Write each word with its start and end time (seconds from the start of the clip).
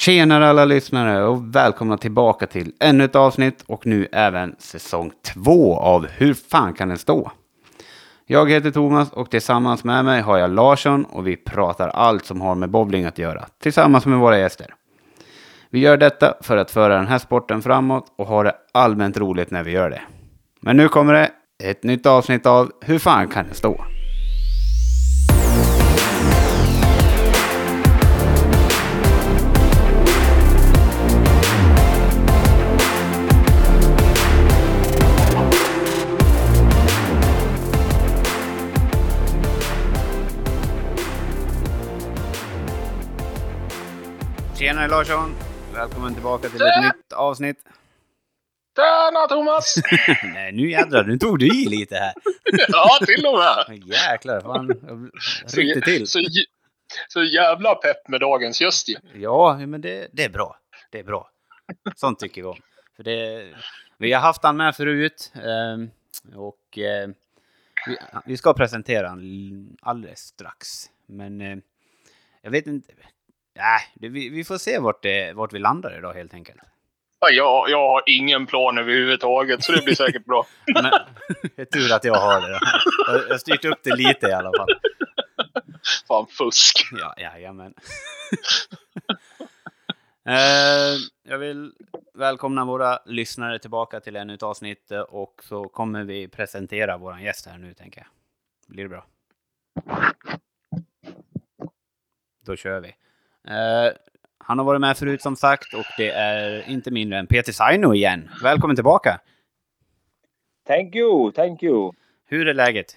Tjenare 0.00 0.48
alla 0.48 0.64
lyssnare 0.64 1.24
och 1.24 1.54
välkomna 1.54 1.96
tillbaka 1.96 2.46
till 2.46 2.72
ännu 2.80 3.04
ett 3.04 3.16
avsnitt 3.16 3.64
och 3.66 3.86
nu 3.86 4.08
även 4.12 4.56
säsong 4.58 5.12
två 5.22 5.76
av 5.78 6.06
Hur 6.06 6.34
fan 6.34 6.74
kan 6.74 6.88
den 6.88 6.98
stå? 6.98 7.30
Jag 8.26 8.50
heter 8.50 8.70
Thomas 8.70 9.12
och 9.12 9.30
tillsammans 9.30 9.84
med 9.84 10.04
mig 10.04 10.20
har 10.20 10.38
jag 10.38 10.50
Larsson 10.50 11.04
och 11.04 11.26
vi 11.26 11.36
pratar 11.36 11.88
allt 11.88 12.24
som 12.24 12.40
har 12.40 12.54
med 12.54 12.70
bowling 12.70 13.04
att 13.04 13.18
göra 13.18 13.46
tillsammans 13.62 14.06
med 14.06 14.18
våra 14.18 14.38
gäster. 14.38 14.74
Vi 15.70 15.78
gör 15.78 15.96
detta 15.96 16.34
för 16.40 16.56
att 16.56 16.70
föra 16.70 16.96
den 16.96 17.06
här 17.06 17.18
sporten 17.18 17.62
framåt 17.62 18.06
och 18.18 18.26
ha 18.26 18.42
det 18.42 18.54
allmänt 18.72 19.18
roligt 19.18 19.50
när 19.50 19.62
vi 19.62 19.70
gör 19.70 19.90
det. 19.90 20.02
Men 20.60 20.76
nu 20.76 20.88
kommer 20.88 21.12
det 21.12 21.30
ett 21.64 21.82
nytt 21.82 22.06
avsnitt 22.06 22.46
av 22.46 22.72
Hur 22.80 22.98
fan 22.98 23.28
kan 23.28 23.48
det 23.48 23.54
stå? 23.54 23.84
Tjenare 44.80 44.98
Larsson! 44.98 45.34
Välkommen 45.74 46.14
tillbaka 46.14 46.48
till 46.48 46.62
ett 46.62 46.84
nytt 46.84 47.12
avsnitt. 47.12 47.58
Tjena 48.76 49.26
Thomas! 49.28 49.74
Nej, 50.24 50.52
nu 50.52 50.70
jädrar, 50.70 51.04
nu 51.04 51.18
tog 51.18 51.38
du 51.38 51.46
i 51.46 51.66
lite 51.68 51.96
här. 51.96 52.12
ja, 52.68 52.98
till 53.06 53.26
och 53.26 53.38
med. 53.38 53.86
Jäklar, 53.88 54.40
fan. 54.40 54.68
Jag 55.46 55.58
ryckte 55.58 55.80
till. 55.80 56.06
Så, 56.06 56.18
så 57.08 57.22
jävla 57.22 57.74
pepp 57.74 58.08
med 58.08 58.20
dagens 58.20 58.60
gäst 58.60 58.88
ju. 58.88 58.96
Ja, 59.14 59.58
men 59.66 59.80
det, 59.80 60.08
det 60.12 60.24
är 60.24 60.30
bra. 60.30 60.56
Det 60.90 60.98
är 60.98 61.04
bra. 61.04 61.30
Sånt 61.96 62.18
tycker 62.18 62.42
vi 62.42 62.48
om. 62.48 62.58
För 62.96 63.02
det, 63.02 63.48
vi 63.98 64.12
har 64.12 64.20
haft 64.20 64.42
han 64.42 64.56
med 64.56 64.76
förut. 64.76 65.32
ehm, 65.34 65.90
Och 66.36 66.78
eh, 66.78 67.08
vi, 67.86 67.98
vi 68.26 68.36
ska 68.36 68.52
presentera 68.54 69.08
han 69.08 69.76
alldeles 69.82 70.18
strax. 70.20 70.68
Men 71.06 71.40
eh, 71.40 71.56
jag 72.42 72.50
vet 72.50 72.66
inte. 72.66 72.92
Nej, 73.60 73.80
det, 73.94 74.08
vi, 74.08 74.28
vi 74.28 74.44
får 74.44 74.58
se 74.58 74.78
vart, 74.78 75.02
det, 75.02 75.32
vart 75.32 75.52
vi 75.52 75.58
landar 75.58 75.98
idag 75.98 76.12
helt 76.12 76.34
enkelt. 76.34 76.60
Ja, 77.20 77.30
Jag, 77.68 77.88
har 77.88 78.02
ingen 78.06 78.46
plan 78.46 78.78
överhuvudtaget, 78.78 79.64
så 79.64 79.72
det 79.72 79.82
blir 79.84 79.94
säkert 79.94 80.24
bra. 80.24 80.46
Men, 80.74 80.90
det 81.56 81.62
är 81.62 81.64
tur 81.64 81.92
att 81.92 82.04
jag 82.04 82.14
har 82.14 82.40
det. 82.40 82.50
Jag 82.50 82.60
jag 83.06 83.28
har 83.28 83.38
styrt 83.38 83.64
upp 83.64 83.78
det 83.82 83.96
lite 83.96 84.26
i 84.26 84.32
alla 84.32 84.50
fall. 84.58 84.68
Fan, 86.08 86.26
fusk. 86.26 86.88
Ja, 86.92 87.14
jajamän. 87.18 87.74
eh, 90.26 90.96
jag 91.22 91.38
vill 91.38 91.72
välkomna 92.14 92.64
våra 92.64 92.98
lyssnare 93.06 93.58
tillbaka 93.58 94.00
till 94.00 94.16
ännu 94.16 94.34
ett 94.34 94.42
avsnitt 94.42 94.90
eh, 94.90 95.00
och 95.00 95.42
så 95.44 95.68
kommer 95.68 96.04
vi 96.04 96.28
presentera 96.28 96.96
vår 96.96 97.18
gäst 97.18 97.46
här 97.46 97.58
nu 97.58 97.74
tänker 97.74 98.00
jag. 98.00 98.08
Blir 98.74 98.82
det 98.82 98.88
bra? 98.88 99.06
Då 102.46 102.56
kör 102.56 102.80
vi. 102.80 102.94
Eh, 103.50 103.92
han 104.38 104.58
har 104.58 104.64
varit 104.64 104.80
med 104.80 104.96
förut 104.96 105.22
som 105.22 105.36
sagt 105.36 105.74
och 105.74 105.84
det 105.96 106.10
är 106.10 106.70
inte 106.70 106.90
mindre 106.90 107.18
än 107.18 107.26
Peter 107.26 107.52
Saino 107.52 107.94
igen. 107.94 108.30
Välkommen 108.42 108.76
tillbaka! 108.76 109.20
Thank 110.66 110.94
you, 110.94 111.32
thank 111.32 111.62
you. 111.62 111.92
Hur 112.26 112.48
är 112.48 112.54
läget? 112.54 112.96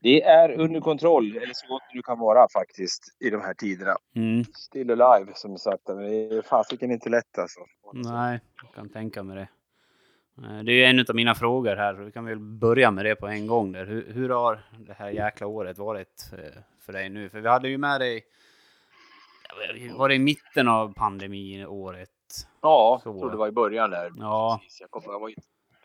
Det 0.00 0.22
är 0.22 0.60
under 0.60 0.80
kontroll, 0.80 1.36
eller 1.36 1.54
så 1.54 1.66
gott 1.68 1.82
det 1.90 1.96
nu 1.96 2.02
kan 2.02 2.18
vara 2.18 2.46
faktiskt, 2.52 3.02
i 3.20 3.30
de 3.30 3.40
här 3.40 3.54
tiderna. 3.54 3.96
Mm. 4.16 4.44
Still 4.44 4.90
alive 5.00 5.32
som 5.34 5.58
sagt, 5.58 5.82
men 5.86 5.98
det 5.98 6.36
är 6.36 6.42
fasiken 6.42 6.90
inte 6.90 7.08
lätt 7.08 7.38
alltså. 7.38 7.60
Nej, 7.92 8.40
jag 8.62 8.74
kan 8.74 8.88
tänka 8.88 9.22
mig 9.22 9.36
det. 9.36 9.48
Eh, 10.46 10.62
Det 10.62 10.72
är 10.72 10.90
en 10.90 11.00
av 11.08 11.14
mina 11.14 11.34
frågor 11.34 11.76
här, 11.76 11.94
så 11.94 12.02
vi 12.02 12.12
kan 12.12 12.24
väl 12.24 12.38
börja 12.38 12.90
med 12.90 13.04
det 13.04 13.14
på 13.14 13.26
en 13.26 13.46
gång. 13.46 13.72
Där. 13.72 13.86
Hur, 13.86 14.12
hur 14.12 14.28
har 14.28 14.62
det 14.78 14.92
här 14.92 15.10
jäkla 15.10 15.46
året 15.46 15.78
varit 15.78 16.30
eh, 16.32 16.62
för 16.86 16.92
dig 16.92 17.08
nu? 17.08 17.28
För 17.28 17.40
vi 17.40 17.48
hade 17.48 17.68
ju 17.68 17.78
med 17.78 18.00
dig... 18.00 18.24
Var 19.96 20.08
det 20.08 20.14
i 20.14 20.18
mitten 20.18 20.68
av 20.68 20.94
pandemiåret? 20.94 22.10
Ja, 22.60 23.00
jag 23.04 23.14
tror 23.14 23.30
det 23.30 23.36
var 23.36 23.48
i 23.48 23.52
början 23.52 23.90
där. 23.90 24.12
Ja. 24.16 24.60
Precis, 24.62 24.80
jag 24.80 24.90
kommer, 24.90 25.12
jag 25.12 25.20
var, 25.20 25.32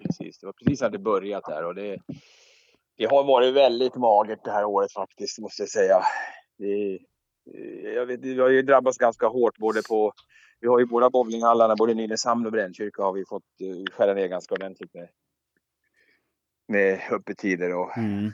precis, 0.02 0.40
det 0.40 0.46
var 0.46 0.54
precis 0.54 0.82
när 0.82 0.90
det 0.90 1.00
börjat 1.00 1.46
där 1.46 1.66
och 1.66 1.76
det, 1.76 1.98
det 2.98 3.06
har 3.06 3.24
varit 3.24 3.54
väldigt 3.54 3.96
magert 3.96 4.44
det 4.44 4.52
här 4.52 4.66
året 4.66 4.92
faktiskt, 4.94 5.40
måste 5.40 5.62
jag 5.62 5.70
säga. 5.70 6.02
Det, 6.58 7.00
jag 7.96 8.06
vet, 8.06 8.20
vi 8.20 8.40
har 8.40 8.50
ju 8.50 8.62
drabbats 8.62 8.98
ganska 8.98 9.28
hårt 9.28 9.58
både 9.58 9.82
på 9.90 10.14
vi 10.62 10.68
har 10.68 10.80
ju 10.80 10.86
båda 10.86 11.10
bowlinghallarna, 11.10 11.76
både 11.76 11.94
Nynäshamn 11.94 12.46
och 12.46 12.52
Brännkyrka 12.52 13.04
har 13.04 13.14
vi 13.14 13.26
fått 13.26 13.44
eh, 13.62 13.94
skära 13.94 14.14
ner 14.14 14.28
ganska 14.28 14.56
ordentligt 14.56 14.94
med, 14.94 15.08
med 16.68 17.00
öppettider 17.12 17.76
och 17.76 17.98
Mm. 17.98 18.32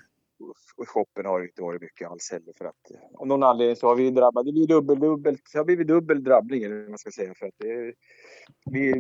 Och 0.76 0.90
shoppen 0.90 1.26
har 1.26 1.44
inte 1.44 1.62
varit 1.62 1.82
mycket 1.82 2.10
alls 2.10 2.32
heller 2.32 2.54
för 2.58 2.66
att 2.66 2.92
eh, 2.92 3.20
av 3.22 3.28
någon 3.28 3.44
anledning 3.44 3.76
så 3.76 3.88
har 3.88 3.96
vi 3.96 4.12
drabbats. 4.12 4.46
Det 4.46 4.52
blir 4.52 4.68
dubbel, 4.68 5.00
dubbelt, 5.00 5.42
det 5.52 5.58
har 5.58 5.66
blivit 5.66 5.88
dubbel 5.88 6.24
drabbning 6.24 6.64
eller 6.64 6.80
vad 6.82 6.90
man 6.90 6.98
ska 6.98 7.12
säga 7.12 7.34
för 7.36 7.46
att 7.46 7.54
det 7.58 7.72
är, 7.72 7.94
vi, 8.72 9.00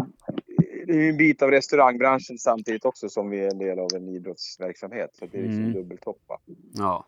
det 0.87 0.93
är 0.93 1.09
en 1.09 1.17
bit 1.17 1.41
av 1.41 1.51
restaurangbranschen 1.51 2.37
samtidigt 2.37 2.85
också 2.85 3.09
som 3.09 3.29
vi 3.29 3.39
är 3.39 3.51
en 3.51 3.57
del 3.57 3.79
av 3.79 3.87
en 3.95 4.09
idrottsverksamhet. 4.09 5.09
Så 5.13 5.25
det 5.25 5.37
är 5.37 5.43
liksom 5.43 5.61
Mm. 5.61 5.73
dubbeltoppa. 5.73 6.39
Ja. 6.73 7.05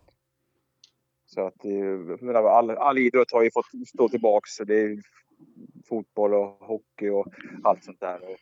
Så 1.26 1.42
att 1.42 1.66
eh, 1.66 2.36
all, 2.46 2.70
all 2.70 2.98
idrott 2.98 3.32
har 3.32 3.44
ju 3.44 3.52
fått 3.52 3.88
stå 3.88 4.10
tillbaks. 4.10 4.50
Så 4.56 4.64
det 4.64 4.82
är 4.82 5.02
fotboll 5.90 6.34
och 6.34 6.50
hockey 6.60 7.10
och 7.10 7.28
allt 7.64 7.84
sånt 7.84 8.00
där. 8.00 8.24
Och 8.24 8.38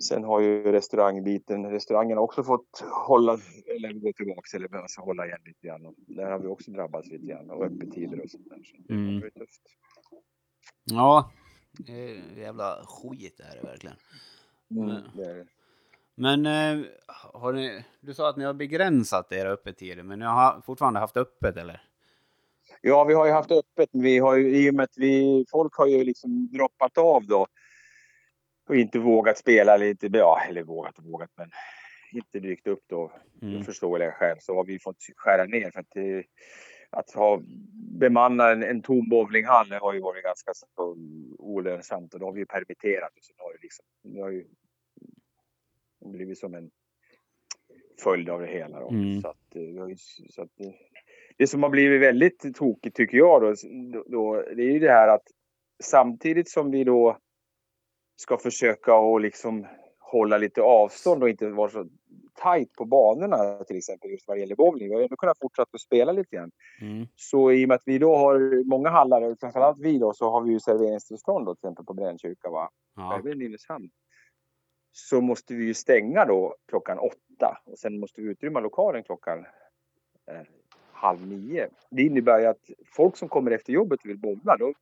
sen 0.00 0.24
har 0.24 0.40
ju 0.40 0.62
restaurangbiten, 0.72 1.70
restaurangerna 1.70 2.20
också 2.20 2.44
fått 2.44 2.84
hålla, 3.06 3.38
eller 3.76 3.92
gå 3.92 4.12
tillbaks 4.12 4.54
eller 4.54 4.76
alltså 4.76 5.00
hålla 5.00 5.26
igen 5.26 5.38
lite 5.44 5.66
grann. 5.66 5.86
Och 5.86 5.94
där 5.96 6.30
har 6.30 6.38
vi 6.38 6.46
också 6.46 6.70
drabbats 6.70 7.08
lite 7.08 7.26
grann 7.26 7.50
och 7.50 7.64
öppettider 7.64 8.20
och 8.20 8.30
sånt 8.30 8.48
där. 8.48 8.62
Så 8.64 8.76
det 8.88 8.94
Mm. 8.94 9.14
har 9.14 9.20
varit 9.20 9.34
tufft. 9.34 9.62
Ja. 10.84 11.30
Det 11.78 11.92
är 11.92 12.38
jävla 12.38 12.84
skit 12.86 13.40
är 13.40 13.56
det 13.62 13.68
verkligen. 13.68 13.96
Mm, 14.70 14.86
Men- 14.86 15.02
det 15.16 15.34
det. 15.34 15.46
Men 16.18 16.46
eh, 16.46 16.84
har 17.34 17.52
ni, 17.52 17.84
du 18.00 18.14
sa 18.14 18.28
att 18.28 18.36
ni 18.36 18.44
har 18.44 18.54
begränsat 18.54 19.32
era 19.32 19.48
öppettider, 19.50 20.02
men 20.02 20.18
ni 20.18 20.24
har 20.24 20.60
fortfarande 20.66 21.00
haft 21.00 21.16
öppet 21.16 21.56
eller? 21.56 21.82
Ja, 22.80 23.04
vi 23.04 23.14
har 23.14 23.26
ju 23.26 23.32
haft 23.32 23.50
öppet. 23.50 23.88
Vi 23.92 24.18
har 24.18 24.36
ju, 24.36 24.56
I 24.56 24.70
och 24.70 24.74
med 24.74 24.84
att 24.84 24.96
vi, 24.98 25.44
folk 25.50 25.74
har 25.74 25.86
ju 25.86 26.04
liksom 26.04 26.48
droppat 26.52 26.98
av 26.98 27.26
då. 27.26 27.46
Och 28.68 28.76
inte 28.76 28.98
vågat 28.98 29.38
spela, 29.38 29.86
inte, 29.86 30.08
ja, 30.12 30.40
eller 30.48 30.62
vågat 30.62 30.98
och 30.98 31.04
vågat, 31.04 31.30
men 31.36 31.50
inte 32.12 32.40
dykt 32.40 32.66
upp 32.66 32.82
då. 32.86 33.12
Mm. 33.42 33.64
Förståeliga 33.64 34.12
skäl 34.12 34.36
så 34.40 34.54
har 34.54 34.64
vi 34.64 34.78
fått 34.78 34.96
skära 35.16 35.44
ner. 35.44 35.70
För 35.70 35.80
att, 35.80 36.24
att 36.90 37.10
ha, 37.10 37.42
bemanna 38.00 38.50
en, 38.50 38.62
en 38.62 38.82
tom 38.82 39.08
bowlinghall 39.08 39.72
har 39.72 39.94
ju 39.94 40.00
varit 40.00 40.24
ganska 40.24 40.50
så 40.54 40.96
olönsamt. 41.38 42.14
Och 42.14 42.20
då 42.20 42.26
har 42.26 42.32
vi 42.32 42.40
ju 42.40 42.46
permitterat. 42.46 43.10
Och 43.16 43.24
så 43.24 43.32
har 43.36 43.52
det 43.52 43.58
liksom, 43.62 43.84
det 44.02 44.20
har 44.20 44.30
ju 44.30 44.44
blivit 46.04 46.38
som 46.38 46.54
en 46.54 46.70
följd 48.02 48.30
av 48.30 48.40
det 48.40 48.46
hela. 48.46 48.80
Då. 48.80 48.88
Mm. 48.88 49.20
Så 49.20 49.28
att, 49.28 49.56
eh, 49.56 49.62
ju, 49.62 49.96
så 50.30 50.42
att, 50.42 50.50
det, 50.56 50.74
det 51.36 51.46
som 51.46 51.62
har 51.62 51.70
blivit 51.70 52.00
väldigt 52.00 52.54
tokigt 52.54 52.96
tycker 52.96 53.18
jag 53.18 53.42
då, 53.42 53.54
då, 53.92 54.04
då, 54.06 54.42
det 54.56 54.62
är 54.62 54.72
ju 54.72 54.78
det 54.78 54.92
här 54.92 55.08
att 55.08 55.24
samtidigt 55.82 56.50
som 56.50 56.70
vi 56.70 56.84
då 56.84 57.18
ska 58.16 58.38
försöka 58.38 58.94
att 58.94 59.22
liksom 59.22 59.66
hålla 59.98 60.38
lite 60.38 60.62
avstånd 60.62 61.22
och 61.22 61.28
inte 61.28 61.48
vara 61.48 61.70
så 61.70 61.88
tajt 62.34 62.72
på 62.72 62.84
banorna 62.84 63.64
till 63.64 63.76
exempel 63.76 64.10
just 64.10 64.28
vad 64.28 64.36
det 64.36 64.40
gäller 64.40 64.56
bowling. 64.56 64.88
Vi 64.88 64.94
har 64.94 65.02
ändå 65.02 65.16
kunnat 65.16 65.38
fortsätta 65.38 65.70
att 65.72 65.80
spela 65.80 66.12
lite 66.12 66.36
grann. 66.36 66.50
Mm. 66.80 67.06
Så 67.16 67.52
i 67.52 67.64
och 67.64 67.68
med 67.68 67.74
att 67.74 67.82
vi 67.84 67.98
då 67.98 68.16
har 68.16 68.64
många 68.64 68.90
hallar, 68.90 69.22
och 69.22 69.40
framförallt 69.40 69.78
vi 69.78 69.98
då, 69.98 70.12
så 70.12 70.30
har 70.30 70.42
vi 70.42 70.50
ju 70.50 70.60
serveringstillstånd 70.60 71.46
då 71.46 71.54
till 71.54 71.68
exempel 71.68 71.84
på 71.84 71.94
Brännkyrka 71.94 72.50
va? 72.50 72.70
Ja. 72.96 73.18
även 73.18 73.32
i 73.32 73.34
Nynäshamn. 73.34 73.90
Så 74.92 75.20
måste 75.20 75.54
vi 75.54 75.64
ju 75.64 75.74
stänga 75.74 76.24
då 76.24 76.56
klockan 76.68 76.98
åtta 76.98 77.58
och 77.64 77.78
sen 77.78 78.00
måste 78.00 78.20
vi 78.20 78.28
utrymma 78.28 78.60
lokalen 78.60 79.02
klockan 79.02 79.38
eh, 80.30 80.46
halv 80.92 81.26
nio. 81.26 81.68
Det 81.90 82.02
innebär 82.02 82.38
ju 82.38 82.46
att 82.46 82.70
folk 82.96 83.16
som 83.16 83.28
kommer 83.28 83.50
efter 83.50 83.72
jobbet 83.72 84.00
och 84.00 84.10
vill 84.10 84.18
bowla, 84.18 84.56
då 84.56 84.72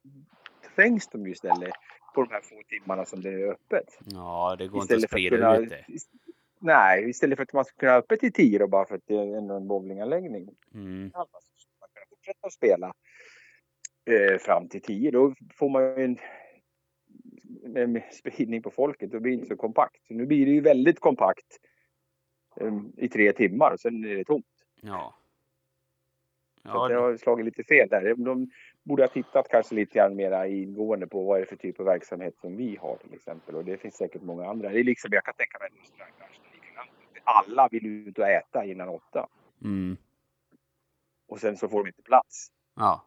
trängs 0.74 1.08
de 1.08 1.26
ju 1.26 1.32
istället 1.32 1.72
på 2.14 2.22
de 2.24 2.30
här 2.30 2.40
få 2.40 2.62
timmarna 2.68 3.04
som 3.04 3.22
det 3.22 3.30
är 3.30 3.50
öppet. 3.50 3.98
ja, 4.04 4.56
det 4.58 4.66
går 4.66 4.82
inte 4.82 4.94
att 4.94 5.00
Istället 5.02 5.10
för 5.10 5.16
att 5.16 5.20
sprida 5.20 5.36
kunna, 5.36 5.56
ut 5.56 5.68
det. 5.68 5.84
nej, 6.60 7.10
istället 7.10 7.36
för 7.36 7.42
att 7.42 7.52
man 7.52 7.64
ska 7.64 7.76
kunna 7.76 7.92
ha 7.92 7.98
öppet 7.98 8.20
till 8.20 8.32
tio 8.32 8.58
då 8.58 8.66
bara 8.66 8.86
för 8.86 8.94
att 8.94 9.06
det 9.06 9.14
är 9.14 9.36
ändå 9.36 9.54
en 9.54 9.68
bowlinganläggning. 9.68 10.48
Mm. 10.74 11.10
Så 11.10 11.26
ska 11.56 11.70
man 11.80 11.88
kunna 11.94 12.06
fortsätta 12.10 12.50
spela 12.50 12.94
eh, 14.10 14.38
fram 14.38 14.68
till 14.68 14.82
tio. 14.82 15.10
Då 15.10 15.34
får 15.54 15.68
man 15.68 15.82
ju 15.82 16.04
en, 16.04 16.18
en 17.76 18.02
spridning 18.12 18.62
på 18.62 18.70
folket. 18.70 19.10
Då 19.10 19.20
blir 19.20 19.32
det 19.32 19.34
inte 19.34 19.48
så 19.48 19.56
kompakt. 19.56 20.06
Så 20.06 20.14
nu 20.14 20.26
blir 20.26 20.46
det 20.46 20.52
ju 20.52 20.60
väldigt 20.60 21.00
kompakt 21.00 21.58
eh, 22.60 22.80
i 22.96 23.08
tre 23.08 23.32
timmar 23.32 23.70
och 23.72 23.80
sen 23.80 24.04
är 24.04 24.16
det 24.16 24.24
tomt. 24.24 24.46
Ja. 24.80 25.14
Ja, 26.66 26.88
det 26.88 26.94
har 26.94 27.16
slagit 27.16 27.44
lite 27.44 27.64
fel 27.64 27.88
där. 27.88 28.14
De, 28.14 28.50
borde 28.84 29.02
ha 29.02 29.08
tittat 29.08 29.48
kanske 29.48 29.74
lite 29.74 29.94
grann 29.94 30.16
mera 30.16 30.46
ingående 30.46 31.06
på 31.06 31.24
vad 31.24 31.36
är 31.36 31.40
det 31.40 31.46
för 31.46 31.56
typ 31.56 31.80
av 31.80 31.86
verksamhet 31.86 32.34
som 32.40 32.56
vi 32.56 32.76
har 32.76 32.96
till 32.96 33.14
exempel. 33.14 33.54
Och 33.54 33.64
det 33.64 33.76
finns 33.76 33.96
säkert 33.96 34.22
många 34.22 34.46
andra. 34.50 34.68
Det 34.68 34.80
är 34.80 34.84
liksom, 34.84 35.12
jag 35.12 35.24
kan 35.24 35.34
tänka 35.34 35.58
mig 35.58 35.68
en 35.72 35.78
restaurangbransch. 35.78 36.40
Alla 37.24 37.68
vill 37.68 37.86
ut 37.86 38.18
och 38.18 38.28
äta 38.28 38.64
innan 38.64 38.88
åtta. 38.88 39.28
Mm. 39.64 39.96
Och 41.26 41.40
sen 41.40 41.56
så 41.56 41.68
får 41.68 41.78
de 41.78 41.88
inte 41.88 42.02
plats. 42.02 42.48
Ja. 42.76 43.06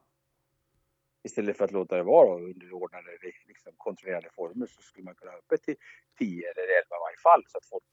Istället 1.24 1.57
för 1.57 1.65
att 1.65 1.71
låta 1.71 1.95
det 1.95 2.03
vara 2.03 2.39
under 2.39 2.71
ordnade, 2.74 3.18
liksom, 3.47 3.74
kontrollerade 3.77 4.29
former 4.35 4.65
så 4.65 4.81
skulle 4.81 5.06
man 5.06 5.15
kunna 5.15 5.31
ha 5.31 5.38
öppet 5.38 5.63
till 5.63 5.75
10 6.18 6.51
eller 6.51 6.63
11 6.63 6.95
i 6.95 7.03
varje 7.06 7.18
fall 7.18 7.44
så 7.47 7.57
att 7.57 7.65
folk 7.65 7.83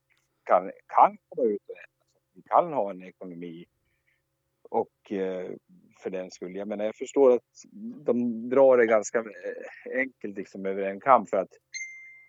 kan, 0.45 0.73
kan 0.87 1.19
komma 1.29 1.49
ut 1.49 1.69
och 1.69 1.77
äta. 1.77 2.05
Så 2.13 2.31
vi 2.33 2.43
kan 2.43 2.73
ha 2.73 2.91
en 2.91 3.03
ekonomi 3.03 3.67
och 4.63 5.13
eh, 5.13 5.51
för 6.05 6.11
den 6.11 6.31
skull, 6.31 6.57
jag 6.57 6.69
menar 6.69 6.85
jag 6.85 6.97
förstår 6.97 7.35
att 7.35 7.43
de 8.05 8.49
drar 8.49 8.77
det 8.77 8.87
ganska 8.87 9.19
eh, 9.19 9.99
enkelt 9.99 10.37
liksom 10.37 10.67
över 10.67 10.83
en 10.83 11.01
kam 11.01 11.27
för 11.27 11.37
att 11.37 11.53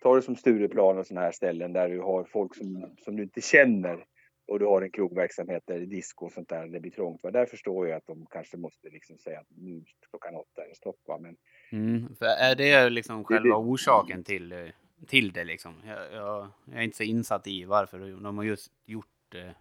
ta 0.01 0.15
det 0.15 0.21
som 0.21 0.35
Stureplan 0.35 0.97
och 0.97 1.07
sådana 1.07 1.25
här 1.25 1.31
ställen 1.31 1.73
där 1.73 1.89
du 1.89 1.99
har 1.99 2.23
folk 2.23 2.55
som, 2.55 2.95
som 2.97 3.15
du 3.15 3.23
inte 3.23 3.41
känner 3.41 4.05
och 4.47 4.59
du 4.59 4.65
har 4.65 4.81
en 4.81 4.91
krogverksamhet 4.91 5.63
där 5.65 5.77
det 5.77 5.83
är 5.83 5.87
disco 5.87 6.25
och 6.25 6.31
sånt 6.31 6.49
där, 6.49 6.67
det 6.67 6.79
blir 6.79 6.91
trångt. 6.91 7.23
Va? 7.23 7.31
Där 7.31 7.45
förstår 7.45 7.87
jag 7.87 7.97
att 7.97 8.07
de 8.07 8.25
kanske 8.31 8.57
måste 8.57 8.89
liksom 8.89 9.17
säga 9.17 9.39
att 9.39 9.47
nu 9.49 9.83
klockan 10.09 10.35
åtta 10.35 10.63
är 10.63 10.69
det 10.69 10.75
stopp. 10.75 10.99
Va? 11.07 11.17
Men, 11.21 11.35
mm. 11.71 12.15
Är 12.39 12.55
det 12.55 12.89
liksom 12.89 13.23
själva 13.23 13.55
orsaken 13.57 14.23
till, 14.23 14.51
eh, 14.51 14.67
till 15.07 15.31
det 15.31 15.43
liksom? 15.43 15.73
Jag, 15.85 16.13
jag, 16.13 16.47
jag, 16.65 16.77
är 16.77 16.81
inte 16.81 16.97
så 16.97 17.03
insatt 17.03 17.47
i 17.47 17.65
varför 17.65 17.99
de 18.23 18.37
har 18.37 18.45
just 18.45 18.71
gjort 18.85 19.07
det 19.31 19.55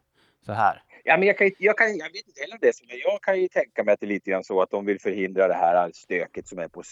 så 0.45 0.53
här. 0.53 0.83
Ja, 1.05 1.17
men 1.17 1.29
jag, 1.29 1.39
kan, 1.39 1.51
jag, 1.59 1.79
kan, 1.79 1.97
jag 1.97 2.13
vet 2.13 2.27
inte 2.27 2.41
heller 2.41 2.59
det. 2.61 2.73
Men 2.89 2.99
jag 2.99 3.23
kan 3.23 3.41
ju 3.41 3.49
tänka 3.49 3.85
mig 3.85 3.95
att 3.95 4.01
det 4.01 4.07
är 4.07 4.09
lite 4.09 4.31
grann 4.31 4.45
så 4.45 4.63
att 4.63 4.71
de 4.71 4.87
vill 4.87 5.01
förhindra 5.01 5.49
det 5.49 5.55
här 5.55 5.91
stöket 5.95 6.49
som 6.49 6.59
är 6.59 6.69
på, 6.69 6.83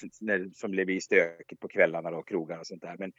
som 0.54 0.70
blir 0.70 1.00
stökigt 1.00 1.60
på 1.60 1.68
kvällarna 1.68 2.08
och 2.08 2.28
krogar 2.28 2.58
och 2.58 2.66
sånt 2.66 2.82
där. 2.82 2.96
Men, 2.98 3.12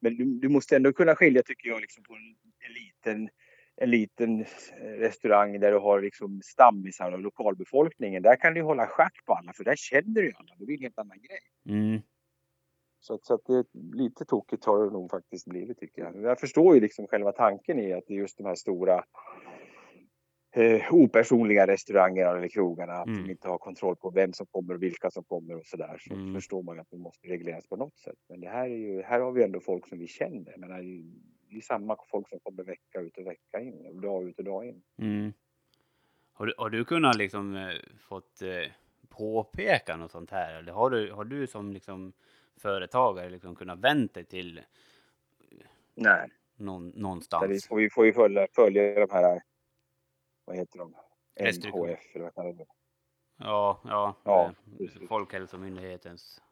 men 0.00 0.16
du, 0.16 0.24
du, 0.24 0.48
måste 0.48 0.76
ändå 0.76 0.92
kunna 0.92 1.14
skilja 1.14 1.42
tycker 1.42 1.68
jag 1.68 1.80
liksom 1.80 2.02
på 2.02 2.14
en, 2.14 2.36
en 2.66 2.72
liten 2.72 3.28
en 3.76 3.90
liten 3.90 4.40
eh, 4.40 4.98
restaurang 4.98 5.60
där 5.60 5.72
du 5.72 5.78
har 5.78 6.00
liksom 6.00 6.40
stammisar 6.44 7.12
och 7.12 7.18
lokalbefolkningen. 7.18 8.22
Där 8.22 8.36
kan 8.36 8.54
du 8.54 8.62
hålla 8.62 8.86
schack 8.86 9.24
på 9.26 9.32
alla 9.34 9.52
för 9.52 9.64
där 9.64 9.76
känner 9.76 10.22
du 10.22 10.32
alla. 10.36 10.54
Det 10.58 10.66
blir 10.66 10.76
en 10.76 10.82
helt 10.82 10.98
annan 10.98 11.18
grej. 11.18 11.40
Mm. 11.68 12.02
Så, 13.00 13.18
så 13.22 13.34
att 13.34 13.44
det 13.46 13.64
lite 13.92 14.24
tokigt 14.24 14.64
har 14.64 14.84
det 14.84 14.92
nog 14.92 15.10
faktiskt 15.10 15.46
blivit 15.46 15.78
tycker 15.78 16.02
jag. 16.02 16.22
Jag 16.22 16.40
förstår 16.40 16.74
ju 16.74 16.80
liksom 16.80 17.06
själva 17.06 17.32
tanken 17.32 17.78
i 17.78 17.92
att 17.92 18.04
det 18.06 18.14
är 18.14 18.18
just 18.18 18.38
de 18.38 18.46
här 18.46 18.54
stora 18.54 19.04
eh, 20.52 20.94
opersonliga 20.94 21.66
restaurangerna 21.66 22.30
eller 22.30 22.48
krogarna. 22.48 22.92
Att 22.92 23.06
mm. 23.06 23.22
de 23.22 23.30
inte 23.30 23.48
har 23.48 23.58
kontroll 23.58 23.96
på 23.96 24.10
vem 24.10 24.32
som 24.32 24.46
kommer 24.46 24.74
och 24.74 24.82
vilka 24.82 25.10
som 25.10 25.24
kommer 25.24 25.56
och 25.56 25.66
sådär. 25.66 25.98
Så 26.00 26.14
mm. 26.14 26.34
förstår 26.34 26.62
man 26.62 26.80
att 26.80 26.90
det 26.90 26.98
måste 26.98 27.28
regleras 27.28 27.66
på 27.66 27.76
något 27.76 27.98
sätt. 27.98 28.18
Men 28.28 28.40
det 28.40 28.48
här 28.48 28.64
är 28.64 28.76
ju, 28.76 29.02
här 29.02 29.20
har 29.20 29.32
vi 29.32 29.42
ändå 29.42 29.60
folk 29.60 29.88
som 29.88 29.98
vi 29.98 30.06
känner. 30.06 30.54
Men 30.56 30.70
det 31.50 31.56
är 31.56 31.60
samma 31.60 31.96
folk 32.10 32.28
som 32.28 32.40
kommer 32.40 32.62
vecka 32.62 33.00
ut 33.00 33.18
och 33.18 33.26
vecka 33.26 33.60
in, 33.60 34.00
dag 34.00 34.28
ut 34.28 34.38
och 34.38 34.44
dag 34.44 34.66
in. 34.66 34.82
Mm. 34.98 35.32
Har, 36.32 36.46
du, 36.46 36.54
har 36.58 36.70
du 36.70 36.84
kunnat 36.84 37.16
liksom 37.16 37.56
eh, 37.56 37.68
fått 38.08 38.42
eh, 38.42 38.72
påpeka 39.08 39.96
något 39.96 40.10
sånt 40.10 40.30
här? 40.30 40.58
Eller 40.58 40.72
har 40.72 40.90
du, 40.90 41.12
har 41.12 41.24
du 41.24 41.46
som 41.46 41.72
liksom 41.72 42.12
företagare 42.56 43.30
liksom 43.30 43.56
kunnat 43.56 43.78
vänta 43.78 44.14
dig 44.14 44.24
till 44.24 44.60
Nej. 45.94 46.28
Någon, 46.56 46.88
någonstans? 46.88 47.50
vi, 47.50 47.60
får, 47.60 47.76
vi 47.76 47.90
får 47.90 48.06
ju 48.06 48.12
följa, 48.12 48.46
följa 48.54 49.06
de 49.06 49.10
här, 49.10 49.40
vad 50.50 50.58
heter 50.58 50.78
de? 50.78 50.94
MHF 51.40 52.14
eller 52.14 52.24
vad 52.24 52.34
kallar 52.34 52.52
det? 52.52 52.66
Ja, 53.36 53.80
ja, 53.84 54.14
ja 54.24 54.52
eh, 54.80 55.08
Folkhälsomyndighetens 55.08 56.42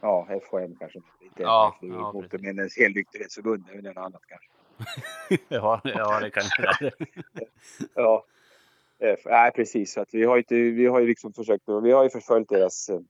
Ja, 0.00 0.40
FHM 0.50 0.76
kanske. 0.76 0.98
Inte 1.20 1.42
ja, 1.42 1.76
ja, 1.80 2.12
Motormännens 2.12 2.78
helnykterhetsförbund, 2.78 3.64
det 3.66 3.72
är 3.72 3.76
väl 3.76 3.84
något 3.84 3.96
annat 3.96 4.22
kanske. 4.26 4.48
ja, 5.48 5.80
ja, 5.84 6.20
det 6.20 6.30
kan 6.30 6.42
det 6.58 6.92
Ja. 7.94 8.24
Nej, 9.24 9.52
precis. 9.52 9.92
Så 9.92 10.00
att 10.00 10.14
vi 10.14 10.24
har 10.24 10.38
inte, 10.38 10.54
vi 10.54 10.86
har 10.86 11.00
ju 11.00 11.06
liksom 11.06 11.32
försökt, 11.32 11.64
vi 11.82 11.92
har 11.92 12.04
ju 12.04 12.10
förföljt 12.10 12.48
deras 12.48 12.88
eh, 12.88 13.00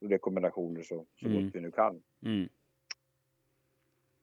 rekommendationer 0.00 0.82
så, 0.82 1.06
så 1.20 1.26
mm. 1.26 1.44
gott 1.44 1.54
vi 1.54 1.60
nu 1.60 1.70
kan. 1.70 2.02
Mm. 2.24 2.48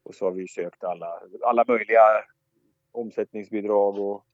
Och 0.03 0.15
så 0.15 0.25
har 0.25 0.31
vi 0.31 0.47
sökt 0.47 0.83
alla, 0.83 1.21
alla 1.43 1.65
möjliga 1.67 2.01
omsättningsbidrag 2.91 3.99
och 3.99 4.25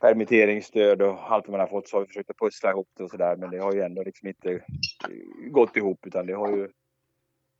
permitteringsstöd 0.00 1.02
och 1.02 1.32
allt 1.32 1.48
man 1.48 1.60
har 1.60 1.66
fått 1.66 1.88
så 1.88 1.96
har 1.96 2.00
vi 2.00 2.06
försökt 2.06 2.30
att 2.30 2.38
pussla 2.38 2.70
ihop 2.70 2.88
det 2.96 3.04
och 3.04 3.10
sådär. 3.10 3.36
Men 3.36 3.50
det 3.50 3.58
har 3.58 3.72
ju 3.72 3.80
ändå 3.80 4.02
liksom 4.02 4.28
inte 4.28 4.64
gått 5.50 5.76
ihop 5.76 6.06
utan 6.06 6.26
det 6.26 6.34
har 6.34 6.50
ju 6.50 6.70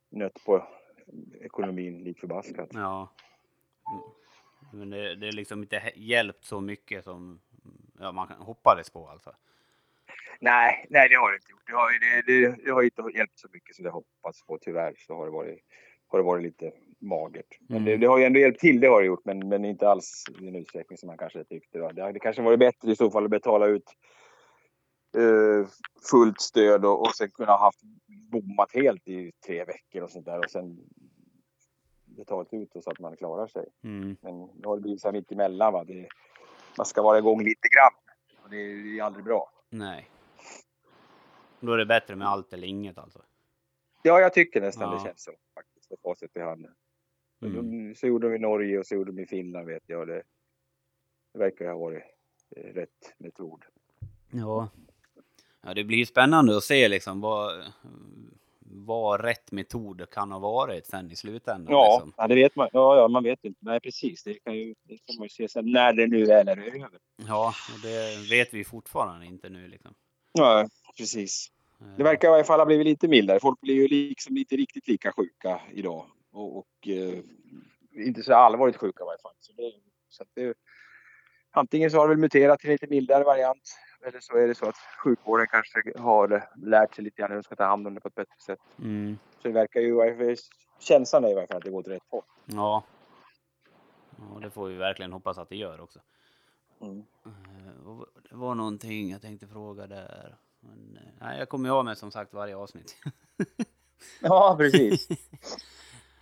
nött 0.09 0.43
på 0.45 0.67
ekonomin 1.41 2.03
lik 2.03 2.19
förbaskat. 2.19 2.69
Ja. 2.73 3.13
Men 4.73 4.89
det, 4.89 5.15
det 5.15 5.27
är 5.27 5.31
liksom 5.31 5.61
inte 5.61 5.91
hjälpt 5.95 6.45
så 6.45 6.61
mycket 6.61 7.03
som 7.03 7.39
ja, 7.99 8.11
man 8.11 8.27
hoppades 8.29 8.89
på 8.89 9.07
alltså? 9.07 9.35
Nej, 10.39 10.87
nej 10.89 11.09
det 11.09 11.15
har 11.15 11.31
det 11.31 11.35
inte 11.35 11.51
gjort. 11.51 11.67
Det 11.67 11.73
har, 11.73 11.91
det, 11.99 12.21
det, 12.31 12.63
det 12.65 12.71
har 12.71 12.83
inte 12.83 13.03
hjälpt 13.15 13.39
så 13.39 13.47
mycket 13.53 13.75
som 13.75 13.83
det 13.83 13.89
hoppats 13.89 14.45
på 14.45 14.57
tyvärr. 14.61 14.93
Så 14.97 15.15
har 15.15 15.25
det 15.25 15.31
varit, 15.31 15.59
har 16.07 16.19
det 16.19 16.25
varit 16.25 16.43
lite 16.43 16.71
magert. 17.01 17.57
Men 17.59 17.77
mm. 17.77 17.85
det, 17.85 17.97
det, 17.97 18.07
har 18.07 18.17
ju 18.17 18.23
ändå 18.23 18.39
hjälpt 18.39 18.59
till, 18.59 18.79
det 18.79 18.87
har 18.87 19.01
det 19.01 19.07
gjort, 19.07 19.25
men, 19.25 19.49
men 19.49 19.65
inte 19.65 19.89
alls 19.89 20.23
i 20.41 20.45
den 20.45 20.55
utsträckning 20.55 20.97
som 20.97 21.07
man 21.07 21.17
kanske 21.17 21.43
tyckte. 21.43 21.91
Det 21.93 22.03
hade 22.03 22.19
kanske 22.19 22.41
varit 22.41 22.59
bättre 22.59 22.91
i 22.91 22.95
så 22.95 23.11
fall 23.11 23.23
att 23.23 23.29
betala 23.29 23.65
ut 23.65 23.93
eh, 25.17 25.69
fullt 26.11 26.41
stöd 26.41 26.85
och, 26.85 27.01
och 27.01 27.15
sen 27.15 27.31
kunna 27.31 27.51
ha 27.51 27.59
haft 27.59 27.81
bommat 28.31 28.71
helt 28.73 29.07
i 29.07 29.31
tre 29.45 29.65
veckor 29.65 30.01
och 30.03 30.09
sånt 30.09 30.25
där 30.25 30.39
och 30.39 30.49
sen 30.49 30.77
betalat 32.05 32.53
ut 32.53 32.71
så 32.83 32.89
att 32.89 32.99
man 32.99 33.17
klarar 33.17 33.47
sig. 33.47 33.65
Mm. 33.83 34.17
Men 34.21 34.39
nu 34.39 34.61
har 34.63 34.75
det 34.75 34.81
blivit 34.81 35.01
så 35.01 35.07
här 35.07 35.13
mitt 35.13 35.31
emellan. 35.31 35.73
Va? 35.73 35.83
Det, 35.83 36.07
man 36.77 36.85
ska 36.85 37.01
vara 37.01 37.17
igång 37.17 37.43
lite 37.43 37.67
grann 37.67 37.93
och 38.43 38.49
det 38.49 38.57
är, 38.57 38.83
det 38.83 38.99
är 38.99 39.03
aldrig 39.03 39.25
bra. 39.25 39.51
Nej. 39.69 40.09
Då 41.59 41.73
är 41.73 41.77
det 41.77 41.85
bättre 41.85 42.15
med 42.15 42.27
allt 42.27 42.53
eller 42.53 42.67
inget 42.67 42.97
alltså? 42.97 43.21
Ja, 44.03 44.19
jag 44.19 44.33
tycker 44.33 44.61
nästan 44.61 44.89
ja. 44.91 44.97
det 44.97 45.03
känns 45.03 45.23
så 45.23 45.31
faktiskt. 45.53 45.89
Med 45.89 45.99
facit 46.03 46.35
i 46.35 46.39
handen. 46.39 46.75
Mm. 47.41 47.95
Så 47.95 48.07
gjorde 48.07 48.29
de 48.29 48.35
i 48.35 48.39
Norge 48.39 48.79
och 48.79 48.85
så 48.85 48.95
gjorde 48.95 49.11
de 49.11 49.21
i 49.21 49.25
Finland 49.25 49.67
vet 49.67 49.83
jag. 49.85 50.07
Det, 50.07 50.23
det 51.33 51.39
verkar 51.39 51.67
ha 51.67 51.77
varit 51.77 52.03
eh, 52.55 52.73
rätt 52.73 53.15
metod. 53.17 53.63
Ja. 54.31 54.69
ja, 55.61 55.73
det 55.73 55.83
blir 55.83 56.05
spännande 56.05 56.57
att 56.57 56.63
se 56.63 56.87
liksom 56.87 57.21
vad, 57.21 57.63
vad 58.59 59.21
rätt 59.21 59.51
metod 59.51 60.09
kan 60.11 60.31
ha 60.31 60.39
varit 60.39 60.87
sen 60.87 61.11
i 61.11 61.15
slutändan. 61.15 61.73
Ja, 61.73 61.95
liksom. 61.95 62.13
ja 62.17 62.27
det 62.27 62.35
vet 62.35 62.55
man. 62.55 62.69
Ja, 62.73 62.97
ja, 62.97 63.07
man 63.07 63.23
vet 63.23 63.45
inte. 63.45 63.59
Nej, 63.61 63.79
precis. 63.79 64.23
Det 64.23 64.33
kan, 64.33 64.55
ju, 64.55 64.75
det 64.83 64.97
kan 64.97 65.15
man 65.17 65.25
ju 65.25 65.29
se 65.29 65.49
sen 65.49 65.71
när 65.71 65.93
det 65.93 66.07
nu 66.07 66.25
väl 66.25 66.47
är 66.47 66.57
över. 66.57 66.89
Ja, 67.27 67.53
och 67.73 67.79
det 67.81 68.29
vet 68.29 68.53
vi 68.53 68.63
fortfarande 68.63 69.25
inte 69.25 69.49
nu 69.49 69.67
liksom. 69.67 69.93
Ja, 70.33 70.67
precis. 70.97 71.51
Det 71.97 72.03
verkar 72.03 72.27
i 72.27 72.31
alla 72.31 72.43
fall 72.43 72.59
ha 72.59 72.65
blivit 72.65 72.85
lite 72.85 73.07
mildare. 73.07 73.39
Folk 73.39 73.61
blir 73.61 73.75
ju 73.75 73.87
liksom 73.87 74.37
inte 74.37 74.55
riktigt 74.55 74.87
lika 74.87 75.11
sjuka 75.11 75.61
idag 75.73 76.05
och, 76.37 76.57
och 76.57 76.87
eh, 76.87 77.19
inte 77.91 78.23
så 78.23 78.33
allvarligt 78.33 78.77
sjuka 78.77 79.03
i 79.03 79.05
varje 79.05 79.21
fall. 79.21 79.33
Så 79.39 79.53
det, 79.53 79.71
så 80.09 80.23
det, 80.33 80.53
antingen 81.51 81.91
så 81.91 81.97
har 81.97 82.07
det 82.07 82.13
väl 82.13 82.21
muterat 82.21 82.59
till 82.59 82.69
en 82.69 82.73
lite 82.73 82.87
mildare 82.87 83.23
variant 83.23 83.79
eller 84.05 84.19
så 84.19 84.37
är 84.37 84.47
det 84.47 84.55
så 84.55 84.69
att 84.69 84.75
sjukvården 85.03 85.47
kanske 85.47 85.99
har 85.99 86.49
lärt 86.55 86.95
sig 86.95 87.03
lite 87.03 87.21
grann 87.21 87.29
hur 87.31 87.37
de 87.37 87.43
ska 87.43 87.55
ta 87.55 87.65
hand 87.65 87.87
om 87.87 87.93
det 87.93 88.01
på 88.01 88.07
ett 88.07 88.15
bättre 88.15 88.39
sätt. 88.45 88.59
Mm. 88.79 89.17
Så 89.41 89.47
det 89.47 89.53
verkar 89.53 89.79
ju, 89.79 90.35
känslan 90.79 91.23
är 91.23 91.29
i 91.29 91.33
varje 91.33 91.47
fall 91.47 91.57
att 91.57 91.63
det 91.63 91.69
går 91.69 91.79
åt 91.79 91.87
rätt 91.87 92.03
håll. 92.09 92.23
Ja. 92.45 92.83
ja, 94.17 94.39
det 94.41 94.49
får 94.49 94.67
vi 94.67 94.75
verkligen 94.75 95.13
hoppas 95.13 95.37
att 95.37 95.49
det 95.49 95.55
gör 95.55 95.81
också. 95.81 95.99
Mm. 96.81 97.03
Eh, 97.25 98.01
det 98.29 98.35
var 98.35 98.55
någonting 98.55 99.09
jag 99.09 99.21
tänkte 99.21 99.47
fråga 99.47 99.87
där. 99.87 100.37
Men, 100.59 100.97
eh, 100.97 101.13
nej, 101.19 101.39
jag 101.39 101.49
kommer 101.49 101.69
ju 101.69 101.75
av 101.75 101.85
med 101.85 101.97
som 101.97 102.11
sagt 102.11 102.33
varje 102.33 102.55
avsnitt. 102.55 102.97
ja, 104.21 104.55
precis. 104.57 105.07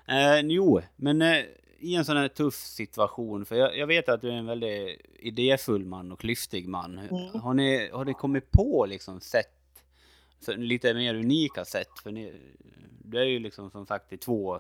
Eh, 0.07 0.39
jo, 0.39 0.81
men 0.95 1.21
eh, 1.21 1.45
i 1.79 1.95
en 1.95 2.05
sån 2.05 2.17
här 2.17 2.27
tuff 2.27 2.55
situation, 2.55 3.45
för 3.45 3.55
jag, 3.55 3.77
jag, 3.77 3.87
vet 3.87 4.09
att 4.09 4.21
du 4.21 4.29
är 4.29 4.33
en 4.33 4.45
väldigt 4.45 5.01
idéfull 5.19 5.85
man 5.85 6.11
och 6.11 6.19
klyftig 6.19 6.67
man. 6.67 6.97
Mm. 6.97 7.41
Har, 7.41 7.53
ni, 7.53 7.89
har 7.93 8.05
ni 8.05 8.13
kommit 8.13 8.51
på 8.51 8.85
liksom 8.85 9.19
sätt, 9.19 9.83
lite 10.47 10.93
mer 10.93 11.15
unika 11.15 11.65
sätt? 11.65 11.99
För 12.03 12.11
ni, 12.11 12.33
du 13.03 13.19
är 13.19 13.25
ju 13.25 13.39
liksom 13.39 13.71
som 13.71 13.85
sagt 13.85 14.13
i 14.13 14.17
två 14.17 14.59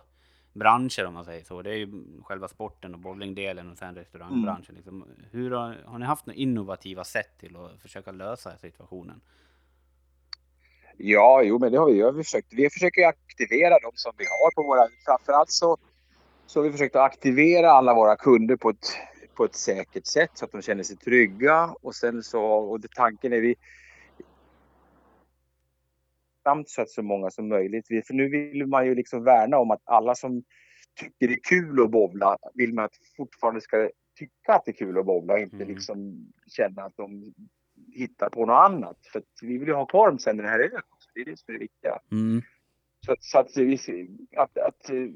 branscher 0.53 1.05
om 1.05 1.13
man 1.13 1.25
säger 1.25 1.43
så. 1.43 1.61
Det 1.61 1.71
är 1.71 1.75
ju 1.77 2.03
själva 2.23 2.47
sporten 2.47 2.93
och 2.93 2.99
bowlingdelen 2.99 3.71
och 3.71 3.77
sen 3.77 3.95
restaurangbranschen. 3.95 4.75
Mm. 4.75 4.75
Liksom. 4.75 5.05
Hur 5.31 5.51
har, 5.51 5.77
har 5.85 5.99
ni 5.99 6.05
haft 6.05 6.25
några 6.25 6.37
innovativa 6.37 7.03
sätt 7.03 7.37
till 7.39 7.55
att 7.55 7.81
försöka 7.81 8.11
lösa 8.11 8.57
situationen? 8.57 9.21
Ja, 10.97 11.41
jo, 11.43 11.59
men 11.59 11.71
det 11.71 11.77
har 11.77 11.85
vi. 11.91 12.17
Vi, 12.17 12.23
försökt. 12.23 12.53
vi 12.53 12.69
försöker 12.69 13.07
aktivera 13.07 13.79
de 13.79 13.91
som 13.93 14.13
vi 14.17 14.25
har 14.25 14.51
på 14.51 14.63
våra... 14.63 14.87
Framförallt 15.05 15.51
så, 15.51 15.77
så 16.45 16.59
har 16.59 16.63
vi 16.65 16.71
försökt 16.71 16.95
att 16.95 17.11
aktivera 17.11 17.71
alla 17.71 17.93
våra 17.93 18.15
kunder 18.15 18.55
på 18.55 18.69
ett, 18.69 18.97
på 19.33 19.45
ett 19.45 19.55
säkert 19.55 20.05
sätt 20.05 20.31
så 20.33 20.45
att 20.45 20.51
de 20.51 20.61
känner 20.61 20.83
sig 20.83 20.97
trygga. 20.97 21.75
Och 21.81 21.95
sen 21.95 22.23
så, 22.23 22.43
och 22.43 22.79
det, 22.79 22.87
tanken 22.95 23.33
är 23.33 23.41
vi... 23.41 23.55
tacksamt 26.43 26.69
så 26.69 26.81
att 26.81 26.89
så 26.89 27.01
många 27.01 27.31
som 27.31 27.47
möjligt. 27.47 27.87
För 27.87 28.13
nu 28.13 28.29
vill 28.29 28.67
man 28.67 28.85
ju 28.85 28.95
liksom 28.95 29.23
värna 29.23 29.57
om 29.57 29.71
att 29.71 29.81
alla 29.83 30.15
som 30.15 30.43
tycker 30.95 31.27
det 31.27 31.33
är 31.33 31.39
kul 31.43 31.83
att 31.83 31.91
bowla 31.91 32.37
vill 32.53 32.73
man 32.73 32.85
att 32.85 32.95
fortfarande 33.17 33.61
ska 33.61 33.89
tycka 34.19 34.53
att 34.53 34.65
det 34.65 34.71
är 34.71 34.85
kul 34.85 34.97
att 34.97 35.05
bowla 35.05 35.33
och 35.33 35.39
inte 35.39 35.55
Mm. 35.55 35.67
liksom 35.67 36.27
känna 36.47 36.83
att 36.83 36.97
de 36.97 37.33
hittar 37.95 38.29
på 38.29 38.45
något 38.45 38.53
annat. 38.71 38.97
För 39.11 39.23
vi 39.41 39.57
vill 39.57 39.67
ju 39.67 39.73
ha 39.73 39.85
kvar 39.85 40.07
dem 40.07 40.19
sen 40.19 40.37
när 40.37 40.43
det 40.43 40.49
här 40.49 40.59
är 40.59 40.63
över. 40.63 40.81
Det 41.13 41.21
är 41.21 41.25
det 41.25 41.39
som 41.39 41.53
är 41.53 41.53
det 41.53 41.59
viktiga. 41.59 41.99
Mm. 42.11 42.41
Så 43.05 43.11
att, 43.11 43.23
så 43.23 43.39
att, 43.39 43.47
att, 44.35 44.57
att 44.57 44.89
eh, 44.89 45.07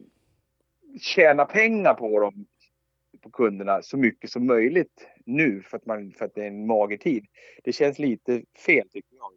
tjäna 1.01 1.45
pengar 1.45 1.93
på 1.93 2.19
dem, 2.19 2.45
på 3.21 3.31
kunderna, 3.31 3.81
så 3.81 3.97
mycket 3.97 4.29
som 4.29 4.47
möjligt 4.47 5.07
nu 5.25 5.61
för 5.61 5.77
att, 5.77 5.85
man, 5.85 6.11
för 6.11 6.25
att 6.25 6.35
det 6.35 6.43
är 6.43 6.47
en 6.47 6.67
mager 6.67 6.97
tid. 6.97 7.25
Det 7.63 7.73
känns 7.73 7.99
lite 7.99 8.43
fel 8.65 8.89
tycker 8.89 9.15
jag. 9.15 9.31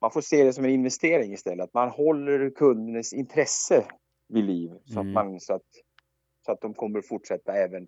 Man 0.00 0.10
får 0.10 0.20
se 0.20 0.44
det 0.44 0.52
som 0.52 0.64
en 0.64 0.70
investering 0.70 1.32
istället. 1.32 1.64
Att 1.64 1.74
man 1.74 1.88
håller 1.88 2.50
kundens 2.50 3.12
intresse 3.12 3.84
vid 4.28 4.44
liv 4.44 4.70
så, 4.84 5.00
Mm. 5.00 5.08
att, 5.08 5.14
man, 5.14 5.40
så, 5.40 5.54
att, 5.54 5.62
så 6.46 6.52
att 6.52 6.60
de 6.60 6.74
kommer 6.74 6.98
att 6.98 7.08
fortsätta 7.08 7.52
även 7.52 7.86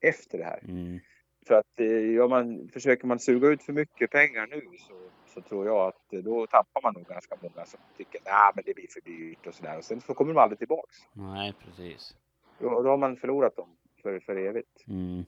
efter 0.00 0.38
det 0.38 0.44
här. 0.44 0.60
Mm. 0.68 1.00
För 1.48 1.54
att 1.54 1.80
eh, 1.80 2.10
gör 2.14 2.28
man, 2.28 2.68
försöker 2.68 3.06
man 3.06 3.18
suga 3.18 3.48
ut 3.48 3.62
för 3.62 3.72
mycket 3.72 4.10
pengar 4.10 4.46
nu 4.46 4.62
så, 4.78 4.94
så 5.34 5.42
tror 5.42 5.66
jag 5.66 5.88
att 5.88 6.12
eh, 6.12 6.20
då 6.20 6.46
tappar 6.46 6.82
man 6.82 6.94
nog 6.94 7.06
ganska 7.06 7.36
många 7.42 7.66
som 7.66 7.80
tycker 7.96 8.20
att 8.24 8.56
men 8.56 8.64
det 8.66 8.74
blir 8.74 8.86
för 8.88 9.00
dyrt 9.00 9.46
och 9.46 9.54
sådär. 9.54 9.78
Och 9.78 9.84
sen 9.84 10.00
så 10.00 10.14
kommer 10.14 10.34
de 10.34 10.40
aldrig 10.40 10.58
tillbaks. 10.58 10.96
Nej, 11.12 11.54
precis. 11.64 12.16
Då, 12.60 12.82
då 12.82 12.88
har 12.88 12.96
man 12.96 13.16
förlorat 13.16 13.56
dem 13.56 13.76
för, 14.02 14.20
för 14.20 14.36
evigt. 14.36 14.84
Mm. 14.88 15.24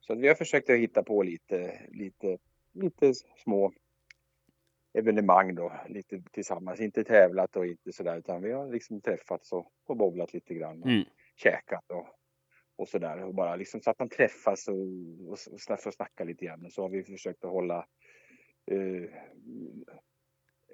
Så 0.00 0.14
vi 0.14 0.28
har 0.28 0.34
försökt 0.34 0.70
att 0.70 0.76
hitta 0.78 1.02
på 1.02 1.22
lite, 1.22 1.80
lite, 1.88 2.38
lite 2.72 3.14
små 3.14 3.72
evenemang 4.92 5.54
då, 5.54 5.72
lite 5.88 6.22
tillsammans. 6.32 6.80
Inte 6.80 7.04
tävlat 7.04 7.56
och 7.56 7.66
inte 7.66 7.92
sådär 7.92 8.18
utan 8.18 8.42
vi 8.42 8.52
har 8.52 8.68
liksom 8.72 9.00
träffats 9.00 9.52
och, 9.52 9.72
och 9.86 9.96
bowlat 9.96 10.32
lite 10.32 10.54
grann. 10.54 10.82
Och 10.82 10.88
Mm. 10.88 11.04
käkat 11.36 11.90
och, 11.90 12.17
och 12.78 12.88
sådär. 12.88 13.24
Och 13.24 13.34
bara 13.34 13.56
liksom 13.56 13.80
så 13.80 13.90
att 13.90 13.98
man 13.98 14.08
träffas 14.08 14.68
och, 14.68 14.74
och, 14.74 15.30
och 15.30 15.58
sna- 15.58 15.76
får 15.76 15.90
snacka 15.90 16.24
lite 16.24 16.44
grann. 16.44 16.66
Och 16.66 16.72
så 16.72 16.82
har 16.82 16.88
vi 16.88 17.04
försökt 17.04 17.44
att 17.44 17.50
hålla 17.50 17.86
eh, 18.66 19.10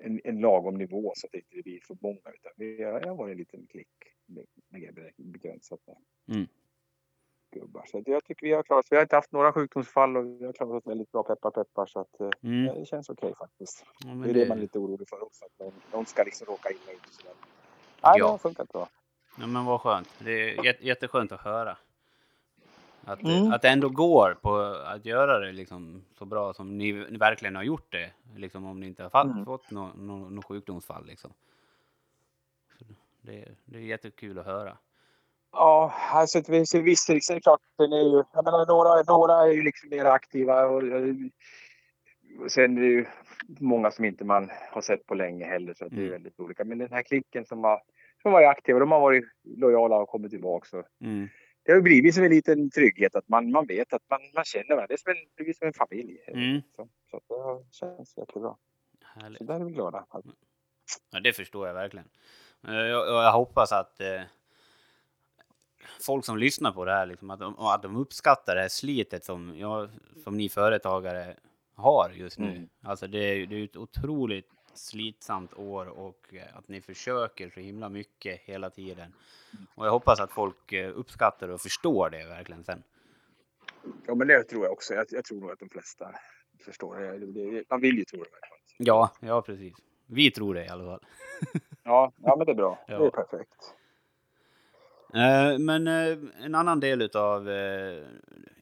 en, 0.00 0.20
en 0.24 0.40
lagom 0.40 0.74
nivå 0.74 1.12
så 1.16 1.26
att 1.26 1.32
det 1.32 1.38
inte 1.38 1.62
blir 1.62 1.80
för 1.80 1.96
många. 2.00 2.20
Utan 2.34 2.52
vi 2.56 2.82
har, 2.82 3.14
varit 3.16 3.32
en 3.32 3.38
liten 3.38 3.66
klick 3.66 3.88
med, 4.26 4.46
begränsat 5.16 5.80
med 5.86 5.96
Mm. 6.36 6.46
gubbar. 7.54 7.84
Så 7.86 8.02
jag 8.06 8.24
tycker 8.24 8.46
vi 8.46 8.52
har 8.52 8.62
klarat 8.62 8.84
oss. 8.84 8.92
Vi 8.92 8.96
har 8.96 9.02
inte 9.02 9.16
haft 9.16 9.32
några 9.32 9.52
sjukdomsfall 9.52 10.16
och 10.16 10.40
vi 10.40 10.44
har 10.44 10.52
klarat 10.52 10.72
oss 10.82 10.86
väldigt 10.86 11.12
bra 11.12 11.22
peppar 11.22 11.50
peppar. 11.50 11.86
Så 11.86 12.00
att 12.00 12.20
eh, 12.20 12.30
Mm. 12.42 12.64
ja, 12.64 12.74
det 12.74 12.86
känns 12.86 13.08
okej 13.10 13.34
faktiskt. 13.38 13.84
Ja, 14.04 14.10
Det 14.10 14.30
är 14.30 14.34
det 14.34 14.48
man 14.48 14.58
är 14.58 14.62
lite 14.62 14.78
orolig 14.78 15.08
för 15.08 15.22
också. 15.22 15.44
Att 15.44 15.58
någon, 15.58 15.74
någon 15.92 16.06
ska 16.06 16.22
liksom 16.24 16.46
råka 16.46 16.70
illa 16.70 16.92
ut 16.92 17.06
och 17.06 17.12
sådär. 17.12 17.34
Nej, 18.02 18.14
Ja. 18.18 18.24
det 18.24 18.30
har 18.30 18.38
funkat 18.38 18.68
bra. 18.72 18.88
Ja, 19.38 19.46
men 19.46 19.64
vad 19.64 19.80
skönt. 19.80 20.08
Det 20.24 20.30
är 20.32 20.62
jät- 20.64 20.80
jätteskönt 20.82 21.32
att 21.32 21.40
höra. 21.40 21.76
Att, 23.06 23.22
Mm. 23.22 23.52
att 23.52 23.62
det 23.62 23.68
ändå 23.68 23.88
går 23.88 24.34
på 24.42 24.56
att 24.86 25.04
göra 25.06 25.38
det 25.38 25.52
liksom 25.52 26.04
så 26.18 26.24
bra 26.24 26.54
som 26.54 26.78
ni, 26.78 26.92
verkligen 26.92 27.56
har 27.56 27.62
gjort 27.62 27.92
det. 27.92 28.10
Liksom 28.36 28.64
om 28.66 28.80
ni 28.80 28.86
inte 28.86 29.02
har 29.02 29.10
fall, 29.10 29.30
Mm. 29.30 29.44
fått 29.44 29.70
något 29.70 29.96
nå, 29.96 30.16
nå 30.30 30.42
sjukdomsfall. 30.42 31.06
Liksom. 31.06 31.32
Det, 33.20 33.48
det 33.64 33.78
är 33.78 33.82
jättekul 33.82 34.38
att 34.38 34.46
höra. 34.46 34.76
Ja, 35.52 35.92
alltså 36.12 36.38
det 36.38 36.44
finns 36.46 36.74
ju 36.74 36.82
viss 36.82 37.10
risk. 37.10 37.28
Det 37.30 37.34
är 37.36 37.40
klart, 37.40 37.60
den 37.78 37.92
är 37.92 38.02
ju, 38.02 38.22
jag 38.32 38.44
menar, 38.44 38.66
några, 38.66 39.02
några 39.02 39.42
är 39.42 39.52
ju 39.52 39.62
liksom 39.62 39.88
mer 39.90 40.04
aktiva 40.04 40.66
och, 40.66 40.82
och 42.44 42.50
sen 42.52 42.76
är 42.78 42.80
det 42.82 42.86
ju 42.88 43.06
många 43.60 43.90
som 43.90 44.04
inte 44.04 44.24
man 44.24 44.50
har 44.70 44.80
sett 44.80 45.06
på 45.06 45.14
länge 45.14 45.44
heller 45.44 45.74
så 45.74 45.84
att 45.84 45.90
det 45.90 45.96
är 45.96 46.00
Mm. 46.00 46.10
väldigt 46.12 46.40
olika. 46.40 46.64
Men 46.64 46.78
den 46.78 46.92
här 46.92 47.02
klicken 47.02 47.44
som 47.46 47.64
har, 47.64 47.82
som 48.22 48.32
har 48.32 48.40
varit 48.40 48.48
aktiva, 48.56 48.78
de 48.78 48.92
har 48.92 49.00
varit 49.00 49.24
lojala 49.42 49.96
och 49.96 50.08
kommit 50.08 50.30
tillbaka. 50.30 50.66
Så 50.68 50.82
Mm. 51.00 51.28
Det 51.64 51.72
har 51.72 51.80
blivit 51.80 52.14
som 52.14 52.24
en 52.24 52.30
liten 52.30 52.70
trygghet 52.70 53.14
att 53.14 53.28
man, 53.28 53.50
man 53.50 53.66
vet 53.66 53.92
att 53.92 54.02
man, 54.10 54.20
man 54.34 54.44
känner 54.44 54.68
varandra. 54.68 54.86
Det 54.86 54.94
är 54.94 54.98
som 54.98 55.10
en, 55.12 55.44
blir 55.44 55.54
som 55.54 55.66
en 55.66 55.72
familj. 55.72 56.18
Mm. 56.28 56.62
Så, 56.76 56.88
så 57.10 57.20
det 57.68 57.74
känns 57.74 58.16
jättebra. 58.16 58.56
Härligt. 59.02 59.38
Så 59.38 59.44
där 59.44 59.60
är 59.60 59.64
vi 59.64 59.72
glada. 59.72 60.06
Ja, 61.10 61.20
det 61.20 61.32
förstår 61.32 61.66
jag 61.66 61.74
verkligen. 61.74 62.08
Eh, 62.68 62.74
Jag, 62.74 63.08
jag 63.08 63.32
hoppas 63.32 63.72
att 63.72 64.00
eh, 64.00 64.22
folk 66.00 66.24
som 66.24 66.38
lyssnar 66.38 66.72
på 66.72 66.84
det 66.84 66.92
här, 66.92 67.06
liksom, 67.06 67.30
att, 67.30 67.40
de, 67.40 67.58
att 67.58 67.82
de 67.82 67.96
uppskattar 67.96 68.54
det 68.54 68.60
här 68.60 68.68
slitet 68.68 69.24
som, 69.24 69.58
jag, 69.58 69.90
som 70.24 70.36
ni 70.36 70.48
företagare 70.48 71.36
har 71.74 72.10
just 72.10 72.38
nu. 72.38 72.50
Mm. 72.50 72.68
Alltså 72.82 73.06
det 73.06 73.18
är, 73.18 73.46
det 73.46 73.56
är 73.56 73.64
ett 73.64 73.76
otroligt 73.76 74.50
slitsamt 74.74 75.54
år 75.54 75.86
och 75.86 76.34
eh, 76.34 76.56
att 76.56 76.68
ni 76.68 76.80
försöker 76.80 77.50
så 77.50 77.60
himla 77.60 77.88
mycket 77.88 78.40
hela 78.40 78.70
tiden. 78.70 79.12
Och 79.74 79.86
jag 79.86 79.90
hoppas 79.90 80.20
att 80.20 80.32
folk 80.32 80.72
eh, 80.72 80.98
uppskattar 80.98 81.48
och 81.48 81.60
förstår 81.60 82.10
det 82.10 82.24
verkligen 82.24 82.64
sen. 82.64 82.82
Ja, 84.06 84.14
men 84.14 84.28
det 84.28 84.42
tror 84.42 84.64
jag 84.64 84.72
också. 84.72 84.94
Jag, 84.94 85.06
jag 85.10 85.24
tror 85.24 85.40
nog 85.40 85.50
att 85.50 85.58
de 85.58 85.68
flesta 85.68 86.14
förstår 86.64 86.96
det. 86.96 87.64
man 87.70 87.80
vill 87.80 87.98
ju 87.98 88.04
tro 88.04 88.18
det. 88.22 88.28
Ja, 88.78 89.12
ja 89.20 89.42
precis. 89.42 89.74
Vi 90.06 90.30
tror 90.30 90.54
det 90.54 90.64
i 90.64 90.68
alla 90.68 90.84
fall. 90.84 91.00
Ja, 91.86 92.12
ja 92.16 92.36
men 92.36 92.46
det 92.46 92.52
är 92.52 92.56
bra. 92.56 92.84
Ja. 92.88 92.98
Det 92.98 93.06
är 93.06 93.10
perfekt. 93.10 93.74
Eh, 95.14 95.58
Men 95.58 95.86
eh, 95.86 96.44
en 96.44 96.54
annan 96.54 96.80
del 96.80 97.02
utav 97.02 97.50
eh, 97.50 98.02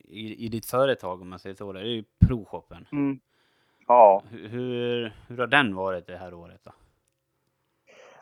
i, 0.08 0.44
i 0.44 0.48
ditt 0.48 0.66
företag, 0.66 1.20
om 1.22 1.28
man 1.28 1.38
säger 1.38 1.56
så, 1.56 1.72
det 1.72 1.80
är 1.80 1.84
ju 1.84 2.04
provshoppen. 2.26 2.86
Mm. 2.92 3.20
Ja, 3.92 4.22
Hur, 4.30 4.48
hur, 4.48 5.12
hur 5.28 5.38
har 5.38 5.46
den 5.46 5.74
varit 5.74 6.06
det 6.06 6.16
här 6.16 6.34
året 6.34 6.60
då? 6.64 6.72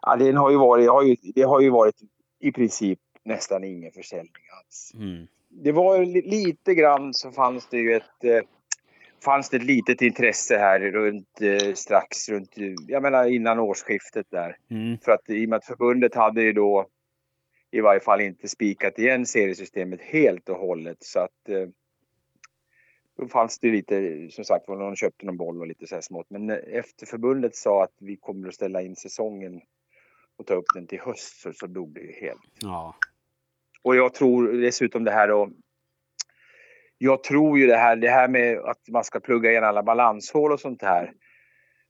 ja 0.02 0.16
den 0.16 0.36
har 0.36 0.50
ju 0.50 0.56
varit, 0.56 0.90
har 0.90 1.02
ju, 1.02 1.16
det 1.34 1.42
har 1.42 1.60
ju 1.60 1.70
varit 1.70 1.94
i 2.40 2.52
princip 2.52 2.98
nästan 3.24 3.64
ingen 3.64 3.92
försäljning 3.92 4.42
alls. 4.58 4.92
Mm. 4.94 5.26
Det 5.48 5.72
var 5.72 6.04
lite 6.30 6.74
grann 6.74 7.14
så 7.14 7.30
fanns 7.30 7.68
det 7.68 7.78
ju 7.78 7.94
ett 7.94 8.24
eh, 8.24 8.40
fanns 9.24 9.50
det 9.50 9.56
ett 9.56 9.64
litet 9.64 10.02
intresse 10.02 10.56
här 10.56 10.80
runt 10.80 11.40
eh, 11.40 11.74
strax 11.74 12.28
runt, 12.28 12.50
jag 12.88 13.02
menar 13.02 13.26
innan 13.26 13.58
årsskiftet 13.58 14.26
där. 14.30 14.56
Mm. 14.70 14.98
För 14.98 15.12
att 15.12 15.30
i 15.30 15.44
och 15.44 15.48
med 15.48 15.56
att 15.56 15.66
förbundet 15.66 16.14
hade 16.14 16.42
ju 16.42 16.52
då 16.52 16.86
i 17.70 17.80
varje 17.80 18.00
fall 18.00 18.20
inte 18.20 18.48
spikat 18.48 18.98
igen 18.98 19.26
seriesystemet 19.26 20.00
helt 20.02 20.48
och 20.48 20.56
hållet 20.56 20.98
så 21.00 21.20
att 21.20 21.48
eh, 21.48 21.68
då 23.20 23.28
fanns 23.28 23.58
det 23.58 23.70
lite, 23.70 24.28
som 24.30 24.44
sagt 24.44 24.68
var, 24.68 24.76
någon 24.76 24.96
köpte 24.96 25.26
någon 25.26 25.36
boll 25.36 25.60
och 25.60 25.66
lite 25.66 25.86
så 25.86 25.94
här 25.94 26.02
smått. 26.02 26.26
Men 26.30 26.50
eh, 26.50 26.56
efter 26.56 27.06
förbundet 27.06 27.56
sa 27.56 27.84
att 27.84 27.94
vi 27.98 28.16
kommer 28.16 28.48
att 28.48 28.54
ställa 28.54 28.82
in 28.82 28.96
säsongen 28.96 29.60
och 30.38 30.46
ta 30.46 30.54
upp 30.54 30.64
den 30.74 30.86
till 30.86 31.00
höst 31.00 31.40
så, 31.40 31.52
så 31.52 31.66
dog 31.66 31.94
det 31.94 32.00
ju 32.00 32.12
helt. 32.12 32.40
Ja. 32.60 32.94
Och 33.82 33.96
jag 33.96 34.14
tror 34.14 34.52
dessutom 34.52 35.04
det 35.04 35.10
här 35.10 35.28
då. 35.28 35.50
Jag 36.98 37.24
tror 37.24 37.58
ju 37.58 37.66
det 37.66 37.76
här, 37.76 37.96
det 37.96 38.08
här 38.08 38.28
med 38.28 38.58
att 38.58 38.88
man 38.88 39.04
ska 39.04 39.20
plugga 39.20 39.50
igen 39.50 39.64
alla 39.64 39.82
balanshål 39.82 40.52
och 40.52 40.60
sånt 40.60 40.82
här. 40.82 41.12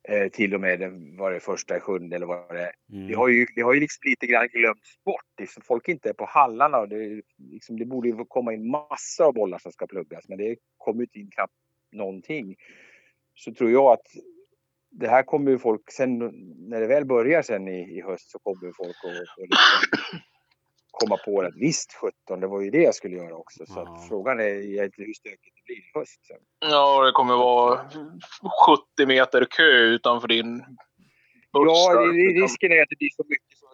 Eh, 0.09 0.29
till 0.29 0.55
och 0.55 0.61
med 0.61 0.81
den, 0.81 1.17
var 1.17 1.33
det 1.33 1.41
första 1.41 1.81
sjunde 1.81 2.17
eller 2.17 2.27
vad 2.27 2.55
det 2.55 2.61
är. 2.61 2.73
Mm. 2.93 3.09
Det 3.09 3.15
har 3.15 3.29
ju, 3.29 3.47
det 3.55 3.63
har 3.63 3.75
ju 3.75 3.81
liksom 3.81 4.01
lite 4.05 4.27
grann 4.27 4.49
glömts 4.49 5.05
bort. 5.05 5.27
Liksom 5.41 5.63
folk 5.67 5.89
inte 5.89 6.09
är 6.09 6.13
på 6.13 6.25
hallarna. 6.25 6.79
Och 6.79 6.89
det, 6.89 6.97
är 6.97 7.23
liksom, 7.39 7.79
det 7.79 7.85
borde 7.85 8.09
ju 8.09 8.25
komma 8.25 8.53
in 8.53 8.71
massor 8.71 9.25
av 9.25 9.35
bollar 9.35 9.59
som 9.59 9.73
ska 9.73 9.87
pluggas. 9.87 10.29
Men 10.29 10.39
det 10.39 10.57
kommer 10.77 11.03
inte 11.03 11.19
in 11.19 11.31
knappt 11.31 11.55
någonting. 11.93 12.57
Så 13.35 13.55
tror 13.55 13.71
jag 13.71 13.93
att 13.93 14.07
det 14.91 15.09
här 15.09 15.23
kommer 15.23 15.51
ju 15.51 15.59
folk, 15.59 15.91
sen 15.91 16.19
när 16.69 16.81
det 16.81 16.87
väl 16.87 17.05
börjar 17.05 17.43
sen 17.43 17.69
i, 17.69 17.99
i 17.99 18.03
höst 18.03 18.31
så 18.31 18.39
kommer 18.39 18.67
ju 18.67 18.73
folk 18.73 18.97
att, 19.05 19.39
liksom 19.39 20.21
komma 20.91 21.17
på 21.17 21.41
att 21.41 21.57
visst 21.57 21.93
17, 21.93 22.41
det 22.41 22.47
var 22.47 22.61
ju 22.61 22.71
det 22.71 22.83
jag 22.83 22.95
skulle 22.95 23.17
göra 23.17 23.37
också. 23.37 23.67
Så 23.67 23.81
att 23.81 24.09
frågan 24.09 24.41
är 24.41 24.45
egentligen 24.45 25.09
hur 25.09 25.15
stökigt 25.15 25.57
blir 25.71 25.79
i 25.79 25.91
höst 25.95 26.27
sen. 26.27 26.37
Ja, 26.61 27.05
det 27.07 27.13
kommer 27.13 27.35
vara 27.35 27.91
70 28.97 29.07
meter 29.07 29.45
kö 29.45 29.73
utanför 29.73 30.29
din 30.29 30.59
buss. 31.53 31.65
Ja, 31.67 32.01
det- 32.01 32.43
risken 32.43 32.73
är 32.73 32.83
att 32.83 32.89
det 32.89 32.99
blir 32.99 33.11
så 33.11 33.25
mycket 33.29 33.59
så 33.59 33.67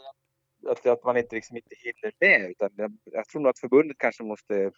att, 0.71 0.87
att 0.87 1.05
man 1.05 1.17
inte, 1.17 1.35
liksom 1.35 1.57
inte 1.57 1.75
hinner 1.79 2.13
med. 2.21 2.51
Utan 2.51 2.71
jag, 2.77 2.99
jag 3.05 3.29
tror 3.29 3.43
nog 3.43 3.51
att 3.51 3.59
förbundet 3.59 3.99
kanske 3.99 4.23
måste... 4.23 4.71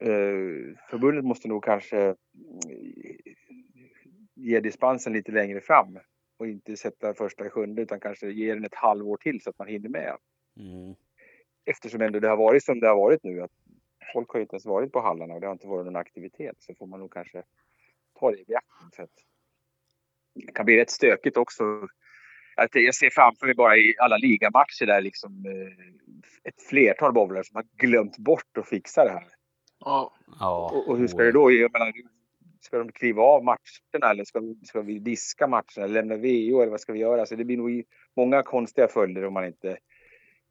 Eh, 0.00 0.76
förbundet 0.90 1.24
måste 1.24 1.48
nog 1.48 1.64
kanske 1.64 1.98
mm, 1.98 2.16
ge 4.34 4.60
dispensen 4.60 5.12
lite 5.12 5.32
längre 5.32 5.60
fram. 5.60 5.98
Och 6.38 6.46
inte 6.46 6.76
sätta 6.76 7.14
första 7.14 7.46
i 7.46 7.50
sjunde 7.50 7.82
utan 7.82 8.00
kanske 8.00 8.30
ge 8.30 8.54
den 8.54 8.64
ett 8.64 8.74
halvår 8.74 9.16
till 9.16 9.40
så 9.40 9.50
att 9.50 9.58
man 9.58 9.68
hinner 9.68 9.88
med. 9.88 10.16
Mm. 10.56 10.94
Eftersom 11.70 12.00
ändå 12.00 12.20
det 12.20 12.28
har 12.28 12.36
varit 12.36 12.64
som 12.64 12.80
det 12.80 12.88
har 12.88 12.96
varit 12.96 13.22
nu. 13.22 13.42
Att 13.42 13.50
folk 14.12 14.30
har 14.30 14.38
ju 14.38 14.42
inte 14.42 14.54
ens 14.54 14.66
varit 14.66 14.92
på 14.92 15.00
hallarna 15.00 15.34
och 15.34 15.40
det 15.40 15.46
har 15.46 15.52
inte 15.52 15.66
varit 15.66 15.86
någon 15.86 15.96
aktivitet. 15.96 16.56
Så 16.58 16.74
får 16.74 16.86
man 16.86 17.00
nog 17.00 17.12
kanske 17.12 17.42
ta 18.20 18.30
det 18.30 18.38
i 18.40 18.44
beaktning. 18.44 18.90
För 18.96 19.02
att 19.02 19.10
det 20.34 20.52
kan 20.52 20.66
bli 20.66 20.76
rätt 20.76 20.90
stökigt 20.90 21.36
också. 21.36 21.88
Att 22.56 22.74
jag 22.74 22.94
ser 22.94 23.10
framför 23.10 23.46
mig 23.46 23.54
bara 23.54 23.76
i 23.76 23.94
alla 23.98 24.16
ligamatcher 24.16 24.86
där 24.86 25.00
liksom 25.00 25.46
eh, 25.46 26.48
ett 26.48 26.62
flertal 26.68 27.12
bowlare 27.12 27.44
som 27.44 27.56
har 27.56 27.64
glömt 27.76 28.18
bort 28.18 28.58
att 28.58 28.68
fixa 28.68 29.04
det 29.04 29.10
här. 29.10 29.28
Ja. 29.80 30.14
Ja. 30.40 30.70
Och, 30.74 30.88
och 30.88 30.98
hur 30.98 31.06
ska 31.06 31.22
det 31.22 31.32
då? 31.32 31.52
Jag 31.52 31.72
menar, 31.72 31.92
ska 32.60 32.78
de 32.78 32.92
kliva 32.92 33.22
av 33.22 33.44
matcherna 33.44 34.10
eller 34.10 34.24
ska, 34.24 34.54
ska 34.64 34.80
vi 34.80 34.98
diska 34.98 35.46
matcherna 35.46 35.84
eller 35.84 35.88
lämna 35.88 36.16
VO 36.16 36.60
eller 36.60 36.70
vad 36.70 36.80
ska 36.80 36.92
vi 36.92 36.98
göra? 36.98 37.26
Så 37.26 37.36
det 37.36 37.44
blir 37.44 37.56
nog 37.56 37.84
många 38.16 38.42
konstiga 38.42 38.88
följder 38.88 39.24
om 39.24 39.34
man 39.34 39.44
inte 39.44 39.78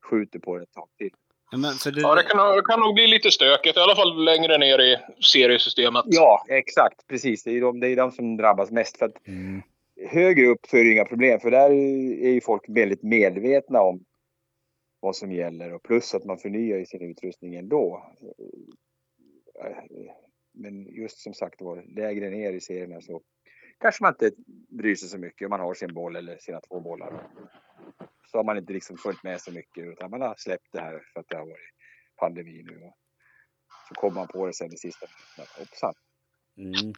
skjuter 0.04 0.40
på 0.40 0.58
det 0.58 0.64
ett 0.64 0.72
tag 0.72 0.90
till. 0.98 1.12
Ja, 1.52 1.58
men 1.58 1.74
för 1.74 1.92
det, 1.92 2.02
Ja, 2.02 2.16
det 2.16 2.24
kan, 2.24 2.38
nog- 2.38 2.56
det 2.56 2.62
kan 2.70 2.80
nog 2.80 2.94
bli 2.96 3.08
lite 3.08 3.32
stökigt. 3.32 3.78
I 3.78 3.80
alla 3.80 3.96
fall 3.96 4.24
längre 4.24 4.58
ner 4.58 4.80
i 4.80 4.98
seriesystemet. 5.34 6.04
Ja, 6.08 6.46
exakt. 6.50 7.08
Precis. 7.08 7.44
Det 7.44 7.52
är 7.58 7.62
de, 7.62 7.80
det 7.80 7.88
är 7.88 7.96
de 7.96 8.12
som 8.12 8.38
drabbas 8.38 8.72
mest. 8.72 8.98
För 8.98 9.06
att 9.06 9.28
Mm. 9.28 9.62
högre 10.10 10.48
upp 10.48 10.66
så 10.68 10.78
är 10.78 10.84
det 10.84 10.92
inga 10.92 11.06
problem 11.06 11.40
för 11.40 11.52
där 11.52 11.70
är 11.70 12.30
ju 12.34 12.42
folk 12.42 12.64
väldigt 12.68 13.04
medvetna 13.04 13.82
om 13.82 14.04
vad 15.00 15.16
som 15.16 15.32
gäller 15.32 15.74
och 15.74 15.84
plus 15.84 16.14
att 16.16 16.26
man 16.26 16.38
förnyar 16.38 16.78
ju 16.78 16.86
sin 16.86 17.02
utrustning 17.12 17.56
ändå. 17.56 18.12
Men 20.54 20.86
just 20.86 21.18
som 21.20 21.34
sagt 21.34 21.62
var, 21.62 21.84
lägre 21.96 22.30
ner 22.30 22.54
i 22.54 22.62
serierna 22.62 23.02
så 23.02 23.22
kanske 23.80 24.04
man 24.04 24.14
inte 24.14 24.32
bryr 24.70 24.96
sig 24.96 25.10
så 25.10 25.18
mycket 25.18 25.46
om 25.46 25.50
man 25.50 25.60
har 25.60 25.74
sin 25.74 25.94
boll 25.94 26.16
eller 26.16 26.38
sina 26.38 26.60
två 26.62 26.80
bollar. 26.80 27.28
Så 28.32 28.38
har 28.38 28.44
man 28.44 28.58
inte 28.58 28.74
liksom 28.74 28.98
följt 28.98 29.24
med 29.24 29.42
så 29.42 29.52
mycket 29.52 29.84
utan 29.86 30.12
man 30.12 30.22
har 30.22 30.36
släppt 30.38 30.68
det 30.72 30.82
här 30.82 31.02
för 31.14 31.20
att 31.20 31.26
det 31.30 31.38
har 31.38 31.46
varit 31.46 31.74
pandemi 32.20 32.64
nu. 32.64 32.78
Och 32.84 32.98
så 33.88 33.94
kommer 33.94 34.16
man 34.16 34.28
på 34.28 34.46
det 34.46 34.54
sen 34.54 34.74
i 34.74 34.78
sista 34.78 35.06
minuten. 35.38 35.68
Mm. 36.58 36.94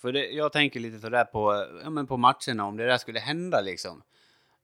För 0.00 0.12
det, 0.12 0.26
jag 0.30 0.52
tänker 0.52 0.80
lite 0.80 0.98
sådär 0.98 1.24
på, 1.24 1.66
ja, 1.82 1.90
men 1.90 2.06
på 2.06 2.16
matcherna 2.16 2.64
om 2.64 2.76
det 2.76 2.86
där 2.86 2.98
skulle 2.98 3.20
hända 3.20 3.60
liksom. 3.60 4.02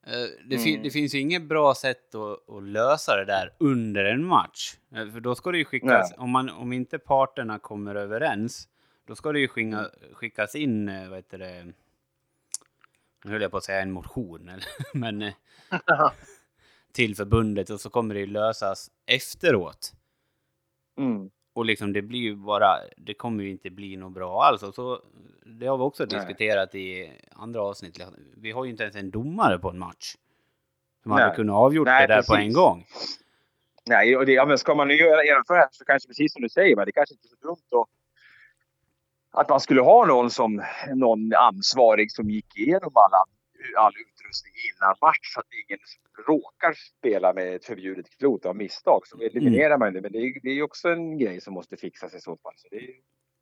Eh, 0.07 0.13
Det, 0.49 0.59
fin- 0.59 0.75
Mm. 0.75 0.83
det 0.83 0.91
finns 0.91 1.15
ju 1.15 1.19
inget 1.21 1.43
bra 1.43 1.75
sätt 1.75 2.15
att, 2.15 2.49
att 2.51 2.63
lösa 2.63 3.17
det 3.17 3.25
där 3.25 3.53
under 3.59 4.05
en 4.05 4.25
match. 4.25 4.77
Eh, 4.95 5.11
För 5.13 5.21
då 5.21 5.35
ska 5.35 5.53
det 5.53 5.59
ju 5.59 5.65
skickas, 5.65 6.13
om, 6.19 6.31
man, 6.31 6.51
om 6.51 6.73
inte 6.73 6.99
parterna 6.99 7.59
kommer 7.59 7.95
överens, 7.95 8.69
då 9.07 9.15
ska 9.15 9.33
det 9.33 9.41
ju 9.41 9.49
skicka, 9.49 9.91
skickas 10.13 10.55
in, 10.55 10.89
eh, 10.89 11.09
vad 11.09 11.19
heter 11.19 11.39
det, 11.39 11.73
nu 13.25 13.31
höll 13.33 13.43
jag 13.43 13.51
på 13.51 13.57
att 13.57 13.65
säga 13.65 13.81
en 13.81 13.93
motion, 13.93 14.51
men 14.95 15.23
eh, 15.23 15.33
till 16.93 17.17
förbundet 17.17 17.71
och 17.71 17.81
så 17.81 17.91
kommer 17.91 18.15
det 18.15 18.21
ju 18.21 18.27
lösas 18.27 18.91
efteråt. 19.07 19.93
Mm. 20.99 21.31
Och 21.53 21.65
liksom 21.65 21.93
det 21.93 22.03
blir 22.03 22.21
ju 22.21 22.37
bara, 22.37 22.79
det 22.97 23.15
kommer 23.15 23.45
ju 23.45 23.51
inte 23.51 23.71
bli 23.71 23.97
något 23.97 24.13
bra 24.13 24.43
alls. 24.43 24.63
Och 24.63 24.75
så, 24.75 25.03
det 25.47 25.67
har 25.67 25.77
vi 25.77 25.83
också 25.83 26.07
Nej. 26.11 26.19
diskuterat 26.19 26.75
i 26.75 27.13
andra 27.31 27.63
avsnitt. 27.63 28.01
Vi 28.37 28.51
har 28.51 28.65
ju 28.65 28.71
inte 28.71 28.83
ens 28.83 28.97
en 28.97 29.11
domare 29.11 29.59
på 29.59 29.71
en 29.71 29.79
match. 29.79 30.17
Som 31.03 31.13
Nej. 31.13 31.23
hade 31.23 31.37
kunnat 31.37 31.55
avgjort 31.55 31.87
Nej, 31.87 32.07
det 32.07 32.15
där 32.15 32.23
på 32.23 32.33
precis. 32.33 32.47
en 32.47 32.53
gång. 32.53 32.87
Nej, 33.87 34.17
och 34.17 34.27
det, 34.27 34.33
ja, 34.33 34.47
men 34.47 34.59
ska 34.59 34.75
man 34.75 34.89
nu 34.89 34.95
göra, 34.95 35.25
genomföra 35.25 35.57
det 35.57 35.63
här 35.63 35.69
så 35.73 35.85
kanske 35.85 36.07
precis 36.07 36.33
som 36.33 36.43
du 36.43 36.49
säger, 36.49 36.77
va, 36.77 36.85
det 36.85 36.93
kanske 36.93 37.15
inte 37.15 37.27
är 37.27 37.29
så 37.29 37.47
dumt 37.47 37.67
då, 37.71 37.87
att 39.37 39.49
man 39.49 39.61
skulle 39.61 39.81
ha 39.81 40.07
någon 40.07 40.31
som 40.31 40.62
någon 40.95 41.35
ansvarig 41.35 42.12
som 42.12 42.31
gick 42.31 42.59
igenom 42.59 42.93
alla, 42.95 43.25
all 43.78 43.93
utrustning 43.93 44.52
innan 44.69 44.95
match 45.02 45.35
så 45.35 45.40
att 45.40 45.47
ingen 45.69 45.78
råkar 46.26 46.73
spela 46.99 47.33
med 47.33 47.55
ett 47.55 47.64
förbjudet 47.64 48.19
klot 48.19 48.47
av 48.47 48.57
misstag. 48.57 49.07
Så 49.07 49.21
eliminerar 49.21 49.78
man 49.78 49.93
det. 49.93 50.00
Men 50.00 50.12
det 50.12 50.19
är, 50.19 50.40
det 50.43 50.50
är 50.50 50.62
också 50.62 50.88
en 50.88 51.19
grej 51.19 51.40
som 51.40 51.55
måste 51.55 51.76
fixas 51.76 52.14
i 52.14 52.21
så 52.21 52.37
fall. 52.37 52.52
Så 52.57 52.69
det, 52.71 52.76
är, 52.76 52.90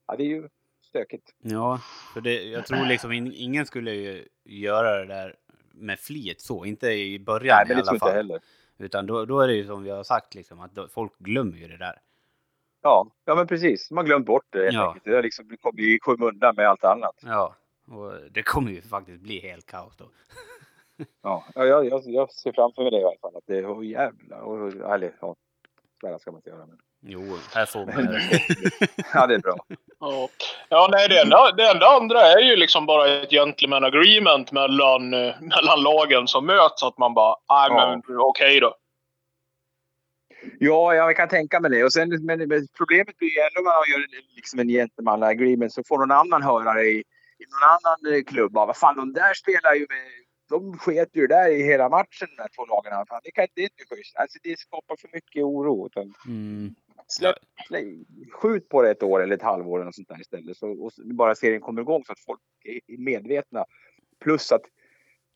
ja, 0.07 0.17
det 0.17 0.23
är 0.23 0.29
ju 0.29 0.49
stökigt. 0.83 1.35
Ja, 1.43 1.81
för 2.15 2.21
det, 2.21 2.43
jag 2.43 2.67
tror 2.67 2.87
liksom 2.87 3.13
in, 3.13 3.33
ingen 3.35 3.67
skulle 3.67 3.93
ju 3.93 4.29
göra 4.45 4.99
det 4.99 5.07
där 5.07 5.37
med 5.73 5.99
flit 5.99 6.41
så. 6.41 6.65
Inte 6.65 6.87
i 6.89 7.19
början 7.19 7.57
Nej, 7.57 7.65
men 7.69 7.79
i 7.79 7.81
alla 7.81 7.93
inte 7.93 7.99
fall. 8.01 8.09
jag 8.09 8.17
heller. 8.17 8.41
Utan 8.79 9.07
då, 9.07 9.25
då 9.25 9.41
är 9.41 9.49
det 9.49 9.55
ju 9.55 9.67
som 9.67 9.83
vi 9.83 9.91
har 9.91 10.05
sagt 10.05 10.35
liksom 10.35 10.61
att 10.61 10.93
folk 10.93 11.19
glömmer 11.19 11.59
ju 11.59 11.69
det 11.69 11.79
där. 11.79 12.01
Ja, 12.85 13.07
ja, 13.25 13.35
men 13.35 13.47
precis. 13.47 13.91
Man 13.91 13.99
har 13.99 14.07
glömt 14.07 14.27
bort 14.27 14.45
det 14.51 14.63
helt 14.63 14.75
Ja. 14.75 14.87
enkelt. 14.87 15.05
Det 15.05 15.15
har 15.15 15.23
liksom 15.23 15.57
kommit 15.63 15.81
i 15.81 15.99
skymundan 16.03 16.55
med 16.57 16.69
allt 16.69 16.85
annat. 16.85 17.15
Ja, 17.23 17.55
och 17.91 18.13
det 18.31 18.43
kommer 18.43 18.71
ju 18.71 18.83
faktiskt 18.83 19.21
bli 19.23 19.41
helt 19.41 19.67
kaos 19.67 19.97
då. 19.97 20.05
Ja, 21.23 21.45
ja 21.55 21.65
jag, 21.65 21.87
jag, 21.89 22.03
jag 22.07 22.33
ser 22.33 22.53
framför 22.53 22.83
mig 22.83 22.91
det 22.91 23.01
i 23.01 23.05
alla 23.05 23.19
fall. 23.21 23.37
Att 23.37 23.43
det 23.47 23.59
är 23.59 23.73
oh, 23.75 23.87
jävlar. 23.87 24.41
Och, 24.41 24.73
eller 24.95 25.13
ja, 25.21 25.35
svära 26.01 26.19
ska 26.19 26.31
man 26.31 26.39
inte 26.39 26.51
göra. 26.51 26.67
Men, 26.67 26.79
Jo, 27.07 27.21
här 27.55 27.67
får 27.67 27.87
man 27.87 27.95
Men- 27.95 28.05
ja, 29.15 29.27
det 29.27 29.35
är 29.35 29.39
bra. 29.39 29.57
Ja, 30.01 30.29
ja 30.69 30.89
nej, 30.91 31.09
det 31.09 31.21
enda, 31.21 31.51
det 31.57 31.71
enda 31.71 31.87
andra 31.87 32.21
är 32.21 32.39
ju 32.41 32.57
liksom 32.57 32.87
bara 32.87 33.07
ett 33.09 33.31
gentleman 33.31 33.85
agreement 33.85 34.53
mellan, 34.53 35.15
eh, 35.15 35.35
mellan 35.41 35.83
lagen 35.83 36.29
som 36.29 36.47
möts. 36.47 36.83
Att 36.83 36.99
man 36.99 37.15
bara, 37.15 37.37
nej 37.49 37.69
Ja. 37.71 38.01
men 38.09 38.19
okej 38.19 38.61
då. 38.61 38.75
Ja, 40.59 40.95
jag 40.95 41.17
kan 41.17 41.29
tänka 41.29 41.61
mig 41.61 41.71
det. 41.71 41.85
Och 41.85 41.93
sen, 41.93 42.09
men, 42.25 42.49
men 42.49 42.67
problemet 42.79 43.17
blir 43.19 43.29
ju 43.29 43.41
ändå 43.41 43.61
när 43.71 43.79
man 43.81 43.91
gör 43.91 43.99
en- 43.99 44.35
liksom 44.37 44.59
en 44.59 44.69
gentleman 44.69 45.23
agreement 45.23 45.73
så 45.73 45.83
får 45.85 45.99
någon 45.99 46.11
annan 46.11 46.43
höra 46.43 46.73
det 46.75 46.85
i, 46.87 46.99
i 47.39 47.45
någon 47.53 47.69
annan 47.77 48.15
eh, 48.15 48.23
klubb. 48.25 48.53
Vad 48.55 48.77
fan, 48.77 48.97
de 48.97 49.13
där 49.13 49.35
spelar 49.35 49.75
ju 49.75 49.81
med... 49.81 50.07
De 50.49 50.79
sket 50.79 51.09
ju 51.13 51.27
där 51.27 51.49
i 51.49 51.63
hela 51.63 51.89
matchen, 51.89 52.29
de 52.37 52.43
här 52.43 52.49
två 52.57 52.67
lagen. 52.67 53.07
Fan, 53.09 53.21
det, 53.25 53.31
kan, 53.31 53.47
det 53.55 53.61
är 53.61 53.65
inte 53.65 53.95
schysst. 53.97 54.17
Alltså, 54.17 54.39
det 54.43 54.59
skapar 54.59 54.97
för 54.97 55.09
mycket 55.13 55.43
oro. 55.45 55.87
Utan 55.87 56.15
Mm. 56.27 56.75
släpp, 57.09 57.37
skjut 58.33 58.69
på 58.69 58.83
det 58.83 58.91
ett 58.91 59.03
år 59.03 59.23
eller 59.23 59.35
ett 59.37 59.43
halvår 59.43 59.79
eller 59.79 59.85
något 59.85 59.95
sånt 59.95 60.09
där 60.09 60.21
istället. 60.21 60.57
Så, 60.57 60.71
och 60.85 60.93
bara 61.05 61.35
serien 61.35 61.61
kommer 61.61 61.81
igång 61.83 62.05
så 62.05 62.13
att 62.13 62.21
folk 62.21 62.41
är 62.65 62.99
medvetna. 62.99 63.65
Plus 64.25 64.53
att 64.53 64.63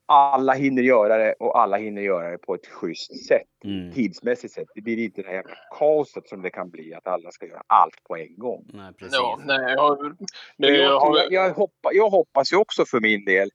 alla 0.09 0.53
hinner 0.53 0.81
göra 0.81 1.17
det 1.17 1.33
och 1.33 1.59
alla 1.59 1.77
hinner 1.77 2.01
göra 2.01 2.31
det 2.31 2.37
på 2.37 2.55
ett 2.55 2.67
schysst 2.67 3.27
sätt 3.27 3.43
Mm. 3.63 3.91
tidsmässigt 3.91 4.53
sett. 4.53 4.67
Det 4.75 4.81
blir 4.81 4.97
inte 4.97 5.21
det 5.21 5.27
här 5.27 5.35
jävla 5.35 5.55
kaoset 5.79 6.29
som 6.29 6.41
det 6.41 6.49
kan 6.49 6.69
bli 6.69 6.93
att 6.93 7.07
alla 7.07 7.31
ska 7.31 7.45
göra 7.45 7.63
allt 7.67 8.03
på 8.03 8.17
en 8.17 8.37
gång. 8.37 8.65
Nej, 8.73 8.93
precis. 8.93 9.13
Ja, 9.15 9.39
nej, 9.45 9.73
jag, 9.73 10.15
det, 10.57 10.67
jag, 10.67 10.77
jag, 10.77 11.01
tror- 11.01 11.17
jag, 11.17 11.31
jag, 11.33 11.53
hoppa, 11.53 11.89
jag 11.93 12.09
hoppas 12.09 12.53
ju 12.53 12.57
också 12.57 12.85
för 12.85 12.99
min 12.99 13.25
del 13.25 13.49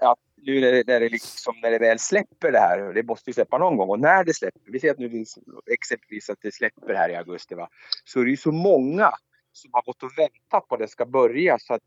att 0.00 0.18
nu 0.36 0.60
när 0.60 0.72
det, 0.72 0.86
när 0.86 1.00
det, 1.00 1.08
liksom, 1.08 1.54
när 1.62 1.70
det 1.70 1.78
väl 1.78 1.98
släpper 1.98 2.52
det 2.52 2.58
här, 2.58 2.92
det 2.92 3.02
måste 3.02 3.30
ju 3.30 3.34
släppa 3.34 3.58
någon 3.58 3.76
gång, 3.76 3.88
och 3.88 4.00
när 4.00 4.24
det 4.24 4.34
släpper, 4.34 4.60
vi 4.72 4.80
ser 4.80 4.90
att 4.90 4.98
nu 4.98 5.10
finns 5.10 5.38
exempelvis 5.72 6.30
att 6.30 6.38
det 6.42 6.54
släpper 6.54 6.94
här 6.94 7.08
i 7.08 7.16
augusti, 7.16 7.54
va? 7.54 7.68
så 8.04 8.20
är 8.20 8.24
det 8.24 8.30
ju 8.30 8.36
så 8.36 8.52
många 8.52 9.10
som 9.58 9.70
har 9.72 9.82
gått 9.82 10.02
och 10.02 10.10
väntat 10.18 10.68
på 10.68 10.74
att 10.74 10.80
det 10.80 10.88
ska 10.88 11.06
börja 11.06 11.58
så 11.58 11.74
att 11.74 11.82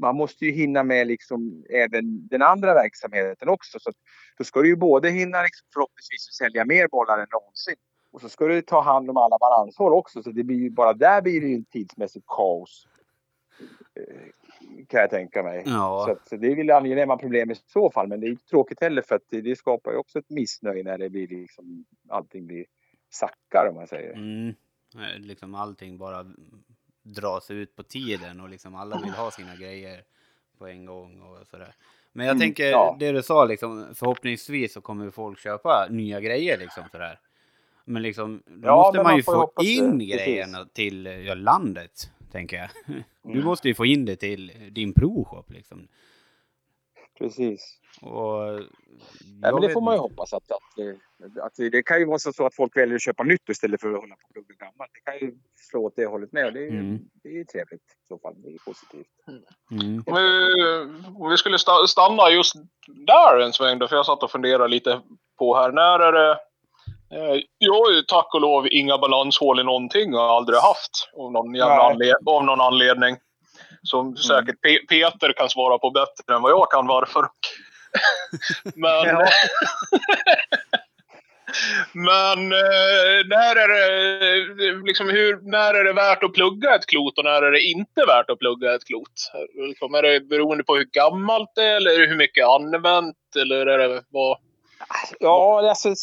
man 0.00 0.16
måste 0.16 0.44
ju 0.44 0.52
hinna 0.52 0.82
med 0.82 1.06
liksom 1.06 1.64
även 1.70 2.28
den 2.28 2.42
andra 2.42 2.74
verksamheten 2.74 3.48
också. 3.48 3.78
Så 3.80 3.90
att, 3.90 3.96
då 4.38 4.44
ska 4.44 4.62
du 4.62 4.68
ju 4.68 4.76
både 4.76 5.10
hinna 5.10 5.42
liksom 5.42 5.66
förhoppningsvis 5.72 6.28
sälja 6.38 6.64
mer 6.64 6.88
bollar 6.88 7.18
än 7.18 7.26
någonsin 7.32 7.76
och 8.12 8.20
så 8.20 8.28
ska 8.28 8.46
du 8.46 8.62
ta 8.62 8.80
hand 8.80 9.10
om 9.10 9.16
alla 9.16 9.38
balanshåll 9.38 9.92
också 9.92 10.22
så 10.22 10.30
det 10.30 10.44
blir 10.44 10.56
ju 10.56 10.70
bara 10.70 10.92
där 10.92 11.22
blir 11.22 11.40
det 11.40 11.46
ju 11.46 11.64
tidsmässigt 11.64 12.26
kaos. 12.26 12.86
Eh, 13.94 14.86
Kan 14.88 15.00
jag 15.00 15.10
tänka 15.10 15.42
mig. 15.42 15.62
Ja. 15.66 16.04
Så, 16.06 16.12
att, 16.12 16.28
så 16.28 16.36
det 16.36 16.46
är 16.52 16.56
väl 16.56 16.70
angenäma 16.70 17.16
problem 17.16 17.50
i 17.50 17.54
så 17.54 17.90
fall 17.90 18.08
men 18.08 18.20
det 18.20 18.26
är 18.26 18.30
inte 18.30 18.46
tråkigt 18.46 18.80
heller 18.80 19.02
för 19.02 19.14
att 19.14 19.24
det, 19.28 19.40
det 19.40 19.56
skapar 19.56 19.92
ju 19.92 19.98
också 19.98 20.18
ett 20.18 20.30
missnöje 20.30 20.82
när 20.82 20.98
det 20.98 21.10
blir 21.10 21.28
liksom 21.28 21.84
allting 22.08 22.46
blir 22.46 22.66
sackar 23.10 23.68
om 23.70 23.74
man 23.74 23.86
säger. 23.86 24.12
Mm. 24.12 24.54
Liksom 25.18 25.54
allting 25.54 25.98
bara 25.98 26.26
dras 27.02 27.50
ut 27.50 27.76
på 27.76 27.82
tiden 27.82 28.40
och 28.40 28.48
liksom 28.48 28.74
alla 28.74 29.00
vill 29.00 29.12
ha 29.12 29.30
sina 29.30 29.56
grejer 29.56 30.02
på 30.58 30.66
en 30.66 30.86
gång 30.86 31.20
och 31.20 31.46
sådär. 31.46 31.74
Men 32.12 32.26
jag 32.26 32.34
Mm, 32.36 32.40
tänker, 32.40 32.70
ja. 32.70 32.96
det 33.00 33.12
du 33.12 33.22
sa 33.22 33.44
liksom, 33.44 33.86
förhoppningsvis 33.94 34.72
så 34.72 34.80
kommer 34.80 35.10
folk 35.10 35.38
köpa 35.38 35.86
nya 35.90 36.20
grejer 36.20 36.58
liksom 36.58 36.84
sådär. 36.92 37.20
Men 37.84 38.02
liksom, 38.02 38.42
då 38.46 38.68
Ja, 38.68 38.76
måste 38.76 38.96
man 38.96 39.04
man 39.04 39.16
ju 39.16 39.22
får 39.22 39.32
få 39.32 39.38
hoppas 39.40 39.64
det, 39.64 39.70
in 39.72 39.90
precis. 39.98 40.14
grejerna 40.16 40.64
till 40.72 41.06
ja, 41.06 41.34
landet, 41.34 42.10
tänker 42.32 42.56
jag. 42.56 42.68
Du 43.22 43.30
Mm. 43.30 43.44
måste 43.44 43.68
ju 43.68 43.74
få 43.74 43.86
in 43.86 44.04
det 44.04 44.16
till 44.16 44.52
din 44.70 44.94
provshop 44.94 45.50
liksom. 45.50 45.88
Precis. 47.20 47.76
Och 48.02 48.42
Nej, 48.42 48.68
jag 49.42 49.54
men 49.54 49.62
det 49.62 49.70
får 49.70 49.80
man 49.80 49.94
ju 49.94 49.98
inte. 49.98 50.10
hoppas 50.10 50.32
att, 50.32 50.50
att, 50.50 50.78
eh, 50.78 51.44
att 51.44 51.52
det 51.72 51.82
kan 51.82 51.98
ju 51.98 52.04
vara 52.04 52.18
så 52.18 52.46
att 52.46 52.54
folk 52.54 52.76
väljer 52.76 52.94
att 52.94 53.02
köpa 53.02 53.22
nytt 53.22 53.48
istället 53.48 53.80
för 53.80 53.88
att 53.94 54.00
hålla 54.00 54.14
på 54.14 54.26
och 54.28 54.32
plugga 54.32 54.54
gammalt. 54.66 54.90
Det 54.94 55.10
kan 55.10 55.28
ju 55.28 55.34
slå 55.70 55.84
åt 55.86 55.92
det 55.96 56.06
hållet 56.06 56.32
med 56.32 56.46
och 56.46 56.52
det 56.52 56.58
är, 56.60 56.70
ju- 56.70 56.78
Mm. 56.80 56.98
det 57.22 57.28
är 57.28 57.32
ju 57.32 57.44
trevligt 57.44 57.82
i 57.82 58.06
så 58.08 58.18
fall. 58.18 58.34
Det 58.42 58.48
är 58.48 58.58
positivt. 58.64 59.06
Mm. 59.70 60.02
om, 60.06 60.14
vi, 60.14 61.24
om 61.24 61.30
vi 61.30 61.36
skulle 61.36 61.56
sta- 61.56 61.86
stanna 61.86 62.30
just 62.30 62.54
där 62.86 63.40
en 63.40 63.52
sväng 63.52 63.78
då, 63.78 63.88
för 63.88 63.96
jag 63.96 64.06
satt 64.06 64.22
och 64.22 64.30
funderade 64.30 64.68
lite 64.68 65.00
på 65.38 65.56
här. 65.56 65.72
När 65.72 65.98
är 66.00 66.12
det... 66.12 66.30
Eh, 67.12 67.42
jag 67.58 67.74
har 67.74 67.90
ju 67.92 68.02
tack 68.02 68.34
och 68.34 68.40
lov 68.40 68.66
inga 68.70 68.98
balanshål 68.98 69.60
i 69.60 69.64
någonting 69.64 70.14
och 70.14 70.20
har 70.20 70.36
aldrig 70.36 70.58
haft 70.58 70.90
av 71.16 71.32
någon, 71.32 71.54
jävla 71.54 71.90
anled- 71.92 72.26
av 72.26 72.44
någon 72.44 72.60
anledning. 72.60 73.16
Som 73.82 74.16
säkert 74.16 74.56
Pe- 74.66 74.86
Peter 74.88 75.32
kan 75.32 75.50
svara 75.50 75.78
på 75.78 75.90
bättre 75.90 76.34
än 76.34 76.42
vad 76.42 76.52
jag 76.52 76.70
kan 76.70 76.86
varför. 76.86 77.24
Men, 78.74 79.06
men 81.92 82.52
eh, 82.52 83.26
när, 83.26 83.56
är 83.56 83.68
det, 83.68 84.86
liksom 84.86 85.08
hur, 85.08 85.40
när 85.50 85.74
är 85.74 85.84
det 85.84 85.92
värt 85.92 86.22
att 86.22 86.32
plugga 86.32 86.74
ett 86.74 86.86
klot 86.86 87.18
och 87.18 87.24
när 87.24 87.42
är 87.42 87.50
det 87.50 87.62
inte 87.62 88.04
värt 88.06 88.30
att 88.30 88.38
plugga 88.38 88.74
ett 88.74 88.84
klot? 88.84 89.32
Liksom, 89.68 89.94
är 89.94 90.02
det 90.02 90.20
beroende 90.20 90.64
på 90.64 90.76
hur 90.76 90.84
gammalt 90.84 91.50
det 91.54 91.64
är 91.64 91.76
eller 91.76 92.08
hur 92.08 92.16
mycket 92.16 92.46
använt? 92.46 93.16
Eller 93.36 93.66
är 93.66 93.78
det 93.78 94.02
vad? 94.08 94.38
Ja, 95.18 95.68
alltså, 95.68 95.94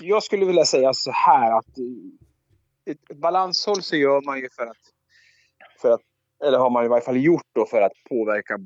jag 0.00 0.22
skulle 0.22 0.46
vilja 0.46 0.64
säga 0.64 0.92
så 0.92 1.10
här 1.10 1.58
att 1.58 1.78
eh, 1.78 2.92
ett 2.92 3.18
balanshåll 3.20 3.82
så 3.82 3.96
gör 3.96 4.20
man 4.26 4.38
ju 4.38 4.48
för 4.56 4.66
att, 4.66 4.82
för 5.82 5.90
att 5.90 6.00
eller 6.44 6.58
har 6.58 6.70
man 6.70 6.84
i 6.84 6.88
varje 6.88 7.04
fall 7.04 7.24
gjort 7.24 7.46
då 7.52 7.66
för 7.66 7.82
att 7.82 7.92
påverka 8.08 8.58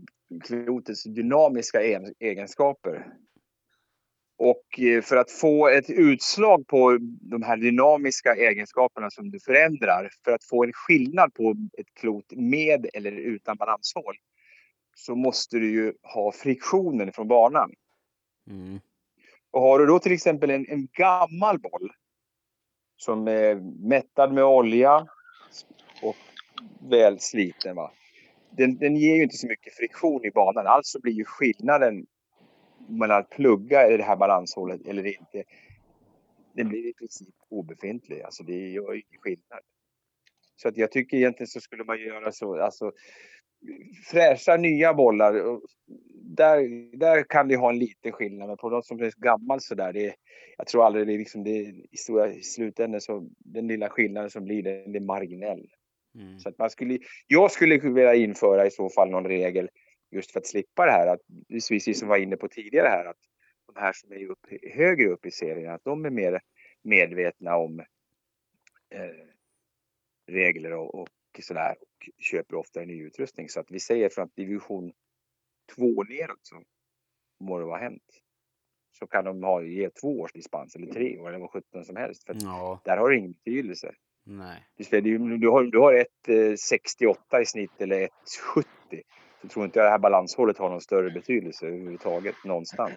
klotets 0.44 1.04
dynamiska 1.04 1.82
egenskaper. 2.18 3.06
Och 4.38 4.80
eh, 4.80 5.02
för 5.02 5.16
att 5.16 5.30
få 5.30 5.68
ett 5.68 5.90
utslag 5.90 6.66
på 6.66 6.98
de 7.20 7.42
här 7.42 7.56
dynamiska 7.56 8.34
egenskaperna 8.34 9.10
som 9.10 9.30
du 9.30 9.40
förändrar, 9.40 10.10
för 10.24 10.32
att 10.32 10.44
få 10.44 10.64
en 10.64 10.72
skillnad 10.72 11.34
på 11.34 11.54
ett 11.78 11.94
klot 12.00 12.32
med 12.36 12.86
eller 12.94 13.12
utan 13.12 13.56
balanshål, 13.56 14.16
så 14.94 15.14
måste 15.14 15.56
du 15.56 15.70
ju 15.70 15.92
ha 16.02 16.32
friktionen 16.32 17.12
från 17.12 17.28
banan. 17.28 17.72
Mm. 18.50 18.80
Och 19.50 19.60
har 19.60 19.78
du 19.78 19.86
då 19.86 19.98
till 19.98 20.12
exempel 20.12 20.50
en, 20.50 20.66
en 20.68 20.88
gammal 20.92 21.58
boll 21.58 21.92
som 22.96 23.28
är 23.28 23.54
mättad 23.88 24.32
med 24.32 24.44
olja 24.44 25.06
och 26.02 26.16
väl 26.90 27.20
sliten. 27.20 27.76
Va? 27.76 27.92
Den, 28.50 28.78
den 28.78 28.96
ger 28.96 29.16
ju 29.16 29.22
inte 29.22 29.36
så 29.36 29.46
mycket 29.46 29.74
friktion 29.74 30.24
i 30.24 30.30
banan. 30.30 30.66
Alltså 30.66 31.00
blir 31.00 31.12
ju 31.12 31.24
skillnaden 31.24 32.06
mellan 32.88 33.20
att 33.20 33.30
plugga 33.30 33.88
i 33.90 33.96
det 33.96 34.04
här 34.04 34.16
balanshålet 34.16 34.86
eller 34.86 35.06
inte, 35.06 35.44
den 36.52 36.68
blir 36.68 36.88
i 36.88 36.92
princip 36.92 37.34
obefintlig. 37.48 38.22
Alltså 38.22 38.42
det 38.42 38.70
gör 38.70 38.92
ju 38.92 39.02
ingen 39.10 39.20
skillnad. 39.20 39.60
Så 40.56 40.68
att 40.68 40.76
jag 40.76 40.92
tycker 40.92 41.16
egentligen 41.16 41.48
så 41.48 41.60
skulle 41.60 41.84
man 41.84 42.00
göra 42.00 42.32
så, 42.32 42.60
alltså 42.60 42.92
fräscha 44.10 44.56
nya 44.56 44.94
bollar. 44.94 45.60
Där, 46.36 46.96
där 46.98 47.22
kan 47.22 47.48
det 47.48 47.56
ha 47.56 47.70
en 47.70 47.78
liten 47.78 48.12
skillnad, 48.12 48.48
men 48.48 48.56
på 48.56 48.70
något 48.70 48.86
som 48.86 49.00
är 49.00 49.12
gammalt 49.16 49.62
sådär, 49.62 49.92
det, 49.92 50.14
jag 50.56 50.66
tror 50.66 50.84
aldrig 50.84 51.06
det 51.06 51.14
är 51.14 51.18
liksom 51.18 51.44
det 51.44 51.58
i 51.90 51.96
stora 51.96 52.32
i 52.32 52.42
slutändan 52.42 53.00
så 53.00 53.28
den 53.38 53.66
lilla 53.66 53.88
skillnaden 53.88 54.30
som 54.30 54.44
blir, 54.44 54.62
den 54.62 54.94
är 54.96 55.00
marginell. 55.00 55.68
Mm. 56.14 56.38
Så 56.38 56.48
att 56.48 56.58
man 56.58 56.70
skulle, 56.70 56.98
jag 57.26 57.50
skulle 57.50 57.78
vilja 57.78 58.14
införa 58.14 58.66
i 58.66 58.70
så 58.70 58.90
fall 58.90 59.10
någon 59.10 59.26
regel 59.26 59.68
just 60.10 60.32
för 60.32 60.40
att 60.40 60.46
slippa 60.46 60.86
det 60.86 60.92
här, 60.92 61.06
att 61.06 61.20
precis 61.68 61.98
som 61.98 62.08
var 62.08 62.16
inne 62.16 62.36
på 62.36 62.48
tidigare 62.48 62.88
här, 62.88 63.04
att 63.04 63.20
de 63.66 63.80
här 63.80 63.92
som 63.92 64.12
är 64.12 64.30
upp, 64.30 64.46
högre 64.72 65.08
upp 65.08 65.26
i 65.26 65.30
serien, 65.30 65.74
att 65.74 65.84
de 65.84 66.04
är 66.04 66.10
mer 66.10 66.40
medvetna 66.84 67.56
om 67.56 67.80
eh, 68.90 69.26
regler 70.26 70.72
och, 70.72 70.94
och 70.94 71.08
sådär 71.40 71.76
och 71.80 72.08
köper 72.18 72.56
ofta 72.56 72.80
ny 72.80 73.02
utrustning. 73.02 73.48
Så 73.48 73.60
att 73.60 73.70
vi 73.70 73.80
säger 73.80 74.08
från 74.08 74.24
att 74.24 74.36
division 74.36 74.92
2 75.76 76.02
neråt 76.02 76.40
så 76.42 76.62
må 77.40 77.58
det 77.58 77.64
vara 77.64 77.80
hänt. 77.80 78.22
Så 78.92 79.06
kan 79.06 79.24
de 79.24 79.42
ha, 79.42 79.62
ge 79.62 79.90
två 79.90 80.20
års 80.20 80.32
dispens 80.32 80.76
eller 80.76 80.86
tre 80.86 81.18
år 81.18 81.28
eller 81.28 81.38
vad 81.38 81.50
sjutton 81.50 81.84
som 81.84 81.96
helst. 81.96 82.24
För 82.24 82.36
ja. 82.40 82.80
där 82.84 82.96
har 82.96 83.10
det 83.10 83.16
ingen 83.16 83.32
betydelse. 83.32 83.94
Nej. 84.24 84.66
Du, 84.76 85.38
du, 85.38 85.48
har, 85.48 85.62
du 85.62 85.78
har 85.78 85.94
ett 85.94 86.28
eh, 86.28 86.54
68 86.68 87.40
i 87.40 87.46
snitt 87.46 87.80
eller 87.80 88.00
ett 88.00 88.12
70 88.54 88.68
så 89.44 89.48
tror 89.48 89.64
inte 89.64 89.78
jag 89.78 89.86
det 89.86 89.90
här 89.90 89.98
balanshållet 89.98 90.58
har 90.58 90.70
någon 90.70 90.80
större 90.80 91.10
betydelse 91.10 91.66
överhuvudtaget 91.66 92.34
någonstans. 92.44 92.92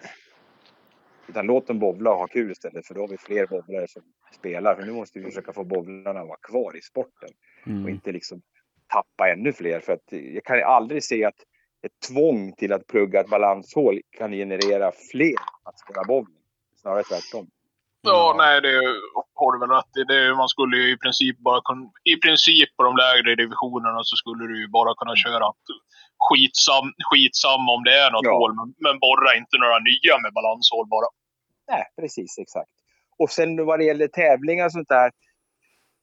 Utan 1.28 1.46
låt 1.46 1.66
dem 1.66 1.78
bovla 1.78 2.10
och 2.10 2.18
ha 2.18 2.26
kul 2.26 2.50
istället 2.50 2.86
för 2.86 2.94
då 2.94 3.00
har 3.00 3.08
vi 3.08 3.18
fler 3.18 3.46
bovlare 3.46 3.88
som 3.88 4.02
spelar. 4.32 4.74
För 4.74 4.82
nu 4.82 4.92
måste 4.92 5.18
vi 5.18 5.24
försöka 5.24 5.52
få 5.52 5.64
bovlarna 5.64 6.20
att 6.20 6.28
vara 6.28 6.38
kvar 6.42 6.76
i 6.76 6.82
sporten. 6.82 7.28
Mm. 7.66 7.84
Och 7.84 7.90
inte 7.90 8.12
liksom 8.12 8.42
tappa 8.86 9.32
ännu 9.32 9.52
fler. 9.52 9.80
För 9.80 9.92
att 9.92 10.12
jag 10.12 10.44
kan 10.44 10.62
aldrig 10.62 11.04
se 11.04 11.24
att 11.24 11.34
ett 11.82 12.08
tvång 12.08 12.52
till 12.52 12.72
att 12.72 12.86
plugga 12.86 13.20
ett 13.20 13.30
balanshål 13.30 14.00
kan 14.10 14.32
generera 14.32 14.92
fler 15.12 15.34
att 15.62 15.78
spela 15.78 16.04
bowling. 16.04 16.36
Snarare 16.76 17.02
tvärtom. 17.02 17.50
Ja, 18.12 18.34
nej, 18.42 18.54
det 18.66 18.74
har 19.40 19.50
du 19.52 19.58
väl 19.62 19.76
rätt 19.78 19.94
i. 20.00 20.02
Det, 20.12 20.20
man 20.42 20.48
skulle 20.54 20.76
ju 20.76 20.86
i 20.94 20.98
princip 21.04 21.36
bara 21.48 21.60
kunna, 21.68 21.84
i 22.14 22.16
princip 22.24 22.68
på 22.76 22.82
de 22.88 22.92
lägre 23.04 23.30
divisionerna 23.42 24.00
så 24.08 24.14
skulle 24.22 24.44
du 24.50 24.56
ju 24.62 24.68
bara 24.78 24.92
kunna 25.00 25.14
köra 25.24 25.46
skitsam, 26.26 26.86
skitsam 27.08 27.62
om 27.74 27.80
det 27.88 27.94
är 28.04 28.10
något 28.10 28.28
ja. 28.30 28.34
hål, 28.38 28.52
men, 28.58 28.68
men 28.86 28.94
borra 29.06 29.30
inte 29.40 29.56
några 29.64 29.78
nya 29.90 30.14
med 30.22 30.32
balanshål 30.38 30.86
bara. 30.94 31.08
Nej, 31.72 31.84
precis 32.00 32.32
exakt. 32.44 32.74
Och 33.18 33.30
sen 33.30 33.66
vad 33.66 33.78
det 33.78 33.84
gäller 33.84 34.08
tävlingar 34.08 34.64
och 34.66 34.72
sånt 34.72 34.88
där. 34.98 35.10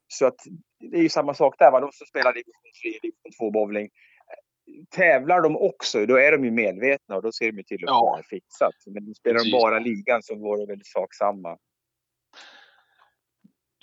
Så 0.08 0.26
att 0.26 0.40
det 0.80 0.98
är 0.98 1.02
ju 1.02 1.10
samma 1.10 1.34
sak 1.34 1.56
där. 1.60 1.72
Va? 1.72 1.80
De 1.80 1.92
som 1.92 2.08
spelar 2.08 2.34
division 2.34 2.72
3, 2.82 2.92
division 3.02 3.32
2 3.40 3.52
bowling. 3.52 3.90
Tävlar 4.90 5.42
de 5.42 5.58
också, 5.58 6.06
då 6.06 6.16
är 6.16 6.32
de 6.32 6.46
ju 6.46 6.52
medvetna 6.52 7.16
och 7.16 7.22
då 7.22 7.32
ser 7.32 7.52
de 7.52 7.58
ju 7.58 7.64
till 7.64 7.84
att 7.84 7.90
ja. 7.90 8.18
det 8.18 8.36
fixat. 8.36 8.76
Men 8.86 9.16
spelar 9.16 9.44
de 9.44 9.52
bara 9.52 9.80
ligan 9.80 10.24
så 10.24 10.36
går 10.36 10.58
det 10.58 10.66
väl 10.66 10.82
sak 10.84 11.14
samma. 11.14 11.58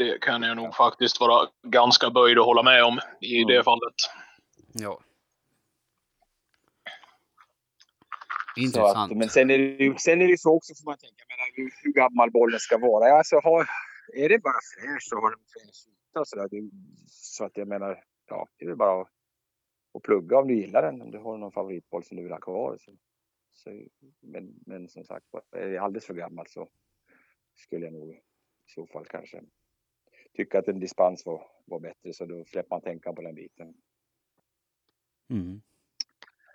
Det 0.02 0.18
kan 0.18 0.42
jag 0.42 0.56
nog 0.56 0.74
faktiskt 0.74 1.20
vara 1.20 1.48
ganska 1.62 2.10
böjd 2.10 2.38
att 2.38 2.44
hålla 2.44 2.62
med 2.62 2.84
om 2.84 2.98
i 3.20 3.42
mm. 3.42 3.48
det 3.48 3.64
fallet. 3.64 3.94
Ja. 4.72 5.00
Intressant. 8.56 9.12
Att, 9.12 9.18
men 9.18 9.28
sen 9.28 9.50
är, 9.50 9.58
det 9.58 9.84
ju, 9.84 9.94
sen 9.98 10.22
är 10.22 10.28
det 10.28 10.38
så 10.40 10.56
också 10.56 10.74
får 10.74 10.90
man 10.90 10.98
tänka, 10.98 11.24
menar, 11.28 11.50
hur, 11.56 11.70
hur 11.82 11.92
gammal 11.92 12.30
bollen 12.30 12.60
ska 12.60 12.78
vara. 12.78 13.12
Alltså, 13.18 13.36
har, 13.36 13.68
är 14.14 14.28
det 14.28 14.38
bara 14.38 14.60
fräsch 14.74 15.02
så 15.08 15.16
har 15.16 15.30
den 15.30 15.44
fräsch 15.52 15.86
yta. 15.88 16.24
Så, 16.24 16.36
där. 16.36 16.48
så 17.06 17.44
att 17.44 17.56
jag 17.56 17.68
menar, 17.68 18.04
ja, 18.28 18.48
det 18.56 18.64
är 18.64 18.68
väl 18.68 18.76
bara 18.76 19.02
att, 19.02 19.08
att 19.94 20.02
plugga 20.02 20.38
om 20.38 20.48
du 20.48 20.54
gillar 20.54 20.82
den. 20.82 21.02
Om 21.02 21.10
du 21.10 21.18
har 21.18 21.36
någon 21.36 21.52
favoritboll 21.52 22.04
som 22.04 22.16
du 22.16 22.22
vill 22.22 22.32
ha 22.32 22.40
kvar. 22.40 22.76
Så, 22.80 22.92
så, 23.52 23.70
men, 24.20 24.54
men 24.66 24.88
som 24.88 25.04
sagt, 25.04 25.26
är 25.56 25.68
det 25.68 25.78
alldeles 25.78 26.06
för 26.06 26.14
gammalt 26.14 26.50
så 26.50 26.68
skulle 27.54 27.84
jag 27.84 27.92
nog 27.92 28.14
i 28.14 28.20
så 28.66 28.86
fall 28.86 29.04
kanske 29.04 29.42
tycka 30.36 30.58
att 30.58 30.68
en 30.68 30.80
dispens 30.80 31.26
var, 31.26 31.42
var 31.64 31.80
bättre. 31.80 32.12
Så 32.12 32.24
då 32.24 32.44
släpper 32.44 32.70
man 32.70 32.80
tänka 32.80 33.12
på 33.12 33.22
den 33.22 33.34
biten. 33.34 33.74
Mm. 35.30 35.62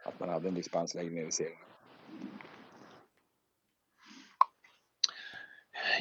Att 0.06 0.20
man 0.20 0.30
hade 0.30 0.48
en 0.48 0.56
dispens 0.56 0.96
längre 0.96 1.12
ner 1.12 1.26
i 1.26 1.32
serien. 1.32 1.58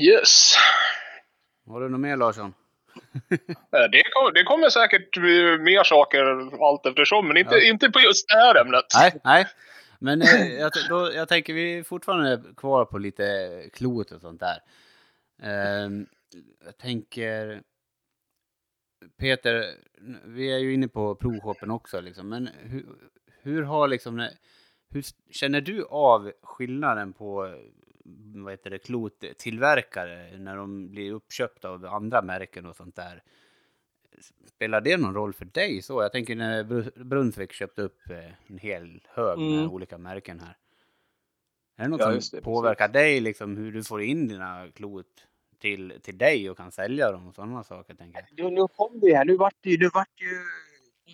Yes. 0.01 0.55
Har 1.67 1.81
du 1.81 1.89
något 1.89 2.01
mer 2.01 2.17
Larsson? 2.17 2.55
det, 3.93 4.03
kom, 4.13 4.33
det 4.35 4.45
kommer 4.45 4.69
säkert 4.69 5.17
mer 5.61 5.85
saker 5.85 6.21
allt 6.65 6.87
eftersom, 6.87 7.29
men 7.29 7.37
inte, 7.37 7.55
ja. 7.55 7.71
inte 7.71 7.91
på 7.91 8.01
just 8.01 8.29
det 8.29 8.35
här 8.37 8.61
ämnet. 8.61 8.85
Nej, 8.95 9.21
nej. 9.25 9.47
Men 9.99 10.23
eh, 10.23 10.47
jag, 10.61 10.73
då, 10.89 11.13
jag 11.13 11.29
tänker 11.29 11.55
vi 11.55 11.79
är 11.79 11.83
fortfarande 11.83 12.43
kvar 12.57 12.85
på 12.85 12.99
lite 12.99 13.25
klot 13.73 14.11
och 14.11 14.21
sånt 14.21 14.41
där. 14.41 14.63
Eh, 15.43 15.91
jag 16.65 16.79
tänker... 16.79 17.63
Peter, 19.17 19.75
vi 20.25 20.53
är 20.53 20.59
ju 20.59 20.75
inne 20.75 20.89
på 20.89 21.15
provshoppen 21.15 21.71
också 21.71 22.01
liksom, 22.01 22.29
men 22.29 22.47
hur, 22.47 22.87
hur 23.43 23.63
har 23.63 23.89
liksom... 23.89 24.29
Hur 24.89 25.05
känner 25.31 25.61
du 25.61 25.85
av 25.85 26.33
skillnaden 26.43 27.13
på 27.13 27.59
vad 28.35 28.53
heter 28.53 28.71
det, 28.71 28.79
klottillverkare 28.79 30.39
när 30.39 30.57
de 30.57 30.89
blir 30.89 31.13
uppköpta 31.13 31.69
av 31.69 31.87
andra 31.87 32.23
märken 32.23 32.67
och 32.67 32.77
sånt 32.77 32.97
där. 32.97 33.23
Spelar 34.47 34.81
det 34.81 34.97
någon 34.97 35.15
roll 35.15 35.33
för 35.33 35.45
dig? 35.45 35.83
så? 35.83 36.03
Jag 36.03 36.13
tänker 36.13 36.37
när 36.37 36.65
Brunsvik 37.05 37.53
köpte 37.53 37.83
upp 37.83 38.11
eh, 38.11 38.33
en 38.47 38.59
hel 38.59 39.01
hög 39.09 39.39
med 39.39 39.59
mm. 39.59 39.71
olika 39.71 39.99
märken 39.99 40.41
här. 40.41 40.57
Är 41.77 41.83
det 41.83 41.89
något 41.89 42.01
ja, 42.01 42.21
som 42.21 42.39
det, 42.39 42.45
påverkar 42.45 42.89
precis. 42.89 42.93
dig, 42.93 43.21
liksom 43.21 43.57
hur 43.57 43.73
du 43.73 43.85
får 43.85 44.03
in 44.03 44.29
dina 44.29 44.69
klot 44.75 45.27
till, 45.59 46.01
till 46.03 46.19
dig 46.19 46.51
och 46.51 46.57
kan 46.57 46.73
sälja 46.73 47.13
dem 47.13 47.29
och 47.29 47.35
sådana 47.35 47.65
saker? 47.65 47.95
Tänker 47.95 48.27
jag. 48.31 48.45
Nu, 48.45 48.55
nu 48.55 48.67
kom 48.77 49.01
det 49.01 49.15
här, 49.15 49.25
nu 49.25 49.37
vart 49.37 49.57
det, 49.61 49.81
nu 49.81 49.89
vart 49.95 50.21
ju 50.21 50.39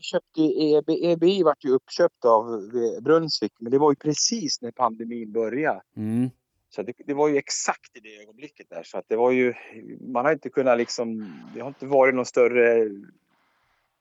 köpte 0.01 0.41
EB, 0.41 0.91
EBI 0.91 1.43
vart 1.43 1.65
ju 1.65 1.71
uppköpt 1.71 2.25
av 2.25 2.49
eh, 2.49 3.03
Brunsvik, 3.03 3.53
men 3.59 3.73
det 3.73 3.79
var 3.79 3.93
ju 3.93 3.97
precis 3.97 4.63
när 4.63 4.71
pandemin 4.71 5.33
började. 5.33 5.83
Mm. 5.97 6.31
Så 6.71 6.83
det, 6.83 6.93
det, 7.07 7.15
var 7.15 7.29
ju 7.29 7.37
exakt 7.37 7.97
i 7.97 8.01
det 8.01 8.23
ögonblicket 8.23 8.67
där. 8.71 8.83
Så 8.83 8.99
att 8.99 9.05
det 9.09 9.17
var 9.17 9.31
ju, 9.31 9.55
man 10.01 10.25
har 10.25 10.33
inte 10.33 10.51
kunnat 10.51 10.79
liksom, 10.79 11.33
det 11.55 11.61
har 11.61 11.69
inte 11.69 11.87
varit 11.87 12.15
någon 12.15 12.27
större 12.27 12.89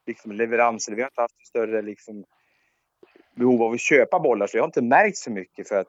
liksom 0.08 0.32
leverans, 0.32 0.88
eller 0.88 0.95
vi 0.95 1.01
har 1.01 1.10
inte 1.10 1.21
haft 1.21 1.47
större 1.47 1.82
liksom 1.82 2.25
behov 3.36 3.63
av 3.63 3.73
att 3.73 3.80
köpa 3.80 4.19
bollar. 4.19 4.47
Så 4.47 4.58
jag 4.58 4.63
har 4.63 4.67
inte 4.67 4.82
märkt 4.82 5.17
så 5.17 5.32
mycket 5.32 5.67
för 5.67 5.75
att 5.75 5.88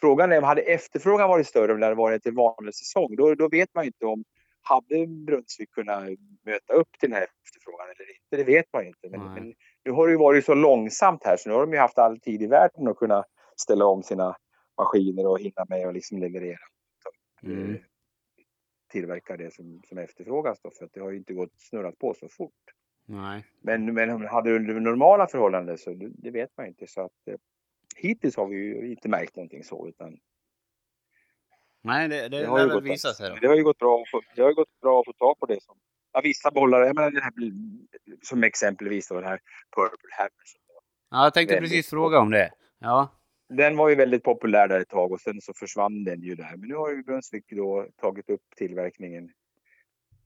frågan 0.00 0.32
är, 0.32 0.42
hade 0.42 0.62
efterfrågan 0.62 1.28
varit 1.28 1.46
större 1.46 1.72
om 1.72 1.80
det 1.80 1.86
hade 1.86 1.96
varit 1.96 2.26
en 2.26 2.34
vanlig 2.34 2.74
säsong, 2.74 3.16
då, 3.16 3.34
då 3.34 3.48
vet 3.48 3.74
man 3.74 3.84
ju 3.84 3.88
inte 3.88 4.06
om 4.06 4.24
hade 4.62 5.06
Brunnsvik 5.06 5.70
kunnat 5.70 6.02
möta 6.44 6.72
upp 6.72 6.88
till 7.00 7.10
den 7.10 7.18
här 7.18 7.26
efterfrågan 7.44 7.86
eller 7.86 8.10
inte? 8.10 8.36
Det 8.36 8.44
vet 8.44 8.66
man 8.72 8.82
ju 8.82 8.88
inte. 8.88 9.08
Men, 9.10 9.34
men, 9.34 9.54
nu 9.84 9.90
har 9.90 10.06
det 10.06 10.12
ju 10.12 10.18
varit 10.18 10.44
så 10.44 10.54
långsamt 10.54 11.24
här 11.24 11.36
så 11.36 11.48
nu 11.48 11.54
har 11.54 11.66
de 11.66 11.72
ju 11.72 11.78
haft 11.78 11.98
all 11.98 12.20
tid 12.20 12.42
i 12.42 12.46
världen 12.46 12.88
att 12.88 12.96
kunna 12.96 13.24
ställa 13.56 13.86
om 13.86 14.02
sina 14.02 14.36
maskiner 14.78 15.26
och 15.26 15.40
hinna 15.40 15.66
med 15.68 15.86
och 15.86 15.94
liksom 15.94 16.18
leverera. 16.18 16.58
Mm. 17.42 17.74
Eh, 17.74 17.80
tillverka 18.90 19.36
det 19.36 19.54
som, 19.54 19.82
som 19.88 19.98
efterfrågas 19.98 20.60
då, 20.62 20.70
för 20.70 20.84
att 20.84 20.92
det 20.92 21.00
har 21.00 21.10
ju 21.10 21.16
inte 21.16 21.34
gått 21.34 21.52
snurrat 21.56 21.98
på 21.98 22.14
så 22.14 22.28
fort. 22.28 22.52
Nej. 23.06 23.44
Men, 23.60 23.94
men 23.94 24.26
hade 24.26 24.56
under 24.56 24.74
normala 24.74 25.26
förhållanden 25.26 25.78
så 25.78 25.94
det, 25.94 26.30
vet 26.30 26.50
man 26.56 26.66
inte 26.66 26.86
så 26.86 27.00
att 27.00 27.28
eh, 27.28 27.34
hittills 27.98 28.36
har 28.36 28.46
vi 28.46 28.56
ju 28.56 28.90
inte 28.90 29.08
märkt 29.08 29.36
någonting 29.36 29.64
så 29.64 29.88
utan 29.88 30.18
Nej, 31.82 32.08
det, 32.08 32.28
det, 32.28 32.40
det 32.40 32.46
har 32.46 32.60
ju 32.60 32.68
gått, 32.68 32.84
visa 32.84 33.12
sig 33.12 33.30
då. 33.30 33.36
Det 33.40 33.46
har 33.46 33.56
ju 33.56 33.64
gått 33.64 33.78
bra, 33.78 34.02
att 34.02 34.10
få, 34.10 34.20
det 34.36 34.42
har 34.42 34.52
gått 34.52 34.80
bra 34.80 35.00
att 35.00 35.06
få 35.06 35.12
tag 35.12 35.38
på 35.38 35.46
det 35.46 35.62
som, 35.62 35.76
ja, 36.12 36.20
vissa 36.20 36.50
bollar, 36.50 36.80
jag 36.80 36.96
menar 36.96 37.10
den 37.10 37.22
här, 37.22 37.32
som 38.22 38.44
exempelvis 38.44 39.08
då 39.08 39.14
den 39.14 39.24
här 39.24 39.40
Purple 39.76 40.10
Hammer. 40.10 40.30
Ja, 41.10 41.24
jag 41.24 41.34
tänkte 41.34 41.54
Väldigt 41.54 41.70
precis 41.70 41.90
fråga 41.90 42.18
om 42.18 42.30
det. 42.30 42.50
Ja. 42.78 43.14
Den 43.48 43.76
var 43.76 43.88
ju 43.88 43.94
väldigt 43.94 44.22
populär 44.22 44.68
där 44.68 44.80
ett 44.80 44.88
tag 44.88 45.12
och 45.12 45.20
sen 45.20 45.40
så 45.40 45.52
försvann 45.54 46.04
den 46.04 46.22
ju 46.22 46.34
där. 46.34 46.56
Men 46.56 46.68
nu 46.68 46.74
har 46.74 46.90
ju 46.90 47.02
Brunswick 47.02 47.44
då 47.50 47.86
tagit 47.96 48.30
upp 48.30 48.42
tillverkningen 48.56 49.30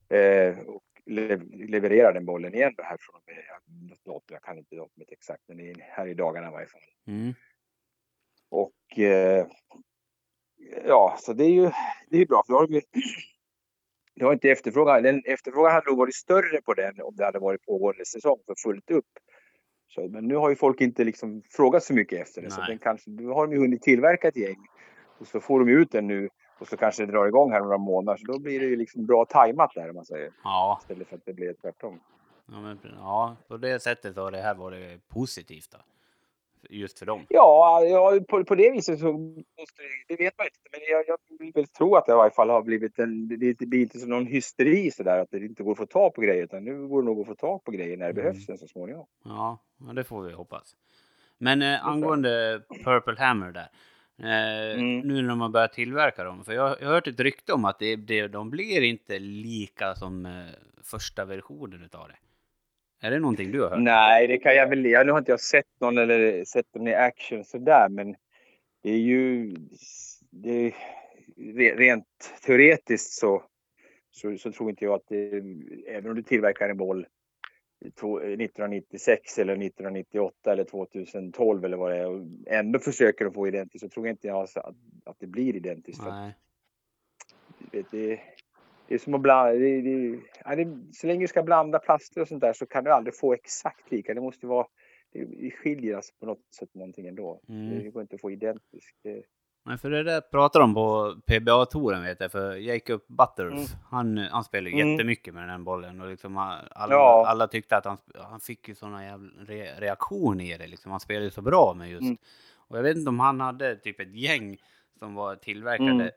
eh, 0.08 0.58
och 0.58 0.82
le 1.06 1.36
levererar 1.52 2.12
den 2.12 2.26
bollen 2.26 2.54
igen 2.54 2.74
då 2.76 2.82
här 2.82 2.96
från 3.00 3.16
och 3.16 3.22
med 3.26 3.36
något, 4.04 4.24
jag 4.26 4.42
kan 4.42 4.58
inte 4.58 4.76
datumet 4.76 5.12
exakt, 5.12 5.42
men 5.48 5.56
det 5.56 5.70
är 5.70 5.76
här 5.80 6.06
i 6.06 6.14
dagarna 6.14 6.48
i 6.48 6.52
varje 6.52 6.66
fall. 6.66 6.80
Mm. 7.06 7.34
Och 8.52 8.98
eh, 8.98 9.46
ja, 10.84 11.16
så 11.18 11.32
det 11.32 11.44
är 11.44 11.50
ju 11.50 11.70
det 12.10 12.18
är 12.18 12.26
bra 12.26 12.42
för 12.46 12.52
då 12.52 12.58
har 12.58 12.66
vi 12.66 12.82
det 14.14 14.24
har 14.24 14.32
inte 14.32 14.50
efterfrågan, 14.50 15.02
den 15.02 15.22
efterfrågan 15.24 15.72
hade 15.72 15.90
nog 15.90 15.98
varit 15.98 16.14
större 16.14 16.62
på 16.62 16.74
den 16.74 17.00
om 17.02 17.16
det 17.16 17.24
hade 17.24 17.38
varit 17.38 17.66
pågående 17.66 18.04
säsong 18.04 18.38
för 18.46 18.54
fullt 18.62 18.90
upp. 18.90 19.06
Så, 19.88 20.08
men 20.08 20.28
nu 20.28 20.36
har 20.36 20.50
ju 20.50 20.56
folk 20.56 20.80
inte 20.80 21.04
liksom 21.04 21.42
frågat 21.50 21.84
så 21.84 21.94
mycket 21.94 22.22
efter 22.22 22.42
det. 22.42 22.50
Så 22.50 22.60
den 22.60 22.78
kanske, 22.78 23.10
nu 23.10 23.26
har 23.26 23.46
de 23.46 23.52
ju 23.52 23.58
hunnit 23.58 23.82
tillverka 23.82 24.28
ett 24.28 24.36
gäng. 24.36 24.66
Och 25.18 25.26
så 25.26 25.40
får 25.40 25.60
de 25.60 25.68
ut 25.68 25.92
den 25.92 26.06
nu 26.06 26.28
och 26.58 26.68
så 26.68 26.76
kanske 26.76 27.06
det 27.06 27.12
drar 27.12 27.26
igång 27.26 27.52
här 27.52 27.60
om 27.60 27.66
några 27.66 27.78
månader. 27.78 28.18
Så 28.18 28.32
då 28.32 28.38
blir 28.38 28.60
det 28.60 28.66
ju 28.66 28.76
liksom 28.76 29.06
bra 29.06 29.24
tajmat 29.24 29.70
där 29.74 29.88
om 29.88 29.94
man 29.94 30.04
säger. 30.04 30.32
Ja. 30.44 30.78
Istället 30.82 31.08
för 31.08 31.16
att 31.16 31.24
det 31.24 31.32
blir 31.32 31.54
tvärtom. 31.54 32.00
Ja, 32.46 32.60
men, 32.60 32.78
ja, 32.96 33.36
på 33.48 33.56
det 33.56 33.82
sättet 33.82 34.16
har 34.16 34.30
det 34.30 34.42
här 34.42 34.54
varit 34.54 35.08
positivt 35.08 35.70
då. 35.70 35.78
Just 36.70 36.98
för 36.98 37.06
dem. 37.06 37.26
Ja, 37.28 37.82
ja 37.84 38.20
på, 38.28 38.44
på 38.44 38.54
det 38.54 38.70
viset 38.70 38.98
så 39.00 39.12
måste 39.12 39.82
det, 40.08 40.16
vet 40.16 40.38
man 40.38 40.46
inte. 40.46 40.58
Men 40.72 40.80
jag, 40.90 41.04
jag 41.08 41.18
vill 41.54 41.66
tro 41.68 41.96
att 41.96 42.06
det 42.06 42.12
i 42.12 42.16
varje 42.16 42.30
fall 42.30 42.50
har 42.50 42.62
blivit 42.62 42.98
en, 42.98 43.28
det, 43.28 43.52
det 43.52 43.66
blir 43.66 43.80
inte 43.80 43.98
så 43.98 44.06
någon 44.06 44.26
hysteri 44.26 44.90
sådär 44.90 45.18
att 45.18 45.30
det 45.30 45.38
inte 45.38 45.62
går 45.62 45.72
att 45.72 45.78
få 45.78 45.86
tag 45.86 46.14
på 46.14 46.20
grejer. 46.20 46.44
Utan 46.44 46.64
nu 46.64 46.88
går 46.88 47.02
det 47.02 47.06
nog 47.06 47.20
att 47.20 47.26
få 47.26 47.34
tag 47.34 47.64
på 47.64 47.70
grejer 47.70 47.96
när 47.96 48.04
det 48.12 48.20
Mm. 48.20 48.24
behövs 48.24 48.46
den 48.46 48.58
så 48.58 48.66
småningom. 48.68 49.06
Ja, 49.24 49.58
det 49.94 50.04
får 50.04 50.22
vi 50.22 50.32
hoppas. 50.32 50.76
Men 51.38 51.62
eh, 51.62 51.86
angående 51.86 52.62
Purple 52.84 53.16
Hammer 53.18 53.52
där. 53.52 53.68
Eh, 54.18 54.78
Mm. 54.78 54.98
Nu 55.00 55.22
när 55.22 55.34
man 55.34 55.52
börjar 55.52 55.68
tillverka 55.68 56.24
dem. 56.24 56.44
För 56.44 56.52
jag, 56.52 56.76
jag 56.80 56.86
har 56.86 56.94
hört 56.94 57.06
ett 57.06 57.20
rykte 57.20 57.52
om 57.52 57.64
att 57.64 57.78
det, 57.78 57.96
det, 57.96 58.28
de 58.28 58.50
blir 58.50 58.82
inte 58.82 59.18
lika 59.18 59.94
som 59.94 60.26
eh, 60.26 60.32
första 60.84 61.24
versionen 61.24 61.82
utav 61.84 62.08
det. 62.08 62.14
Är 63.04 63.10
det 63.10 63.18
någonting 63.18 63.52
du 63.52 63.62
har 63.62 63.70
hört? 63.70 63.80
Nej, 63.80 64.26
det 64.26 64.38
kan 64.38 64.54
jag 64.54 64.68
väl. 64.68 64.84
Jag, 64.84 65.06
nu 65.06 65.12
har 65.12 65.18
inte 65.18 65.32
jag 65.32 65.40
sett 65.40 65.80
någon 65.80 65.98
eller 65.98 66.44
sett 66.44 66.66
den 66.72 66.88
i 66.88 66.94
action 66.94 67.44
sådär, 67.44 67.88
men 67.88 68.14
det 68.82 68.90
är 68.90 68.98
ju 68.98 69.54
det 70.30 70.74
rent 71.74 72.06
teoretiskt 72.46 73.12
så, 73.12 73.44
så, 74.10 74.38
så 74.38 74.52
tror 74.52 74.70
inte 74.70 74.84
jag 74.84 74.94
att 74.94 75.08
det, 75.08 75.42
även 75.86 76.10
om 76.10 76.16
du 76.16 76.22
tillverkar 76.22 76.68
en 76.68 76.76
boll 76.76 77.06
to- 78.00 78.18
1996 78.18 79.38
eller 79.38 79.52
1998 79.52 80.52
eller 80.52 80.64
2012 80.64 81.64
eller 81.64 81.76
vad 81.76 81.90
det 81.90 81.98
är 81.98 82.06
och 82.06 82.26
ändå 82.46 82.78
försöker 82.78 83.26
att 83.26 83.34
få 83.34 83.48
identiskt 83.48 83.84
så 83.84 83.88
tror 83.88 84.06
jag 84.06 84.12
inte 84.12 84.26
jag 84.26 84.42
att, 84.42 84.56
att 85.04 85.16
det 85.18 85.26
blir 85.26 85.56
identiskt. 85.56 86.02
Nej. 86.08 86.34
det, 87.70 87.86
det, 87.90 88.20
det 88.92 88.96
är 88.96 88.98
som 88.98 89.14
att 89.14 89.20
blanda, 89.20 89.52
det, 89.52 89.80
det, 89.80 90.20
ja, 90.44 90.56
det, 90.56 90.78
så 90.92 91.06
länge 91.06 91.20
du 91.24 91.28
ska 91.28 91.42
blanda 91.42 91.78
plaster 91.78 92.20
och 92.20 92.28
sånt 92.28 92.40
där 92.40 92.52
så 92.52 92.66
kan 92.66 92.84
du 92.84 92.90
aldrig 92.92 93.16
få 93.16 93.32
exakt 93.34 93.90
lika. 93.90 94.14
Det 94.14 94.20
måste 94.20 94.46
vara, 94.46 94.66
det, 95.12 95.24
det 95.24 95.50
skiljer 95.50 96.00
sig 96.00 96.14
på 96.20 96.26
något 96.26 96.54
sätt 96.58 96.74
någonting 96.74 97.06
ändå. 97.06 97.40
Mm. 97.48 97.78
Det 97.78 97.90
går 97.90 98.02
inte 98.02 98.14
att 98.14 98.20
få 98.20 98.30
identiskt. 98.30 98.96
Det, 99.02 99.22
Nej, 99.64 99.78
för 99.78 99.90
det 99.90 100.02
där 100.02 100.20
pratar 100.20 100.60
de 100.60 100.74
på 100.74 101.14
PBA-touren 101.26 102.02
vet 102.02 102.20
jag, 102.20 102.32
för 102.32 102.56
Jacob 102.56 103.00
Butterf, 103.08 103.52
Mm. 103.52 103.64
han, 103.90 104.18
han 104.18 104.44
spelar 104.44 104.70
ju 104.70 104.76
Mm. 104.80 104.92
jättemycket 104.92 105.34
med 105.34 105.48
den 105.48 105.64
bollen 105.64 106.00
och 106.00 106.08
liksom 106.08 106.36
alla, 106.36 106.94
Ja. 106.94 107.24
alla 107.28 107.46
tyckte 107.48 107.76
att 107.76 107.84
han, 107.84 107.96
han 108.14 108.40
fick 108.40 108.68
ju 108.68 108.74
såna 108.74 109.04
jävla 109.04 109.30
re, 109.44 109.66
reaktioner 109.78 110.44
i 110.54 110.58
det 110.58 110.66
liksom. 110.66 110.90
Han 110.90 111.00
spelade 111.00 111.24
ju 111.24 111.30
så 111.30 111.42
bra 111.42 111.74
med 111.74 111.90
just. 111.90 112.02
Mm. 112.02 112.16
Och 112.68 112.78
jag 112.78 112.82
vet 112.82 112.96
inte 112.96 113.08
om 113.08 113.20
han 113.20 113.40
hade 113.40 113.76
typ 113.76 114.00
ett 114.00 114.14
gäng 114.16 114.56
som 114.98 115.14
var 115.14 115.36
tillverkade 115.36 115.90
Mm. 115.90 116.08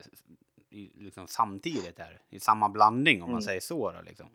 I, 0.76 0.92
liksom 0.96 1.28
samtidigt 1.28 2.00
här, 2.00 2.22
i 2.30 2.40
samma 2.40 2.70
blandning 2.70 3.22
om 3.24 3.30
man 3.30 3.36
Mm. 3.36 3.42
säger 3.42 3.60
så 3.62 3.92
då, 3.92 4.02
liksom. 4.02 4.28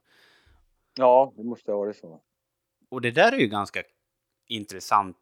ja, 0.94 1.32
det 1.36 1.44
måste 1.44 1.70
ha 1.72 1.78
varit 1.78 1.96
så. 1.96 2.20
Och 2.88 3.00
det 3.00 3.10
där 3.10 3.32
är 3.32 3.36
ju 3.38 3.46
ganska 3.46 3.82
intressant 4.46 5.16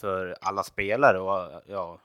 för 0.00 0.36
alla 0.40 0.62
spelare 0.62 1.18
och 1.20 1.62
ja, 1.66 2.00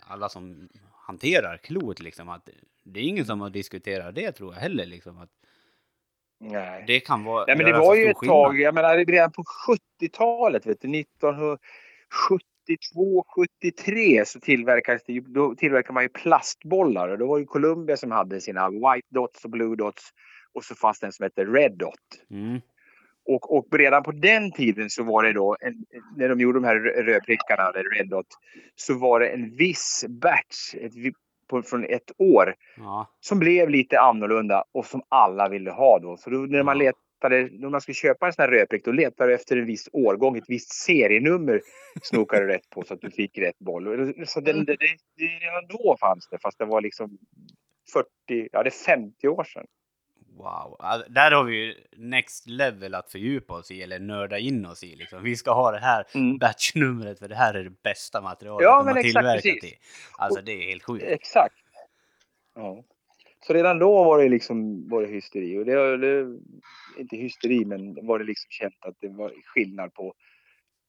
alla 0.00 0.28
som 0.28 0.68
hanterar 0.92 1.56
klot 1.56 2.00
liksom. 2.00 2.28
Att 2.28 2.48
det 2.84 3.00
är 3.00 3.04
ingen 3.04 3.24
som 3.26 3.40
har 3.40 3.50
diskuterat 3.50 4.14
det 4.14 4.32
tror 4.32 4.54
jag 4.54 4.60
heller 4.60 4.86
liksom. 4.86 5.18
Att 5.18 5.30
Nej. 6.40 6.84
det 6.86 7.00
kan 7.00 7.24
vara... 7.24 7.44
Nej, 7.46 7.56
men 7.56 7.66
det 7.66 7.78
var 7.78 7.94
ju 7.94 8.06
ett 8.06 8.16
skillnad. 8.16 8.36
tag, 8.46 8.60
jag 8.60 8.74
menar 8.74 8.96
redan 9.04 9.32
på 9.32 9.44
70-talet, 10.00 10.66
vet 10.66 10.80
du, 10.80 11.00
1972, 11.00 11.58
73 13.62 14.24
så 14.26 14.40
tillverkades 14.40 15.02
det 15.04 15.12
ju, 15.12 15.20
då 15.20 15.54
tillverkade 15.54 15.94
man 15.94 16.02
ju 16.02 16.08
plastbollar 16.08 17.08
och 17.08 17.18
då 17.18 17.26
var 17.26 17.38
det 17.38 17.44
Columbia 17.44 17.96
som 17.96 18.10
hade 18.10 18.40
sina 18.40 18.70
white 18.70 19.08
dots 19.10 19.44
och 19.44 19.50
blue 19.50 19.76
dots 19.76 20.10
och 20.52 20.64
så 20.64 20.74
fanns 20.74 21.00
det 21.00 21.06
en 21.06 21.12
som 21.12 21.22
hette 21.24 21.44
red 21.44 21.72
dot. 21.78 21.94
Mm. 22.30 22.60
Och, 23.26 23.56
och 23.56 23.66
redan 23.78 24.02
på 24.02 24.12
den 24.12 24.52
tiden 24.52 24.90
så 24.90 25.02
var 25.04 25.22
det 25.22 25.32
då, 25.32 25.56
en, 25.60 25.74
när 26.16 26.28
de 26.28 26.40
gjorde 26.40 26.58
de 26.58 26.64
här 26.64 26.76
rö- 26.76 27.02
rödprickarna, 27.02 27.62
eller 27.74 27.98
red 27.98 28.08
dot, 28.08 28.26
så 28.76 28.98
var 28.98 29.20
det 29.20 29.28
en 29.28 29.56
viss 29.56 30.04
batch 30.08 30.74
ett, 30.74 30.92
på, 31.48 31.62
från 31.62 31.84
ett 31.84 32.10
år 32.18 32.54
Ja. 32.76 33.10
som 33.20 33.38
blev 33.38 33.70
lite 33.70 34.00
annorlunda 34.00 34.64
och 34.72 34.86
som 34.86 35.02
alla 35.08 35.48
ville 35.48 35.70
ha 35.70 35.98
då. 35.98 36.16
Så 36.16 36.30
då, 36.30 36.38
när 36.38 36.62
man 36.62 36.78
Ja. 36.80 36.92
Letade, 37.20 37.48
när 37.52 37.68
man 37.68 37.80
skulle 37.80 37.94
köpa 37.94 38.26
en 38.26 38.32
sån 38.32 38.42
här 38.42 38.50
rödprick, 38.50 38.84
då 38.84 38.92
letade 38.92 39.30
du 39.30 39.34
efter 39.34 39.56
en 39.56 39.66
viss 39.66 39.88
årgång, 39.92 40.36
ett 40.36 40.44
visst 40.48 40.72
serienummer 40.72 41.60
snokade 42.02 42.46
du 42.46 42.52
rätt 42.52 42.70
på 42.70 42.84
så 42.84 42.94
att 42.94 43.00
du 43.00 43.10
fick 43.10 43.38
rätt 43.38 43.58
boll. 43.58 44.14
Så 44.26 44.40
det, 44.40 44.52
det, 44.52 44.76
redan 45.16 45.66
då 45.68 45.96
fanns 46.00 46.28
det, 46.28 46.38
fast 46.38 46.58
det 46.58 46.64
var 46.64 46.80
liksom 46.80 47.18
40, 47.92 48.48
ja 48.52 48.62
det 48.62 48.68
är 48.68 48.84
50 48.84 49.28
år 49.28 49.44
sedan. 49.44 49.66
Wow. 50.36 50.76
Där 51.08 51.30
har 51.30 51.44
vi 51.44 51.56
ju 51.56 51.74
next 51.96 52.46
level 52.46 52.94
att 52.94 53.10
fördjupa 53.10 53.54
oss 53.54 53.70
i 53.70 53.82
eller 53.82 53.98
nörda 53.98 54.38
in 54.38 54.66
oss 54.66 54.84
i. 54.84 54.96
Liksom. 54.96 55.22
Vi 55.22 55.36
ska 55.36 55.52
ha 55.52 55.70
det 55.70 55.78
här 55.78 56.04
Mm. 56.14 56.38
batchnumret 56.38 57.18
för 57.18 57.28
det 57.28 57.34
här 57.34 57.54
är 57.54 57.64
det 57.64 57.82
bästa 57.82 58.20
materialet 58.20 58.64
Ja, 58.64 58.82
de 58.82 58.88
har 58.88 59.02
tillverkat 59.02 59.64
i. 59.64 59.78
Alltså 60.18 60.42
det 60.42 60.52
är 60.52 60.68
helt 60.70 60.82
sjukt. 60.82 61.04
Exakt. 61.06 61.54
Ja. 62.54 62.84
Så 63.46 63.52
redan 63.52 63.78
då 63.78 64.04
var 64.04 64.22
det 64.22 64.28
liksom 64.28 64.88
var 64.88 65.02
det 65.02 65.08
hysteri. 65.08 65.58
Och 65.58 65.64
det, 65.64 65.96
det, 65.96 66.38
inte 66.98 67.16
hysteri, 67.16 67.64
men 67.64 68.06
var 68.06 68.18
det 68.18 68.24
liksom 68.24 68.50
känt 68.50 68.74
att 68.80 68.96
det 69.00 69.08
var 69.08 69.32
skillnad 69.44 69.94
på, 69.94 70.14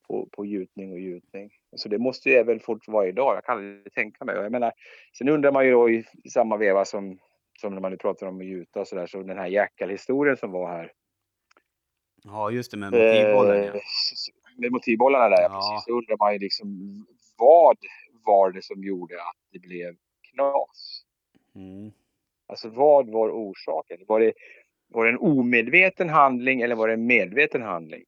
på, 0.08 0.30
på 0.32 0.46
gjutning 0.46 0.92
och 0.92 1.00
gjutning. 1.00 1.50
Så 1.76 1.90
det 1.90 1.98
måste 2.00 2.30
ju 2.30 2.36
även 2.36 2.60
fort 2.60 2.88
vara 2.88 3.08
idag. 3.08 3.36
Jag 3.36 3.46
kan 3.46 3.58
aldrig 3.58 3.94
tänka 3.94 4.26
mig. 4.26 4.36
Jag 4.36 4.52
menar, 4.52 4.72
sen 5.18 5.30
undrar 5.30 5.52
man 5.52 5.66
ju 5.66 5.72
då 5.72 5.90
i, 5.90 6.06
samma 6.34 6.58
veva 6.58 6.86
som, 6.86 7.20
som 7.62 7.74
när 7.74 7.82
man 7.82 7.92
nu 7.92 7.98
pratar 7.98 8.28
om 8.28 8.40
att 8.40 8.46
gjuta 8.46 8.80
och 8.80 8.88
sådär. 8.88 9.08
Så 9.08 9.24
den 9.24 9.38
här 9.38 9.48
Jackal-historien 9.48 10.38
som 10.38 10.52
var 10.52 10.68
här. 10.68 10.92
Ja, 12.24 12.52
just 12.52 12.72
det 12.72 12.78
med 12.78 12.92
motivbollen. 12.92 13.64
Eh, 13.64 13.76
Ja. 13.76 13.82
Med 14.58 14.72
motivbollarna 14.72 15.30
där, 15.30 15.42
ja. 15.42 15.50
Precis. 15.50 15.86
Så 15.86 15.92
undrar 15.98 16.18
man 16.18 16.34
ju 16.34 16.40
liksom 16.40 16.68
vad 17.38 17.78
var 18.26 18.52
det 18.52 18.64
som 18.64 18.84
gjorde 18.84 19.16
att 19.16 19.38
det 19.52 19.60
blev 19.60 19.96
knas? 20.34 21.04
Mm. 21.56 21.92
Alltså 22.52 22.70
vad 22.70 23.10
var 23.10 23.30
orsaken? 23.30 23.98
Var 24.08 24.20
det, 24.20 24.34
var 24.90 25.06
det 25.06 25.12
en 25.12 25.18
omedveten 25.18 26.10
handling 26.10 26.62
eller 26.62 26.76
var 26.76 26.88
det 26.88 26.94
en 26.94 27.06
medveten 27.08 27.62
handling? 27.62 28.04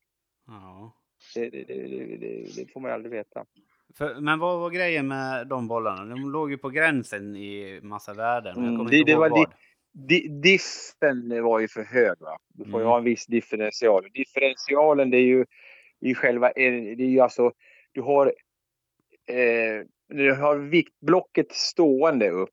Ja. 0.47 0.93
Det, 1.35 1.49
det, 1.49 1.63
det, 1.63 2.45
det, 2.55 2.71
får 2.73 2.79
man 2.79 2.89
ju 2.91 2.95
aldrig 2.95 3.11
veta. 3.11 3.45
För, 3.97 4.21
men 4.21 4.39
vad 4.39 4.59
var 4.59 4.69
grejen 4.69 5.07
med 5.07 5.47
de 5.47 5.67
bollarna? 5.67 6.05
De 6.15 6.31
låg 6.31 6.51
ju 6.51 6.57
på 6.57 6.69
gränsen 6.69 7.35
i 7.35 7.79
massa 7.83 8.13
värden. 8.13 8.63
Jag 8.63 8.73
Mm, 8.73 8.85
det- 8.85 9.03
det 9.03 9.15
var 9.15 9.29
vad. 9.29 9.53
Di, 10.07 10.27
diffen 10.27 11.43
var 11.43 11.59
ju 11.59 11.67
för 11.67 11.83
hög. 11.83 12.19
Va? 12.19 12.37
Du 12.53 12.63
får 12.63 12.79
ju 12.79 12.83
Mm. 12.83 12.87
ha 12.87 12.97
en 12.97 13.03
viss 13.03 13.25
differential. 13.25 14.07
Differentialen 14.13 15.09
det 15.09 15.17
är 15.17 15.21
ju 15.25 15.45
i 15.99 16.15
själva, 16.15 16.51
det 16.55 16.61
är 16.91 17.09
ju 17.09 17.19
alltså, 17.19 17.51
du 17.91 18.01
har, 18.01 18.27
eh, 19.27 19.85
du 20.09 20.33
har 20.33 20.55
viktblocket 20.57 21.51
stående 21.51 22.29
upp 22.29 22.49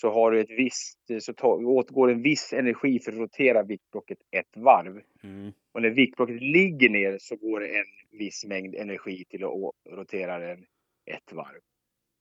så 0.00 0.10
har 0.10 0.30
du 0.30 0.40
ett 0.40 0.50
visst, 0.50 0.98
så 1.20 1.32
ta, 1.32 1.48
åtgår 1.48 2.10
en 2.10 2.22
viss 2.22 2.52
energi 2.52 3.00
för 3.00 3.12
att 3.12 3.18
rotera 3.18 3.62
viktblocket 3.62 4.18
ett 4.30 4.56
varv. 4.56 5.02
Mm. 5.22 5.52
Och 5.72 5.82
när 5.82 5.90
viktblocket 5.90 6.42
ligger 6.42 6.90
ner 6.90 7.18
så 7.20 7.36
går 7.36 7.60
det 7.60 7.78
en 7.78 8.18
viss 8.18 8.44
mängd 8.44 8.74
energi 8.74 9.24
till 9.24 9.44
att 9.44 9.50
rotera 9.90 10.38
den 10.38 10.66
ett 11.06 11.32
varv. 11.32 11.60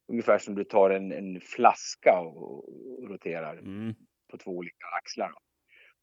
Ungefär 0.07 0.38
som 0.38 0.55
du 0.55 0.63
tar 0.63 0.89
en, 0.89 1.11
en 1.11 1.41
flaska 1.41 2.19
och, 2.19 2.69
och 2.99 3.09
roterar 3.09 3.57
Mm. 3.57 3.93
på 4.31 4.38
två 4.38 4.51
olika 4.51 4.85
axlar. 5.01 5.31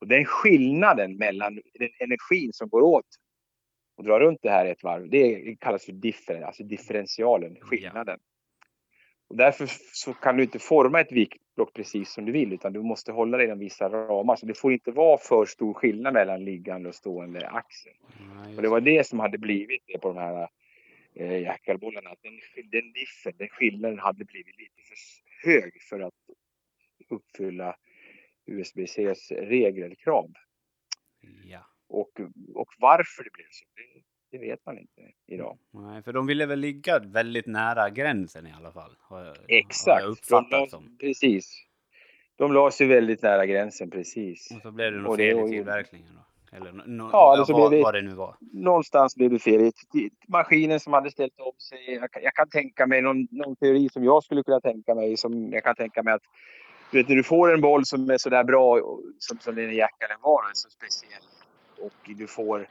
Och 0.00 0.08
den 0.08 0.24
skillnaden 0.24 1.16
mellan 1.16 1.54
den 1.54 1.90
energin 2.00 2.52
som 2.52 2.68
går 2.68 2.82
åt 2.82 3.06
och 3.96 4.04
drar 4.04 4.20
runt 4.20 4.42
det 4.42 4.50
här 4.50 4.66
ett 4.66 4.82
varv, 4.82 5.10
det 5.10 5.56
kallas 5.60 5.84
för 5.84 5.92
differ, 5.92 6.42
alltså 6.42 6.64
differentialen, 6.64 7.56
skillnaden. 7.60 8.18
Och 9.28 9.36
därför 9.36 9.68
så 9.92 10.14
kan 10.14 10.36
du 10.36 10.42
inte 10.42 10.58
forma 10.58 11.00
ett, 11.00 11.12
vikt, 11.12 11.41
block 11.54 11.72
precis 11.74 12.12
som 12.12 12.24
du 12.24 12.32
vill 12.32 12.52
utan 12.52 12.72
du 12.72 12.82
måste 12.82 13.12
hålla 13.12 13.36
dig 13.36 13.46
inom 13.46 13.58
vissa 13.58 13.88
ramar. 13.88 14.36
Så 14.36 14.46
det 14.46 14.54
får 14.58 14.72
inte 14.72 14.90
vara 14.90 15.18
för 15.18 15.46
stor 15.46 15.74
skillnad 15.74 16.14
mellan 16.14 16.44
liggande 16.44 16.88
och 16.88 16.94
stående 16.94 17.48
axel. 17.48 17.92
Ja, 18.18 18.56
Och 18.56 18.62
det 18.62 18.68
var 18.68 18.80
det 18.80 19.06
som 19.06 19.20
hade 19.20 19.38
blivit 19.38 19.82
det 19.86 19.98
på 19.98 20.08
de 20.08 20.16
här 20.16 20.48
eh, 21.14 21.42
jackalbollarna. 21.42 22.10
Den, 22.22 22.40
den 22.70 22.92
diffen, 22.92 23.32
den 23.38 23.48
skillnaden 23.48 23.98
hade 23.98 24.24
blivit 24.24 24.58
lite 24.58 24.82
för 24.82 24.96
hög 25.50 25.82
för 25.82 26.00
att 26.00 26.14
uppfylla 27.08 27.76
USB-Cs 28.46 29.30
regler, 29.32 29.94
krav. 29.94 30.32
ja. 31.44 31.66
Och, 31.88 32.20
och 32.54 32.68
varför 32.78 33.24
det 33.24 33.30
blev 33.32 33.46
så, 33.50 33.64
det, 34.32 34.38
vet 34.38 34.66
man 34.66 34.78
inte 34.78 35.02
idag. 35.26 35.58
Nej, 35.70 36.02
för 36.02 36.12
de 36.12 36.26
ville 36.26 36.46
väl 36.46 36.58
ligga 36.58 36.98
väldigt 36.98 37.46
nära 37.46 37.90
gränsen 37.90 38.46
i 38.46 38.52
alla 38.58 38.72
fall. 38.72 38.90
Har 39.00 39.18
jag, 39.18 39.26
Har 39.26 39.36
Exakt. 39.48 40.04
uppfattat 40.04 40.50
de, 40.50 40.66
som. 40.70 40.96
Precis. 41.00 41.64
De 42.36 42.52
la 42.52 42.70
sig 42.70 42.86
väldigt 42.86 43.22
nära 43.22 43.46
gränsen 43.46 43.90
precis. 43.90 44.50
Och 44.56 44.62
så 44.62 44.70
blev 44.70 44.92
det 44.92 44.98
något 44.98 45.16
fel 45.16 45.38
i 45.46 45.50
tillverkningen 45.50 46.08
då? 46.14 46.56
Eller 46.56 46.72
no, 46.72 47.08
Ja, 47.12 47.34
eller 47.34 47.44
så 47.44 47.52
vad, 47.52 47.70
blev 47.70 47.78
det- 47.80 47.84
vad 47.84 47.94
det 47.94 48.02
nu 48.02 48.14
var. 48.14 48.36
Någonstans 48.52 49.16
blev 49.16 49.30
det 49.30 49.38
fel. 49.38 49.70
Maskinen 50.28 50.80
som 50.80 50.92
hade 50.92 51.10
ställt 51.10 51.40
om 51.40 51.52
sig. 51.58 51.94
Jag 51.94 52.10
kan, 52.10 52.22
jag 52.22 52.34
kan 52.34 52.48
tänka 52.48 52.86
mig 52.86 53.02
någon, 53.02 53.28
någon 53.30 53.56
teori 53.56 53.88
som 53.88 54.04
jag 54.04 54.24
skulle 54.24 54.42
kunna 54.42 54.60
tänka 54.60 54.94
mig. 54.94 55.16
Som 55.16 55.52
jag 55.52 55.64
kan 55.64 55.74
tänka 55.74 56.02
mig 56.02 56.14
att 56.14 56.22
du 56.90 56.98
vet, 56.98 57.08
när 57.08 57.16
du 57.16 57.22
får 57.22 57.54
en 57.54 57.60
boll 57.60 57.84
som 57.86 58.10
är 58.10 58.18
sådär 58.18 58.44
bra 58.44 58.78
som, 59.18 59.38
som 59.38 59.54
den 59.54 59.74
jackalen 59.74 60.16
var, 60.22 60.42
så 60.52 60.70
speciell. 60.70 61.22
Och 61.80 61.92
du 62.16 62.26
får 62.26 62.68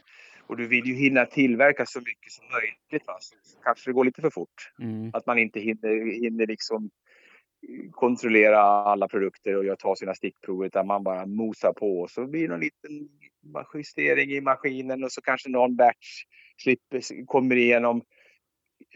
och 0.51 0.57
du 0.57 0.67
vill 0.67 0.85
ju 0.85 0.95
hinna 0.95 1.25
tillverka 1.25 1.85
så 1.85 1.99
mycket 1.99 2.31
som 2.31 2.45
möjligt. 2.51 3.07
Va? 3.07 3.17
Så 3.19 3.59
kanske 3.63 3.89
det 3.89 3.93
går 3.93 4.05
lite 4.05 4.21
för 4.21 4.29
fort. 4.29 4.71
Mm. 4.79 5.11
Att 5.13 5.25
man 5.25 5.37
inte 5.37 5.59
hinner, 5.59 6.21
hinner 6.21 6.47
liksom 6.47 6.89
kontrollera 7.91 8.59
alla 8.61 9.07
produkter 9.07 9.71
och 9.71 9.79
ta 9.79 9.95
sina 9.95 10.15
stickprov 10.15 10.65
utan 10.65 10.87
man 10.87 11.03
bara 11.03 11.25
mosar 11.25 11.73
på. 11.73 12.07
Så 12.09 12.27
blir 12.27 12.41
det 12.41 12.47
någon 12.47 12.59
liten 12.59 13.09
justering 13.73 14.31
i 14.31 14.41
maskinen 14.41 15.03
och 15.03 15.11
så 15.11 15.21
kanske 15.21 15.49
någon 15.49 15.75
batch 15.75 16.23
slipper, 16.57 17.25
kommer 17.25 17.55
igenom. 17.55 18.01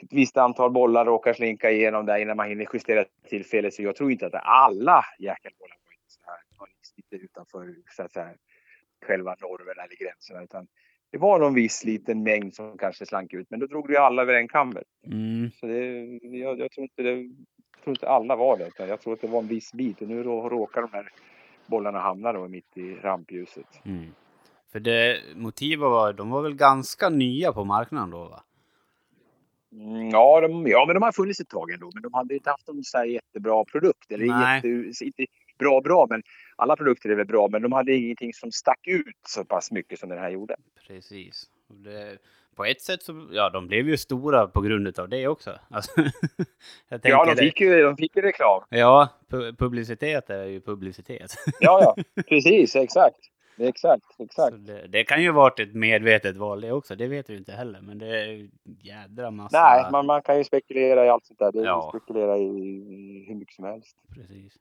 Ett 0.04 0.14
visst 0.14 0.38
antal 0.38 0.72
bollar 0.72 1.06
råkar 1.06 1.34
slinka 1.34 1.72
igenom 1.72 2.06
där 2.06 2.18
innan 2.18 2.38
man 2.38 2.50
hinner 2.50 2.68
justera 2.74 3.06
till 3.30 3.46
felet. 3.46 3.74
Så 3.74 3.82
jag 3.82 3.96
tror 3.96 4.12
inte 4.12 4.26
att 4.26 4.34
alla 4.36 5.06
jackalbollar 5.20 5.78
var 5.86 5.94
inte 5.94 6.12
så 6.12 6.22
här, 6.26 6.38
var 6.60 6.68
lite 6.96 7.26
utanför 7.26 7.76
så 7.96 8.04
att 8.04 8.12
säga, 8.12 8.34
själva 9.06 9.36
normerna 9.42 9.84
eller 9.84 9.96
gränserna. 9.96 10.44
Utan 10.44 10.68
det 11.16 11.20
var 11.20 11.40
någon 11.40 11.54
viss 11.54 11.84
liten 11.84 12.24
mängd 12.24 12.54
som 12.54 12.78
kanske 12.78 13.06
slank 13.06 13.34
ut. 13.34 13.48
Men 13.50 13.60
då 13.60 13.66
drog 13.66 13.88
vi 13.88 13.98
alla 13.98 14.22
över 14.22 14.34
en 14.34 14.48
kam. 14.48 14.78
Mm. 15.06 15.52
Så 15.60 15.66
det, 15.66 16.06
jag, 16.22 16.60
jag, 16.60 16.72
tror 16.72 16.84
inte 16.84 17.02
det, 17.02 17.12
jag 17.12 17.84
tror 17.84 17.94
inte 17.94 18.10
alla 18.10 18.36
var 18.36 18.58
det. 18.58 18.68
Utan 18.68 18.88
jag 18.90 19.02
tror 19.02 19.14
att 19.14 19.22
det 19.22 19.28
var 19.28 19.40
en 19.40 19.48
viss 19.48 19.74
bit. 19.74 20.02
Och 20.02 20.08
nu 20.08 20.24
rå- 20.24 20.50
råkar 20.50 20.82
de 20.82 20.90
här 20.94 21.10
bollarna 21.66 22.00
hamna 22.00 22.34
då 22.34 22.48
mitt 22.48 22.78
i 22.78 22.96
rampljuset. 22.96 23.86
Mm. 23.86 24.12
För 24.72 24.80
det 24.80 25.20
motivet 25.36 25.90
var, 25.90 26.14
de 26.14 26.30
var 26.30 26.42
väl 26.42 26.56
ganska 26.56 27.10
nya 27.10 27.54
på 27.54 27.64
marknaden 27.64 28.10
då 28.10 28.24
va? 28.24 28.44
Mm, 29.72 30.10
ja, 30.10 30.42
de, 30.42 30.68
ja, 30.68 30.86
men 30.88 30.94
de 30.94 31.04
har 31.04 31.12
funnits 31.12 31.40
ett 31.40 31.50
tag 31.50 31.72
ändå. 31.72 31.92
Men 31.94 32.04
de 32.04 32.14
hade 32.14 32.34
inte 32.34 32.50
haft 32.50 32.68
någon 32.68 32.84
så 32.84 33.06
jättebra 33.06 33.66
produkt. 33.66 34.12
Eller 34.12 34.26
jätte, 34.26 34.68
inte 35.06 35.26
bra, 35.60 35.82
bra. 35.82 36.08
Men 36.10 36.24
alla 36.56 36.76
produkter 36.76 37.10
är 37.10 37.16
väl 37.16 37.26
bra. 37.26 37.48
Men 37.52 37.62
de 37.62 37.72
hade 37.72 37.94
ingenting 37.96 38.34
som 38.34 38.52
stack 38.52 38.88
ut 38.88 39.16
så 39.28 39.46
pass 39.46 39.72
mycket 39.72 40.00
som 40.00 40.10
den 40.10 40.20
här 40.20 40.30
gjorde. 40.30 40.56
Precis. 40.88 41.44
Det, 41.68 42.18
på 42.56 42.66
ett 42.66 42.82
sätt 42.82 43.04
så, 43.04 43.28
ja 43.32 43.50
de 43.50 43.68
blev 43.68 43.90
ju 43.90 43.98
stora 43.98 44.48
på 44.48 44.62
grund 44.62 45.00
av 45.00 45.10
det 45.10 45.28
också. 45.28 45.60
Alltså, 45.70 45.92
Ja, 47.04 47.26
de 47.26 47.36
fick, 47.36 47.62
ju, 47.62 47.82
de 47.84 47.98
fick 47.98 48.16
ju 48.16 48.22
reklam. 48.22 48.64
Ja, 48.70 49.10
pu- 49.30 49.56
publicitet 49.58 50.30
är 50.30 50.46
ju 50.46 50.62
publicitet. 50.62 51.36
Ja, 51.60 51.96
ja, 51.96 52.24
precis. 52.28 52.76
Exakt. 52.76 53.18
Exakt, 53.58 54.06
exakt. 54.20 54.56
Det, 54.66 54.88
det 54.88 55.04
kan 55.04 55.24
ju 55.24 55.32
varit 55.32 55.60
ett 55.60 55.74
medvetet 55.76 56.38
val 56.38 56.62
det 56.62 56.72
också, 56.72 56.96
det 56.96 57.08
vet 57.08 57.30
vi 57.30 57.38
inte 57.38 57.52
heller. 57.52 57.82
Men 57.82 57.98
det 57.98 58.08
är 58.08 58.50
jädra 58.82 59.32
massa... 59.32 59.60
Nej, 59.62 59.92
man, 59.92 60.06
man 60.06 60.22
kan 60.22 60.38
ju 60.38 60.44
spekulera 60.44 61.06
i 61.06 61.10
allt 61.10 61.26
sånt 61.26 61.40
där. 61.40 61.52
Det 61.52 61.60
Ja. 61.60 61.92
spekulera 61.94 62.38
i, 62.38 62.42
i 62.44 63.26
hur 63.28 63.36
mycket 63.36 63.56
som 63.56 63.66
helst. 63.66 63.98
Precis. 64.16 64.54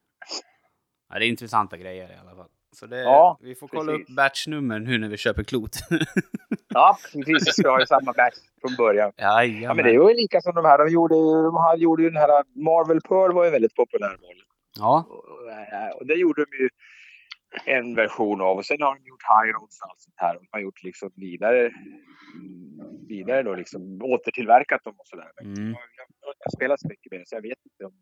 Ja, 1.14 1.18
det 1.20 1.26
är 1.26 1.28
intressanta 1.28 1.76
grejer 1.76 2.10
i 2.12 2.16
alla 2.20 2.36
fall. 2.36 2.48
Så 2.72 2.86
det, 2.86 3.02
Ja, 3.02 3.38
vi 3.40 3.54
får 3.54 3.68
kolla 3.68 3.92
precis. 3.92 4.08
upp 4.10 4.16
batchnummer 4.16 4.78
nu 4.78 4.98
när 4.98 5.08
vi 5.08 5.16
köper 5.16 5.42
klot. 5.44 5.70
Ja, 6.68 6.98
precis. 7.12 7.26
Vi 7.48 7.52
ska 7.52 7.70
ha 7.70 7.80
ju 7.80 7.86
samma 7.86 8.12
batch 8.12 8.36
från 8.60 8.76
början. 8.76 9.12
Jajamän. 9.16 9.62
Ja, 9.62 9.74
men 9.74 9.84
det 9.84 9.98
var 9.98 10.10
ju 10.10 10.16
lika 10.16 10.40
som 10.40 10.54
de 10.54 10.64
här. 10.64 10.78
De 10.78 10.88
gjorde, 10.92 11.14
de 11.42 11.56
här, 11.56 11.76
gjorde 11.76 12.02
ju 12.02 12.10
den 12.10 12.16
här 12.20 12.44
Marvel 12.64 13.00
Pearl 13.00 13.32
var 13.32 13.44
ju 13.44 13.50
väldigt 13.50 13.74
populär. 13.74 14.16
Ja, 14.78 15.04
Och, 15.08 15.14
och, 15.16 16.00
och 16.00 16.06
det 16.06 16.14
gjorde 16.14 16.44
de 16.44 16.56
ju 16.56 16.68
en 17.64 17.94
version 17.94 18.40
av. 18.40 18.56
Och 18.56 18.66
sen 18.66 18.82
har 18.82 18.94
de 18.94 19.04
gjort 19.08 19.22
High 19.22 19.52
Roads 19.54 19.80
och 19.82 19.90
allt 19.90 20.00
sånt 20.00 20.14
här. 20.16 20.34
De 20.34 20.46
har 20.50 20.60
gjort 20.60 20.82
liksom 20.82 21.10
vidare, 21.16 21.70
vidare 23.08 23.42
då 23.42 23.54
liksom 23.54 24.02
återtillverkat 24.02 24.84
dem 24.84 24.94
och 24.98 25.06
sådär. 25.06 25.30
Mm. 25.40 25.54
jag, 25.70 25.70
jag, 25.70 26.06
jag 26.20 26.34
har 26.44 26.50
spelat 26.56 26.80
så 26.80 26.88
mycket 26.88 27.12
med 27.12 27.20
det 27.20 27.26
så 27.28 27.34
jag 27.36 27.42
vet 27.42 27.58
inte 27.72 27.84
om, 27.84 27.92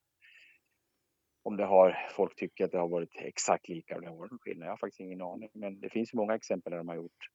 om 1.42 1.56
det 1.56 1.64
har, 1.64 2.08
folk 2.16 2.36
tycker 2.36 2.64
att 2.64 2.72
det 2.72 2.78
har 2.78 2.88
varit 2.88 3.16
exakt 3.16 3.68
lika. 3.68 3.94
Och 3.96 4.02
det 4.02 4.08
har 4.08 4.16
varit 4.16 4.40
skillnad. 4.40 4.66
Jag 4.66 4.72
har 4.72 4.76
faktiskt 4.76 5.00
ingen 5.00 5.22
aning. 5.22 5.50
Men 5.52 5.80
det 5.80 5.90
finns 5.90 6.14
ju 6.14 6.16
många 6.16 6.34
exempel 6.34 6.70
där 6.70 6.78
de 6.78 6.88
har 6.88 6.96
gjort 6.96 7.28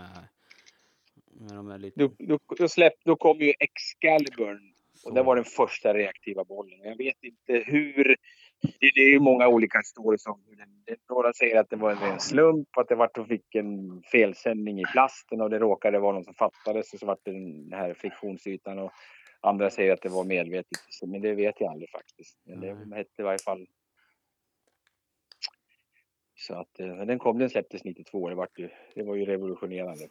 Med 1.40 1.56
de 1.56 1.68
här 1.68 1.78
lite... 1.78 2.00
då, 2.00 2.12
då, 2.20 2.40
då, 2.58 2.68
släpp, 2.68 2.94
då 3.06 3.16
kom 3.16 3.40
ju 3.40 3.54
Excalibur 3.60 4.60
så- 4.94 5.10
och 5.10 5.16
det 5.16 5.24
var 5.24 5.36
den 5.36 5.46
första 5.46 5.94
reaktiva 5.94 6.44
bollen. 6.44 6.80
Jag 6.84 6.98
vet 6.98 7.24
inte 7.24 7.64
hur... 7.72 8.18
Det, 8.62 8.92
det 8.96 9.02
är 9.02 9.10
ju 9.12 9.20
många 9.20 9.48
olika 9.48 9.82
stories 9.84 10.26
om 10.26 10.44
hur 10.48 10.56
den, 10.56 10.84
det, 10.86 10.96
Några 11.10 11.34
säger 11.34 11.60
att 11.60 11.70
det 11.70 11.76
var 11.76 11.92
en 11.92 11.98
ren 12.00 12.20
slump, 12.20 12.78
att 12.78 12.88
det 12.88 12.96
var, 12.96 13.26
fick 13.28 13.56
en 13.56 14.02
felsändning 14.12 14.80
i 14.80 14.84
plasten 14.94 15.42
och 15.42 15.50
det 15.50 15.60
råkade 15.60 16.00
vara 16.00 16.14
någon 16.14 16.24
som 16.24 16.34
fattades 16.34 16.94
och 16.94 17.00
så 17.00 17.06
var 17.06 17.18
det 17.24 17.32
den 17.32 17.74
här 17.74 17.94
friktionsytan. 17.94 18.80
Och 18.80 18.92
andra 19.42 19.70
säger 19.70 19.94
att 19.94 20.02
det 20.02 20.10
var 20.10 20.24
medvetet. 20.24 20.80
Men 21.06 21.22
det 21.22 21.34
vet 21.34 21.62
jag 21.62 21.72
aldrig 21.72 21.90
faktiskt. 21.90 22.38
Men 22.44 22.60
det 22.60 22.96
hette 22.96 23.22
i 23.22 23.24
varje 23.24 23.40
fall... 23.40 23.68
Så 26.36 26.54
att 26.54 26.80
eh, 26.80 26.98
den 27.06 27.20
kom, 27.20 27.40
den 27.40 27.50
släpptes 27.50 27.84
92. 27.84 28.30
Det 28.30 28.36
var 28.36 28.48
ju, 28.56 28.70
det 28.96 29.04
var 29.04 29.16
ju 29.16 29.26
revolutionerande 29.26 30.08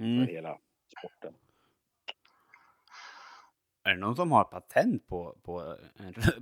för 0.00 0.04
Mm. 0.04 0.26
hela 0.26 0.58
sporten. 0.98 1.34
Är 3.84 3.90
det 3.94 4.00
någon 4.00 4.16
som 4.16 4.32
har 4.32 4.44
patent 4.44 5.06
på, 5.06 5.36
på, 5.42 5.76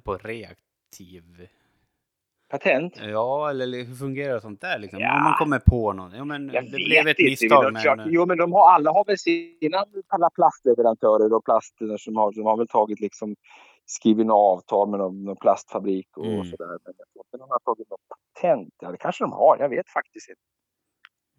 på 0.05 0.17
reaktiv 0.17 1.49
Patent? 2.51 3.01
Ja, 3.03 3.51
eller 3.51 3.85
hur 3.85 3.95
fungerar 3.95 4.41
sånt 4.41 4.61
där 4.61 4.79
liksom? 4.79 5.01
Ja. 5.01 5.17
Om 5.17 5.23
man 5.25 5.35
kommer 5.39 5.59
på 5.59 5.93
någon. 5.93 6.13
Ja, 6.13 6.25
men 6.25 6.49
Jag 6.49 6.65
det 6.65 6.71
blev 6.71 7.09
ett 7.09 7.19
misstag. 7.19 7.65
De 7.65 7.73
Men, 7.97 8.13
Jo, 8.13 8.27
men 8.27 8.39
de 8.39 8.53
har, 8.53 8.71
alla 8.71 8.93
har 8.93 9.05
väl 9.05 9.19
sina 9.19 9.85
alla 10.09 10.31
plastleverantörer 10.31 11.33
och 11.33 11.45
plaster 11.45 11.97
som 11.97 12.17
har, 12.17 12.33
som 12.33 12.45
har 12.47 12.57
väl 12.57 12.69
tagit 12.69 13.01
liksom 13.01 13.37
skrivit 13.87 14.27
avtal 14.31 14.89
med 14.91 14.99
någon, 15.01 15.25
någon 15.25 15.37
plastfabrik 15.37 16.17
och 16.17 16.27
Mm. 16.27 16.45
sådär. 16.45 16.67
Men 16.85 16.95
jag 16.99 17.09
tror 17.13 17.25
inte 17.27 17.37
de 17.37 17.51
har 17.51 17.59
tagit 17.59 17.91
något 17.91 18.01
patent. 18.09 18.75
Ja, 18.81 18.91
det 18.91 18.97
kanske 18.97 19.25
de 19.25 19.33
har. 19.33 19.57
Jag 19.61 19.69
vet 19.69 19.89
faktiskt 19.89 20.29
inte. 20.29 20.41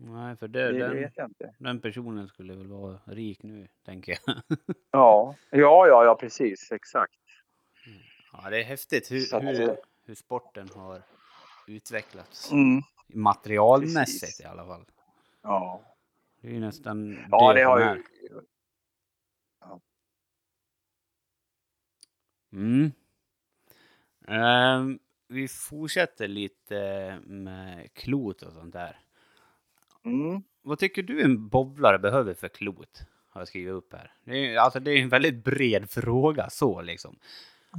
Nej, 0.02 0.36
för 0.36 0.48
Det, 0.48 0.66
det, 0.66 0.72
det 0.72 0.80
den, 0.80 0.94
vet 0.96 1.18
jag 1.18 1.30
inte. 1.30 1.54
den 1.58 1.82
personen 1.82 2.28
skulle 2.28 2.56
väl 2.56 2.68
vara 2.68 3.00
rik 3.06 3.44
nu, 3.44 3.68
tänker 3.86 4.18
jag. 4.26 4.36
Ja, 4.92 5.36
ja, 5.50 5.88
ja, 5.88 6.06
ja 6.06 6.16
precis. 6.20 6.72
Exakt. 6.72 7.14
ja, 8.34 8.50
det 8.50 8.60
är 8.60 8.64
häftigt 8.64 9.12
hur, 9.12 9.36
att, 9.36 9.44
hur, 9.44 9.78
hur 10.06 10.16
sporten 10.16 10.70
har 10.76 11.02
utvecklats. 11.68 12.52
Mm. 12.52 12.82
Materialmässigt 13.08 14.22
Precis. 14.22 14.42
i 14.42 14.44
alla 14.46 14.66
fall. 14.66 14.86
Ja, 15.42 15.82
Det 16.42 16.48
är 16.48 16.52
ju 16.52 16.60
nästan 16.60 17.18
ja 17.32 17.54
det 17.54 17.62
som 17.64 17.70
har 17.72 17.80
ju... 17.80 18.04
Mm. 22.52 22.92
Ehm, 24.28 25.00
vi 25.28 25.48
fortsätter 25.48 26.28
lite 26.28 27.20
med 27.26 27.94
klot 27.94 28.42
och 28.42 28.54
sånt 28.54 28.74
där. 28.74 29.00
Mm. 30.12 30.42
Vad 30.62 30.80
tycker 30.80 31.04
du 31.04 31.22
en 31.22 31.48
bowlare 31.48 32.00
behöver 32.00 32.34
för 32.34 32.48
klot? 32.48 33.02
Har 33.30 33.42
jag 33.42 33.48
skrivit 33.48 33.74
upp 33.74 33.94
här. 33.94 34.14
Det 34.26 34.54
är, 34.54 34.58
alltså 34.58 34.80
det 34.80 34.92
är 34.92 34.98
en 34.98 35.10
väldigt 35.10 35.44
bred 35.44 35.90
fråga 35.90 36.50
så 36.50 36.82
liksom. 36.82 37.20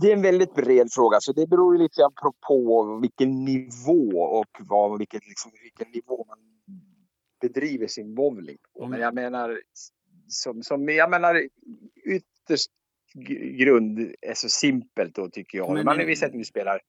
Det 0.01 0.09
är 0.09 0.17
en 0.17 0.23
väldigt 0.23 0.55
bred 0.55 0.89
fråga, 0.93 1.21
så 1.21 1.33
det 1.33 1.47
beror 1.47 1.77
ju 1.77 1.83
lite 1.83 2.01
grann 2.01 2.33
på, 2.49 2.99
vilken 3.03 3.45
nivå 3.45 4.21
och 4.21 4.49
vad, 4.61 4.99
vilket, 4.99 5.27
liksom, 5.27 5.53
vilken 5.63 5.93
nivå 5.93 6.25
man 6.29 6.39
bedriver 7.41 7.87
sin 7.87 8.15
bowling 8.15 8.59
på. 8.73 8.81
Mm. 8.81 8.91
Men 8.91 9.01
jag 9.01 9.15
menar, 9.15 9.61
som, 10.29 10.63
som, 10.63 10.89
jag 10.89 11.11
menar 11.11 11.49
ytterst 12.05 12.71
grund 13.59 14.15
är 14.21 14.35
så 14.35 14.49
simpelt 14.49 15.15
då 15.15 15.29
tycker 15.31 15.59
jag. 15.59 15.75
Men- 15.75 15.85
man, 15.85 15.99
vi 15.99 16.17
säger 16.17 16.33
att 16.33 16.39
du 16.39 16.45
spelar 16.45 16.81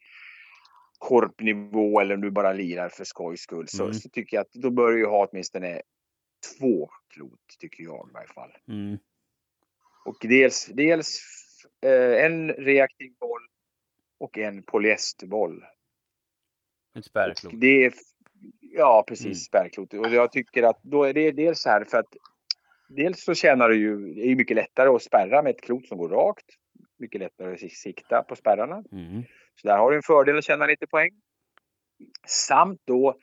korpnivå 1.02 2.00
eller 2.00 2.16
om 2.16 2.22
du 2.22 2.32
bara 2.32 2.54
lirar 2.54 2.90
för 2.90 3.04
skojs 3.04 3.42
skull 3.42 3.68
så, 3.68 3.84
Mm. 3.84 3.94
så 3.94 4.10
tycker 4.10 4.38
jag 4.38 4.42
att 4.42 4.54
då 4.54 4.70
bör 4.70 4.92
du 4.92 5.00
ju 5.00 5.06
ha 5.06 5.28
åtminstone 5.32 5.82
två 6.60 6.90
klot 7.14 7.40
tycker 7.60 7.84
jag 7.84 8.08
i 8.10 8.14
varje 8.14 8.28
fall. 8.28 8.52
Mm. 8.68 8.98
Och 10.06 10.16
dels, 10.22 10.66
dels 10.66 11.20
eh, 11.86 12.26
en 12.26 12.50
reaktiv 12.54 13.14
boll 13.20 13.42
och 14.20 14.38
en 14.38 14.64
polyesterboll. 14.64 15.64
Ett 16.98 17.06
spärrklot. 17.06 17.54
det 17.56 17.86
är, 17.86 17.94
ja, 18.62 19.04
precis, 19.08 19.26
Mm. 19.26 19.36
spärrklot. 19.36 19.94
Och 19.94 20.10
jag 20.10 20.32
tycker 20.32 20.64
att 20.64 20.80
då 20.84 21.04
är 21.04 21.14
det 21.14 21.32
dels 21.32 21.62
så 21.62 21.70
här 21.70 21.84
för 21.84 21.98
att 21.98 22.14
dels 22.90 23.24
så 23.24 23.34
tjänar 23.34 23.70
du 23.70 23.78
ju, 23.78 24.14
det 24.14 24.22
är 24.22 24.28
ju 24.28 24.36
mycket 24.36 24.56
lättare 24.56 24.90
att 24.90 25.02
spärra 25.04 25.42
med 25.42 25.50
ett 25.56 25.62
klot 25.62 25.88
som 25.88 25.98
går 25.98 26.10
rakt. 26.10 26.46
Mycket 26.98 27.22
lättare 27.22 27.54
att 27.54 27.72
sikta 27.72 28.24
på 28.24 28.36
spärrarna. 28.36 28.84
Mm. 28.92 29.24
Så 29.62 29.68
där 29.68 29.78
har 29.78 29.92
du 29.92 29.98
en 29.98 30.04
fördel 30.04 30.38
att 30.38 30.44
tjäna 30.44 30.66
lite 30.66 30.88
poäng. 30.88 31.12
Samt 32.28 32.82
då 32.86 33.20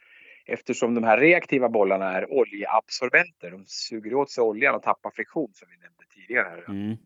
eftersom 0.46 0.94
de 0.94 1.04
här 1.04 1.18
reaktiva 1.18 1.68
bollarna 1.68 2.12
är 2.12 2.32
oljeabsorbenter. 2.32 3.50
De 3.50 3.64
suger 3.66 4.14
åt 4.14 4.30
sig 4.30 4.42
oljan 4.42 4.74
och 4.74 4.82
tappar 4.82 5.10
friktion 5.10 5.50
som 5.54 5.68
vi 5.70 5.76
nämnde 5.76 6.04
tidigare. 6.14 6.48
Här. 6.48 6.68
Mm. 6.68 6.96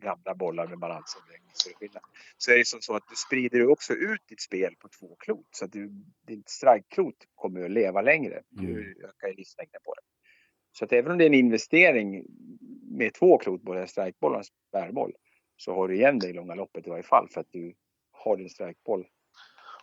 Gamla 0.00 0.34
bollar 0.34 0.66
med 0.66 0.78
balansomläggning. 0.78 1.50
Så, 1.52 1.68
är 1.68 1.72
det 1.72 1.76
skillnad. 1.76 2.02
så 2.36 2.52
är 2.52 2.58
det 2.58 2.66
som 2.66 2.80
så 2.80 2.94
att 2.96 3.08
du 3.10 3.16
sprider 3.16 3.66
också 3.68 3.92
ut 3.92 4.20
ditt 4.28 4.40
spel 4.40 4.74
på 4.78 4.88
två 4.88 5.16
klot. 5.16 5.46
Så 5.50 5.64
att 5.64 5.72
du, 5.72 5.90
ditt 6.26 6.48
strikeklot 6.48 7.16
kommer 7.34 7.64
att 7.64 7.70
leva 7.70 8.02
längre. 8.02 8.42
Du 8.48 8.66
Mm. 8.66 9.04
ökar 9.04 9.36
livslängden 9.36 9.80
på 9.84 9.94
det. 9.94 10.02
Så 10.72 10.84
att 10.84 10.92
även 10.92 11.12
om 11.12 11.18
det 11.18 11.24
är 11.24 11.26
en 11.26 11.34
investering 11.34 12.24
med 12.90 13.14
två 13.14 13.38
klot, 13.38 13.62
både 13.62 13.80
en 13.80 13.88
strikeboll 13.88 14.34
och 14.34 14.46
spärrboll, 14.46 15.12
så 15.56 15.74
har 15.74 15.88
du 15.88 15.94
igen 15.94 16.18
det 16.18 16.28
i 16.28 16.32
långa 16.32 16.54
loppet 16.54 16.86
i 16.86 16.90
varje 16.90 17.02
fall 17.02 17.28
för 17.28 17.40
att 17.40 17.52
du 17.52 17.74
har 18.24 18.36
din 18.36 18.50
strikeboll 18.50 19.04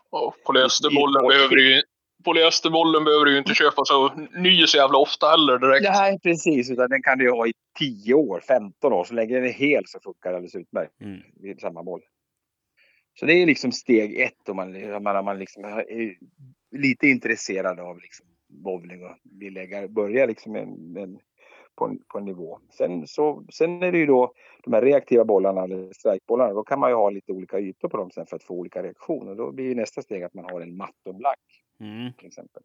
Och 0.09 0.35
polyesterbollen 0.45 1.23
I- 1.23 1.25
i- 1.25 1.29
behöver 1.29 1.55
du 1.55 1.75
ju 1.75 1.81
Polyesterbollen 2.25 3.03
behöver 3.03 3.25
du 3.25 3.31
ju 3.31 3.37
inte 3.37 3.53
köpa 3.53 3.85
så 3.85 4.13
ny 4.33 4.67
så 4.67 4.77
jävla 4.77 4.97
ofta 4.97 5.27
heller 5.29 5.57
direkt. 5.59 5.83
Nej, 5.83 6.19
precis. 6.19 6.71
Utan 6.71 6.89
den 6.89 7.03
kan 7.03 7.17
du 7.17 7.31
ha 7.31 7.47
i 7.47 7.53
10 7.79 8.13
år, 8.13 8.39
15 8.47 8.93
år. 8.93 9.03
Så 9.03 9.13
länge 9.13 9.35
den 9.35 9.45
är 9.45 9.49
hel 9.49 9.83
så 9.87 9.99
funkar 9.99 10.29
det 10.29 10.35
alldeles 10.35 10.55
utmärkt. 10.55 11.01
Mm. 11.01 11.21
Det 11.33 11.49
är 11.49 11.55
samma 11.57 11.83
boll. 11.83 12.01
Så 13.19 13.25
det 13.25 13.33
är 13.33 13.45
liksom 13.45 13.71
steg 13.71 14.19
ett 14.19 14.49
om 14.49 14.55
man, 14.55 14.93
om 14.93 15.03
man, 15.03 15.15
om 15.15 15.25
man 15.25 15.39
liksom 15.39 15.63
är 15.65 16.15
lite 16.77 17.07
intresserad 17.07 17.79
av 17.79 17.99
liksom 18.01 18.25
bowling 18.49 19.03
och 19.05 19.15
vill 19.39 19.53
lägga, 19.53 19.87
börja 19.87 20.25
liksom 20.25 20.51
med, 20.51 20.67
med, 20.67 21.19
på, 21.77 21.85
en, 21.85 21.99
på 22.07 22.17
en 22.17 22.25
nivå. 22.25 22.59
Sen, 22.69 23.07
så, 23.07 23.45
sen 23.49 23.83
är 23.83 23.91
det 23.91 23.97
ju 23.97 24.05
då 24.05 24.33
de 24.63 24.73
här 24.73 24.81
reaktiva 24.81 25.25
bollarna, 25.25 25.63
eller 25.63 25.93
strikebollarna, 25.93 26.53
då 26.53 26.63
kan 26.63 26.79
man 26.79 26.89
ju 26.89 26.95
ha 26.95 27.09
lite 27.09 27.31
olika 27.31 27.59
ytor 27.59 27.89
på 27.89 27.97
dem 27.97 28.11
sen 28.11 28.25
för 28.25 28.35
att 28.35 28.43
få 28.43 28.53
olika 28.53 28.83
reaktioner. 28.83 29.35
Då 29.35 29.51
blir 29.51 29.75
nästa 29.75 30.01
steg 30.01 30.23
att 30.23 30.33
man 30.33 30.45
har 30.45 30.61
en 30.61 30.77
matt 30.77 30.95
och 31.05 31.15
blank 31.15 31.63
Mm. 31.79 32.13
till 32.13 32.27
exempel. 32.27 32.63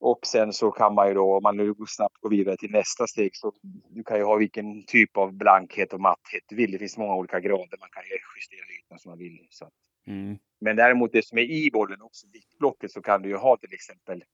Och 0.00 0.26
sen 0.26 0.52
så 0.52 0.70
kan 0.70 0.94
man 0.94 1.08
ju 1.08 1.14
då, 1.14 1.36
om 1.36 1.42
man 1.42 1.56
nu 1.56 1.74
snabbt 1.88 2.16
går 2.20 2.30
vidare 2.30 2.56
till 2.56 2.70
nästa 2.70 3.06
steg, 3.06 3.36
så 3.36 3.52
du 3.88 4.04
kan 4.04 4.18
ju 4.18 4.24
ha 4.24 4.36
vilken 4.36 4.82
typ 4.82 5.16
av 5.16 5.32
blankhet 5.32 5.92
och 5.92 6.00
matthet 6.00 6.42
du 6.48 6.56
vill. 6.56 6.72
Det 6.72 6.78
finns 6.78 6.98
många 6.98 7.14
olika 7.14 7.40
grader, 7.40 7.78
man 7.80 7.88
kan 7.92 8.02
ju 8.02 8.18
justera 8.36 8.66
ytorna 8.78 8.98
som 8.98 9.10
man 9.10 9.18
vill. 9.18 9.46
Så. 9.50 9.68
Mm. 10.06 10.38
Men 10.60 10.76
däremot 10.76 11.12
det 11.12 11.24
som 11.26 11.38
är 11.38 11.42
i 11.42 11.70
bollen 11.72 12.02
också, 12.02 12.26
viktblocket, 12.32 12.90
så 12.90 13.02
kan 13.02 13.22
du 13.22 13.28
ju 13.28 13.36
ha 13.36 13.56
till 13.56 13.74
exempel, 13.74 14.24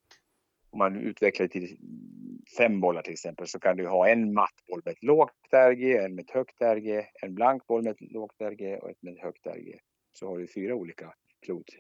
om 0.71 0.79
man 0.79 0.97
utvecklar 0.97 1.47
det 1.47 1.53
till 1.53 1.79
fem 2.57 2.81
bollar 2.81 3.03
till 3.03 3.13
exempel, 3.13 3.47
så 3.47 3.59
kan 3.59 3.77
du 3.77 3.87
ha 3.87 4.09
en 4.09 4.33
matt 4.33 4.55
boll 4.69 4.83
med 4.85 4.93
ett 4.93 5.03
lågt 5.03 5.53
RG, 5.53 5.97
en 5.97 6.15
med 6.15 6.25
ett 6.25 6.31
högt 6.31 6.61
RG, 6.61 7.07
en 7.23 7.35
blank 7.35 7.67
boll 7.67 7.83
med 7.83 7.91
ett 7.91 8.13
lågt 8.13 8.41
RG 8.41 8.77
och 8.77 8.91
ett 8.91 9.03
med 9.03 9.13
ett 9.13 9.21
högt 9.21 9.47
RG. 9.47 9.79
Så 10.13 10.29
har 10.29 10.39
du 10.39 10.47
fyra 10.47 10.75
olika 10.75 11.15
klot. 11.47 11.71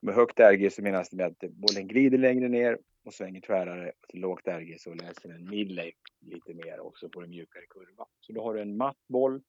Med 0.00 0.14
högt 0.14 0.40
RG 0.40 0.70
så 0.70 0.82
menas 0.82 1.10
det 1.10 1.16
med 1.16 1.26
att 1.26 1.50
bollen 1.50 1.88
glider 1.88 2.18
längre 2.18 2.48
ner 2.48 2.78
och 3.04 3.14
svänger 3.14 3.40
tvärare. 3.40 3.92
Och 4.02 4.08
till 4.08 4.20
lågt 4.20 4.48
RG 4.48 4.80
så 4.80 4.94
läser 4.94 5.28
den 5.28 5.50
midlane 5.50 5.92
lite 6.20 6.54
mer 6.54 6.80
och 6.80 6.98
så 6.98 7.08
får 7.14 7.24
en 7.24 7.30
mjukare 7.30 7.64
kurva. 7.68 8.06
Så 8.20 8.32
då 8.32 8.42
har 8.42 8.54
du 8.54 8.60
en 8.60 8.76
matt 8.76 8.98
boll 9.08 9.42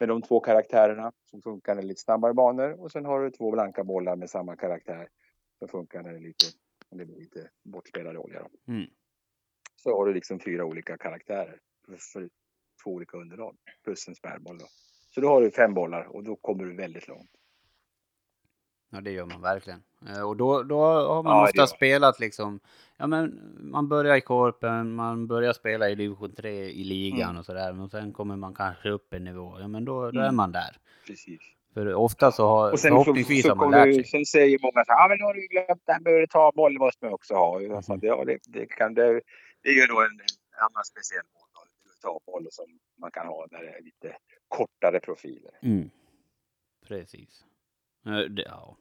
med 0.00 0.08
de 0.08 0.22
två 0.22 0.40
karaktärerna 0.40 1.12
som 1.30 1.42
funkar 1.42 1.74
när 1.74 1.82
det 1.82 1.86
är 1.86 1.88
lite 1.88 2.00
snabbare 2.00 2.34
banor. 2.34 2.80
Och 2.80 2.92
sen 2.92 3.04
har 3.04 3.20
du 3.20 3.30
två 3.30 3.50
blanka 3.50 3.84
bollar 3.84 4.16
med 4.16 4.30
samma 4.30 4.56
karaktär 4.56 5.08
som 5.58 5.68
funkar 5.68 6.02
när 6.02 6.10
det 6.10 6.18
är 6.18 6.20
lite, 6.20 6.46
det 6.98 7.04
blir 7.06 7.16
lite 7.16 7.50
bortspelad 7.64 8.16
olja. 8.16 8.42
Då. 8.42 8.72
Mm. 8.72 8.86
Så 9.76 9.96
har 9.96 10.06
du 10.06 10.14
liksom 10.14 10.40
fyra 10.40 10.64
olika 10.64 10.98
karaktärer 10.98 11.58
för, 12.12 12.28
två 12.84 12.90
olika 12.90 13.16
underlag 13.18 13.56
plus 13.84 14.08
en 14.08 14.14
spärrboll. 14.14 14.58
Då. 14.58 14.66
Så 15.14 15.20
då 15.20 15.28
har 15.28 15.40
du 15.42 15.50
fem 15.50 15.74
bollar 15.74 16.04
och 16.04 16.24
då 16.24 16.36
kommer 16.36 16.64
du 16.64 16.76
väldigt 16.76 17.08
långt. 17.08 17.30
Ja, 18.90 19.00
det 19.00 19.10
gör 19.10 19.26
man 19.26 19.40
verkligen. 19.40 19.82
Eh, 20.08 20.22
Och 20.28 20.36
då, 20.36 20.62
då 20.62 20.78
har 20.84 21.22
man 21.22 21.36
Ja, 21.36 21.44
ofta 21.44 21.66
spelat 21.66 22.20
liksom, 22.20 22.60
ja 22.96 23.06
men 23.06 23.40
man 23.60 23.88
börjar 23.88 24.16
i 24.16 24.20
korpen, 24.20 24.94
man 24.94 25.26
börjar 25.26 25.52
spela 25.52 25.90
i 25.90 25.94
division 25.94 26.34
3 26.34 26.64
i 26.64 26.84
ligan 26.84 27.28
Mm. 27.30 27.36
och 27.38 27.44
sådär, 27.46 27.72
men 27.72 27.88
sen 27.90 28.12
kommer 28.12 28.36
man 28.36 28.54
kanske 28.54 28.90
upp 28.90 29.12
en 29.12 29.24
nivå, 29.24 29.60
ja 29.60 29.68
men 29.68 29.84
då, 29.84 30.10
då 30.10 30.20
är 30.20 30.24
Mm. 30.24 30.36
man 30.36 30.52
där. 30.52 30.76
Precis. 31.06 31.40
För 31.76 31.94
ofta 31.94 32.32
så 32.32 32.46
har, 32.48 32.72
Och 32.72 32.80
sen, 32.80 32.90
så, 32.90 33.04
förhoppningsvis 33.04 33.42
så 33.42 33.48
har 33.48 33.56
man 33.56 33.70
lärt 33.70 33.86
du, 33.86 33.94
sig. 33.94 34.04
sen 34.04 34.24
säger 34.26 34.58
många 34.62 34.84
så 34.84 34.92
här, 34.92 35.04
ah, 35.04 35.08
men 35.08 35.18
nu 35.18 35.24
har 35.24 35.34
du 35.34 35.46
glömt 35.46 35.82
det 35.86 35.92
här 35.92 36.00
med 36.00 36.22
att 36.24 36.30
ta 36.30 36.52
boll, 36.54 36.72
det 36.72 36.78
måste 36.78 37.04
man 37.04 37.14
också 37.14 37.34
ha. 37.34 37.60
Jag 37.60 37.84
sa, 37.84 37.92
Mhm. 37.94 38.00
ja, 38.06 38.24
det, 38.24 38.38
det, 38.48 38.66
kan, 38.66 38.94
det, 38.94 39.20
det 39.62 39.68
är 39.68 39.72
ju 39.74 39.86
då 39.86 40.00
en, 40.00 40.06
en 40.20 40.60
annan 40.66 40.84
speciell 40.84 41.24
boll, 41.34 41.48
då, 41.54 41.60
ta 42.02 42.20
boll 42.32 42.46
som 42.50 42.64
man 43.00 43.10
kan 43.10 43.26
ha 43.26 43.46
när 43.50 43.62
det 43.62 43.68
är 43.70 43.82
lite 43.82 44.16
kortare 44.48 45.00
profiler. 45.00 45.52
Mm. 45.62 45.90
Precis. 46.88 47.44
Det, 48.30 48.42
ja, 48.46 48.76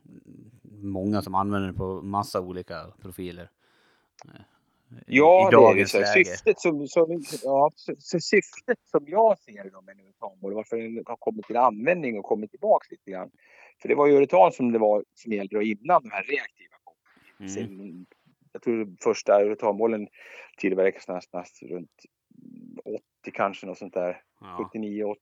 många 0.82 1.22
som 1.22 1.36
använder 1.36 1.68
det 1.68 1.74
på 1.78 2.02
massa 2.02 2.42
olika 2.42 2.86
profiler. 3.02 3.50
I- 4.92 4.96
Ja, 5.08 5.48
i 5.48 5.52
det 5.52 5.58
är 5.58 5.60
det. 5.62 5.66
dagens 5.68 5.92
Så 5.92 6.00
läge. 6.00 6.26
syftet 6.26 6.60
som, 6.60 6.88
som, 6.88 7.24
ja, 7.44 7.72
så, 7.76 8.20
syftet 8.20 8.80
som 8.86 9.04
jag 9.08 9.40
ser 9.40 9.70
då 9.70 9.82
med 9.82 10.00
uretanboll, 10.00 10.54
varför 10.54 10.78
den 10.78 11.04
har 11.06 11.16
kommit 11.18 11.46
till 11.46 11.58
användning 11.58 12.20
och 12.20 12.26
kommit 12.26 12.52
tillbaks 12.52 12.92
lite 12.92 13.12
grann. 13.12 13.32
För 13.82 13.88
det 13.90 13.96
var 13.96 14.08
ju 14.08 14.14
uretan 14.14 14.52
som 14.52 14.72
det 14.72 14.80
var 14.80 15.04
som 15.14 15.32
gällde 15.34 15.56
då 15.56 15.62
innan 15.62 16.04
de 16.04 16.12
här 16.12 16.24
reaktiva. 16.24 16.76
Mm. 17.40 17.50
Sen, 17.50 18.06
jag 18.54 18.62
tror 18.62 18.96
första 19.04 19.44
uretanbollen 19.44 20.08
tillverkades 20.58 21.08
någonstans 21.08 21.60
runt 21.64 21.92
80 22.86 23.02
kanske, 23.34 23.66
något 23.66 23.78
sånt 23.78 23.94
där. 23.94 24.22
Ja. 24.42 24.70
79, 24.74 25.04
80. 25.04 25.20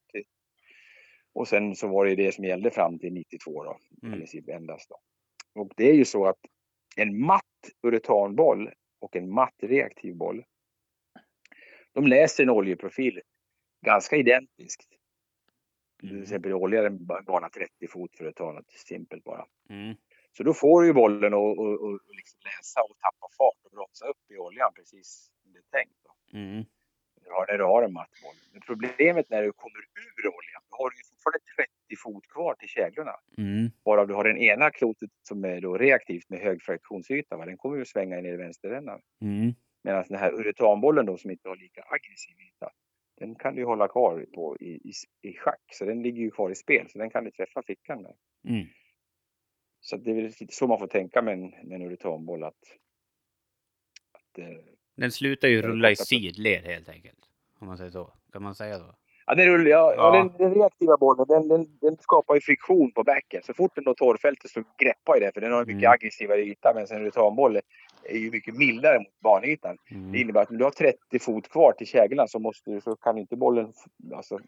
Och 1.34 1.48
sen 1.48 1.76
så 1.76 1.88
var 1.88 2.06
det 2.06 2.16
det 2.16 2.32
som 2.36 2.44
gällde 2.46 2.72
fram 2.72 3.00
till 3.00 3.14
92 3.14 3.64
då. 3.64 3.78
I 4.02 4.06
Mm. 4.06 4.20
princip 4.20 4.50
endast 4.50 4.90
då. 4.90 5.00
Och 5.62 5.72
det 5.78 5.90
är 5.90 5.94
ju 5.94 6.06
så 6.06 6.26
att 6.26 6.40
en 6.96 7.20
matt 7.26 7.42
uretanboll 7.84 8.70
och 9.04 9.16
en 9.16 9.30
matt 9.30 9.56
reaktiv 9.60 10.16
boll. 10.16 10.44
De 11.94 12.08
läser 12.08 12.44
en 12.44 12.50
oljeprofil 12.50 13.22
ganska 13.86 14.16
identiskt. 14.16 14.90
Till 16.00 16.10
Mm. 16.12 16.24
exempel 16.24 16.54
olja 16.54 16.88
en 16.88 17.06
ba- 17.06 17.22
bana 17.22 17.50
30 17.50 17.88
fot 17.88 18.18
för 18.18 18.26
att 18.26 18.36
ta 18.36 18.52
något 18.52 18.72
simpelt 18.72 19.24
bara. 19.24 19.46
Mm. 19.70 19.96
Så 20.32 20.44
då 20.44 20.54
får 20.54 20.82
du 20.82 20.88
ju 20.88 20.94
bollen 20.94 21.34
och, 21.34 21.58
och, 21.60 21.82
och 21.82 22.00
liksom 22.16 22.40
läsa 22.44 22.82
och 22.82 22.98
tappa 22.98 23.28
fart 23.38 23.66
och 23.66 23.72
bromsa 23.72 24.06
upp 24.08 24.32
i 24.32 24.38
oljan 24.38 24.74
precis 24.76 25.32
som 25.42 25.54
det 25.54 25.60
är 25.60 25.64
tänkt. 25.84 26.00
Mm. 26.34 26.66
Du 27.24 27.30
har- 27.32 27.48
När 27.50 27.58
du 27.58 27.64
har 27.64 27.84
en 27.84 27.94
matt 27.94 28.10
boll. 28.24 28.36
Men 28.52 28.62
problemet 28.62 29.30
när 29.30 29.44
du 29.44 29.52
kommer 29.52 29.78
ur 29.80 30.28
oljan, 30.28 30.62
då 30.70 30.76
har 30.78 30.90
du 30.90 30.98
ju 30.98 31.04
fortfarande 31.04 31.40
30 31.56 31.96
fot 32.04 32.28
kvar 32.28 32.56
till 32.56 32.68
käglorna. 32.70 33.16
Mm. 33.38 33.72
Varav 33.84 34.08
du 34.08 34.14
har 34.14 34.24
den 34.24 34.38
ena 34.38 34.72
klotet 34.72 35.10
som 35.24 35.46
är 35.46 35.62
då 35.62 35.78
reaktivt 35.78 36.30
med 36.30 36.40
hög 36.40 36.62
friktionsyta. 36.62 37.38
Va? 37.38 37.46
Den 37.46 37.58
kommer 37.58 37.78
ju 37.78 37.86
svänga 37.86 38.22
ner 38.22 38.34
i 38.34 38.38
vänsterrännan. 38.38 39.02
Mm. 39.22 39.54
Medan 39.84 40.06
den 40.10 40.20
här 40.20 40.32
uretanbollen 40.34 41.06
då 41.06 41.18
som 41.18 41.32
inte 41.32 41.50
har 41.50 41.56
lika 41.56 41.84
aggressiv 41.88 42.36
yta. 42.40 42.70
Den 43.20 43.36
kan 43.36 43.56
du 43.56 43.66
hålla 43.66 43.88
kvar 43.88 44.26
på 44.36 44.58
i, 44.60 44.70
i, 44.74 44.92
i 45.22 45.34
schack. 45.34 45.62
Så 45.72 45.86
den 45.86 46.02
ligger 46.04 46.22
ju 46.22 46.32
kvar 46.32 46.50
i 46.50 46.56
spel. 46.56 46.90
Så 46.90 46.98
den 46.98 47.10
kan 47.10 47.24
du 47.24 47.32
träffa 47.32 47.62
fickan 47.64 48.02
med. 48.02 48.14
Mm. 48.48 48.68
Så 49.80 49.98
det 49.98 50.12
är 50.12 50.16
väl 50.16 50.24
lite 50.24 50.48
så 50.56 50.68
man 50.68 50.80
får 50.80 50.88
tänka 50.88 51.22
med 51.22 51.34
en, 51.34 51.50
med 51.50 51.72
en 51.76 51.82
uretanboll. 51.82 52.44
Att, 52.44 52.64
att, 54.12 54.38
eh, 54.40 54.58
Den 54.96 55.12
slutar 55.12 55.48
ju 55.48 55.62
rulla 55.62 55.92
i 55.92 55.96
sidled 55.96 56.64
helt 56.64 56.90
enkelt. 56.90 57.18
Om 57.60 57.68
man 57.68 57.78
säger 57.78 57.92
så. 57.92 58.10
Kan 58.34 58.44
man 58.44 58.56
säga 58.56 58.78
så? 58.80 58.96
ja, 59.26 59.36
den, 59.36 59.48
rull- 59.48 59.68
ja, 59.70 59.94
ja. 59.98 60.16
Ja. 60.16 60.24
den, 60.24 60.38
den 60.38 60.54
reaktiva 60.60 60.98
bollen 60.98 61.26
den, 61.28 61.48
den, 61.48 61.78
den 61.82 61.98
skapar 61.98 62.36
ju 62.36 62.42
friktion 62.42 62.92
på 62.92 63.04
backen. 63.04 63.42
Så 63.44 63.54
fort 63.54 63.76
den 63.76 63.84
når 63.84 63.94
torrfältet 63.94 64.52
så 64.52 64.64
greppar 64.82 65.16
ju 65.16 65.20
det. 65.20 65.32
För 65.34 65.42
den 65.42 65.52
har 65.52 65.60
en 65.62 65.68
mycket 65.68 65.80
Mm. 65.84 65.92
aggressivare 65.92 66.42
yta. 66.42 66.74
Men 66.76 66.86
en 66.90 67.02
uretanboll 67.02 67.60
är 68.04 68.18
ju 68.18 68.32
mycket 68.32 68.56
mildare 68.58 69.00
mot 69.00 69.20
banytan. 69.24 69.78
Det 69.90 69.96
Mm. 69.96 70.16
innebär 70.16 70.42
att 70.42 70.50
om 70.50 70.58
du 70.58 70.64
har 70.64 70.72
30 70.72 71.20
fot 71.20 71.50
kvar 71.50 71.72
till 71.72 71.88
käglan 71.88 72.28
så, 72.28 72.40
måste 72.40 72.72
du, 72.72 72.82
så 72.82 72.96
kan 72.96 73.18
inte 73.18 73.36
bollen 73.36 73.74
alltså, 74.16 74.40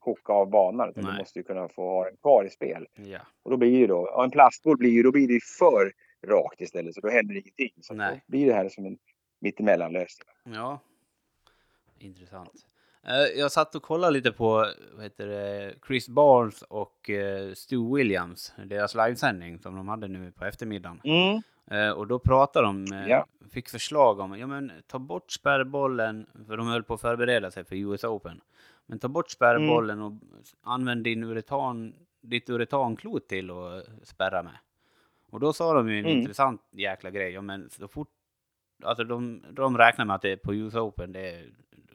hocka 0.00 0.32
av 0.32 0.50
banan. 0.50 0.90
Utan 0.90 1.04
Nej. 1.04 1.12
du 1.12 1.18
måste 1.18 1.38
ju 1.38 1.42
kunna 1.42 1.68
få 1.68 1.82
ha 1.82 2.04
den 2.04 2.16
kvar 2.16 2.44
i 2.44 2.50
spel. 2.50 2.86
Ja. 2.94 3.18
Och 3.42 3.50
då 3.50 3.56
blir 3.56 3.70
ju 3.78 3.86
då, 3.86 4.22
en 4.24 4.30
plastboll 4.30 4.76
blir 4.76 4.90
ju, 4.90 5.02
då 5.02 5.12
blir 5.12 5.28
det 5.28 5.40
för 5.58 5.92
rakt 6.26 6.60
istället. 6.60 6.94
Så 6.94 7.00
då 7.00 7.08
händer 7.08 7.34
ingenting. 7.34 7.72
Så 7.80 7.94
Nej. 7.94 8.14
då 8.14 8.20
blir 8.26 8.46
det 8.46 8.54
här 8.54 8.68
som 8.68 8.86
en 8.86 8.98
mittemellanlösning. 9.42 10.28
Ja. 10.44 10.80
Intressant. 11.98 12.50
Eh, 13.06 13.38
Jag 13.40 13.52
satt 13.52 13.74
och 13.74 13.82
kollade 13.82 14.12
lite 14.12 14.32
på 14.32 14.66
vad 14.92 15.02
heter 15.02 15.26
det, 15.26 15.74
Chris 15.86 16.08
Barnes 16.08 16.62
och 16.62 17.10
eh, 17.10 17.52
Stu 17.52 17.94
Williams, 17.96 18.52
deras 18.66 18.94
livesändning 18.94 19.58
som 19.58 19.76
de 19.76 19.88
hade 19.88 20.08
nu 20.08 20.32
på 20.32 20.44
eftermiddagen. 20.44 21.00
Mm. 21.04 21.42
Eh, 21.70 21.90
Och 21.92 22.06
då 22.06 22.18
pratade 22.18 22.66
de, 22.66 22.86
Ja. 23.08 23.26
fick 23.50 23.68
förslag 23.68 24.20
om, 24.20 24.38
ja 24.38 24.46
men 24.46 24.72
ta 24.86 24.98
bort 24.98 25.30
spärrbollen, 25.32 26.26
för 26.46 26.56
de 26.56 26.66
höll 26.66 26.82
på 26.82 26.94
att 26.94 27.00
förbereda 27.00 27.50
sig 27.50 27.64
för 27.64 27.76
US 27.76 28.04
Open. 28.04 28.40
Men 28.86 28.98
ta 28.98 29.08
bort 29.08 29.30
spärrbollen 29.30 30.02
och 30.02 30.12
använd 30.62 31.04
din 31.04 31.24
uretan, 31.24 31.94
ditt 32.20 32.50
uretanklot 32.50 33.28
till 33.28 33.50
att 33.50 33.84
spärra 34.08 34.42
med. 34.42 34.56
Och 35.30 35.40
då 35.40 35.52
sa 35.52 35.74
de 35.74 35.88
ju 35.90 35.98
en 35.98 36.04
Mm. 36.06 36.18
intressant 36.18 36.62
jäkla 36.70 37.10
grej, 37.10 37.32
ja 37.32 37.40
men 37.42 37.70
så 37.70 37.88
fort, 37.88 38.08
alltså 38.84 39.04
de, 39.04 39.42
de 39.50 39.78
räknar 39.78 40.04
med 40.04 40.16
att 40.16 40.22
det 40.22 40.36
på 40.36 40.54
US 40.54 40.74
Open, 40.74 41.12
det, 41.12 41.42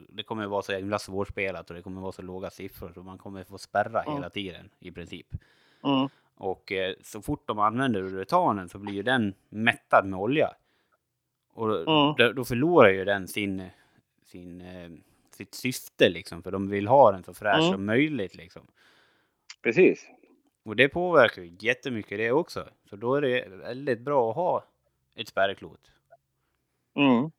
det 0.10 0.24
kommer 0.24 0.44
att 0.44 0.50
vara 0.50 0.62
så 0.62 0.74
himla 0.74 1.00
svårspelat 1.00 1.70
och 1.70 1.76
det 1.76 1.82
kommer 1.82 1.98
att 1.98 2.02
vara 2.04 2.12
så 2.12 2.22
låga 2.22 2.50
siffror 2.50 2.92
så 2.94 3.04
man 3.04 3.18
kommer 3.18 3.44
få 3.44 3.58
spärra 3.58 4.02
Mm. 4.02 4.14
hela 4.16 4.30
tiden 4.30 4.70
i 4.80 4.92
princip. 4.92 5.28
Mm. 5.84 6.08
Och 6.36 6.72
eh, 6.72 6.94
så 7.04 7.22
fort 7.22 7.48
de 7.48 7.60
använder 7.60 8.00
uretanen 8.02 8.70
så 8.70 8.78
blir 8.80 8.94
ju 8.94 9.04
den 9.04 9.34
mättad 9.50 10.06
med 10.06 10.20
olja. 10.20 10.50
Och 11.54 11.76
Mm. 11.76 12.14
då, 12.18 12.34
då 12.34 12.46
förlorar 12.46 12.90
ju 12.90 13.06
den 13.06 13.28
sin, 13.28 13.70
sin, 14.26 14.62
eh, 14.62 14.90
sitt 15.32 15.54
syfte 15.54 16.10
liksom, 16.10 16.44
för 16.44 16.52
de 16.52 16.70
vill 16.70 16.88
ha 16.88 17.12
den 17.12 17.24
så 17.24 17.34
fräsch 17.34 17.60
Mm. 17.60 17.72
som 17.72 17.86
möjligt 17.86 18.36
liksom. 18.36 18.62
Precis. 19.64 20.08
Och 20.64 20.76
det 20.76 20.90
påverkar 20.90 21.42
ju 21.42 21.56
jättemycket 21.60 22.18
det 22.18 22.32
också. 22.32 22.68
Så 22.90 22.96
då 22.96 23.16
är 23.16 23.22
det 23.22 23.46
väldigt 23.50 24.00
bra 24.02 24.30
att 24.30 24.36
ha 24.36 24.64
ett 25.16 25.28
spärrklot. 25.28 25.92
Mm. 26.98 27.32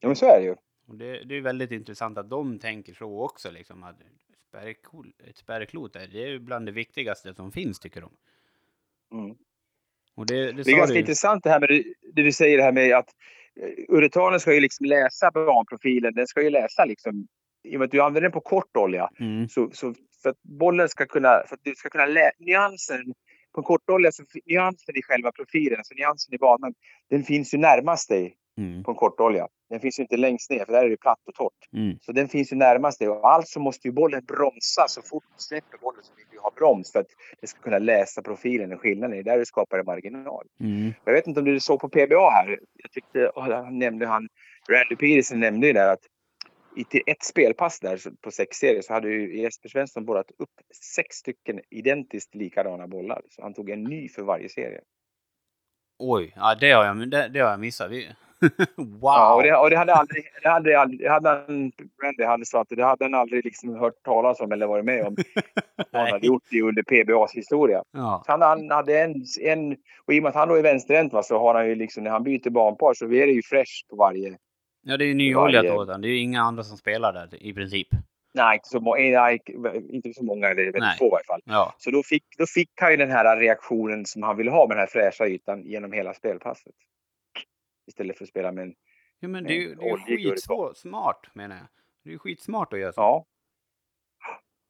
Ja 0.00 0.08
men 0.08 0.16
så 0.16 0.26
är 0.26 0.40
det 0.40 0.44
ju. 0.46 0.56
Och 0.88 0.94
det, 0.96 1.24
det 1.24 1.34
är 1.36 1.40
väldigt 1.40 1.70
intressant 1.70 2.18
att 2.18 2.30
de 2.30 2.58
tänker 2.58 2.94
så 2.94 3.24
också 3.24 3.50
liksom. 3.50 3.82
Att 3.84 3.96
spärrkol, 4.48 5.12
ett 5.28 5.36
spärrklot 5.38 5.96
är, 5.96 6.06
det 6.06 6.24
är 6.24 6.38
bland 6.38 6.66
det 6.66 6.72
viktigaste 6.72 7.34
som 7.34 7.52
finns 7.52 7.78
tycker 7.80 8.00
de. 8.00 8.10
Mm. 9.12 9.36
Det, 10.26 10.52
det, 10.52 10.62
Det 10.62 10.70
är 10.72 10.76
ganska 10.76 10.94
du- 10.94 11.00
intressant 11.00 11.44
det 11.44 11.50
här 11.50 11.60
med 11.60 11.68
det, 11.68 12.22
du 12.22 12.32
säger 12.32 12.56
det 12.56 12.62
här 12.62 12.72
med 12.72 12.96
att 12.96 13.08
eh, 13.60 13.84
uretanen 13.88 14.40
ska 14.40 14.54
ju 14.54 14.60
liksom 14.60 14.86
läsa 14.86 15.30
banprofilen. 15.30 16.14
Den 16.14 16.26
ska 16.26 16.42
ju 16.42 16.50
läsa 16.50 16.84
liksom, 16.84 17.28
i 17.64 17.76
och 17.76 17.78
med 17.78 17.86
att 17.86 17.90
du 17.92 18.00
använder 18.02 18.20
den 18.20 18.32
på 18.32 18.40
kort 18.40 18.76
olja. 18.76 19.10
Mm, 19.20 19.48
Så, 19.48 19.70
så 19.72 19.94
för 20.22 20.30
att 20.30 20.42
bollen 20.42 20.88
ska 20.88 21.06
kunna, 21.06 21.42
för 21.48 21.54
att 21.54 21.64
du 21.64 21.74
ska 21.74 21.88
kunna 21.90 22.06
lä, 22.06 22.30
nyansen 22.38 23.14
på 23.54 23.60
en 23.60 23.64
kortolja, 23.64 24.12
så 24.12 24.22
nyansen 24.46 24.96
i 24.96 25.02
själva 25.02 25.32
profilen, 25.32 25.78
alltså 25.78 25.94
nyansen 25.94 26.34
i 26.34 26.38
banan, 26.38 26.74
den 27.10 27.22
finns 27.24 27.54
ju 27.54 27.58
närmast 27.58 28.08
dig 28.08 28.36
mm, 28.58 28.82
på 28.84 28.90
en 28.90 28.96
kortolja. 28.96 29.48
Den 29.70 29.80
finns 29.80 29.98
ju 29.98 30.02
inte 30.02 30.16
längst 30.16 30.50
ner, 30.50 30.64
för 30.64 30.72
där 30.72 30.84
är 30.84 30.90
det 30.90 30.96
platt 30.96 31.18
och 31.28 31.34
torrt. 31.34 31.68
mm, 31.72 31.98
Så 32.02 32.12
den 32.12 32.28
finns 32.28 32.52
ju 32.52 32.56
närmast 32.56 32.98
dig 32.98 33.08
och 33.08 33.28
alltså 33.30 33.60
måste 33.60 33.88
ju 33.88 33.92
bollen 33.92 34.24
bromsa 34.24 34.84
så 34.88 35.02
fort 35.02 35.24
du 35.36 35.42
släpper 35.42 35.78
bollen 35.78 36.02
så 36.02 36.12
vill 36.16 36.26
du 36.30 36.38
ha 36.38 36.50
broms 36.56 36.92
för 36.92 37.00
att 37.00 37.06
det 37.40 37.46
ska 37.46 37.60
kunna 37.60 37.78
läsa 37.78 38.22
profilen 38.22 38.72
och 38.72 38.80
skillnaden. 38.80 39.10
Det 39.10 39.18
är 39.18 39.22
där 39.22 39.38
du 39.38 39.44
skapar 39.46 39.78
en 39.78 39.86
marginal. 39.86 40.46
mm, 40.60 40.92
Jag 41.04 41.12
vet 41.12 41.26
inte 41.26 41.40
om 41.40 41.46
du 41.46 41.60
såg 41.60 41.80
på 41.80 41.88
PBA 41.88 42.30
här. 42.30 42.58
Jag 42.74 42.90
tyckte, 42.90 43.32
han 43.34 43.78
nämnde 43.78 44.06
han, 44.06 44.28
Randy 44.70 44.96
Peterson 44.96 45.40
nämnde 45.40 45.66
ju 45.66 45.72
där 45.72 45.92
att 45.92 46.00
i 46.76 47.10
ett 47.10 47.22
spelpass 47.22 47.80
där 47.80 48.00
på 48.20 48.30
sex 48.30 48.56
serier 48.56 48.82
så 48.82 48.92
hade 48.92 49.08
ju 49.08 49.40
Jesper 49.40 49.68
Svensson 49.68 50.04
borrat 50.04 50.30
upp 50.38 50.50
sex 50.96 51.16
stycken 51.16 51.60
identiskt 51.70 52.34
likadana 52.34 52.86
bollar. 52.86 53.22
Så 53.30 53.42
han 53.42 53.54
tog 53.54 53.70
en 53.70 53.84
ny 53.84 54.08
för 54.08 54.22
varje 54.22 54.48
serie. 54.48 54.80
Oj, 55.98 56.32
ja, 56.36 56.54
det, 56.60 56.70
har 56.72 56.84
jag, 56.84 57.10
det, 57.10 57.28
det 57.28 57.40
har 57.40 57.50
jag 57.50 57.60
missat. 57.60 57.90
Vi- 57.90 58.08
wow! 58.76 58.98
Ja, 59.02 59.34
och 59.34 59.42
det, 59.42 59.56
och 59.56 59.70
det 59.70 59.76
hade 59.76 59.94
aldrig, 59.94 60.24
det 60.42 60.48
hade 60.48 60.80
aldrig, 60.80 61.00
det 61.00 61.08
hade 61.10 61.28
han, 61.28 61.72
Randy 62.02 62.24
hade 62.24 62.44
sagt, 62.44 62.70
det 62.76 62.84
hade 62.84 63.04
han 63.04 63.14
aldrig 63.14 63.44
liksom 63.44 63.76
hört 63.76 64.02
talas 64.04 64.40
om 64.40 64.52
eller 64.52 64.66
varit 64.66 64.84
med 64.84 65.06
om. 65.06 65.16
Han 65.92 66.06
hade 66.06 66.26
gjort 66.26 66.42
det 66.50 66.62
under 66.62 66.82
PBAs 66.82 67.32
historia. 67.32 67.82
ja. 67.92 68.22
Så 68.26 68.32
han, 68.32 68.42
han 68.42 68.70
hade 68.70 69.00
en, 69.00 69.24
en, 69.40 69.76
och 70.06 70.14
i 70.14 70.18
och 70.18 70.22
med 70.22 70.30
att 70.30 70.34
han 70.34 70.48
då 70.48 70.54
är 70.54 70.62
vänsterhänt 70.62 71.12
va, 71.12 71.22
så 71.22 71.38
har 71.38 71.54
han 71.54 71.68
ju 71.68 71.74
liksom, 71.74 72.04
när 72.04 72.10
han 72.10 72.22
byter 72.22 72.50
banpar 72.50 72.94
så 72.94 73.04
är 73.04 73.26
det 73.26 73.32
ju 73.32 73.42
fresh 73.42 73.72
på 73.90 73.96
varje, 73.96 74.38
ja, 74.82 74.96
det 74.96 75.04
är 75.04 75.06
ju 75.06 75.14
nyoljat 75.14 75.88
han. 75.88 76.00
Det 76.00 76.08
är 76.08 76.10
ju 76.10 76.18
inga 76.18 76.42
andra 76.42 76.62
som 76.62 76.76
spelar 76.76 77.12
där 77.12 77.42
i 77.42 77.54
princip. 77.54 77.88
nej 78.34 78.54
inte 78.54 78.68
så, 78.68 78.80
må, 78.80 78.94
nej, 78.94 79.40
inte 79.90 80.14
så 80.14 80.24
många, 80.24 80.48
eller 80.48 80.72
väldigt 80.72 80.98
få 80.98 81.06
i 81.06 81.10
varje 81.10 81.24
fall. 81.24 81.40
Ja, 81.44 81.74
Så 81.78 81.90
då 81.90 82.02
fick, 82.02 82.24
då 82.38 82.46
fick 82.46 82.70
han 82.74 82.90
ju 82.90 82.96
den 82.96 83.10
här 83.10 83.36
reaktionen 83.36 84.06
som 84.06 84.22
han 84.22 84.36
ville 84.36 84.50
ha 84.50 84.66
med 84.68 84.76
den 84.76 84.80
här 84.80 84.86
fräscha 84.86 85.26
ytan 85.26 85.62
genom 85.64 85.92
hela 85.92 86.14
spelpasset. 86.14 86.74
Istället 87.88 88.18
för 88.18 88.24
att 88.24 88.28
spela 88.28 88.52
med 88.52 88.62
en, 88.62 88.74
ja 89.20 89.28
men 89.28 89.44
det 89.44 89.52
är 89.52 89.54
ju 89.60 89.74
det 89.74 89.82
är 89.82 89.86
ju 89.86 89.92
oljig 89.92 90.14
uretan. 90.20 90.32
skitsvårt, 90.32 90.76
smart 90.76 91.26
menar 91.34 91.56
jag. 91.56 91.66
Det 92.04 92.10
är 92.10 92.12
ju 92.12 92.18
skitsmart 92.18 92.72
att 92.72 92.78
göra 92.78 92.92
så. 92.92 93.00
ja. 93.00 93.26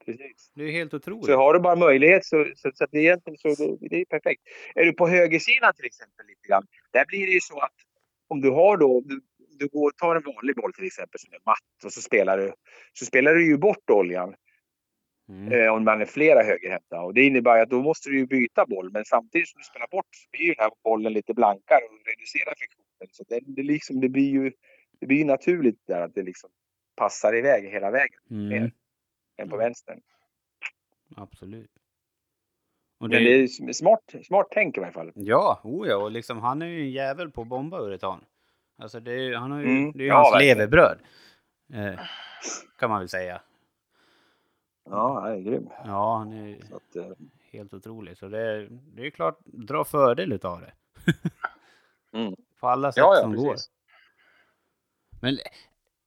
Precis. 0.04 0.52
Det 0.54 0.62
är 0.64 0.70
helt 0.72 0.94
otroligt. 0.94 1.26
Så 1.26 1.36
har 1.36 1.54
du 1.54 1.60
bara 1.60 1.76
möjlighet 1.76 2.24
så, 2.24 2.46
så, 2.56 2.70
så 2.74 2.86
det 2.90 2.98
är 2.98 3.02
egentligen 3.02 3.36
så 3.38 3.48
det, 3.48 3.88
det 3.88 4.00
är 4.00 4.04
perfekt. 4.04 4.42
Är 4.74 4.84
du 4.84 4.92
på 4.92 5.08
högersidan 5.08 5.72
till 5.74 5.84
exempel 5.84 6.26
lite 6.26 6.48
grann. 6.48 6.66
Där 6.92 7.04
blir 7.06 7.26
det 7.26 7.32
ju 7.32 7.40
så 7.40 7.58
att 7.58 7.74
om 8.28 8.40
du 8.40 8.50
har 8.50 8.76
då, 8.76 9.00
du, 9.00 9.20
du 9.58 9.68
går, 9.68 9.90
tar 9.90 10.16
en 10.16 10.22
vanlig 10.22 10.56
boll 10.56 10.72
till 10.72 10.86
exempel 10.86 11.20
som 11.20 11.32
är 11.32 11.40
matt 11.46 11.84
och 11.84 11.92
så 11.92 12.00
spelar 12.00 12.38
du, 12.38 12.52
så 12.92 13.04
spelar 13.04 13.34
du 13.34 13.46
ju 13.46 13.58
bort 13.58 13.90
oljan 13.90 14.34
Mm. 15.28 15.52
eh, 15.52 15.72
om 15.72 15.84
man 15.84 16.00
är 16.00 16.06
flera 16.06 16.42
högerhänta. 16.42 17.00
Och 17.00 17.14
det 17.14 17.22
innebär 17.26 17.62
att 17.62 17.70
då 17.70 17.82
måste 17.82 18.10
du 18.10 18.18
ju 18.18 18.26
byta 18.26 18.66
boll. 18.66 18.90
Men 18.92 19.04
samtidigt 19.04 19.48
som 19.48 19.58
du 19.58 19.64
spelar 19.64 19.86
bort 19.86 20.06
så 20.10 20.28
blir 20.30 20.42
ju 20.42 20.54
den 20.54 20.62
här 20.64 20.70
bollen 20.84 21.12
lite 21.12 21.34
blankare 21.34 21.80
och 21.84 22.06
reducerar 22.06 22.54
friktionen. 22.58 22.88
Så 23.12 23.24
det, 23.28 23.40
det, 23.46 23.62
liksom, 23.62 24.01
det 24.01 24.09
blir 24.09 24.30
ju 24.30 24.53
det 25.01 25.07
blir 25.07 25.24
naturligt 25.24 25.86
där 25.86 26.01
att 26.01 26.14
det 26.14 26.22
liksom 26.22 26.51
passar 26.96 27.36
iväg 27.36 27.64
hela 27.64 27.90
vägen 27.90 28.20
Mm. 28.30 28.49
mer 28.49 28.72
än 29.36 29.49
på 29.49 29.57
vänstern. 29.57 30.01
Absolut. 31.16 31.70
Och 33.01 33.09
Men 33.09 33.24
det 33.24 33.30
är 33.30 33.72
smart, 33.72 34.14
smart 34.24 34.46
tänk 34.51 34.76
i 34.76 34.80
varje 34.80 34.92
fall. 34.92 35.12
Ja, 35.14 35.61
oh 35.64 35.88
ja, 35.88 35.96
och 35.96 36.11
liksom 36.11 36.38
han 36.38 36.62
är 36.62 36.66
ju 36.66 36.80
en 36.80 36.90
jävel 36.90 37.30
på 37.30 37.42
att 37.42 37.49
bomba 37.49 37.80
uretan. 37.80 38.24
Alltså 38.78 39.01
det 39.01 39.12
är, 39.12 39.34
han 39.34 39.51
har 39.51 39.61
ju, 39.61 39.66
Mm, 39.66 39.92
det 39.92 39.99
är 39.99 40.03
ju 40.03 40.09
ja, 40.09 40.14
hans 40.16 40.34
verkligen. 40.34 40.59
levebröd. 40.59 40.99
Eh, 41.72 42.01
kan 42.78 42.90
man 42.90 42.99
väl 42.99 43.09
säga. 43.09 43.42
Ja, 44.84 45.20
han 45.20 45.32
är 45.32 45.40
grym. 45.40 45.68
Ja, 45.84 46.16
han 46.18 46.32
är 46.32 46.59
att, 46.74 46.96
eh, 46.96 47.11
helt 47.53 47.74
otrolig. 47.74 48.16
Så 48.18 48.28
det 48.28 48.40
är, 48.40 48.68
det 48.70 49.07
är 49.07 49.11
klart, 49.11 49.38
dra 49.44 49.84
fördel 49.84 50.32
utav 50.32 50.61
det. 50.61 50.72
Mm. 52.12 52.36
På 52.61 52.68
alla 52.68 52.92
sätt 52.92 52.98
ja, 53.00 53.14
ja, 53.14 53.20
som 53.22 53.36
går. 53.36 53.50
precis. 53.52 53.70
Men 55.20 55.38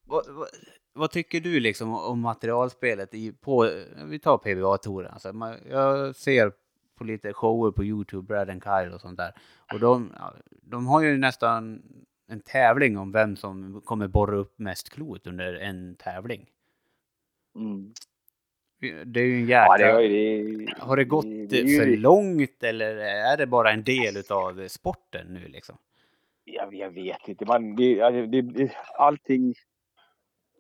vad, 0.06 0.26
vad, 0.30 0.48
vad 0.94 1.12
tycker 1.12 1.40
du 1.40 1.60
liksom 1.60 1.94
om 1.94 2.20
materialspelet 2.20 3.14
i, 3.14 3.32
på, 3.32 3.70
vi 4.06 4.20
tar 4.20 4.38
PBA-touren. 4.38 5.12
Alltså, 5.14 5.34
man- 5.34 5.58
jag 5.70 6.16
ser 6.16 6.52
på 6.98 7.04
lite 7.04 7.34
shower 7.34 7.72
på 7.72 7.84
Youtube, 7.84 8.28
Brad 8.28 8.50
and 8.50 8.64
Kyle 8.64 8.94
och 8.94 9.02
sånt 9.02 9.18
där. 9.18 9.34
Och 9.74 9.80
de, 9.80 10.14
de 10.62 10.88
har 10.88 11.02
ju 11.02 11.18
nästan 11.18 11.82
en 12.28 12.42
tävling 12.42 12.98
om 12.98 13.12
vem 13.12 13.36
som 13.36 13.82
kommer 13.86 14.08
borra 14.08 14.36
upp 14.38 14.60
mest 14.60 14.90
klot 14.90 15.28
under 15.28 15.54
en 15.54 15.96
tävling. 15.96 16.50
Mm. 17.56 17.94
Det 19.06 19.20
är 19.20 19.26
ju 19.26 19.36
en 19.36 19.48
jäkla... 19.48 19.80
Ja, 19.80 19.98
det, 19.98 20.08
ju- 20.08 20.66
det, 20.66 20.74
Har 20.80 20.98
det 20.98 21.04
gått 21.06 21.26
det 21.50 21.60
är 21.60 21.64
ju- 21.66 21.80
för 21.80 21.98
långt 21.98 22.64
eller 22.64 22.96
är 22.96 23.38
det 23.38 23.48
bara 23.48 23.72
en 23.72 23.84
del 23.84 24.18
utav 24.18 24.68
sporten 24.68 25.28
nu 25.34 25.48
liksom? 25.48 25.78
Jag, 26.54 26.74
jag 26.74 26.90
vet 26.90 27.28
inte. 27.28 27.46
Man, 27.46 27.76
det, 27.76 27.92
ja, 27.92 28.12
det, 28.12 28.72
allting, 28.98 29.54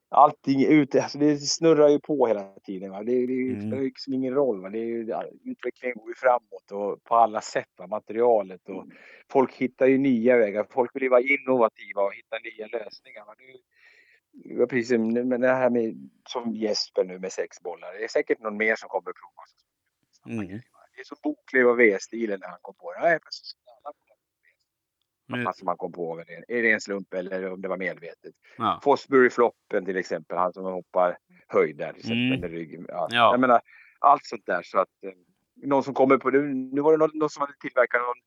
allting 0.09 0.65
ute, 0.65 1.01
alltså 1.03 1.17
det 1.17 1.37
snurrar 1.37 1.89
ju 1.89 1.99
på 1.99 2.27
hela 2.27 2.53
tiden. 2.63 2.91
Va? 2.91 3.03
Det, 3.03 3.25
det 3.27 3.33
Mm. 3.33 3.61
spelar 3.61 3.83
liksom 3.83 4.13
ingen 4.13 4.33
roll. 4.33 4.61
Va? 4.61 4.69
Det 4.69 4.79
är, 4.79 5.03
ja, 5.03 5.23
utvecklingen 5.45 5.97
går 5.97 6.09
ju 6.09 6.15
framåt 6.15 6.71
och 6.71 7.03
på 7.03 7.15
alla 7.15 7.41
sätt. 7.41 7.69
Va? 7.77 7.87
Materialet 7.87 8.69
och 8.69 8.85
folk 9.31 9.53
hittar 9.55 9.85
ju 9.87 9.97
nya 9.97 10.37
vägar. 10.37 10.67
Folk 10.69 10.95
vill 10.95 11.03
ju 11.03 11.09
vara 11.09 11.21
innovativa 11.21 12.01
och 12.01 12.13
hitta 12.13 12.37
nya 12.43 12.67
lösningar. 12.67 13.25
Va? 13.25 13.35
Det, 13.37 14.55
var 14.55 14.65
precis 14.65 14.89
som 14.89 15.13
men 15.13 15.41
det 15.41 15.47
här 15.47 15.69
med 15.69 16.09
som 16.27 16.55
Jesper 16.55 17.03
nu 17.03 17.19
med 17.19 17.31
sex 17.31 17.61
bollar. 17.61 17.93
Det 17.93 18.03
är 18.03 18.07
säkert 18.07 18.39
någon 18.39 18.57
mer 18.57 18.75
som 18.75 18.89
kommer 18.89 19.11
prova. 19.13 19.43
Mm. 20.35 20.47
Det 20.95 21.01
är 21.01 21.03
som 21.03 21.17
Boklöv 21.23 21.67
och 21.67 21.79
V-stilen 21.79 22.39
när 22.39 22.47
han 22.47 22.57
kom 22.61 22.75
på 22.75 22.93
det. 22.93 23.11
Ja, 23.11 23.19
precis. 23.19 23.53
Nu, 25.37 25.51
som 25.55 25.67
han 25.67 25.77
kom 25.77 25.91
på. 25.91 26.23
Är 26.47 26.61
det, 26.61 26.71
en 26.71 26.81
slump 26.81 27.13
eller 27.13 27.51
om 27.51 27.61
det 27.61 27.67
var 27.67 27.77
medvetet? 27.77 28.33
ja. 28.57 28.79
Fosbury-floppen 28.83 29.85
till 29.85 29.97
exempel, 29.97 30.37
han 30.37 30.53
som 30.53 30.63
hoppar 30.63 31.17
höjd 31.47 31.77
där. 31.77 31.95
Mm. 32.05 32.39
med 32.39 32.51
ryggen. 32.51 32.85
Ja. 32.87 33.07
Ja. 33.11 33.31
Jag 33.31 33.39
menar, 33.39 33.61
allt 33.99 34.25
sånt 34.25 34.45
där. 34.45 34.61
Så 34.63 34.79
att, 34.79 35.03
eh, 35.05 35.11
någon 35.55 35.83
som 35.83 35.93
kommer 35.93 36.17
på 36.17 36.29
det. 36.29 36.41
Nu 36.41 36.81
var 36.81 36.91
det 36.91 36.97
någon, 36.97 37.11
någon 37.13 37.29
som 37.29 37.41
hade 37.41 37.53
tillverkat 37.61 38.01
någon, 38.01 38.21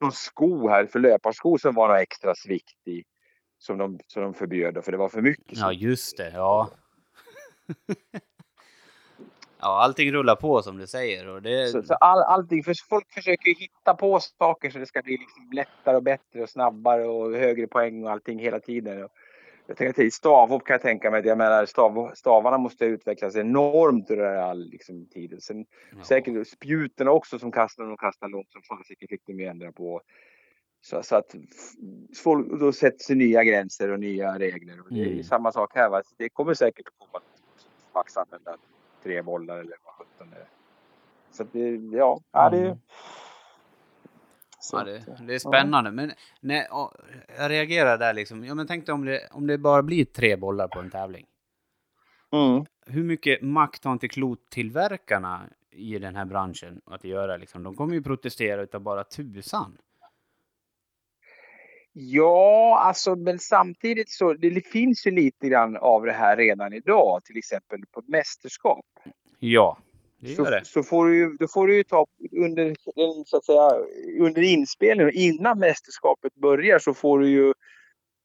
någon 0.00 0.12
sko 0.12 0.68
här 0.68 0.86
för 0.86 0.98
löparsko 0.98 1.58
som 1.58 1.74
var 1.74 1.88
någon 1.88 1.96
extra 1.96 2.34
svikt 2.34 2.88
i. 2.88 3.04
Som 3.58 3.78
de, 3.78 3.98
som 4.06 4.22
de 4.22 4.34
förbjöd 4.34 4.84
för 4.84 4.92
det 4.92 4.98
var 4.98 5.08
för 5.08 5.22
mycket. 5.22 5.58
ja, 5.58 5.72
just 5.72 6.16
det. 6.16 6.30
Ja. 6.30 6.70
ja, 9.60 9.82
allting 9.82 10.12
rullar 10.12 10.36
på 10.36 10.62
som 10.62 10.78
du 10.78 10.86
säger. 10.86 11.28
Och 11.28 11.42
det... 11.42 11.68
Så, 11.68 11.82
så 11.82 11.94
all, 11.94 12.22
allting, 12.22 12.64
för 12.64 12.74
folk 12.88 13.12
försöker 13.12 13.54
hitta 13.60 13.94
på 13.94 14.20
saker 14.20 14.70
så 14.70 14.78
det 14.78 14.86
ska 14.86 15.02
bli 15.02 15.12
liksom 15.12 15.50
lättare 15.52 15.96
och 15.96 16.02
bättre 16.02 16.42
och 16.42 16.50
snabbare 16.50 17.04
och 17.06 17.36
högre 17.36 17.66
poäng 17.66 18.04
och 18.04 18.10
allting 18.10 18.38
hela 18.38 18.60
tiden. 18.60 19.04
Och 19.04 19.10
jag 19.66 19.76
tänker 19.76 19.92
till 19.92 20.12
stavhopp 20.12 20.64
kan 20.64 20.74
jag 20.74 20.82
tänka 20.82 21.10
mig 21.10 21.26
jag 21.26 21.38
menar 21.38 21.66
stav, 21.66 22.10
stavarna 22.14 22.58
måste 22.58 22.84
utvecklas 22.84 23.36
enormt 23.36 24.10
under 24.10 24.36
all 24.36 24.68
liksom, 24.70 25.06
tiden. 25.06 25.40
Sen 25.40 25.66
ja. 25.96 26.04
säkert 26.04 26.48
spjuten 26.48 27.08
också 27.08 27.38
som 27.38 27.52
kastar 27.52 27.92
och 27.92 28.00
kastar 28.00 28.28
långt 28.28 28.52
som 28.52 28.62
fasiken 28.62 29.08
fick 29.08 29.26
de 29.26 29.40
ju 29.40 29.46
ändra 29.46 29.72
på. 29.72 30.00
Så, 30.82 31.02
så 31.02 31.16
att 31.16 31.34
folk, 32.22 32.60
då 32.60 32.72
sätts 32.72 33.06
det 33.06 33.14
nya 33.14 33.44
gränser 33.44 33.90
och 33.90 34.00
nya 34.00 34.38
regler. 34.38 34.80
Och 34.80 34.86
det 34.90 35.00
är 35.00 35.06
Mm. 35.06 35.24
samma 35.24 35.52
sak 35.52 35.72
här. 35.74 35.88
Va? 35.88 36.02
Det 36.16 36.28
kommer 36.28 36.54
säkert 36.54 36.88
att 36.88 36.94
komma 36.98 37.22
att 37.92 38.16
använda 38.16 38.56
tre 39.02 39.22
bollar 39.22 39.58
eller 39.58 39.76
vad 39.84 39.94
sjutton 39.94 40.30
det 40.30 40.36
är. 40.36 40.48
Så 41.30 41.42
att 41.42 41.52
det, 41.52 41.76
ja, 41.76 42.20
ja 42.32 42.50
det 42.50 42.58
Mm. 42.58 42.78
så 44.60 44.76
Ja, 44.76 44.80
att, 44.80 44.86
det, 44.86 45.26
det 45.26 45.34
är 45.34 45.38
spännande. 45.38 45.90
Men 45.90 46.12
nej, 46.40 46.66
ja, 46.70 46.92
jag 47.38 47.50
reagerar 47.50 47.98
där 47.98 48.14
liksom. 48.14 48.44
Ja, 48.44 48.54
men 48.54 48.66
tänk 48.66 48.86
dig 48.86 48.92
om 48.92 49.04
det, 49.04 49.28
om 49.32 49.46
det 49.46 49.58
bara 49.58 49.82
blir 49.82 50.04
tre 50.04 50.36
bollar 50.36 50.68
på 50.68 50.78
en 50.78 50.90
tävling. 50.90 51.26
Mm. 52.32 52.64
Hur 52.86 53.04
mycket 53.04 53.42
makt 53.42 53.84
har 53.84 53.92
inte 53.92 54.08
klottillverkarna 54.08 55.40
i 55.70 55.98
den 55.98 56.16
här 56.16 56.24
branschen 56.24 56.80
att 56.84 57.04
göra? 57.04 57.36
Liksom? 57.36 57.62
De 57.62 57.74
kommer 57.76 57.94
ju 57.94 58.02
protestera 58.02 58.62
utav 58.62 58.80
bara 58.80 59.04
tusan. 59.04 59.78
Ja, 62.02 62.78
alltså 62.86 63.16
men 63.16 63.38
samtidigt 63.38 64.10
så 64.10 64.32
det 64.34 64.66
finns 64.66 65.06
ju 65.06 65.10
lite 65.10 65.48
grann 65.48 65.76
av 65.76 66.04
det 66.04 66.12
här 66.12 66.36
redan 66.36 66.72
idag, 66.72 67.24
till 67.24 67.36
exempel 67.38 67.80
på 67.90 68.02
mästerskap. 68.06 68.86
Ja, 69.38 69.78
det 70.18 70.34
Så, 70.34 70.42
gör 70.42 70.50
det. 70.50 70.64
så 70.64 70.82
får 70.82 71.06
du 71.06 71.16
ju, 71.18 71.36
då 71.36 71.48
får 71.48 71.66
du 71.66 71.76
ju 71.76 71.84
ta 71.84 72.06
under, 72.32 72.74
så 73.26 73.36
att 73.36 73.44
säga, 73.44 73.70
under 74.20 74.42
inspelningen 74.42 75.12
innan 75.14 75.58
mästerskapet 75.58 76.34
börjar 76.34 76.78
så 76.78 76.94
får 76.94 77.18
du 77.18 77.28
ju 77.28 77.52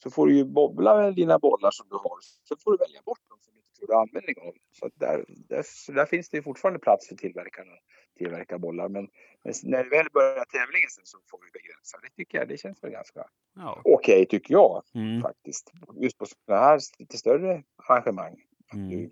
så 0.04 0.12
får 0.12 0.28
du 0.28 0.36
ju 0.36 0.46
bobbla 0.46 0.98
med 1.02 1.16
dina 1.16 1.40
bollar 1.40 1.72
som 1.72 1.86
du 1.90 1.96
har. 1.96 2.18
Så 2.44 2.56
får 2.64 2.72
du 2.72 2.78
välja 2.78 3.02
bort 3.06 3.20
dem 3.30 3.38
som 3.42 3.55
får 3.80 4.02
användning 4.02 4.36
av. 4.42 4.54
Så 4.72 4.86
att 4.86 4.94
där, 4.96 5.26
där, 5.28 5.94
där 5.94 6.06
finns 6.06 6.30
det 6.30 6.42
fortfarande 6.44 6.80
plats 6.80 7.08
för 7.08 7.16
tillverkarna 7.16 7.72
att 7.72 7.84
tillverka 8.18 8.58
bollar. 8.58 8.90
Men, 8.90 9.08
men 9.44 9.54
när 9.64 9.84
det 9.84 9.90
väl 9.90 10.08
börjar 10.14 10.46
tävlingen 10.46 10.90
sen 10.90 11.06
så 11.06 11.18
får 11.30 11.40
vi 11.46 11.52
begränsa. 11.52 12.00
Det 12.02 12.10
tycker 12.10 12.38
jag, 12.38 12.48
det 12.48 12.58
känns 12.58 12.84
väl 12.84 12.92
ganska 12.92 13.26
Ja. 13.56 13.82
okej 13.86 14.26
tycker 14.26 14.54
jag 14.54 14.84
Mm. 14.96 15.22
faktiskt. 15.22 15.72
Just 15.96 16.18
på 16.18 16.26
sådana 16.26 16.66
här 16.66 16.80
lite 17.00 17.18
större 17.18 17.64
arrangemang. 17.76 18.44
Mm. 18.74 19.10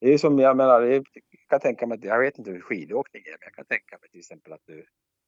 Det 0.00 0.12
är 0.14 0.18
som 0.18 0.38
jag 0.38 0.56
menar, 0.56 0.82
jag 0.82 1.06
kan 1.48 1.60
tänka 1.60 1.86
mig 1.86 1.98
jag 2.02 2.20
vet 2.20 2.38
inte 2.38 2.50
hur 2.50 2.60
skidåkning 2.60 3.22
är, 3.26 3.30
men 3.30 3.38
jag 3.40 3.54
kan 3.54 3.64
tänka 3.64 3.98
mig 4.00 4.10
till 4.10 4.18
exempel 4.20 4.52
att 4.52 4.66
du 4.66 4.86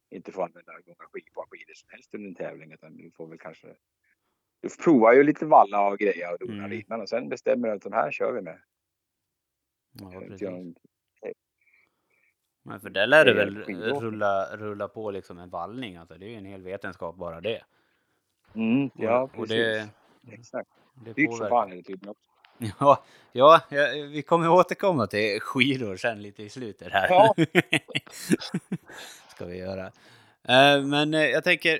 inte 0.09 0.31
får 0.31 0.43
använda 0.43 0.71
hur 0.71 0.83
många 0.85 1.09
skid, 1.11 1.23
skidor 1.49 1.73
som 1.73 1.89
helst 1.91 2.13
under 2.13 2.29
en 2.29 2.35
tävling. 2.35 2.71
Utan 2.71 2.97
du 2.97 3.11
får 3.11 3.27
väl 3.27 3.39
kanske, 3.39 3.67
du 4.61 4.69
provar 4.69 5.13
ju 5.13 5.23
lite 5.23 5.45
valla 5.45 5.87
och 5.87 5.97
grejer 5.99 6.33
och 6.33 6.39
donar 6.39 6.65
Mm. 6.65 6.73
innan 6.81 7.01
och 7.01 7.09
sen 7.09 7.29
bestämmer 7.29 7.67
du 7.67 7.73
att 7.73 7.81
de 7.81 7.93
här 7.93 8.11
kör 8.11 8.31
vi 8.31 8.41
med. 8.41 8.59
Ja, 9.91 10.21
precis. 10.27 10.49
Men 12.63 12.79
för 12.81 12.89
där 12.89 13.07
lär 13.07 13.25
är 13.25 13.33
väl 13.35 13.57
rulla, 14.01 14.57
rulla 14.57 14.87
på 14.87 15.11
liksom 15.11 15.39
en 15.39 15.49
vallning. 15.49 15.95
Alltså, 15.97 16.17
det 16.17 16.25
är 16.25 16.29
ju 16.29 16.35
en 16.35 16.45
hel 16.45 16.61
vetenskap 16.61 17.15
bara 17.15 17.41
det. 17.41 17.61
Mm, 18.55 18.89
ja, 18.95 19.21
och, 19.21 19.29
och 19.29 19.35
precis. 19.35 19.49
det, 20.21 20.33
Exakt. 20.33 20.69
det 21.05 21.13
Dyrt 21.13 21.33
som 21.37 21.47
fan 21.49 21.71
är 21.71 21.75
det 21.75 21.83
tydligen 21.83 22.09
också. 22.09 22.27
Ja, 22.79 23.03
ja, 23.31 23.61
ja, 23.69 23.87
vi 24.11 24.21
kommer 24.21 24.49
återkomma 24.49 25.07
till 25.07 25.39
skidor 25.41 25.95
sen 25.95 26.21
lite 26.21 26.43
i 26.43 26.49
slutet 26.49 26.91
här. 26.93 27.07
Ja. 27.09 27.35
Ska 29.35 29.45
vi 29.45 29.57
göra. 29.57 29.85
Eh, 30.43 30.83
Men 30.85 31.13
eh, 31.13 31.25
jag 31.25 31.43
tänker, 31.43 31.79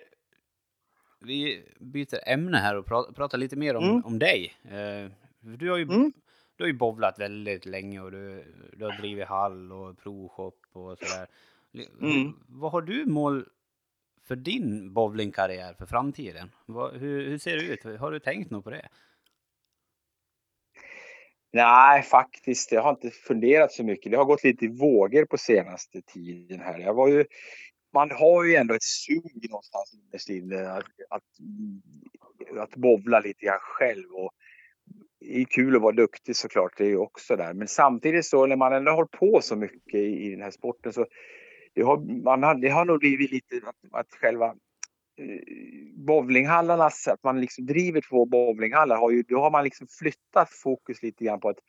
vi 1.22 1.64
byter 1.80 2.20
ämne 2.30 2.58
här 2.58 2.76
och 2.76 2.86
pra- 2.86 3.14
pratar 3.14 3.38
lite 3.38 3.56
mer 3.56 3.76
om, 3.76 3.84
Mm. 3.84 4.06
om 4.06 4.20
dig. 4.20 4.54
Eh, 4.64 5.12
Du 5.44 5.70
har, 5.70 5.78
ju, 5.78 5.84
Mm. 5.84 6.14
du 6.56 6.64
har 6.64 6.68
ju 6.68 6.74
bowlat 6.74 7.20
väldigt 7.20 7.66
länge 7.66 8.02
och 8.02 8.12
du, 8.12 8.44
du 8.74 8.86
har 8.86 8.92
drivit 8.98 9.28
hall 9.28 9.72
och 9.72 9.98
provshop 10.00 10.60
och 10.72 10.98
sådär. 10.98 11.28
Mm. 12.02 12.34
Vad 12.48 12.72
har 12.72 12.82
du 12.82 13.06
mål 13.06 13.46
för 14.28 14.36
din 14.36 14.94
bowlingkarriär 14.94 15.74
för 15.74 15.86
framtiden? 15.86 16.52
Vad, 16.66 16.94
hur, 16.96 17.26
hur 17.30 17.38
ser 17.38 17.56
det 17.58 17.64
ut? 17.64 18.00
Har 18.00 18.12
du 18.12 18.20
tänkt 18.20 18.52
något 18.52 18.64
på 18.64 18.70
det? 18.70 18.88
Nej, 21.54 22.02
faktiskt. 22.04 22.72
Jag 22.72 22.82
har 22.82 22.90
inte 22.90 23.10
funderat 23.10 23.72
så 23.72 23.84
mycket. 23.84 24.12
Det 24.12 24.18
har 24.18 24.26
gått 24.26 24.44
lite 24.44 24.66
i 24.66 24.68
vågor 24.68 25.26
på 25.26 25.38
senaste 25.38 26.02
tiden 26.02 26.60
här. 26.60 26.80
Jag 26.80 26.94
var 26.94 27.08
ju, 27.08 27.26
man 27.94 28.12
har 28.12 28.44
ju 28.44 28.56
ändå 28.56 28.74
ett 28.74 28.84
sug 28.84 29.48
någonstans 29.50 29.94
innerst 29.94 30.30
inne 30.30 30.70
att, 30.72 30.86
att, 31.10 31.24
att 32.58 32.76
bovla 32.76 33.20
lite 33.20 33.46
grann 33.46 33.60
själv. 33.62 34.12
Och 34.14 34.32
det 35.20 35.42
är 35.42 35.46
kul 35.46 35.76
att 35.76 35.82
vara 35.82 35.96
duktig 35.96 36.36
såklart, 36.36 36.78
det 36.78 36.84
är 36.84 36.90
ju 36.90 36.98
också 36.98 37.36
där. 37.36 37.54
Men 37.54 37.68
samtidigt 37.68 38.26
så 38.26 38.46
när 38.46 38.56
man 38.56 38.74
ändå 38.74 38.92
har 38.92 38.96
hållit 38.96 39.12
på 39.12 39.40
så 39.42 39.56
mycket 39.56 39.96
i, 39.96 40.26
i 40.26 40.30
den 40.30 40.42
här 40.42 40.52
sporten 40.52 40.94
så 40.94 41.06
det 41.74 41.82
har, 41.82 42.24
man 42.24 42.44
har, 42.44 42.56
det 42.56 42.70
har 42.70 42.86
nog 42.86 43.00
blivit 43.00 43.32
lite 43.32 43.56
att, 43.66 43.76
att 43.92 44.08
själva 44.22 44.46
eh, 45.18 45.42
bowlinghallarna, 45.96 46.86
att 46.86 47.24
man 47.24 47.42
liksom 47.42 47.66
driver 47.66 48.02
två 48.10 48.26
bowlinghallar, 48.26 48.98
har 48.98 49.12
ju, 49.12 49.24
då 49.28 49.40
har 49.40 49.52
man 49.52 49.64
liksom 49.64 49.88
flyttat 50.00 50.50
fokus 50.64 51.04
lite 51.04 51.24
grann 51.24 51.40
på 51.40 51.50
att 51.50 51.60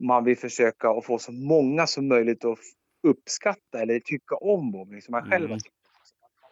man 0.00 0.24
vill 0.24 0.36
försöka 0.36 0.90
att 0.90 1.04
få 1.04 1.18
så 1.18 1.32
många 1.32 1.86
som 1.86 2.08
möjligt 2.08 2.44
att 2.44 2.58
uppskatta 3.02 3.82
eller 3.82 4.00
tycka 4.00 4.36
om 4.36 4.72
bowling 4.72 5.02
som 5.02 5.12
man 5.12 5.30
själv 5.30 5.44
Mm. 5.44 5.50
Man, 5.50 5.60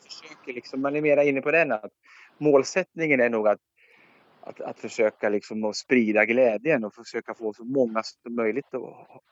försöker 0.02 0.52
liksom, 0.52 0.80
man 0.80 0.96
är 0.96 1.00
mera 1.00 1.24
inne 1.24 1.40
på 1.40 1.50
den 1.50 1.72
att 1.72 1.92
målsättningen 2.38 3.20
är 3.20 3.28
nog 3.28 3.48
att, 3.48 3.60
att, 4.40 4.60
att 4.60 4.80
försöka 4.80 5.28
liksom 5.28 5.64
att 5.64 5.76
sprida 5.76 6.24
glädjen 6.24 6.84
och 6.84 6.94
försöka 6.94 7.34
få 7.34 7.52
så 7.52 7.64
många 7.64 8.02
som 8.02 8.34
möjligt 8.34 8.74
att, 8.74 8.82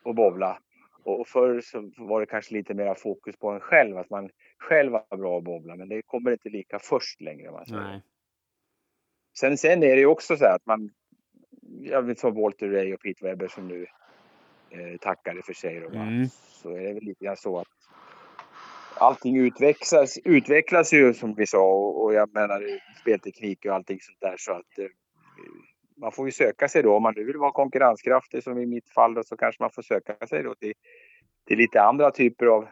att 0.04 0.16
bowla. 0.16 0.58
Och 1.02 1.28
förr 1.28 1.60
så 1.60 1.90
var 1.96 2.20
det 2.20 2.26
kanske 2.26 2.54
lite 2.54 2.74
mera 2.74 2.94
fokus 2.94 3.36
på 3.36 3.50
en 3.50 3.60
själv, 3.60 3.98
att 3.98 4.10
man 4.10 4.30
själv 4.58 4.92
var 4.92 5.16
bra 5.16 5.38
att 5.38 5.44
bowla. 5.44 5.76
Men 5.76 5.88
det 5.88 6.02
kommer 6.02 6.30
inte 6.30 6.48
lika 6.48 6.78
först 6.78 7.20
längre. 7.20 7.50
Man 7.50 7.66
säger. 7.66 7.80
Nej. 7.80 8.02
Sen, 9.38 9.58
sen 9.58 9.82
är 9.82 9.94
det 9.94 10.00
ju 10.00 10.06
också 10.06 10.36
så 10.36 10.44
här 10.44 10.54
att 10.54 10.66
man, 10.66 10.90
jag 11.80 12.02
vet 12.02 12.18
som 12.18 12.34
Walter 12.34 12.68
Ray 12.68 12.94
och 12.94 13.00
Pete 13.00 13.24
Webber 13.24 13.48
som 13.48 13.68
nu 13.68 13.86
eh, 14.70 14.98
tackade 15.00 15.42
för 15.42 15.52
sig. 15.52 15.80
Då? 15.80 15.88
Mm. 15.88 16.28
Så 16.28 16.70
är 16.70 16.82
det 16.82 16.94
väl 16.94 17.02
lite 17.02 17.24
grann 17.24 17.36
så 17.36 17.58
att 17.58 17.68
allting 18.94 19.36
utvecklas, 19.36 20.18
utvecklas 20.24 20.92
ju 20.92 21.14
som 21.14 21.34
vi 21.34 21.46
sa 21.46 21.72
och, 21.72 22.04
och 22.04 22.14
jag 22.14 22.34
menar 22.34 22.80
spelteknik 23.00 23.64
och 23.64 23.74
allting 23.74 23.98
sånt 24.00 24.20
där 24.20 24.34
så 24.38 24.52
att 24.52 24.78
eh, 24.78 24.86
man 26.00 26.12
får 26.12 26.26
ju 26.26 26.32
söka 26.32 26.68
sig 26.68 26.82
då 26.82 26.96
om 26.96 27.02
man 27.02 27.14
nu 27.16 27.24
vill 27.24 27.36
vara 27.36 27.52
konkurrenskraftig 27.52 28.42
som 28.42 28.58
i 28.58 28.66
mitt 28.66 28.88
fall 28.88 29.14
då, 29.14 29.22
så 29.22 29.36
kanske 29.36 29.62
man 29.62 29.70
får 29.70 29.82
söka 29.82 30.26
sig 30.26 30.42
då 30.42 30.54
till, 30.54 30.72
till 31.46 31.58
lite 31.58 31.82
andra 31.82 32.10
typer 32.10 32.46
av 32.46 32.68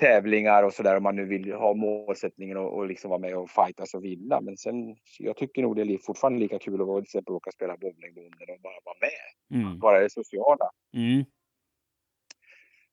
tävlingar 0.00 0.62
och 0.62 0.72
sådär 0.72 0.96
om 0.96 1.02
man 1.02 1.16
nu 1.16 1.24
vill 1.24 1.52
ha 1.52 1.74
målsättningen 1.74 2.56
och, 2.56 2.76
och 2.76 2.86
liksom 2.86 3.10
vara 3.10 3.20
med 3.20 3.36
och 3.36 3.50
fightas 3.50 3.94
och 3.94 4.04
vinna. 4.04 4.40
Men 4.40 4.56
sen, 4.56 4.96
jag 5.18 5.36
tycker 5.36 5.62
nog 5.62 5.76
det 5.76 5.82
är 5.82 5.98
fortfarande 5.98 6.38
lika 6.38 6.58
kul 6.58 6.80
att 6.80 6.86
vara, 6.86 7.00
till 7.00 7.06
exempel 7.06 7.34
åka 7.34 7.48
och 7.48 7.54
spela 7.54 7.76
bowlingbonden 7.76 8.48
och 8.54 8.60
bara 8.60 8.80
vara 8.84 8.96
med. 9.00 9.60
Mm. 9.60 9.78
Bara 9.78 10.00
det 10.00 10.10
sociala. 10.10 10.70
Mm. 10.94 11.24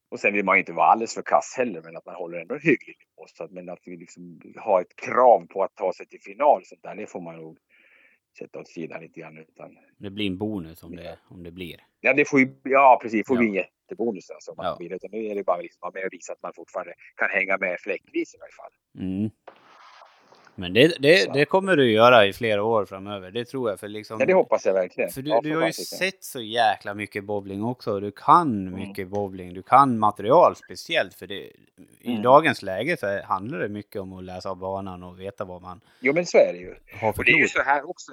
Och 0.09 0.19
sen 0.19 0.33
vill 0.33 0.45
man 0.45 0.55
ju 0.55 0.59
inte 0.59 0.73
vara 0.73 0.87
alldeles 0.87 1.13
för 1.13 1.21
kass 1.21 1.53
heller, 1.57 1.81
men 1.81 1.97
att 1.97 2.05
man 2.05 2.15
håller 2.15 2.37
ändå 2.39 2.55
hygglig 2.55 2.95
nivå. 2.99 3.27
Så 3.27 3.43
att, 3.43 3.51
men 3.51 3.69
att 3.69 3.81
vi 3.85 3.97
liksom 3.97 4.41
har 4.55 4.81
ett 4.81 4.95
krav 4.95 5.47
på 5.47 5.63
att 5.63 5.75
ta 5.75 5.93
sig 5.93 6.07
till 6.07 6.21
final, 6.21 6.65
sånt 6.65 6.83
där, 6.83 6.95
det 6.95 7.07
får 7.07 7.21
man 7.21 7.35
nog 7.35 7.57
sätta 8.37 8.59
åt 8.59 8.67
sidan 8.67 9.01
lite 9.01 9.19
grann. 9.19 9.37
Utan, 9.37 9.77
Det 9.97 10.09
blir 10.09 10.27
en 10.27 10.37
bonus 10.37 10.83
om 10.83 10.95
det, 10.95 11.17
om 11.29 11.43
det 11.43 11.51
blir. 11.51 11.75
ja, 12.01 12.13
det 12.13 12.25
får 12.25 12.39
ju, 12.39 12.55
ja, 12.63 12.99
precis. 13.01 13.27
Får 13.27 13.35
Ja. 13.35 13.39
bli 13.39 13.47
en 13.47 13.53
jättebonus 13.53 14.29
alltså, 14.29 14.51
om 14.51 14.57
man 14.57 14.65
Ja. 14.65 14.77
vill. 14.79 14.93
Utan 14.93 15.09
nu 15.11 15.25
är 15.25 15.35
det 15.35 15.43
bara 15.43 15.61
liksom 15.61 15.87
att 15.87 15.93
med 15.93 16.03
och 16.05 16.13
visa 16.13 16.33
att 16.33 16.41
man 16.43 16.53
fortfarande 16.55 16.93
kan 17.15 17.29
hänga 17.29 17.57
med 17.57 17.79
fläckvis 17.79 18.35
i 18.35 18.37
alla 18.37 18.51
fall. 18.63 18.71
Mm. 19.05 19.29
Men 20.59 20.73
det, 20.73 20.87
det, 20.99 21.33
det 21.33 21.45
kommer 21.45 21.75
du 21.75 21.91
göra 21.91 22.25
i 22.25 22.33
flera 22.33 22.63
år 22.63 22.85
framöver, 22.85 23.31
det 23.31 23.45
tror 23.45 23.69
jag. 23.69 23.79
För, 23.79 23.87
liksom, 23.87 24.19
Ja, 24.19 24.25
det 24.25 24.33
hoppas 24.33 24.65
jag 24.65 24.73
verkligen. 24.73 25.09
för 25.09 25.21
du, 25.21 25.29
ja, 25.29 25.39
du 25.43 25.55
har 25.55 25.65
ju 25.65 25.73
sett 25.73 26.23
så 26.23 26.41
jäkla 26.41 26.93
mycket 26.93 27.23
bowling 27.23 27.63
också. 27.63 27.99
Du 27.99 28.11
kan 28.11 28.67
Mm. 28.67 28.73
mycket 28.73 29.07
bowling, 29.07 29.53
du 29.53 29.63
kan 29.63 29.99
material 29.99 30.55
speciellt. 30.55 31.13
För 31.13 31.27
det, 31.27 31.35
i 32.01 32.11
Mm. 32.11 32.21
dagens 32.21 32.61
läge 32.61 32.97
så 32.97 33.21
handlar 33.23 33.59
det 33.59 33.69
mycket 33.69 34.01
om 34.01 34.13
att 34.13 34.23
läsa 34.23 34.49
av 34.49 34.57
banan 34.57 35.03
och 35.03 35.19
veta 35.19 35.45
vad 35.45 35.61
man 35.61 35.81
Jo, 35.99 36.13
men 36.13 36.25
så 36.25 36.37
är 36.37 36.53
det 36.53 36.59
ju. 36.59 36.75
har 37.01 37.13
för 37.13 37.19
Och 37.21 37.25
det 37.25 37.31
är 37.31 37.37
ju 37.37 37.47
så 37.47 37.61
här 37.61 37.89
också, 37.89 38.11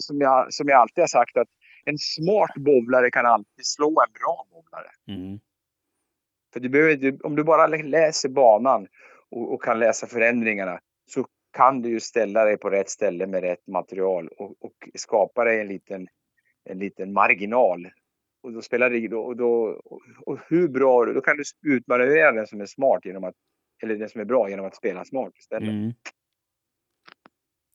som 0.00 0.20
jag, 0.20 0.52
som 0.54 0.68
jag 0.68 0.80
alltid 0.80 1.02
har 1.02 1.08
sagt, 1.08 1.36
att 1.36 1.48
en 1.84 1.98
smart 1.98 2.54
bowlare 2.56 3.10
kan 3.10 3.26
alltid 3.26 3.66
slå 3.66 3.88
en 3.88 4.12
bra 4.20 4.46
bowlare. 4.50 4.90
Mm. 5.08 5.40
För 6.52 6.60
du 6.60 6.68
behöver, 6.68 7.26
om 7.26 7.36
du 7.36 7.44
bara 7.44 7.66
läser 7.66 8.28
banan 8.28 8.86
och, 9.30 9.54
och 9.54 9.62
kan 9.62 9.78
läsa 9.78 10.06
förändringarna 10.06 10.80
så 11.10 11.26
kan 11.50 11.82
du 11.82 11.88
ju 11.88 12.00
ställa 12.00 12.44
dig 12.44 12.56
på 12.56 12.70
rätt 12.70 12.90
ställe 12.90 13.26
med 13.26 13.40
rätt 13.40 13.66
material 13.66 14.28
och, 14.28 14.54
och 14.60 14.88
skapa 14.94 15.44
dig 15.44 15.60
en 15.60 15.68
liten, 15.68 16.08
en 16.64 16.78
liten 16.78 17.12
marginal. 17.12 17.88
Och 18.42 18.52
då 18.52 18.62
spelar 18.62 18.90
det 18.90 19.08
då, 19.08 19.20
och, 19.20 19.36
då, 19.36 19.80
och, 20.20 20.38
hur 20.48 20.68
bra 20.68 21.04
du, 21.04 21.12
då 21.14 21.20
kan 21.20 21.36
du 21.36 21.42
utmanövrera 21.76 22.32
den 22.32 22.46
som 22.46 22.60
är 22.60 22.66
smart 22.66 23.04
genom 23.04 23.24
att, 23.24 23.34
eller 23.82 23.96
den 23.96 24.08
som 24.08 24.20
är 24.20 24.24
bra 24.24 24.50
genom 24.50 24.66
att 24.66 24.76
spela 24.76 25.04
smart 25.04 25.32
istället. 25.38 25.68
Mm. 25.68 25.92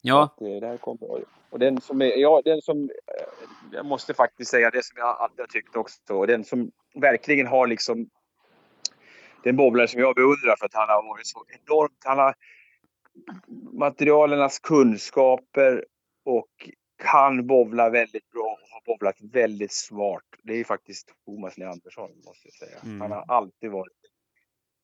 Ja, 0.01 0.35
Det 0.39 0.59
där 0.59 0.77
kommer. 0.77 1.23
Och 1.49 1.59
den 1.59 1.81
som 1.81 2.01
är, 2.01 2.17
ja, 2.17 2.41
den 2.45 2.61
som, 2.61 2.83
eh, 2.83 3.25
jag 3.71 3.85
måste 3.85 4.13
faktiskt 4.13 4.51
säga 4.51 4.69
det 4.69 4.85
som 4.85 4.97
jag 4.97 5.07
alltid 5.07 5.39
har 5.39 5.47
tyckt 5.47 5.75
också, 5.75 6.13
och 6.13 6.27
den 6.27 6.43
som 6.43 6.71
verkligen 6.95 7.47
har 7.47 7.67
liksom, 7.67 8.09
den 9.43 9.55
bowlare 9.55 9.87
som 9.87 10.01
jag 10.01 10.15
beundrar 10.15 10.55
för 10.59 10.65
att 10.65 10.73
han 10.73 10.89
har 10.89 11.03
varit 11.03 11.27
så 11.27 11.45
enormt, 11.47 12.01
han 12.03 12.17
har 12.17 12.35
materialernas 13.71 14.59
kunskaper 14.59 15.85
och 16.25 16.69
kan 17.03 17.47
bowla 17.47 17.89
väldigt 17.89 18.29
bra 18.29 18.57
och 18.61 18.69
har 18.69 18.81
bowlat 18.85 19.15
väldigt 19.21 19.73
smart. 19.73 20.23
Det 20.43 20.53
är 20.53 20.63
faktiskt 20.63 21.13
Thomas 21.25 21.57
Leandersson 21.57 22.09
måste 22.25 22.47
jag 22.47 22.53
säga. 22.53 22.79
Mm. 22.83 23.01
Han 23.01 23.11
har 23.11 23.25
alltid 23.27 23.71
varit 23.71 23.93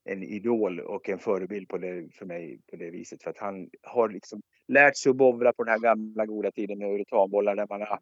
en 0.05 0.23
idol 0.23 0.79
och 0.79 1.09
en 1.09 1.19
förebild 1.19 1.67
på 1.67 1.77
det, 1.77 2.09
för 2.13 2.25
mig 2.25 2.59
på 2.69 2.75
det 2.75 2.89
viset. 2.89 3.23
För 3.23 3.29
att 3.29 3.37
han 3.37 3.69
har 3.83 4.09
liksom 4.09 4.41
lärt 4.67 4.97
sig 4.97 5.09
att 5.09 5.15
bowla 5.15 5.53
på 5.53 5.63
den 5.63 5.71
här 5.71 5.79
gamla 5.79 6.25
goda 6.25 6.51
tiden 6.51 6.79
med 6.79 6.89
uretanbollar 6.89 7.55
där 7.55 7.67
man 7.69 7.81
har 7.81 7.99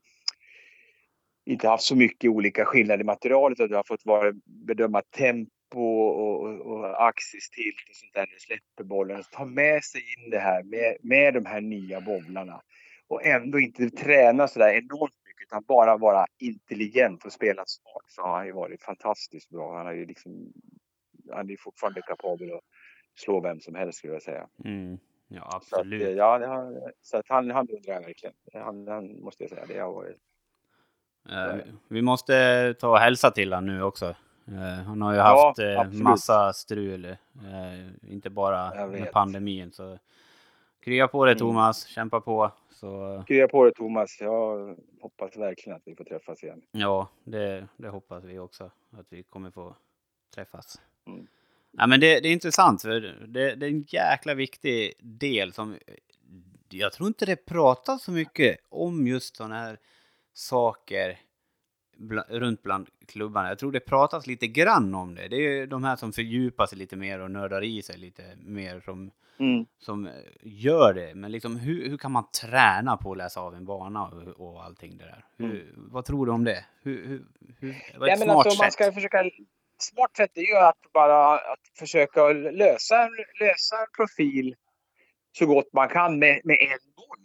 inte 1.46 1.68
haft 1.68 1.84
så 1.84 1.96
mycket 1.96 2.30
olika 2.30 2.66
skillnader 2.66 3.02
i 3.02 3.04
materialet 3.04 3.60
och 3.60 3.70
du 3.70 3.76
har 3.76 3.84
fått 3.84 4.06
vara, 4.06 4.34
bedöma 4.46 5.02
tempo 5.02 5.52
och, 5.76 6.20
och, 6.20 6.62
och 6.62 7.08
axistilt 7.08 7.90
och 7.90 7.96
sånt 7.96 8.14
där 8.14 8.22
när 8.22 8.34
du 8.34 8.40
släpper 8.40 8.84
bollen. 8.84 9.24
Så 9.24 9.30
ta 9.32 9.46
med 9.46 9.84
sig 9.84 10.02
in 10.18 10.30
det 10.30 10.40
här 10.40 10.64
med, 10.64 10.98
med 11.02 11.34
de 11.34 11.46
här 11.46 11.62
nya 11.62 12.02
bowlarna 12.02 12.62
och 13.08 13.26
ändå 13.26 13.60
inte 13.60 13.90
träna 13.90 14.48
så 14.48 14.60
där 14.60 14.74
enormt 14.74 15.14
mycket 15.28 15.44
utan 15.48 15.64
bara 15.68 15.98
vara 15.98 16.26
intelligent 16.40 17.26
och 17.26 17.32
spela 17.32 17.64
smart 17.66 18.06
så 18.08 18.22
har 18.22 18.38
han 18.38 18.46
ju 18.46 18.52
varit 18.52 18.84
fantastiskt 18.84 19.50
bra. 19.50 19.78
Han 19.78 19.86
har 19.86 19.94
ju 19.94 20.06
liksom 20.06 20.54
han 21.32 21.50
är 21.50 21.58
fortfarande 21.60 22.02
kapabel 22.02 22.54
att 22.54 22.64
slå 23.16 23.42
vem 23.42 23.60
som 23.60 23.76
helst 23.76 23.98
skulle 23.98 24.14
jag 24.14 24.22
säga. 24.22 24.48
mm. 24.66 25.00
ja 25.28 25.50
Så 25.52 25.76
att, 25.76 25.82
absolut. 25.82 26.02
eh, 26.02 26.12
ja, 26.12 26.72
så 27.02 27.18
att 27.18 27.26
han, 27.28 27.52
han 27.52 27.70
undrar 27.70 27.94
jag 27.94 28.02
verkligen. 28.02 28.36
Han, 28.54 28.88
han 28.88 29.22
måste 29.22 29.44
jag 29.44 29.50
säga, 29.50 29.66
det 29.68 29.80
har 29.80 29.94
varit. 29.94 30.18
Eh, 31.30 31.74
vi 31.88 32.02
måste 32.02 32.74
ta 32.80 32.90
och 32.90 33.00
hälsa 33.00 33.32
till 33.32 33.54
honom 33.54 33.76
nu 33.76 33.84
också. 33.84 34.16
Eh, 34.48 34.84
han 34.84 35.02
har 35.02 35.12
ju 35.12 35.18
Ja, 35.18 35.48
haft 35.48 35.60
eh, 35.60 35.80
absolut. 35.80 36.04
massa 36.04 36.54
strul, 36.54 37.06
eh, 37.06 37.16
inte 38.12 38.30
bara 38.30 38.88
med 38.88 39.12
pandemin. 39.12 39.72
Så 39.72 40.00
krya 40.80 41.08
på 41.08 41.26
dig 41.26 41.32
Mm. 41.32 41.40
Thomas, 41.40 41.86
kämpa 41.88 42.22
på. 42.22 42.52
Så 42.72 43.24
Krya 43.28 43.48
på 43.48 43.66
det 43.66 43.72
Thomas. 43.72 44.18
Jag 44.22 44.76
hoppas 45.02 45.38
verkligen 45.38 45.76
att 45.78 45.82
vi 45.86 45.96
får 45.96 46.04
träffas 46.04 46.44
igen. 46.44 46.62
ja, 46.72 47.10
det, 47.24 47.68
det 47.78 47.90
hoppas 47.90 48.24
vi 48.24 48.40
också 48.40 48.72
att 48.92 49.06
vi 49.10 49.24
kommer 49.24 49.52
få 49.52 49.76
träffas. 50.36 50.82
Mm. 51.08 51.28
Ja, 51.72 51.88
men 51.88 52.00
det, 52.00 52.20
det 52.20 52.28
är 52.30 52.34
intressant, 52.34 52.82
för 52.82 53.00
det, 53.28 53.56
det 53.56 53.66
är 53.66 53.70
en 53.70 53.86
jäkla 53.88 54.34
viktig 54.34 54.94
del 55.00 55.54
som 55.54 55.78
jag 56.70 56.94
tror 56.94 57.08
inte 57.08 57.26
det 57.26 57.46
pratas 57.46 58.04
så 58.04 58.12
mycket 58.12 58.58
om 58.70 59.08
just 59.08 59.36
sådana 59.36 59.56
här 59.56 59.80
saker 60.34 61.20
bla, 61.98 62.26
runt 62.30 62.64
bland 62.64 62.88
klubbarna. 63.08 63.50
Jag 63.50 63.60
tror 63.60 63.72
det 63.72 63.80
pratas 63.80 64.28
lite 64.28 64.48
grann 64.48 64.96
om 64.96 65.16
det. 65.16 65.28
Det 65.28 65.36
är 65.36 65.68
de 65.68 65.84
här 65.84 65.96
som 65.96 66.14
fördjupar 66.14 66.66
sig 66.66 66.78
lite 66.78 66.96
mer 66.96 67.20
och 67.20 67.32
nördar 67.32 67.64
i 67.64 67.82
sig 67.82 67.98
lite 67.98 68.24
mer 68.38 68.80
som, 68.80 69.12
som 69.80 70.08
eh, 70.08 70.14
gör 70.42 70.94
det. 70.94 71.16
Men 71.16 71.32
liksom 71.32 71.56
hur, 71.56 71.90
hur 71.90 71.98
kan 71.98 72.12
man 72.12 72.24
träna 72.42 72.98
på 72.98 73.12
att 73.12 73.18
läsa 73.18 73.42
av 73.42 73.56
en 73.56 73.66
bana 73.66 74.04
och, 74.08 74.48
och 74.48 74.64
allting 74.64 74.98
det 74.98 75.04
där? 75.06 75.26
Hur, 75.38 75.74
Vad 75.76 76.06
tror 76.06 76.26
du 76.26 76.32
om 76.32 76.44
det? 76.44 76.66
Hur, 76.84 77.08
hur, 77.08 77.26
hur, 77.60 77.76
vad 78.00 78.10
är 78.10 78.14
ett 78.14 78.20
Ja, 78.20 78.26
men 78.26 78.34
smart 78.34 78.46
alltså, 78.46 78.64
man 78.64 78.72
sätt? 78.72 78.74
ska 78.74 78.92
försöka, 78.92 79.24
smart 79.80 80.16
sätt 80.18 80.32
är 80.38 80.42
ju 80.42 80.56
att 80.58 80.94
bara 80.94 81.34
att 81.34 81.60
försöka 81.80 82.28
lösa, 82.34 83.10
lösa 83.40 83.76
en 83.80 83.88
profil 83.98 84.56
så 85.32 85.46
gott 85.46 85.74
man 85.74 85.90
kan 85.90 86.20
med, 86.20 86.42
med 86.44 86.58
en 86.62 86.80
boll. 86.96 87.18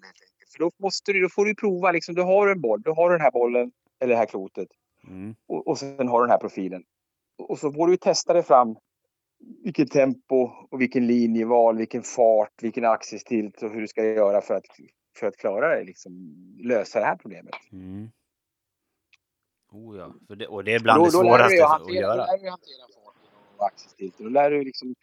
För 0.52 0.58
då, 0.58 0.70
måste 0.78 1.12
du, 1.12 1.20
då 1.20 1.28
får 1.28 1.44
du 1.44 1.54
prova, 1.54 1.92
liksom, 1.92 2.14
du 2.14 2.22
har 2.22 2.48
en 2.48 2.60
boll, 2.60 2.82
du 2.82 2.90
har 2.90 3.10
den 3.10 3.20
här 3.20 3.30
bollen, 3.30 3.72
eller 4.02 4.12
det 4.14 4.18
här 4.18 4.26
klotet, 4.26 4.68
Mm, 5.08 5.34
och, 5.48 5.68
och 5.68 5.78
sen 5.78 6.08
har 6.08 6.20
du 6.20 6.24
den 6.26 6.30
här 6.30 6.38
profilen. 6.38 6.84
Och 7.38 7.58
så 7.58 7.72
får 7.72 7.86
du 7.88 7.96
testa 7.96 8.32
dig 8.32 8.42
fram 8.42 8.76
vilket 9.64 9.90
tempo 9.90 10.50
och 10.70 10.80
vilken 10.80 11.06
linjeval, 11.06 11.76
vilken 11.76 12.02
fart, 12.02 12.62
vilken 12.62 12.84
axistilt 12.84 13.62
och 13.62 13.70
hur 13.70 13.80
du 13.80 13.88
ska 13.88 14.04
göra 14.04 14.40
för 14.40 14.54
att, 14.54 14.64
för 15.18 15.26
att 15.26 15.36
klara 15.36 15.76
det, 15.78 15.84
liksom, 15.84 16.12
lösa 16.60 16.98
det 17.00 17.04
här 17.06 17.16
problemet. 17.16 17.54
mm. 17.72 18.10
Oh 19.72 19.98
ja, 19.98 20.14
för 20.26 20.36
det, 20.36 20.46
och 20.46 20.64
det 20.64 20.74
är 20.74 20.80
bland 20.80 21.00
Då- 21.00 21.04
det 21.04 21.12
då 21.12 21.18
svåraste 21.18 21.64
att 21.64 21.70
hantera- 21.70 21.94
göra. 22.00 22.16
Då 22.16 22.32
lär 22.32 22.38
du 22.42 22.50
hantera 22.50 22.86
farten 23.04 23.30
och 23.56 23.66
axelstilten. 23.66 24.24
Då 24.24 24.30
lär 24.30 24.50
du 24.50 24.64
liksom 24.64 24.94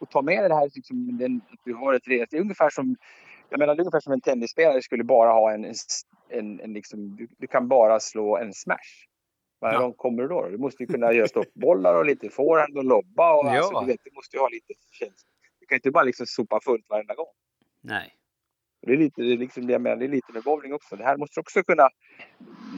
att 0.00 0.10
ta 0.10 0.22
med 0.22 0.38
dig 0.42 0.48
det 0.48 0.54
här. 0.54 0.70
Liksom, 0.74 1.18
den, 1.18 1.40
att 1.52 1.60
du 1.64 1.74
har 1.74 1.94
ett, 1.94 2.02
det 2.06 2.32
är 2.32 2.40
ungefär 2.40 2.70
som 2.70 2.96
jag 3.50 3.58
menar, 3.58 3.74
det 3.74 3.80
är 3.80 3.82
ungefär 3.84 4.00
som 4.00 4.12
en 4.12 4.20
tennisspelare 4.20 4.82
skulle 4.82 5.04
bara 5.04 5.32
ha 5.32 5.52
en, 5.52 5.64
en, 6.28 6.60
en 6.60 6.72
liksom, 6.72 7.16
du, 7.16 7.28
du 7.38 7.46
kan 7.46 7.68
bara 7.68 8.00
slå 8.00 8.36
en 8.36 8.52
smash. 8.54 9.06
Vad 9.60 9.74
Ja. 9.74 9.80
långt 9.80 9.96
kommer 9.96 10.22
du 10.22 10.28
då? 10.28 10.48
Du 10.48 10.58
måste 10.58 10.82
ju 10.82 10.86
kunna 10.86 11.12
göra 11.12 11.28
stoppbollar 11.28 11.94
och 11.94 12.04
lite 12.06 12.30
forehand 12.30 12.78
och 12.78 12.84
lobba. 12.84 13.32
Och, 13.34 13.44
alltså, 13.50 13.72
Ja. 13.72 13.80
du, 13.80 13.86
vet, 13.86 14.00
du 14.04 14.10
måste 14.14 14.36
ju 14.36 14.40
ha 14.40 14.48
lite 14.48 14.74
känsla. 14.92 15.30
Du 15.60 15.66
kan 15.66 15.76
inte 15.76 15.90
bara 15.90 16.04
liksom 16.04 16.26
sopa 16.26 16.60
fullt 16.64 16.88
varenda 16.88 17.14
gång. 17.14 17.32
Nej. 17.80 18.14
Det 18.86 18.92
är 18.92 18.96
lite, 18.96 19.22
det 19.22 19.32
är 19.32 19.36
liksom, 19.36 19.70
jag 19.70 19.80
menar, 19.80 19.96
det 19.96 20.04
är 20.04 20.08
lite 20.08 20.32
med 20.32 20.42
bowling 20.42 20.72
också. 20.74 20.96
Det 20.96 21.04
här 21.04 21.16
måste 21.16 21.40
också 21.40 21.62
kunna 21.62 21.88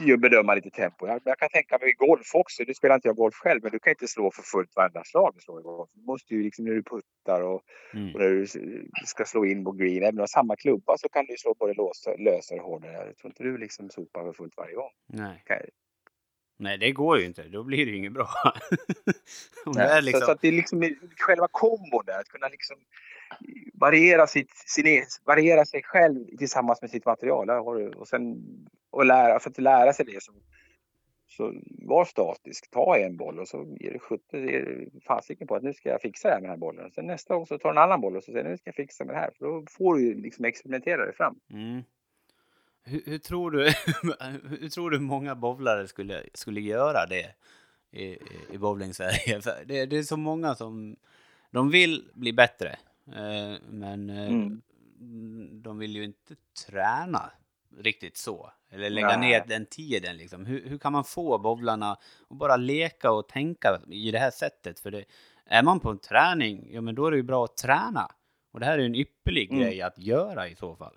ju 0.05 0.17
bedöma 0.17 0.55
lite 0.55 0.69
tempo. 0.69 1.07
Jag, 1.07 1.21
jag 1.25 1.37
kan 1.39 1.49
tänka 1.49 1.77
mig 1.77 1.93
golf 1.93 2.35
också. 2.35 2.63
Nu 2.67 2.73
spelar 2.73 2.95
inte 2.95 3.07
jag 3.07 3.15
golf 3.15 3.35
själv, 3.35 3.63
men 3.63 3.71
du 3.71 3.79
kan 3.79 3.91
inte 3.91 4.07
slå 4.07 4.31
för 4.31 4.41
fullt 4.43 4.75
varenda 4.75 5.03
slag 5.03 5.31
du 5.35 5.41
slår 5.41 5.59
i 5.59 5.63
golf. 5.63 5.89
Du 5.93 6.01
måste 6.05 6.33
ju 6.35 6.43
liksom 6.43 6.65
när 6.65 6.73
du 6.73 6.83
puttar 6.83 7.41
och, 7.41 7.61
Mm. 7.93 8.13
och 8.15 8.19
när 8.21 8.29
du 8.29 8.45
ska 9.05 9.25
slå 9.25 9.45
in 9.45 9.63
på 9.63 9.71
green, 9.71 9.97
även 9.97 10.09
om 10.09 10.15
du 10.15 10.21
har 10.21 10.27
samma 10.27 10.55
klubba 10.55 10.97
så 10.97 11.09
kan 11.09 11.25
du 11.25 11.35
slå 11.37 11.53
både 11.59 11.73
låsa, 11.73 12.11
lösare 12.15 12.59
och 12.59 12.65
hårdare. 12.65 12.93
Jag 13.07 13.17
tror 13.17 13.29
inte 13.31 13.43
du 13.43 13.57
liksom 13.57 13.89
sopar 13.89 14.23
för 14.23 14.33
fullt 14.33 14.53
varje 14.57 14.75
gång. 14.75 14.91
Nej. 15.07 15.43
Kan- 15.45 15.57
Nej, 16.59 16.77
det 16.77 16.91
går 16.91 17.19
ju 17.19 17.25
inte. 17.25 17.43
Då 17.47 17.63
blir 17.63 17.85
det 17.85 17.91
ju 17.91 17.97
inget 17.97 18.13
bra. 18.13 18.27
Nej, 19.75 20.01
liksom... 20.01 20.19
så, 20.19 20.25
så 20.25 20.31
att 20.31 20.41
det 20.41 20.47
är 20.47 20.51
liksom 20.51 20.95
själva 21.19 21.47
kombon 21.51 22.03
där, 22.05 22.19
att 22.19 22.27
kunna 22.29 22.47
liksom 22.47 22.77
variera, 23.73 24.27
sitt, 24.27 24.51
sin, 24.65 24.87
e-, 24.87 25.05
variera 25.25 25.65
sig 25.65 25.83
själv 25.83 26.37
tillsammans 26.37 26.81
med 26.81 26.89
sitt 26.91 27.05
material. 27.05 27.49
Och 27.95 28.07
sen 28.07 28.35
och 28.89 29.05
lära, 29.05 29.39
för 29.39 29.49
att 29.49 29.57
lära 29.57 29.93
sig 29.93 30.05
det 30.05 30.23
så, 30.23 30.31
så 31.27 31.53
var 31.87 32.05
statisk. 32.05 32.71
Ta 32.71 32.97
en 32.97 33.17
boll 33.17 33.39
och 33.39 33.47
så 33.47 33.75
ger 33.79 33.91
du 33.93 33.99
sjutton 33.99 34.49
fasiken 35.07 35.47
på 35.47 35.55
att 35.55 35.63
nu 35.63 35.73
ska 35.73 35.89
jag 35.89 36.01
fixa 36.01 36.27
det 36.27 36.33
här 36.33 36.41
med 36.41 36.49
den 36.49 36.51
här 36.53 36.57
bollen. 36.57 36.85
Och 36.85 36.93
sen 36.93 37.07
nästa 37.07 37.35
gång 37.35 37.45
så 37.45 37.57
tar 37.57 37.69
du 37.73 37.77
en 37.79 37.83
annan 37.83 38.01
boll 38.01 38.17
och 38.17 38.23
så 38.23 38.31
säger 38.31 38.49
nu 38.49 38.57
ska 38.57 38.67
jag 38.67 38.75
fixa 38.75 39.05
med 39.05 39.15
det 39.15 39.19
här. 39.19 39.31
För 39.37 39.45
då 39.45 39.65
får 39.69 39.95
du 39.95 40.01
ju 40.01 40.21
liksom 40.21 40.45
experimentera 40.45 41.05
dig 41.05 41.15
fram. 41.15 41.39
Mm. 41.53 41.81
Hur, 42.83 43.01
hur, 43.05 43.17
tror 43.17 43.51
du, 43.51 43.63
hur 44.59 44.69
tror 44.69 44.89
du 44.91 44.99
många 44.99 45.35
bowlare 45.35 45.87
skulle, 45.87 46.23
skulle 46.33 46.61
göra 46.61 47.05
det 47.05 47.35
i, 47.91 48.03
i- 48.51 48.57
bowling-Sverige? 48.57 49.41
Det, 49.65 49.85
det 49.85 49.97
är 49.97 50.03
så 50.03 50.17
många 50.17 50.55
som 50.55 50.95
de 51.51 51.69
vill 51.71 52.09
bli 52.13 52.33
bättre, 52.33 52.75
men 53.69 54.09
eh, 54.09 54.27
Mm. 55.01 55.61
de 55.61 55.77
vill 55.79 55.95
ju 55.95 56.03
inte 56.03 56.35
träna 56.67 57.31
riktigt 57.77 58.17
så. 58.17 58.51
Eller 58.69 58.89
lägga 58.89 59.17
Nej. 59.17 59.29
ner 59.29 59.45
den 59.47 59.65
tiden 59.65 60.17
liksom. 60.17 60.45
Hur, 60.45 60.69
hur 60.69 60.77
kan 60.77 60.91
man 60.93 61.03
få 61.03 61.37
bowlarna 61.37 61.91
att 62.29 62.37
bara 62.37 62.57
leka 62.57 63.11
och 63.11 63.27
tänka 63.29 63.81
i 63.91 64.11
det 64.11 64.19
här 64.19 64.31
sättet? 64.31 64.79
För 64.79 64.91
det, 64.91 65.05
är 65.45 65.63
man 65.63 65.79
på 65.79 65.89
en 65.89 65.97
träning, 65.99 66.67
ja 66.73 66.81
men 66.81 66.95
då 66.95 67.05
är 67.05 67.11
det 67.11 67.17
ju 67.17 67.23
bra 67.23 67.43
att 67.45 67.57
träna. 67.57 68.07
Och 68.51 68.59
det 68.59 68.65
här 68.65 68.73
är 68.73 68.77
ju 68.79 68.85
en 68.85 68.95
ypperlig 68.95 69.51
Mm. 69.51 69.63
grej 69.63 69.81
att 69.81 69.97
göra 69.97 70.47
i 70.47 70.55
så 70.55 70.75
fall. 70.75 70.95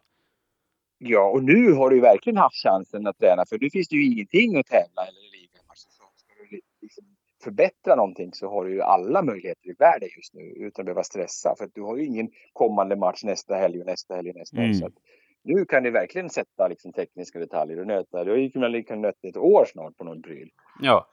Ja, 0.98 1.30
och 1.30 1.44
nu 1.44 1.72
har 1.72 1.90
du 1.90 2.00
verkligen 2.00 2.36
haft 2.36 2.56
chansen 2.62 3.06
att 3.06 3.18
träna 3.18 3.44
för 3.46 3.58
nu 3.58 3.70
finns 3.70 3.88
det 3.88 3.96
ju 3.96 4.06
ingenting 4.12 4.56
att 4.56 4.66
tävla 4.66 5.02
eller 5.06 5.32
liga. 5.32 5.58
Alltså, 5.66 5.88
så 5.90 6.02
ska 6.16 6.34
du 6.50 6.60
liksom 6.82 7.04
förbättra 7.44 7.94
någonting 7.94 8.32
så 8.32 8.50
har 8.50 8.64
du 8.64 8.74
ju 8.74 8.82
alla 8.82 9.22
möjligheter 9.22 9.68
i 9.68 9.74
världen 9.78 10.08
just 10.16 10.34
nu 10.34 10.42
utan 10.42 10.82
att 10.82 10.86
behöva 10.86 11.02
stressa. 11.02 11.54
För 11.58 11.64
att 11.64 11.74
du 11.74 11.82
har 11.82 11.96
ju 11.96 12.04
ingen 12.04 12.28
kommande 12.52 12.96
match 12.96 13.24
nästa 13.24 13.54
helg 13.54 13.80
och 13.80 13.86
nästa 13.86 14.14
helg 14.14 14.30
och 14.30 14.36
nästa 14.36 14.56
helg. 14.56 14.70
Mm. 14.70 14.80
Så 14.80 14.86
att 14.86 14.94
nu 15.42 15.64
kan 15.64 15.82
du 15.82 15.90
verkligen 15.90 16.30
sätta 16.30 16.68
liksom, 16.68 16.92
tekniska 16.92 17.38
detaljer 17.38 17.80
och 17.80 17.86
nöta. 17.86 18.24
Du 18.24 18.30
har 18.30 18.38
ju 18.38 18.50
kunnat 18.50 18.98
nöta 18.98 19.28
ett 19.28 19.36
år 19.36 19.64
snart 19.72 19.96
på 19.96 20.04
någon 20.04 20.22
pryl. 20.22 20.50
Ja. 20.80 21.06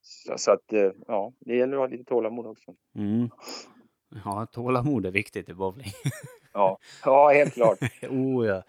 Så, 0.00 0.38
så 0.38 0.52
att 0.52 0.72
eh, 0.72 0.90
ja, 1.06 1.32
det 1.40 1.56
gäller 1.56 1.72
att 1.72 1.80
ha 1.80 1.86
lite 1.86 2.04
tålamod 2.04 2.46
också. 2.46 2.74
Mm. 2.94 3.30
Ja, 4.24 4.46
tålamod 4.52 5.06
är 5.06 5.10
viktigt 5.10 5.48
i 5.48 5.54
bowling. 5.54 5.90
Ja, 6.54 6.78
ja 7.04 7.30
helt 7.30 7.54
klart. 7.54 7.78
oh 8.10 8.46
ja. 8.46 8.62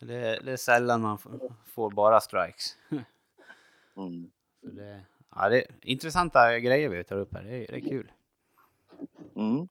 Det, 0.00 0.40
det 0.44 0.52
är 0.52 0.56
sällan 0.56 1.00
man 1.00 1.18
får 1.66 1.90
bara 1.90 2.20
strikes. 2.20 2.76
Mm. 3.96 4.30
Det, 4.62 5.00
ja, 5.36 5.48
det 5.48 5.58
är 5.58 5.64
intressanta 5.82 6.58
grejer 6.58 6.88
vi 6.88 7.04
tar 7.04 7.16
upp 7.16 7.34
här. 7.34 7.42
Det 7.42 7.56
är, 7.56 7.66
det 7.66 7.76
är 7.76 7.88
kul. 7.88 8.12
Mm. 9.36 9.68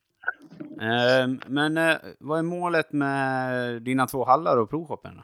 Ehm, 0.82 1.42
men 1.48 1.78
eh, 1.78 1.98
vad 2.20 2.40
är 2.40 2.44
målet 2.44 2.92
med 2.92 3.82
dina 3.82 4.08
två 4.08 4.26
hallar 4.26 4.58
och 4.58 4.70
provshoppen? 4.70 5.22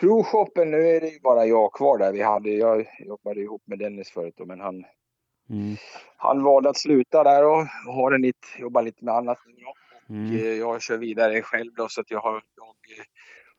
Provshoppen, 0.00 0.70
nu 0.70 0.88
är 0.88 1.00
det 1.00 1.08
ju 1.08 1.20
bara 1.20 1.46
jag 1.46 1.72
kvar 1.72 1.98
där. 1.98 2.12
Vi 2.12 2.22
hade, 2.22 2.50
jag 2.50 2.86
jobbade 3.06 3.40
ihop 3.40 3.62
med 3.64 3.78
Dennis 3.78 4.10
förut 4.10 4.34
då, 4.36 4.44
men 4.46 4.60
han, 4.60 4.84
Mm. 5.50 5.76
han 6.16 6.42
valde 6.42 6.70
att 6.70 6.78
sluta 6.78 7.24
där 7.24 7.46
och 7.46 7.66
har 7.94 8.12
en 8.12 8.22
lite, 8.22 8.46
jobbar 8.58 8.82
lite 8.82 9.04
med 9.04 9.14
annat. 9.14 9.38
Mm. 10.08 10.36
Eh, 10.36 10.42
Jag 10.42 10.82
kör 10.82 10.96
vidare 10.96 11.42
själv 11.42 11.72
då 11.74 11.88
så 11.88 12.00
att 12.00 12.10
jag 12.10 12.20
har, 12.20 12.32
jag 12.32 12.98
eh, 12.98 13.04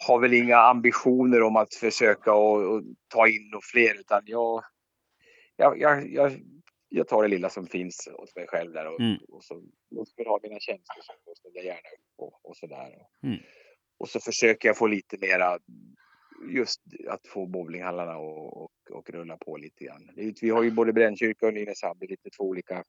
har 0.08 0.20
väl 0.20 0.34
inga 0.34 0.58
ambitioner 0.58 1.42
om 1.42 1.56
att 1.56 1.74
försöka 1.74 2.34
och, 2.34 2.74
och 2.74 2.84
ta 3.08 3.28
in 3.28 3.50
några 3.52 3.62
fler 3.72 4.00
utan 4.00 4.22
jag, 4.26 4.64
jag, 5.56 5.80
jag, 5.80 6.14
jag, 6.14 6.32
jag 6.90 7.08
tar 7.08 7.22
det 7.22 7.28
lilla 7.28 7.50
som 7.50 7.68
finns 7.68 8.10
hos 8.18 8.36
mig 8.36 8.48
själv 8.48 8.74
där 8.74 8.86
och, 8.88 9.00
Mm. 9.00 9.18
och 9.30 9.44
så 9.44 9.56
och 9.96 10.08
vill 10.18 10.26
jag 10.26 10.32
ha 10.32 10.40
mina 10.44 10.60
tjänster 10.60 11.02
så 11.02 11.14
då 11.26 11.36
ställer 11.36 11.56
jag 11.56 11.66
gärna 11.66 11.80
upp 11.80 12.14
och, 12.18 12.50
och 12.50 12.58
sådär. 12.58 12.98
Mm. 13.24 13.40
Och 14.00 14.10
så 14.10 14.20
försöker 14.20 14.70
jag 14.70 14.78
få 14.78 14.88
lite 14.88 15.18
mera 15.22 15.60
just 16.50 16.82
att 17.08 17.28
få 17.28 17.46
bowlinghallarna 17.46 18.18
och, 18.18 18.64
och, 18.64 18.72
och 18.92 19.10
rulla 19.10 19.38
på 19.38 19.58
lite 19.58 19.84
grann. 19.84 20.10
Vi 20.42 20.50
har 20.50 20.64
ju 20.64 20.72
både 20.72 20.94
Brännkyrka 20.94 21.48
och 21.48 21.54
Nynäshamn, 21.54 22.00
det 22.00 22.06
är 22.06 22.10
lite 22.10 22.30
två 22.30 22.44
olika 22.44 22.84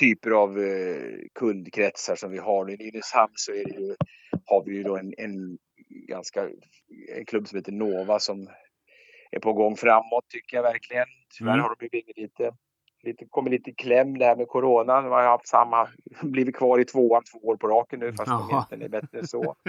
typer 0.00 0.30
av 0.30 0.60
eh, 0.60 1.18
kundkretsar 1.34 2.16
som 2.16 2.30
vi 2.30 2.38
har. 2.38 2.70
I 2.70 2.76
Nynäshamn 2.76 3.32
så 3.34 3.52
är 3.52 3.64
det 3.64 3.80
ju, 3.80 3.96
har 4.44 4.64
vi 4.64 4.74
ju 4.74 4.82
då 4.82 4.96
en, 4.96 5.14
en 5.18 5.58
ganska 5.90 6.50
en 7.16 7.24
klubb 7.26 7.48
som 7.48 7.58
heter 7.58 7.72
Nova 7.72 8.18
som 8.18 8.50
är 9.30 9.38
på 9.40 9.52
gång 9.52 9.76
framåt 9.76 10.28
tycker 10.28 10.56
jag 10.56 10.62
verkligen. 10.62 11.06
Tyvärr 11.38 11.52
Mm. 11.52 11.62
har 11.62 11.76
de 11.78 11.88
blivit 11.88 12.16
lite, 12.16 12.52
lite, 13.02 13.26
kommit 13.30 13.50
lite 13.50 13.70
i 13.70 13.74
kläm 13.74 14.18
det 14.18 14.24
här 14.24 14.36
med 14.36 14.48
corona. 14.48 15.02
De 15.02 15.12
har 15.12 15.22
haft 15.22 15.48
samma, 15.48 15.88
blivit 16.22 16.56
kvar 16.56 16.78
i 16.78 16.84
tvåan 16.84 17.24
två 17.24 17.38
år 17.38 17.56
på 17.56 17.68
raken 17.68 18.00
nu 18.00 18.12
fast 18.12 18.30
de 18.30 18.50
egentligen 18.50 18.82
är 18.82 18.88
bättre 18.88 19.18
än 19.18 19.26
så. 19.26 19.56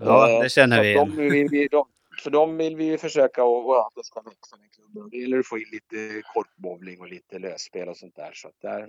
Ja, 0.00 0.30
Eh, 0.30 0.42
det 0.42 0.48
känner 0.50 0.82
vi 0.82 0.88
igen. 0.88 1.10
De 1.16 1.16
vill 1.16 1.48
vi, 1.50 1.68
de, 1.68 1.86
så 2.22 2.30
de 2.30 2.56
vill 2.56 2.76
vi 2.76 2.84
ju 2.84 2.98
försöka 2.98 3.44
och, 3.44 3.68
och 3.68 3.86
att 3.86 3.92
det 3.94 4.04
ska 4.04 4.20
växa 4.20 4.56
den 4.56 4.68
klubben. 4.68 5.10
Det 5.10 5.16
gäller 5.16 5.38
att 5.38 5.46
få 5.46 5.58
in 5.58 5.68
lite 5.72 6.22
korpbowling 6.34 7.00
och 7.00 7.08
lite 7.08 7.38
lösspel 7.38 7.88
och 7.88 7.96
sånt 7.96 8.16
där. 8.16 8.30
Så 8.34 8.48
att 8.48 8.60
där 8.60 8.88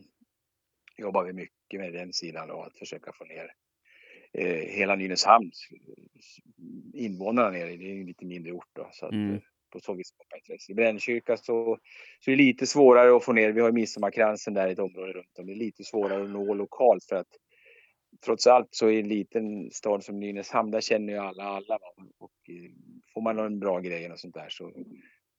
jobbar 0.97 1.23
vi 1.23 1.33
mycket 1.33 1.79
med 1.79 1.93
den 1.93 2.13
sidan 2.13 2.51
och 2.51 2.65
att 2.67 2.77
försöka 2.77 3.11
få 3.13 3.23
ner 3.25 3.53
eh, 4.37 4.55
hela 4.55 4.95
Nynäshamns 4.95 5.67
invånarna 6.93 7.49
ner. 7.49 7.65
Det 7.65 7.85
är 7.91 7.99
en 7.99 8.05
lite 8.05 8.25
mindre 8.25 8.51
ort 8.51 8.69
då. 8.73 8.89
Så 8.91 9.05
att, 9.05 9.11
Mm. 9.11 9.35
eh, 9.35 9.41
på 9.71 9.79
så 9.79 9.93
vis 9.93 10.07
skapa 10.07 10.37
intresse. 10.37 10.71
I 10.71 10.75
Brännkyrka 10.75 11.37
så, 11.37 11.77
så 12.19 12.31
är 12.31 12.37
det 12.37 12.43
lite 12.43 12.67
svårare 12.67 13.15
att 13.15 13.23
få 13.23 13.33
ner. 13.33 13.51
Vi 13.51 13.61
har 13.61 13.71
Midsommarkransen 13.71 14.53
där 14.53 14.67
i 14.67 14.71
ett 14.71 14.79
område 14.79 15.13
runt 15.13 15.39
om. 15.39 15.45
Det 15.45 15.53
är 15.53 15.55
lite 15.55 15.83
svårare 15.83 16.23
att 16.23 16.29
nå 16.29 16.53
lokalt 16.53 17.03
för 17.03 17.15
att 17.15 17.27
trots 18.25 18.47
allt 18.47 18.67
så 18.71 18.89
i 18.89 18.99
en 18.99 19.07
liten 19.07 19.71
stad 19.71 20.03
som 20.03 20.19
Nynäshamn, 20.19 20.71
där 20.71 20.81
känner 20.81 21.13
ju 21.13 21.19
alla 21.19 21.43
alla. 21.43 21.79
Och 22.17 22.31
eh, 22.49 22.71
får 23.13 23.21
man 23.21 23.35
någon 23.35 23.59
bra 23.59 23.79
grej 23.79 24.11
och 24.11 24.19
sånt 24.19 24.33
där 24.33 24.49
så, 24.49 24.73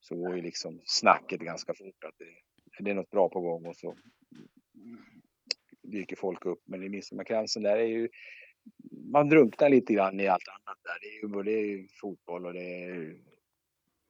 så 0.01 0.15
går 0.17 0.37
ju 0.37 0.43
liksom 0.43 0.81
snacket 0.85 1.41
ganska 1.41 1.75
fort 1.75 2.05
att 2.05 2.15
det, 2.19 2.35
det 2.85 2.91
är 2.91 2.95
något 2.95 3.11
bra 3.11 3.29
på 3.29 3.41
gång 3.41 3.67
och 3.67 3.77
så 3.77 3.95
dyker 5.83 6.17
folk 6.17 6.47
upp. 6.47 6.63
Men 6.65 6.83
i 6.83 6.89
Midsommarkransen 6.89 7.63
där 7.63 7.77
är 7.77 7.87
ju 7.87 8.09
man 9.13 9.29
drunknar 9.29 9.69
lite 9.69 9.95
grann 9.95 10.21
i 10.21 10.29
allt 10.29 10.49
annat 10.49 10.79
där. 10.83 10.99
Det 11.01 11.07
är 11.07 11.23
ju 11.23 11.29
både 11.29 11.87
fotboll 12.01 12.47
och 12.47 12.53
det 12.53 12.85
är 12.85 13.17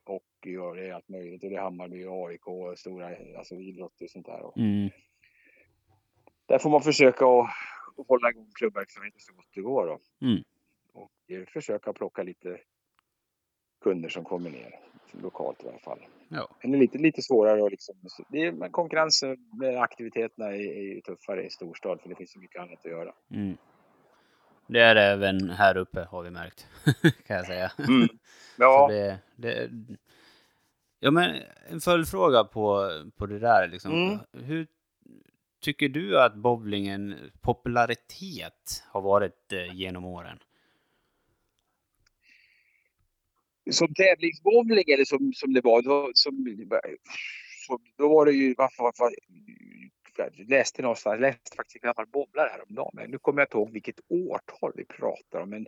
hockey 0.04 0.56
och 0.56 0.76
det 0.76 0.88
är 0.88 0.94
allt 0.94 1.08
möjligt. 1.08 1.44
Och 1.44 1.50
det 1.50 1.56
är 1.56 1.60
Hammarby 1.60 2.04
och 2.04 2.28
AIK 2.28 2.46
och 2.46 2.78
stora 2.78 3.16
alltså 3.38 3.54
idrott 3.54 4.00
och 4.00 4.10
sånt 4.10 4.26
där. 4.26 4.40
Och 4.42 4.58
Mm. 4.58 4.90
där 6.46 6.58
får 6.58 6.70
man 6.70 6.82
försöka 6.82 7.24
att 7.26 7.50
att 8.00 8.08
hålla 8.08 8.30
igång 8.30 8.50
klubbverksamheten 8.54 9.20
så 9.20 9.32
gott 9.32 9.48
det 9.54 9.60
går. 9.60 9.86
Då. 9.86 10.26
Mm. 10.26 10.42
Och 10.92 11.10
eh, 11.28 11.44
försöka 11.46 11.92
plocka 11.92 12.22
lite 12.22 12.60
kunder 13.80 14.08
som 14.08 14.24
kommer 14.24 14.50
ner. 14.50 14.80
Lokalt 15.22 15.64
i 15.64 15.68
alla 15.68 15.78
fall. 15.78 15.98
Ja. 16.28 16.48
Men 16.62 16.70
det 16.70 16.76
är 16.76 16.80
lite, 16.80 16.98
lite 16.98 17.22
svårare 17.22 17.62
och 17.62 17.70
liksom, 17.70 17.94
det 18.28 18.42
är, 18.46 18.68
konkurrensen 18.70 19.36
med 19.58 19.82
aktiviteterna 19.82 20.46
är, 20.46 20.96
är 20.96 21.00
tuffare 21.00 21.46
i 21.46 21.50
storstad 21.50 22.00
för 22.00 22.08
det 22.08 22.14
finns 22.14 22.32
så 22.32 22.38
mycket 22.38 22.62
annat 22.62 22.78
att 22.78 22.90
göra. 22.90 23.14
Mm. 23.30 23.56
Det 24.72 24.80
är 24.80 24.94
det 24.94 25.02
även 25.02 25.50
här 25.50 25.76
uppe 25.76 26.00
har 26.10 26.22
vi 26.22 26.30
märkt, 26.30 26.66
kan 27.26 27.36
jag 27.36 27.46
säga. 27.46 27.72
Mm. 27.78 28.08
Så 28.56 28.62
Ja, 28.62 28.88
det, 28.88 29.18
det, 29.36 29.70
ja, 31.00 31.10
men 31.10 31.36
en 31.68 31.80
följdfråga 31.80 32.44
på, 32.44 32.90
på 33.16 33.26
det 33.26 33.38
där. 33.38 33.68
Liksom. 33.68 33.92
Mm. 33.92 34.18
Hur 34.32 34.66
tycker 35.60 35.88
du 35.88 36.20
att 36.20 36.34
bowlingen 36.34 37.16
popularitet 37.40 38.84
har 38.86 39.00
varit 39.00 39.52
eh, 39.52 39.74
genom 39.74 40.04
åren? 40.04 40.38
som 43.70 43.94
tävlingsbowling 43.94 44.84
eller 44.92 45.04
som, 45.04 45.32
som 45.34 45.52
det 45.52 45.60
var, 45.60 45.82
då, 45.82 46.10
som, 46.14 46.32
som, 47.66 47.78
då 47.98 48.08
var 48.08 48.26
det 48.26 48.32
ju, 48.32 48.54
varför, 48.58 48.82
varför, 48.82 49.14
jag 50.22 50.48
läste 50.50 50.82
någonstans, 50.82 51.20
läste 51.20 51.56
faktiskt 51.56 51.84
en 51.84 51.88
gammal 51.88 52.06
bowlare 52.06 52.48
häromdagen, 52.52 52.90
men 52.92 53.10
nu 53.10 53.18
kommer 53.18 53.40
jag 53.40 53.46
inte 53.46 53.56
ihåg 53.56 53.70
vilket 53.72 54.00
årtal 54.08 54.72
vi 54.74 54.84
pratar 54.84 55.40
om, 55.40 55.50
men 55.50 55.66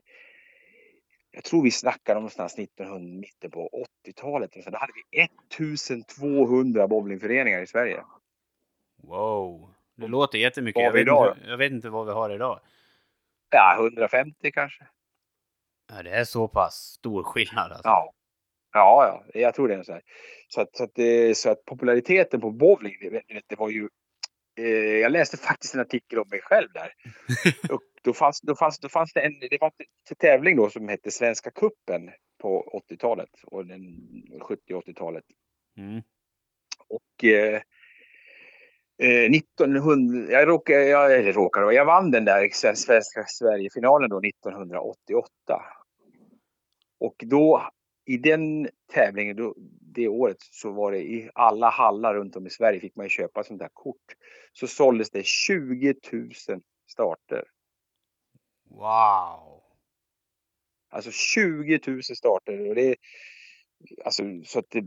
jag 1.31 1.45
tror 1.45 1.63
vi 1.63 1.71
snackar 1.71 2.15
om 2.17 2.23
någonstans 2.23 2.59
1900, 2.59 3.21
mitten 3.21 3.51
på 3.51 3.87
80-talet. 4.07 4.53
Så 4.65 4.71
då 4.71 4.79
hade 4.79 4.93
vi 5.11 5.21
1200 5.57 6.89
bowlingföreningar 6.89 7.63
i 7.63 7.67
Sverige. 7.67 8.03
Wow, 9.03 9.75
det 9.95 10.07
låter 10.07 10.39
jättemycket. 10.39 10.83
Vad 10.83 10.85
har 10.85 10.89
Jag 10.91 10.93
vet, 10.93 11.03
idag 11.03 11.37
inte, 11.37 11.49
jag 11.51 11.57
vet 11.57 11.73
inte 11.73 11.91
vad 11.91 12.07
vi 12.07 12.13
har 12.13 12.31
idag. 12.31 12.61
Ja, 13.51 13.77
150 13.79 14.53
kanske. 14.53 14.87
Ja, 15.97 16.03
det 16.03 16.11
är 16.11 16.25
så 16.25 16.49
pass 16.49 16.75
stor 16.75 17.23
skillnad. 17.23 17.73
Alltså. 17.73 17.89
Ja. 17.89 18.13
Ja, 18.75 19.23
ja, 19.35 19.41
jag 19.41 19.55
tror 19.55 19.69
det 19.69 19.75
är 19.75 19.83
så 19.83 19.93
här. 19.93 20.03
Så 20.49 20.61
att, 20.61 20.77
så 20.77 20.85
att, 20.85 20.95
det- 20.95 21.37
så 21.39 21.51
att 21.51 21.65
populariteten 21.65 22.41
på 22.41 22.51
bowling, 22.51 22.97
det, 23.01 23.43
det 23.47 23.59
var 23.59 23.69
ju... 23.71 23.89
Eh, 24.59 24.67
jag 24.99 25.13
läste 25.13 25.37
faktiskt 25.37 25.75
en 25.75 25.81
artikel 25.81 26.19
om 26.19 26.29
mig 26.31 26.41
själv 26.43 26.69
där. 26.73 26.93
Och 27.75 27.83
då, 28.03 28.13
fanns, 28.13 28.41
då, 28.41 28.55
fanns, 28.55 28.79
då 28.79 28.89
fanns 28.89 29.13
det 29.13 29.21
en 29.21 29.41
det 29.41 29.59
var 29.61 29.73
en 30.11 30.17
tävling 30.17 30.57
då 30.57 30.71
som 30.71 30.89
hette 30.89 31.11
Svenska 31.11 31.51
Kuppen 31.51 32.11
på 32.39 32.83
80-talet 32.91 33.31
och 33.47 33.67
den 33.67 33.83
70 34.41 34.75
och 34.75 34.85
80-talet. 34.85 35.25
Mm. 35.79 36.03
Och 36.89 37.25
eh, 37.25 37.63
eh, 39.03 39.31
1900, 39.31 40.33
jag 40.33 40.49
råkade, 40.49 40.85
jag, 40.85 41.37
råkade, 41.37 41.75
jag 41.75 41.85
vann 41.85 42.11
den 42.11 42.25
där 42.25 42.49
svenska 42.75 43.25
Sverigefinalen 43.27 44.11
då 44.11 44.21
1988. 44.21 45.31
Och 47.01 47.15
då 47.27 47.73
i 48.05 48.17
den 48.17 48.69
tävlingen, 48.93 49.37
då, 49.37 49.55
det 49.81 50.09
året, 50.09 50.37
så 50.41 50.71
var 50.71 50.93
det 50.93 50.99
i 50.99 51.31
alla 51.35 51.71
hallar 51.71 52.15
runt 52.15 52.37
om 52.37 52.47
i 52.47 52.51
Sverige 52.51 52.81
fick 52.81 52.97
man 52.97 53.09
köpa 53.09 53.45
sånt 53.45 53.61
där 53.61 53.71
kort. 53.73 54.17
Så 54.53 54.67
såldes 54.67 55.11
det 55.11 55.27
20 55.27 55.95
000 56.13 56.31
starter. 56.91 57.45
Wow. 58.71 59.63
Alltså 60.91 61.11
20 61.11 61.81
000 61.87 62.03
starter. 62.03 62.69
Och 62.69 62.75
det, 62.75 62.97
alltså, 64.05 64.23
så 64.45 64.59
att 64.59 64.71
det, 64.71 64.85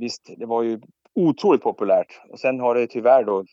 visst, 0.00 0.30
det 0.36 0.46
var 0.46 0.62
ju 0.62 0.80
otroligt 1.14 1.62
populärt. 1.62 2.20
Och 2.28 2.40
sen 2.40 2.60
har 2.60 2.74
det 2.74 2.86
tyvärr 2.86 3.24
då 3.24 3.44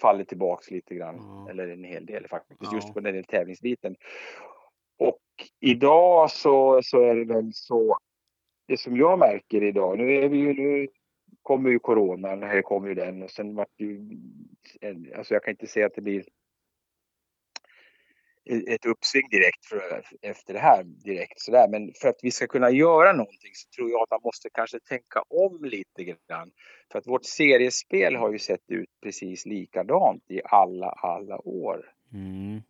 fallit 0.00 0.28
tillbaks 0.28 0.70
lite 0.70 0.94
grann. 0.94 1.16
Ja. 1.16 1.50
Eller 1.50 1.68
en 1.68 1.84
hel 1.84 2.06
del 2.06 2.28
faktiskt. 2.28 2.60
Ja. 2.62 2.74
Just 2.74 2.94
på 2.94 3.00
den 3.00 3.24
tävlingsbiten. 3.24 3.96
Och 5.08 5.20
idag 5.60 6.30
så, 6.30 6.80
så 6.82 7.00
är 7.00 7.14
det 7.14 7.24
väl 7.24 7.50
så, 7.52 7.98
det 8.68 8.76
som 8.76 8.96
jag 8.96 9.18
märker 9.18 9.62
idag, 9.62 9.98
nu 9.98 10.16
är 10.16 10.28
vi 10.28 10.38
ju, 10.38 10.54
nu 10.54 10.88
kommer 11.42 11.70
ju 11.70 11.78
coronan, 11.78 12.42
här 12.42 12.62
kommer 12.62 12.88
ju 12.88 12.94
den 12.94 13.22
och 13.22 13.30
sen 13.30 13.54
vart 13.54 13.80
ju, 13.80 14.00
alltså 15.16 15.34
jag 15.34 15.42
kan 15.42 15.50
inte 15.50 15.66
säga 15.66 15.86
att 15.86 15.94
det 15.94 16.02
blir 16.02 16.24
ett 18.44 18.86
uppsving 18.86 19.28
direkt 19.30 19.66
för, 19.66 20.04
efter 20.22 20.54
det 20.54 20.60
här 20.60 20.84
direkt 20.84 21.40
sådär. 21.40 21.68
Men 21.68 21.92
för 22.00 22.08
att 22.08 22.18
vi 22.22 22.30
ska 22.30 22.46
kunna 22.46 22.70
göra 22.70 23.12
någonting 23.12 23.50
så 23.54 23.68
tror 23.76 23.90
jag 23.90 24.02
att 24.02 24.10
man 24.10 24.20
måste 24.24 24.48
kanske 24.52 24.80
tänka 24.80 25.22
om 25.28 25.64
lite 25.64 26.04
grann. 26.04 26.50
För 26.92 26.98
att 26.98 27.06
vårt 27.06 27.24
seriespel 27.24 28.16
har 28.16 28.32
ju 28.32 28.38
sett 28.38 28.70
ut 28.70 28.90
precis 29.02 29.46
likadant 29.46 30.30
i 30.30 30.40
alla, 30.44 30.88
alla 30.88 31.48
år. 31.48 31.92
Mm. 32.12 32.62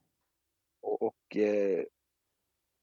Och, 0.83 1.03
och 1.03 1.37
eh, 1.37 1.85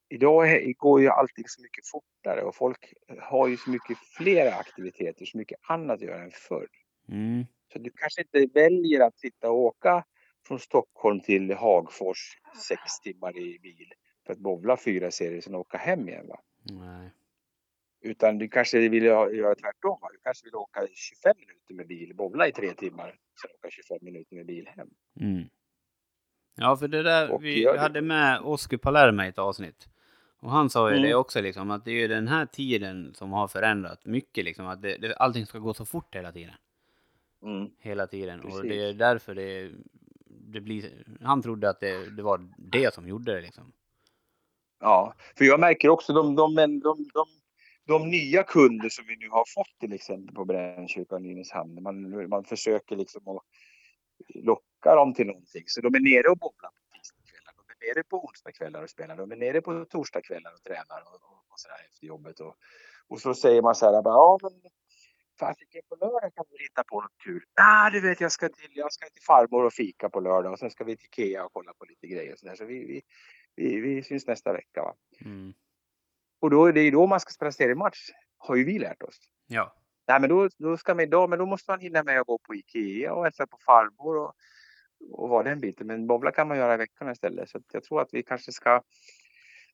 idag 0.10 0.74
går 0.78 1.02
ju 1.02 1.08
allting 1.08 1.46
så 1.48 1.62
mycket 1.62 1.88
fortare 1.88 2.42
och 2.44 2.56
folk 2.56 2.94
har 3.22 3.48
ju 3.48 3.58
så 3.58 3.70
mycket 3.70 3.98
fler 3.98 4.52
aktiviteter, 4.52 5.26
så 5.26 5.38
mycket 5.38 5.60
annat 5.62 5.96
att 5.96 6.02
göra 6.02 6.24
än 6.24 6.32
förr. 6.32 6.68
Mm. 7.10 7.46
Så 7.74 7.80
du 7.80 7.92
kanske 7.96 8.22
inte 8.22 8.60
väljer 8.60 9.08
att 9.08 9.20
sitta 9.20 9.50
och 9.50 9.58
åka 9.58 10.06
från 10.48 10.60
Stockholm 10.60 11.20
till 11.20 11.54
Hagfors 11.54 12.38
sex 12.68 13.00
timmar 13.04 13.38
i 13.38 13.60
bil 13.60 13.94
för 14.26 14.34
att 14.34 14.40
bowla 14.40 14.78
fyra 14.78 15.12
serier 15.12 15.42
sen 15.42 15.56
åka 15.56 15.78
hem 15.78 16.10
igen. 16.10 16.28
Va? 16.28 16.40
Nej. 16.64 17.12
Utan 18.02 18.38
du 18.38 18.48
kanske 18.48 18.90
vill 18.90 19.04
göra 19.04 19.56
tvärtom. 19.56 20.00
Va? 20.02 20.10
Du 20.12 20.20
kanske 20.24 20.46
vill 20.46 20.56
åka 20.56 20.88
25 20.94 21.34
minuter 21.38 21.74
med 21.74 21.88
bil, 21.88 22.16
bowla 22.16 22.48
i 22.48 22.52
tre 22.52 22.74
timmar, 22.74 23.16
sen 23.42 23.52
åka 23.60 23.70
25 23.70 23.98
minuter 24.02 24.36
med 24.36 24.46
bil 24.46 24.68
hem. 24.68 24.90
Mm. 25.22 25.50
Ja, 26.56 26.78
för 26.78 26.88
det 26.88 27.04
där, 27.04 27.32
Och 27.32 27.44
vi 27.44 27.78
hade 27.78 28.02
med 28.02 28.40
Oskar 28.42 28.78
Palermo 28.78 29.24
i 29.24 29.28
ett 29.28 29.38
avsnitt. 29.38 29.90
Och 30.40 30.52
han 30.52 30.70
sa 30.70 30.90
ju 30.90 30.98
Mm. 30.98 31.10
det 31.10 31.16
också, 31.16 31.42
liksom, 31.42 31.72
att 31.72 31.86
det 31.86 31.92
är 31.92 31.96
ju 31.96 32.08
den 32.08 32.28
här 32.28 32.46
tiden 32.46 33.14
som 33.14 33.32
har 33.32 33.48
förändrat 33.48 34.06
mycket. 34.06 34.46
Liksom, 34.46 34.68
att 34.68 34.82
det, 34.82 34.98
det, 34.98 35.16
allting 35.16 35.46
ska 35.46 35.60
gå 35.60 35.74
så 35.74 35.86
fort 35.86 36.16
hela 36.16 36.32
tiden. 36.32 36.54
Mm. 37.44 37.70
Hela 37.80 38.08
tiden. 38.08 38.40
Och 38.40 38.46
Precis. 38.46 38.62
det 38.62 38.90
är 38.90 38.94
därför 38.94 39.36
det, 39.36 39.72
det 40.26 40.62
blir... 40.62 40.92
Han 41.22 41.42
trodde 41.42 41.70
att 41.70 41.80
det, 41.80 42.16
det 42.16 42.24
var 42.24 42.52
det 42.58 42.94
som 42.94 43.08
gjorde 43.08 43.34
det 43.34 43.42
liksom. 43.42 43.72
Ja, 44.80 45.14
för 45.38 45.46
jag 45.46 45.60
märker 45.60 45.90
också 45.90 46.14
de, 46.14 46.36
de, 46.36 46.56
de, 46.56 46.80
de, 46.80 47.26
de, 47.86 48.10
nya 48.10 48.44
kunder 48.44 48.90
som 48.90 49.06
vi 49.08 49.18
nu 49.18 49.30
har 49.30 49.44
fått 49.56 49.80
till 49.80 49.94
exempel 49.94 50.36
på 50.36 50.46
Brännkyrkan 50.46 51.26
i 51.26 51.28
Nynäshamn. 51.28 51.84
Man, 51.84 52.30
man 52.30 52.44
försöker 52.44 52.96
liksom 52.96 53.28
att 53.28 53.44
locka 54.36 54.96
dem 54.96 55.14
till 55.14 55.28
någonting. 55.28 55.64
Så 55.66 55.82
de 55.82 55.96
är 55.96 56.00
nere 56.00 56.30
och 56.30 56.38
bowlar 56.38 56.70
på 56.70 56.98
tisdagskvällar. 56.98 57.54
De 57.56 57.69
är 57.69 57.69
nere 57.82 58.04
på 58.04 58.26
onsdagskvällar 58.26 58.84
och 58.84 58.90
spelar. 58.90 59.16
De 59.18 59.32
är 59.32 59.36
nere 59.36 59.62
på 59.62 59.86
torsdagskvällar 59.86 60.54
och 60.54 60.64
tränar 60.64 61.02
och, 61.02 61.16
och, 61.16 61.38
och 61.50 61.60
sådär 61.60 61.86
efter 61.90 62.08
jobbet. 62.08 62.40
Och, 62.40 62.56
och 63.08 63.22
så 63.22 63.34
säger 63.34 63.62
man 63.62 63.76
så 63.76 63.86
här, 63.86 64.02
bara, 64.02 64.14
ja 64.14 64.40
men 64.42 64.72
fasiken 65.40 65.82
på 65.90 65.96
lördag 65.96 66.36
kan 66.36 66.46
vi 66.50 66.64
hitta 66.64 66.84
på 66.84 67.02
något 67.02 67.18
kul. 67.24 67.44
Ah, 67.62 67.90
du 67.90 68.02
vet 68.02 68.22
jag 68.22 68.32
ska 68.32 68.50
till, 68.50 68.72
jag 68.74 68.94
ska 68.94 69.10
till 69.10 69.24
farmor 69.24 69.66
och 69.66 69.74
fika 69.74 70.10
på 70.10 70.20
lördag 70.20 70.52
och 70.52 70.60
sen 70.60 70.70
ska 70.70 70.84
vi 70.84 70.98
till 70.98 71.06
Ikea 71.06 71.46
och 71.46 71.54
kolla 71.54 71.74
på 71.74 71.86
lite 71.86 72.08
grejer 72.08 72.34
och 72.34 72.40
sådär. 72.40 72.56
Så 72.56 72.66
vi, 72.66 72.86
vi, 72.86 73.02
vi, 73.56 73.80
vi 73.80 74.04
syns 74.04 74.28
nästa 74.28 74.54
vecka 74.54 74.82
va. 74.82 74.96
Mm. 75.26 75.54
Och 76.42 76.50
då 76.50 76.66
är 76.66 76.74
det 76.74 76.82
ju 76.82 76.92
då 76.92 77.08
man 77.08 77.20
ska 77.20 77.32
spela 77.32 77.52
seriematch, 77.52 78.10
har 78.38 78.56
ju 78.56 78.64
vi 78.64 78.80
lärt 78.80 79.04
oss. 79.04 79.20
Ja. 79.48 79.76
Nej 80.08 80.20
men 80.20 80.30
då, 80.30 80.50
då 80.58 80.78
ska 80.78 80.96
man 80.96 81.04
idag, 81.04 81.30
men 81.30 81.40
då 81.40 81.46
måste 81.46 81.72
man 81.72 81.80
hinna 81.80 82.04
med 82.04 82.20
att 82.20 82.28
gå 82.28 82.40
på 82.40 82.56
Ikea 82.56 83.14
och 83.14 83.24
hälsa 83.24 83.48
på 83.48 83.58
farmor 83.66 84.18
och, 84.18 84.34
och 85.12 85.30
vara 85.30 85.44
den 85.44 85.60
biten. 85.60 85.88
Men 85.88 86.08
bowla 86.08 86.32
kan 86.32 86.48
man 86.48 86.58
göra 86.58 86.74
i 86.74 86.78
veckan 86.78 87.12
istället. 87.12 87.50
Så 87.50 87.60
jag 87.74 87.84
tror 87.84 88.02
att 88.02 88.10
vi 88.12 88.24
kanske 88.24 88.52
ska 88.52 88.82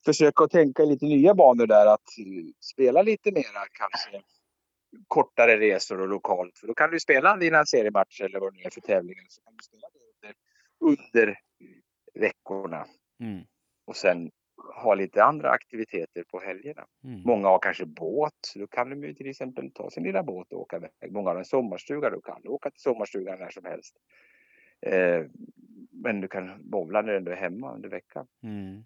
försöka 0.06 0.44
att 0.44 0.52
tänka 0.52 0.84
i 0.84 0.86
lite 0.86 1.06
nya 1.06 1.34
banor 1.34 1.68
där. 1.68 1.86
Att 1.86 2.18
eh, 2.20 2.52
spela 2.60 3.02
lite 3.02 3.32
mera 3.32 3.66
kanske 3.72 4.22
kortare 5.08 5.60
resor 5.60 6.02
och 6.02 6.08
lokalt. 6.08 6.58
För 6.58 6.68
då 6.68 6.74
kan 6.74 6.92
du 6.92 7.00
spela 7.00 7.38
dina 7.38 7.66
seriematcher 7.66 8.24
eller 8.24 8.40
vad 8.40 8.54
det 8.54 8.58
nu 8.58 8.64
är 8.64 8.70
för 8.70 8.82
tävlingar. 8.82 9.26
Så 9.30 9.42
kan 9.42 9.54
du 9.58 9.64
spela 9.64 9.88
det 9.94 10.00
under, 10.20 10.36
under 10.80 11.40
veckorna. 12.14 12.86
Mm. 13.20 13.44
Och 13.88 13.96
sen 13.96 14.32
ha 14.84 14.96
lite 14.96 15.24
andra 15.24 15.50
aktiviteter 15.50 16.24
på 16.32 16.40
helgerna. 16.40 16.86
Mm. 17.04 17.22
Många 17.26 17.48
har 17.48 17.60
kanske 17.60 17.86
båt. 17.86 18.34
Då 18.56 18.68
kan 18.68 18.90
de 18.90 19.04
ju 19.04 19.14
till 19.14 19.30
exempel 19.30 19.72
ta 19.72 19.90
sin 19.90 20.04
lilla 20.04 20.24
båt 20.24 20.54
och 20.54 20.62
åka 20.62 20.78
iväg. 20.78 21.12
Många 21.12 21.30
har 21.30 21.38
en 21.38 21.46
sommarstuga. 21.46 22.10
Då 22.10 22.22
kan 22.22 22.42
du 22.42 22.50
åka 22.50 22.72
till 22.72 22.82
sommarstugan 22.82 23.40
när 23.40 23.50
som 23.50 23.66
helst. 23.66 23.96
Eh, 24.86 25.26
men 25.92 26.22
du 26.22 26.28
kan 26.28 26.70
bowla 26.70 27.02
när 27.02 27.20
du 27.20 27.32
är 27.32 27.36
hemma 27.36 27.74
under 27.74 27.90
veckan. 27.90 28.28
Mm. 28.44 28.86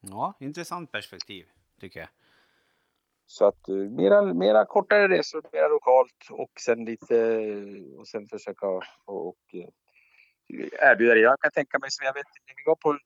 Ja, 0.00 0.34
intressant 0.40 0.92
perspektiv 0.92 1.46
tycker 1.80 2.00
jag. 2.00 2.08
Så 3.26 3.44
att 3.46 3.68
eh, 3.68 3.74
mera, 3.74 4.22
mera 4.34 4.64
kortare 4.64 5.08
resor, 5.08 5.42
mera 5.52 5.68
lokalt 5.68 6.28
och 6.30 6.50
sen 6.60 6.84
lite 6.84 7.14
och 7.98 8.08
sen 8.08 8.28
försöka 8.28 8.66
och, 8.66 8.84
och 9.04 9.54
eh, 9.54 9.68
erbjuda 10.90 11.14
det. 11.14 11.20
Jag 11.20 11.40
kan 11.40 11.50
tänka 11.50 11.78
mig 11.78 11.90
som 11.90 12.06
jag 12.06 12.14
vet 12.14 12.26
när 12.46 12.54
vi 12.56 12.62
var 12.66 12.76
på 12.76 12.98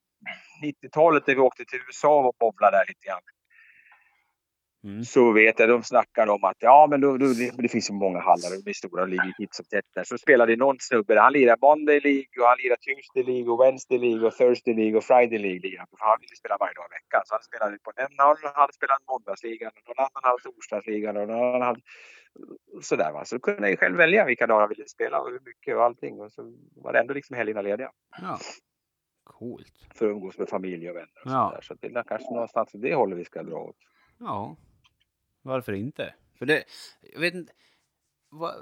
90-talet 0.62 1.26
när 1.26 1.34
vi 1.34 1.40
åkte 1.40 1.64
till 1.64 1.80
USA 1.86 2.26
och 2.28 2.36
bowlade 2.38 2.76
där 2.76 2.84
lite 2.88 3.06
grann. 3.06 3.22
Mm. 4.84 5.04
så 5.04 5.32
vet 5.32 5.58
jag, 5.58 5.68
de 5.68 5.82
snackar 5.82 6.26
om 6.26 6.44
att 6.44 6.56
ja 6.58 6.86
men 6.90 7.00
då, 7.00 7.16
då, 7.16 7.26
det, 7.62 7.68
finns 7.68 7.90
ju 7.90 7.94
många 7.94 8.20
hallar 8.20 8.48
och 8.56 8.64
de 8.64 8.70
är 8.70 8.74
stora 8.74 9.02
och 9.02 9.08
ligger 9.08 9.32
titt 9.38 9.54
som 9.54 9.64
tätt 9.64 9.84
där. 9.94 10.04
Så 10.04 10.18
spelade 10.18 10.56
någon 10.56 10.76
snubbe, 10.80 11.20
han 11.20 11.32
lirar 11.32 11.56
Monday 11.60 12.00
League 12.00 12.34
och 12.40 12.46
han 12.50 12.58
lirar 12.62 12.76
Tuesday 12.76 13.22
League 13.32 13.48
och 13.52 13.60
Wednesday 13.64 13.98
League 13.98 14.26
och 14.28 14.34
Thursday 14.40 14.74
League 14.74 14.96
och 14.98 15.04
Friday 15.04 15.38
League. 15.38 15.78
han. 15.78 15.86
För 15.90 16.06
han 16.10 16.18
ville 16.20 16.36
spela 16.36 16.56
varje 16.60 16.74
dag 16.74 16.86
i 16.90 16.94
veckan. 16.98 17.22
Så 17.24 17.34
han 17.34 17.42
spelade 17.50 17.78
på 17.86 17.90
den, 18.00 18.10
någon 18.22 18.36
hade 18.62 18.72
spelat 18.72 19.02
måndagsligan 19.12 19.70
och 19.76 19.82
någon 19.88 20.00
annan 20.06 20.22
hade 20.28 20.42
torsdagsligan 20.42 21.16
och 21.16 21.26
någon 21.28 21.44
annan 21.48 21.62
hade 21.68 21.80
sådär 22.82 23.12
va. 23.12 23.24
Så 23.24 23.34
då 23.36 23.40
kunde 23.40 23.70
jag 23.70 23.78
själv 23.78 23.96
välja 23.96 24.24
vilka 24.24 24.46
dagar 24.46 24.60
jag 24.60 24.68
ville 24.68 24.88
spela 24.96 25.20
och 25.20 25.30
hur 25.30 25.40
mycket 25.50 25.76
och 25.76 25.84
allting. 25.84 26.20
Och 26.20 26.32
så 26.32 26.42
var 26.82 26.92
det 26.92 26.98
ändå 26.98 27.14
liksom 27.14 27.36
helgerna 27.36 27.62
lediga 27.62 27.90
Ja. 28.22 28.38
Coolt. 29.24 29.72
för 29.94 30.06
att 30.06 30.10
umgås 30.10 30.38
med 30.38 30.48
familj 30.48 30.90
och 30.90 30.96
vänner 30.96 31.20
och 31.24 31.30
Ja. 31.30 31.48
sådär. 31.48 31.60
Så 31.62 31.74
det 31.80 31.86
är 31.86 32.02
kanske 32.02 32.30
någonstans 32.32 32.70
det 32.72 32.94
hållet 32.94 33.18
vi 33.18 33.24
ska 33.24 33.42
dra 33.42 33.56
åt. 33.58 33.76
Ja. 34.18 34.56
Varför 35.44 35.72
inte? 35.72 36.14
För 36.38 36.46
det, 36.46 36.64
jag 37.12 37.20
vet 37.20 37.34
inte. 37.34 37.52
Vad, 38.28 38.54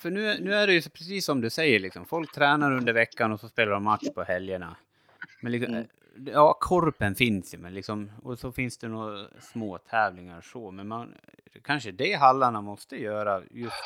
för 0.00 0.10
nu, 0.10 0.38
nu 0.40 0.54
är 0.54 0.66
det 0.66 0.72
ju 0.72 0.82
så 0.82 0.90
precis 0.90 1.24
som 1.24 1.40
du 1.40 1.50
säger 1.50 1.78
liksom. 1.80 2.06
Folk 2.06 2.32
tränar 2.34 2.72
under 2.72 2.92
veckan 2.92 3.32
och 3.32 3.40
så 3.40 3.48
spelar 3.48 3.72
de 3.72 3.84
match 3.84 4.08
på 4.14 4.22
helgerna. 4.22 4.76
Men 5.40 5.52
liksom, 5.52 5.74
Mm. 5.74 5.86
ja, 6.34 6.58
korpen 6.60 7.14
finns 7.14 7.54
ju, 7.54 7.58
men 7.58 7.74
liksom, 7.74 8.10
och 8.22 8.38
så 8.38 8.52
finns 8.52 8.78
det 8.78 8.88
några 8.88 9.40
små 9.40 9.78
tävlingar 9.78 10.40
så. 10.40 10.70
Men 10.70 10.88
man, 10.88 11.14
kanske 11.62 11.90
det 11.92 12.12
hallarna 12.12 12.60
måste 12.60 12.96
göra 13.02 13.42
just 13.50 13.76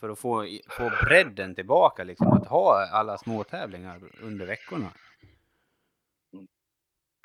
för 0.00 0.08
att 0.08 0.18
få, 0.18 0.46
få 0.70 0.90
bredden 1.04 1.54
tillbaka, 1.54 2.04
liksom. 2.04 2.28
Att 2.28 2.46
ha 2.46 2.86
alla 2.92 3.18
små 3.18 3.44
tävlingar 3.44 4.00
under 4.22 4.46
veckorna. 4.46 4.92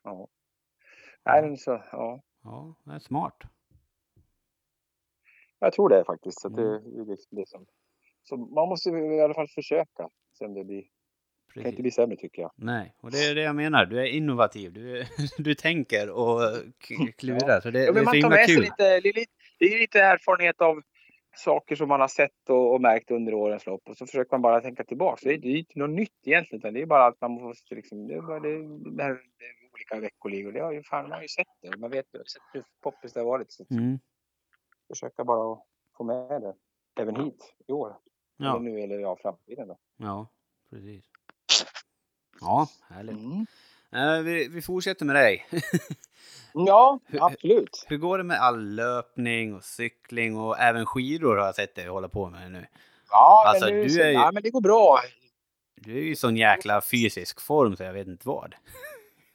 Ja. 0.04 0.28
Nej, 1.26 1.42
men 1.42 1.58
så, 1.58 1.84
ja. 1.92 2.22
Ja, 2.44 2.76
det 2.84 2.92
är 2.94 3.00
smart. 3.00 3.44
Jag 5.64 5.74
tror 5.74 5.90
det 5.90 6.04
faktiskt. 6.06 6.42
Så 6.42 6.50
det, 6.50 6.62
Mm. 6.62 7.18
liksom 7.32 7.66
så 8.24 8.38
man 8.38 8.70
måste 8.70 8.90
i 8.90 9.22
alla 9.22 9.34
fall 9.34 9.48
försöka. 9.48 10.10
Sen 10.38 10.54
det 10.54 10.64
blir, 10.64 10.82
kan 10.82 10.90
Precis. 11.54 11.70
inte 11.70 11.82
bli 11.82 11.92
sämre 11.92 12.18
tycker 12.18 12.42
jag. 12.42 12.52
Nej, 12.56 12.96
och 13.02 13.12
det 13.12 13.18
är 13.18 13.36
det 13.36 13.42
jag 13.42 13.56
menar. 13.56 13.86
Du 13.86 14.00
är 14.00 14.06
innovativ. 14.06 14.74
Du, 14.74 15.04
du 15.38 15.56
tänker 15.56 16.10
och 16.10 16.40
klurar. 17.18 17.62
Så 17.62 17.72
det, 17.72 17.84
Ja, 17.86 17.92
det 17.92 18.00
är 18.00 18.06
så 18.06 18.12
himla 18.12 18.38
kul. 18.46 18.62
lite, 18.62 19.00
det 19.00 19.10
är 19.66 19.80
lite, 19.80 20.00
erfarenhet 20.00 20.62
av 20.62 20.82
saker 21.36 21.76
som 21.76 21.88
man 21.90 22.02
har 22.02 22.08
sett 22.08 22.50
och, 22.50 22.74
och 22.74 22.82
märkt 22.82 23.12
under 23.12 23.34
årens 23.34 23.66
lopp. 23.66 23.82
Och 23.90 23.98
så 23.98 24.06
försöker 24.06 24.32
man 24.32 24.42
bara 24.42 24.62
tänka 24.62 24.84
tillbaka. 24.84 25.20
Det 25.24 25.34
är, 25.34 25.38
det 25.38 25.48
är 25.48 25.58
inte 25.58 25.80
något 25.80 25.90
nytt 25.90 26.20
egentligen. 26.26 26.60
Utan 26.60 26.74
det 26.74 26.82
är 26.82 26.86
bara 26.86 27.06
att 27.06 27.22
man 27.22 27.32
måste 27.32 27.76
liksom, 27.76 28.08
det 28.08 28.14
är 28.14 28.22
bara 28.22 28.40
det, 28.40 28.58
det 28.98 29.04
här 29.04 29.12
det 29.14 29.46
är 29.46 29.54
olika 29.74 30.00
veckoligor. 30.00 30.52
Det 30.52 30.60
har 30.60 30.72
ju 30.72 30.84
fan, 30.84 31.04
man 31.04 31.12
har 31.12 31.22
ju 31.22 31.28
sett 31.28 31.48
det. 31.62 31.78
Man 31.78 31.92
vet 31.92 32.06
ju 32.14 32.20
sett 32.20 32.42
hur 32.54 32.64
poppis 32.84 33.14
det 33.14 33.20
har 33.20 33.28
varit. 33.28 33.52
Så 33.52 33.66
Mm. 33.72 34.00
Försöka 34.88 35.24
bara 35.24 35.58
få 35.98 36.04
med 36.04 36.42
det. 36.42 36.54
Även 37.02 37.16
hit 37.26 37.54
i 37.68 37.72
år. 37.72 37.88
Eller 38.40 38.50
Ja, 38.50 38.60
nu 38.60 38.80
eller 38.80 39.00
ja, 39.00 39.18
framtiden 39.22 39.68
då. 39.68 39.78
ja, 39.98 40.28
precis. 40.70 41.06
Ja, 42.42 42.68
härligt. 42.90 43.16
Mm. 43.18 43.46
Eh, 43.92 44.22
vi, 44.24 44.48
vi 44.48 44.62
fortsätter 44.62 45.06
med 45.06 45.16
dig. 45.16 45.46
Ja, 46.56 47.00
absolut. 47.22 47.86
Hur 47.88 47.98
går 47.98 48.18
det 48.18 48.24
med 48.24 48.38
all 48.42 48.70
löpning 48.76 49.56
och 49.56 49.64
cykling 49.64 50.38
och 50.38 50.60
även 50.60 50.86
skidor 50.86 51.36
har 51.38 51.46
jag 51.46 51.56
sett 51.56 51.76
dig 51.76 51.88
hålla 51.88 52.10
på 52.10 52.30
med 52.30 52.52
nu. 52.52 52.66
Ja, 53.10 53.44
Alltså, 53.48 53.66
men, 53.66 53.74
nu, 53.76 53.88
du 53.88 54.02
är 54.02 54.08
ju- 54.08 54.14
ja, 54.14 54.32
men 54.34 54.44
det 54.44 54.50
går 54.50 54.62
bra. 54.62 55.00
Du 55.76 55.92
är 55.98 56.02
ju 56.02 56.12
i 56.12 56.16
sån 56.16 56.38
jäkla 56.38 56.82
fysisk 56.82 57.42
form 57.42 57.76
så 57.76 57.84
jag 57.84 57.94
vet 57.94 58.08
inte 58.08 58.28
vad. 58.28 58.56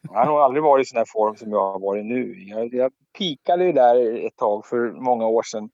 Jag 0.03 0.13
har 0.19 0.27
nog 0.27 0.37
aldrig 0.37 0.63
varit 0.63 0.87
i 0.87 0.89
sån 0.89 0.99
här 0.99 1.05
form 1.09 1.37
som 1.37 1.51
jag 1.51 1.73
har 1.73 1.79
varit 1.81 2.05
nu. 2.07 2.35
Jag, 2.43 2.75
jag 2.75 2.93
pikade 3.19 3.65
ju 3.65 3.73
där 3.73 4.27
ett 4.27 4.37
tag 4.37 4.67
för 4.67 4.93
många 4.93 5.27
år 5.27 5.43
sedan. 5.43 5.71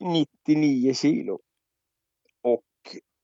99 0.00 0.94
kilo. 0.94 1.40
Och 2.42 2.62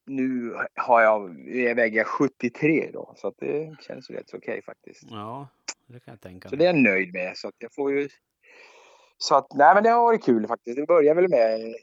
nu 0.06 0.54
har 0.74 1.02
jag, 1.02 1.48
jag 1.48 1.74
väger 1.74 2.04
73 2.04 2.90
då, 2.92 3.14
så 3.16 3.32
det 3.38 3.76
känns 3.80 4.10
ju 4.10 4.14
rätt 4.14 4.28
så 4.28 4.36
okej 4.36 4.62
faktiskt. 4.62 5.02
Ja, 5.10 5.48
det 5.86 6.00
kan 6.00 6.12
jag 6.12 6.20
tänka 6.20 6.48
Så 6.48 6.56
mig. 6.56 6.58
det 6.58 6.70
är 6.70 6.74
jag 6.74 6.82
nöjd 6.82 7.12
med. 7.12 7.36
Så 7.36 7.48
att 7.48 7.54
jag 7.58 7.74
får 7.74 7.92
ju... 7.92 8.08
Så 9.18 9.34
att, 9.36 9.46
nej 9.54 9.74
men 9.74 9.82
det 9.82 9.90
har 9.90 10.02
varit 10.02 10.24
kul 10.24 10.46
faktiskt. 10.46 10.76
Det 10.76 10.86
började 10.86 11.20
väl 11.20 11.30
med 11.30 11.54
en 11.54 11.74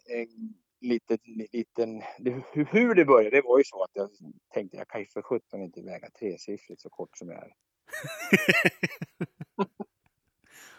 liten, 0.81 1.17
liten... 1.51 2.01
Det, 2.19 2.31
hur- 2.53 2.65
hur 2.71 2.95
det 2.95 3.05
började, 3.05 3.37
det 3.37 3.41
var 3.41 3.57
ju 3.57 3.63
så 3.63 3.83
att 3.83 3.91
jag 3.93 4.09
tänkte 4.53 4.77
jag 4.77 4.87
kan 4.87 5.01
ju 5.01 5.07
för 5.07 5.21
sjutton 5.21 5.61
inte 5.61 5.81
väga 5.81 6.09
tresiffrigt 6.09 6.81
så 6.81 6.89
kort 6.89 7.17
som 7.17 7.29
jag 7.29 7.37
är. 7.43 7.53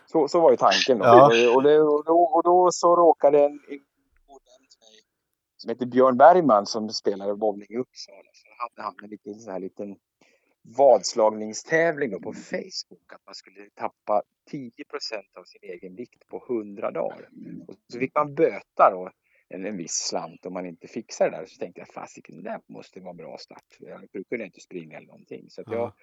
Så, 0.07 0.29
så 0.29 0.41
var 0.41 0.51
ju 0.51 0.57
tanken 0.57 0.99
då. 0.99 1.05
Ja. 1.05 1.55
Och, 1.55 1.63
det, 1.63 1.81
och, 1.81 2.05
då, 2.05 2.23
och 2.23 2.43
då 2.43 2.69
så 2.73 2.97
råkade 2.97 3.45
en, 3.45 3.61
en 3.69 3.81
som 5.61 5.69
heter 5.71 5.87
Björn 5.87 6.17
Bergman 6.17 6.67
som 6.67 6.89
spelade 6.89 7.37
bowling 7.37 7.67
i 7.71 7.77
Uppsala. 7.77 8.31
Så 8.33 8.49
hade 8.59 8.83
han 8.83 8.95
en 9.03 9.11
liten, 9.11 9.35
så 9.35 9.51
här 9.51 9.61
liten 9.61 9.97
vadslagningstävling 10.63 12.11
då 12.11 12.21
på 12.21 12.33
Facebook. 12.33 13.13
Att 13.13 13.27
man 13.27 13.35
skulle 13.35 13.71
tappa 13.75 14.23
10% 14.51 14.63
av 15.39 15.45
sin 15.45 15.61
egen 15.63 15.97
vikt 15.97 16.27
på 16.27 16.45
100 16.49 16.91
dagar. 16.91 17.29
Och 17.69 17.75
så 17.93 17.99
fick 17.99 18.15
man 18.15 18.35
böta 18.35 18.91
då 18.93 19.11
en, 19.49 19.67
en 19.67 19.77
viss 19.77 19.95
slant 20.09 20.47
om 20.47 20.53
man 20.53 20.67
inte 20.67 20.89
fixar 20.89 21.31
det 21.31 21.37
där. 21.37 21.47
Så 21.47 21.59
tänkte 21.59 21.81
jag 21.81 21.89
fasiken, 21.89 22.37
det 22.37 22.43
där 22.43 22.61
måste 22.67 23.01
vara 23.01 23.11
en 23.11 23.17
bra 23.17 23.39
start. 23.39 23.77
Jag 23.79 24.09
brukade 24.13 24.45
inte 24.45 24.61
springa 24.61 24.97
eller 24.97 25.07
någonting. 25.07 25.51
Så 25.51 25.63
jag 25.67 25.75
Ja 25.75 25.95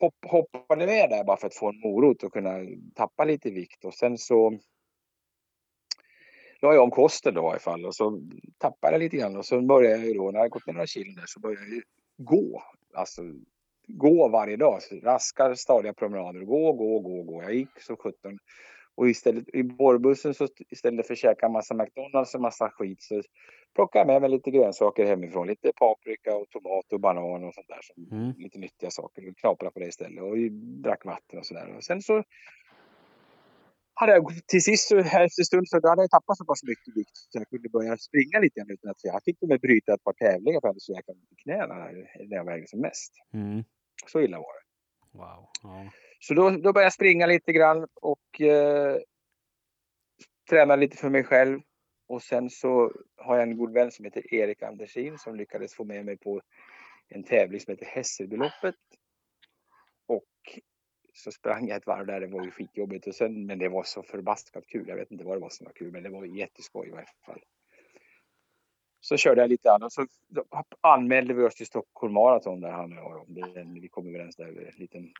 hopp, 0.00 0.14
hoppade 0.26 0.86
med 0.86 1.10
där 1.10 1.24
bara 1.24 1.36
för 1.36 1.46
att 1.46 1.54
få 1.54 1.68
en 1.68 1.80
morot 1.80 2.22
och 2.22 2.32
kunna 2.32 2.58
tappa 2.94 3.24
lite 3.24 3.50
vikt. 3.50 3.84
Och 3.84 3.94
sen 3.94 4.18
så 4.18 4.58
la 6.60 6.74
jag 6.74 6.82
om 6.82 6.90
kosten 6.90 7.34
då 7.34 7.42
i 7.42 7.46
alla 7.46 7.58
fall 7.58 7.86
och 7.86 7.94
så 7.94 8.20
tappade 8.58 8.94
jag 8.94 9.00
lite 9.00 9.16
grann 9.16 9.36
och 9.36 9.46
så 9.46 9.60
började 9.60 9.96
jag 9.96 10.06
ju 10.06 10.14
då, 10.14 10.30
när 10.30 10.40
jag 10.40 10.50
gått 10.50 10.66
ner 10.66 10.74
några 10.74 10.86
kilo 10.86 11.12
där 11.14 11.24
så 11.26 11.40
började 11.40 11.62
jag 11.62 11.74
ju 11.74 11.82
gå. 12.16 12.62
Alltså 12.94 13.22
gå 13.86 14.28
varje 14.28 14.56
dag. 14.56 14.82
Så 14.82 14.96
raska 14.96 15.56
stadiga 15.56 15.94
promenader. 15.94 16.40
Gå, 16.40 16.72
gå, 16.72 17.00
gå, 17.00 17.22
gå. 17.22 17.42
Jag 17.42 17.54
gick 17.54 17.80
så 17.80 17.96
17. 17.96 18.38
Och 18.96 19.08
istället 19.08 19.54
i 19.54 19.62
bårbussen 19.62 20.34
så 20.34 20.48
istället 20.70 21.06
för 21.06 21.14
att 21.14 21.18
käka 21.18 21.48
massa 21.48 21.74
McDonalds 21.74 22.34
och 22.34 22.40
massa 22.40 22.70
skit 22.70 23.02
så 23.02 23.22
plockade 23.74 24.00
jag 24.00 24.06
med 24.06 24.20
mig 24.20 24.30
lite 24.30 24.50
grönsaker 24.50 25.04
hemifrån. 25.04 25.46
Lite 25.46 25.72
paprika 25.76 26.36
och 26.36 26.50
tomat 26.50 26.92
och 26.92 27.00
banan 27.00 27.44
och 27.44 27.54
sånt 27.54 27.68
där. 27.68 27.80
Som 27.82 28.18
Mm. 28.18 28.32
Lite 28.38 28.58
nyttiga 28.58 28.90
saker. 28.90 29.28
Och 29.28 29.36
knaprade 29.36 29.72
på 29.72 29.78
det 29.78 29.86
istället. 29.86 30.22
Och 30.22 30.36
drack 30.82 31.04
vatten 31.04 31.38
och 31.38 31.46
sådär. 31.46 31.76
Och 31.76 31.84
sen 31.84 32.02
så 32.02 32.22
hade 33.94 34.12
jag 34.12 34.30
till 34.46 34.62
sist 34.62 34.92
efter 34.92 35.40
en 35.40 35.46
stund 35.46 35.68
så 35.68 35.88
hade 35.88 36.02
jag 36.02 36.10
tappat 36.10 36.38
så 36.38 36.44
pass 36.44 36.62
mycket 36.62 36.96
vikt 36.96 37.16
så 37.16 37.38
jag 37.38 37.48
kunde 37.48 37.68
börja 37.68 37.96
springa 37.96 38.38
lite 38.40 38.60
grann 38.60 38.70
utan 38.70 38.90
att 38.90 39.04
jag 39.04 39.22
fick 39.24 39.42
med 39.42 39.60
bryta 39.60 39.94
ett 39.94 40.04
par 40.04 40.12
tävlingar 40.12 40.60
för 40.60 40.66
jag 40.66 40.70
hade 40.70 40.80
så 40.80 40.92
jäkla 40.92 41.12
ont 41.14 41.32
i 41.32 41.36
knäna 41.42 41.74
när 42.28 42.36
jag 42.36 42.44
vägde 42.44 42.66
som 42.66 42.80
mest. 42.80 43.12
Mm. 43.34 43.64
Så 44.06 44.20
illa 44.20 44.38
var 44.38 44.54
det. 44.58 44.64
Wow. 45.18 45.48
Ja. 45.62 45.90
Så 46.26 46.34
då, 46.34 46.50
då 46.50 46.72
började 46.72 46.82
jag 46.82 46.92
springa 46.92 47.26
lite 47.26 47.52
grann 47.52 47.86
och 47.94 48.40
eh, 48.40 48.98
träna 50.50 50.76
lite 50.76 50.96
för 50.96 51.10
mig 51.10 51.24
själv. 51.24 51.60
Och 52.06 52.22
sen 52.22 52.50
så 52.50 52.92
har 53.16 53.36
jag 53.36 53.42
en 53.42 53.56
god 53.56 53.72
vän 53.72 53.90
som 53.90 54.04
heter 54.04 54.34
Erik 54.34 54.62
Andersin 54.62 55.18
som 55.18 55.36
lyckades 55.36 55.74
få 55.74 55.84
med 55.84 56.04
mig 56.04 56.16
på 56.16 56.40
en 57.08 57.24
tävling 57.24 57.60
som 57.60 57.70
heter 57.70 57.86
Hässelbyloppet. 57.86 58.74
Och 60.06 60.60
så 61.12 61.32
sprang 61.32 61.68
jag 61.68 61.76
ett 61.76 61.86
varv 61.86 62.06
där, 62.06 62.20
det 62.20 62.26
var 62.26 62.44
ju 62.44 62.50
skitjobbigt. 62.50 63.06
Och 63.06 63.14
sen, 63.14 63.46
men 63.46 63.58
det 63.58 63.68
var 63.68 63.82
så 63.82 64.02
förbaskat 64.02 64.66
kul. 64.66 64.88
Jag 64.88 64.96
vet 64.96 65.10
inte 65.10 65.24
vad 65.24 65.36
det 65.36 65.40
var 65.40 65.50
som 65.50 65.64
var 65.64 65.72
kul, 65.72 65.92
men 65.92 66.02
det 66.02 66.10
var 66.10 66.24
jätteskoj 66.24 66.88
i 66.88 66.90
varje 66.90 67.06
fall. 67.26 67.40
Så 69.00 69.16
körde 69.16 69.40
jag 69.40 69.50
lite 69.50 69.72
annat. 69.72 69.92
Så 69.92 70.06
anmälde 70.80 71.34
vi 71.34 71.42
oss 71.42 71.54
till 71.54 71.66
Stockholm 71.66 72.14
Marathon 72.14 72.60
där 72.60 72.70
han 72.70 72.98
och 72.98 73.12
jag. 73.12 73.24
Det, 73.28 73.80
vi 73.80 73.88
kom 73.88 74.08
överens 74.08 74.36
där 74.36 74.46
en 74.46 74.74
liten 74.76 75.12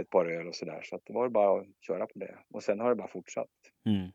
ett 0.00 0.10
par 0.10 0.26
öl 0.26 0.48
och 0.48 0.54
sådär. 0.54 0.80
Så 0.84 0.96
att 0.96 1.02
det 1.04 1.12
var 1.12 1.28
bara 1.28 1.60
att 1.60 1.66
köra 1.80 2.06
på 2.06 2.18
det. 2.18 2.38
Och 2.54 2.62
sen 2.62 2.80
har 2.80 2.88
det 2.88 2.96
bara 2.96 3.08
fortsatt. 3.08 3.50
Mm. 3.86 4.08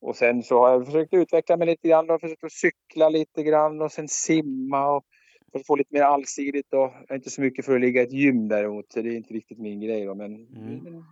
Och 0.00 0.16
sen 0.16 0.42
så 0.42 0.58
har 0.58 0.70
jag 0.70 0.86
försökt 0.86 1.14
utveckla 1.14 1.56
mig 1.56 1.66
lite 1.66 1.88
grann 1.88 2.10
och 2.10 2.20
försökt 2.20 2.44
att 2.44 2.52
cykla 2.52 3.08
lite 3.08 3.42
grann 3.42 3.82
och 3.82 3.92
sen 3.92 4.08
simma 4.08 4.96
och 4.96 5.04
för 5.52 5.58
att 5.58 5.66
få 5.66 5.76
lite 5.76 5.94
mer 5.94 6.02
allsidigt. 6.02 6.72
Och 6.72 6.78
jag 6.78 7.10
är 7.10 7.14
inte 7.14 7.30
så 7.30 7.40
mycket 7.40 7.64
för 7.64 7.74
att 7.74 7.80
ligga 7.80 8.00
i 8.00 8.04
ett 8.04 8.12
gym 8.12 8.48
däremot. 8.48 8.92
Så 8.92 9.02
det 9.02 9.08
är 9.08 9.16
inte 9.16 9.34
riktigt 9.34 9.58
min 9.58 9.80
grej 9.80 10.04
då. 10.04 10.14
Men, 10.14 10.46
Mm. 10.46 11.04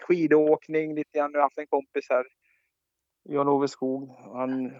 skidåkning 0.00 0.94
lite 0.94 1.18
grann. 1.18 1.30
Jag 1.32 1.38
har 1.40 1.42
haft 1.44 1.58
en 1.58 1.66
kompis 1.66 2.06
här. 2.10 2.24
Jan-Ove 3.28 3.68
Skog. 3.68 4.10
Han 4.32 4.72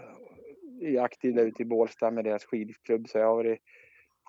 är 0.83 1.01
aktiv 1.01 1.35
där 1.35 1.47
ute 1.47 1.63
i 1.63 1.67
Bålsta 1.67 2.11
med 2.11 2.25
deras 2.25 2.45
skidklubb. 2.45 3.09
Så 3.09 3.19
jag 3.19 3.27
har 3.27 3.35
varit, 3.37 3.59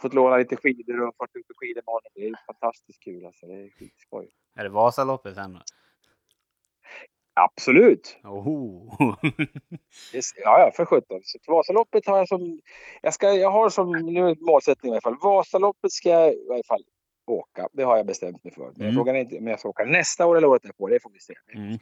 fått 0.01 0.13
låna 0.13 0.37
lite 0.37 0.55
skidor 0.55 1.07
och 1.07 1.15
fått 1.17 1.35
ut 1.35 1.47
på 1.85 1.91
honom. 1.91 2.01
Det 2.13 2.27
är 2.27 2.35
fantastiskt 2.45 3.03
kul 3.03 3.25
alltså. 3.25 3.45
Det 3.45 3.53
är 3.53 3.69
skitskoj. 3.69 4.29
Är 4.55 4.63
det 4.63 4.69
Vasaloppet 4.69 5.35
sen? 5.35 5.53
då? 5.53 5.59
Absolut! 7.33 8.17
Oho. 8.23 8.91
Ja, 10.35 10.59
ja, 10.59 10.71
för 10.75 10.85
sjutton. 10.85 11.21
Vasaloppet 11.47 12.05
har 12.07 12.17
jag 12.17 12.27
som... 12.27 12.59
Jag, 13.01 13.13
ska, 13.13 13.33
jag 13.33 13.51
har 13.51 13.69
som 13.69 13.91
nu 13.91 14.35
målsättning 14.39 14.89
i 14.91 14.93
alla 14.93 15.01
fall. 15.01 15.17
Vasaloppet 15.21 15.91
ska 15.91 16.09
jag 16.09 16.33
i 16.33 16.47
alla 16.53 16.63
fall 16.63 16.83
åka. 17.25 17.69
Det 17.73 17.83
har 17.83 17.97
jag 17.97 18.05
bestämt 18.05 18.43
mig 18.43 18.53
för. 18.53 18.71
Men 18.75 18.81
Mm. 18.81 18.95
frågan 18.95 19.15
är 19.15 19.19
inte 19.19 19.37
om 19.37 19.47
jag 19.47 19.59
ska 19.59 19.69
åka 19.69 19.85
nästa 19.85 20.25
år 20.25 20.37
eller 20.37 20.47
året 20.47 20.63
därpå. 20.63 20.87
Det 20.87 20.99
får 20.99 21.09
vi 21.09 21.19
se. 21.19 21.33
Mm. 21.53 21.77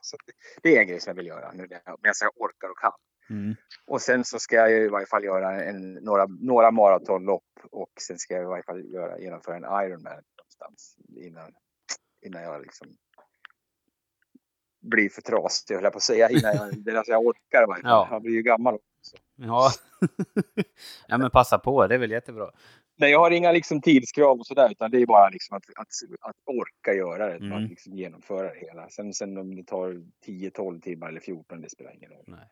Så 0.00 0.16
det, 0.62 0.76
är 0.76 0.80
en 0.80 0.86
grej 0.88 1.00
som 1.00 1.10
jag 1.10 1.14
vill 1.16 1.26
göra 1.26 1.52
nu 1.52 1.66
när 1.66 1.80
jag 2.20 2.42
orkar 2.42 2.68
och 2.68 2.78
kan. 2.78 2.92
Mm. 3.30 3.54
Och 3.86 4.00
sen 4.00 4.24
så 4.24 4.38
ska 4.38 4.56
jag 4.56 4.72
i 4.72 4.88
varje 4.88 5.06
fall 5.06 5.24
göra 5.24 5.64
en, 5.64 5.94
några, 5.94 6.26
några 6.26 6.70
maratonlopp 6.70 7.42
och 7.70 7.92
sen 8.00 8.18
ska 8.18 8.34
jag 8.34 8.42
i 8.42 8.46
varje 8.46 8.62
fall 8.62 8.84
göra, 8.84 9.18
genomföra 9.18 9.56
en 9.56 9.86
Ironman 9.86 10.22
någonstans 10.36 10.96
innan, 11.16 11.52
innan 12.26 12.42
jag 12.42 12.62
liksom 12.62 12.96
blir 14.80 15.08
för 15.08 15.22
trasig, 15.22 15.74
höll 15.74 15.84
jag 15.84 15.92
på 15.92 15.96
att 15.96 16.02
säga. 16.02 16.30
Innan 16.30 16.56
jag, 16.56 16.84
det 16.84 16.98
alltså 16.98 17.12
jag 17.12 17.26
orkar 17.26 17.62
i 17.62 17.66
varje 17.66 17.82
fall. 17.82 17.90
Ja. 17.90 18.08
Jag 18.10 18.22
blir 18.22 18.32
ju 18.32 18.42
gammal. 18.42 18.78
Ja. 19.36 19.70
ja, 21.08 21.18
men 21.18 21.30
passa 21.30 21.58
på. 21.58 21.86
Det 21.86 21.94
är 21.94 21.98
väl 21.98 22.10
jättebra. 22.10 22.50
Men 22.96 23.10
jag 23.10 23.18
har 23.18 23.30
inga 23.30 23.52
liksom 23.52 23.80
tidskrav 23.80 24.38
och 24.38 24.46
sådär 24.46 24.70
utan 24.70 24.90
det 24.90 25.02
är 25.02 25.06
bara 25.06 25.28
liksom 25.28 25.56
att, 25.56 25.64
att, 25.76 25.88
att 26.20 26.36
orka 26.44 26.94
göra 26.94 27.26
det. 27.26 27.36
Mm. 27.36 27.52
Att 27.52 27.70
liksom 27.70 27.96
genomföra 27.96 28.52
det 28.52 28.58
hela. 28.58 28.88
Sen, 28.88 29.14
sen 29.14 29.38
om 29.38 29.56
det 29.56 29.64
tar 29.64 30.02
10-12 30.26 30.80
timmar 30.80 31.08
eller 31.08 31.20
14, 31.20 31.60
det 31.60 31.70
spelar 31.70 31.94
ingen 31.94 32.10
roll. 32.10 32.24
Nej. 32.26 32.50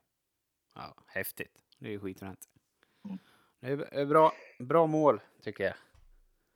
Ja, 0.74 0.94
häftigt. 1.06 1.52
Det 1.78 1.86
är 1.86 1.90
ju 1.90 2.00
skitfränt. 2.00 2.38
Mm. 3.04 3.18
Det 3.60 4.00
är 4.00 4.06
bra, 4.06 4.32
bra 4.58 4.86
mål, 4.86 5.20
tycker 5.42 5.64
jag. 5.64 5.74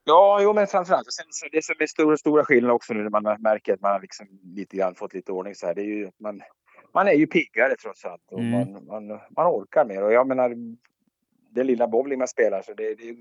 Ja, 0.04 0.38
jo, 0.42 0.52
men 0.52 0.66
framförallt. 0.66 1.12
Sen, 1.12 1.26
så 1.30 1.46
det 1.52 1.64
som 1.64 1.74
är 1.78 1.86
stora, 1.86 2.16
stora 2.16 2.44
skillnaden 2.44 2.74
också 2.76 2.94
nu 2.94 3.02
när 3.02 3.10
man 3.10 3.36
märker 3.42 3.74
att 3.74 3.80
man 3.80 3.92
har 3.92 4.00
liksom 4.00 4.26
lite 4.42 4.76
grann 4.76 4.94
fått 4.94 5.14
lite 5.14 5.32
ordning 5.32 5.54
så 5.54 5.66
här. 5.66 5.74
Det 5.74 5.80
är 5.82 5.84
ju 5.84 6.06
att 6.06 6.20
man, 6.20 6.42
man 6.94 7.08
är 7.08 7.12
ju 7.12 7.26
piggare 7.26 7.76
trots 7.82 8.04
allt. 8.04 8.22
Och 8.32 8.40
Mm. 8.40 8.72
man, 8.72 8.86
man, 8.86 9.20
man 9.30 9.46
orkar 9.46 9.84
mer. 9.84 10.02
Och 10.02 10.12
jag 10.12 10.26
menar, 10.28 10.54
det 11.50 11.64
lilla 11.64 11.88
bowling 11.88 12.18
man 12.18 12.28
spelar 12.28 12.62
så 12.62 12.74
det, 12.74 12.94
det, 12.94 13.16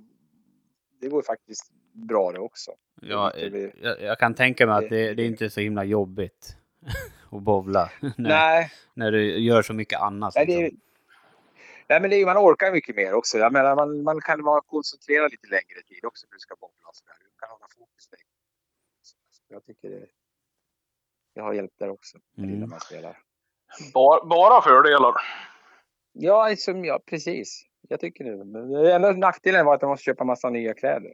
det 1.01 1.09
går 1.09 1.21
faktiskt 1.21 1.71
bra 1.93 2.31
det 2.31 2.39
också. 2.39 2.71
Ja, 3.01 3.31
Det 3.35 3.49
blir- 3.49 3.73
jag, 3.81 4.01
jag 4.01 4.19
kan 4.19 4.33
tänka 4.33 4.67
mig 4.67 4.75
att 4.83 4.89
det- 4.89 5.13
det, 5.13 5.23
är 5.23 5.27
inte 5.27 5.49
så 5.49 5.59
himla 5.59 5.83
jobbigt 5.83 6.57
att 7.31 7.41
bowla. 7.41 7.89
när, 8.01 8.11
Nej, 8.17 8.71
när 8.93 9.11
du 9.11 9.37
gör 9.39 9.61
så 9.61 9.73
mycket 9.73 9.99
annat. 10.01 10.33
nej, 10.35 10.45
liksom. 10.47 10.79
Nej, 11.89 12.01
men 12.01 12.09
det 12.09 12.15
är, 12.15 12.25
man 12.25 12.37
orkar 12.37 12.71
mycket 12.71 12.95
mer 12.95 13.13
också. 13.13 13.37
Jag 13.37 13.53
menar, 13.53 13.75
man, 13.75 14.03
man 14.03 14.21
kan 14.21 14.43
vara 14.43 14.61
koncentrerad 14.61 15.31
lite 15.31 15.47
längre 15.47 15.81
tid 15.87 16.05
också 16.05 16.25
när 16.29 16.33
du 16.35 16.39
ska 16.39 16.55
så 16.93 17.05
där. 17.05 17.15
Du 17.19 17.29
kan 17.39 17.49
hålla 17.49 17.65
fokus 17.77 18.09
längre. 18.11 18.27
Så 19.01 19.43
Jag 19.49 19.65
tycker 19.65 19.89
det, 19.89 20.05
det 21.35 21.41
har 21.41 21.53
hjälpt 21.53 21.79
där 21.79 21.89
också. 21.89 22.17
Det 22.35 22.41
Mm. 22.41 22.53
lilla 22.53 22.67
man 22.67 22.79
spelar. 22.79 23.17
Bara, 23.93 24.25
bara 24.25 24.61
fördelar. 24.61 25.13
Ja, 26.13 26.49
liksom, 26.49 26.85
ja, 26.85 26.99
precis. 27.05 27.65
Jag 27.89 27.99
tycker 27.99 28.23
det. 28.23 28.45
Men 28.45 28.71
det 28.71 28.93
enda 28.93 29.11
nackdelen 29.11 29.65
var 29.65 29.75
att 29.75 29.81
jag 29.81 29.89
måste 29.89 30.03
köpa 30.03 30.23
massa 30.23 30.49
nya 30.49 30.73
kläder. 30.73 31.13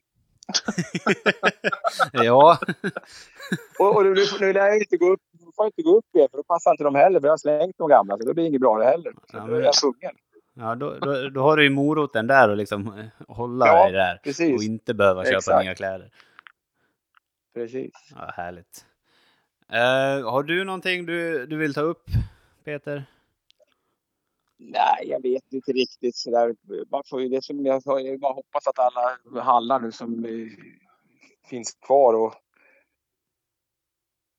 ja, 2.12 2.58
Och, 3.80 3.96
och 3.96 4.04
nu, 4.06 4.14
nu 4.40 4.54
lär 4.54 4.68
jag 4.68 4.78
inte 4.78 4.98
gå 4.98 5.14
upp, 5.14 5.22
får 5.56 5.66
jag 5.66 5.68
inte 5.68 5.82
gå 5.82 5.98
upp 5.98 6.16
igen 6.16 6.28
för 6.32 6.38
då 6.38 6.44
passar 6.44 6.72
inte 6.72 6.84
de 6.84 6.96
heller. 6.96 7.20
För 7.20 7.28
jag 7.28 7.32
har 7.32 7.38
slängt 7.38 7.78
de 7.78 7.90
gamla 7.90 8.18
så 8.18 8.24
det 8.24 8.34
blir 8.34 8.46
inget 8.46 8.62
bra 8.62 8.78
det 8.78 8.86
heller. 8.86 9.12
Så 9.12 9.38
Ja, 9.38 9.40
då 9.40 9.46
men- 9.48 9.56
är 9.56 9.62
jag 9.62 9.74
tvungen. 9.74 10.16
Ja 10.62 10.76
då, 10.76 11.00
då, 11.00 11.30
då 11.30 11.42
har 11.42 11.58
du 11.58 11.64
ju 11.64 11.70
moroten 11.70 12.28
där 12.28 12.50
och 12.50 12.58
liksom 12.58 12.88
eh, 13.00 13.06
hålla 13.36 13.68
Ja, 13.68 13.84
dig 13.84 13.94
där. 13.94 14.16
Och 14.16 14.24
Precis. 14.24 14.64
inte 14.64 14.94
behöva 14.94 15.26
köpa 15.26 15.38
Exakt. 15.38 15.64
nya 15.66 15.76
kläder. 15.76 16.12
precis. 17.54 17.92
Ja, 18.16 18.32
härligt. 18.36 18.86
Eh, 19.70 20.32
har 20.32 20.44
du 20.44 20.64
någonting 20.64 21.06
du, 21.06 21.46
du 21.46 21.58
vill 21.58 21.74
ta 21.74 21.82
upp, 21.82 22.04
Peter? 22.66 23.06
Nej, 24.58 25.08
jag 25.10 25.22
vet 25.22 25.54
inte 25.54 25.72
riktigt 25.72 26.16
sådär. 26.16 26.56
Man 26.92 27.04
får 27.10 27.22
ju 27.22 27.30
det 27.30 27.44
som 27.44 27.66
jag 27.66 27.84
sa, 27.84 28.00
jag 28.00 28.20
bara 28.20 28.34
hoppas 28.34 28.68
att 28.68 28.80
alla 28.80 29.42
hallar 29.44 29.80
nu 29.80 29.92
som 29.92 30.26
eh, 30.26 30.48
finns 31.50 31.74
kvar 31.88 32.14
och 32.14 32.34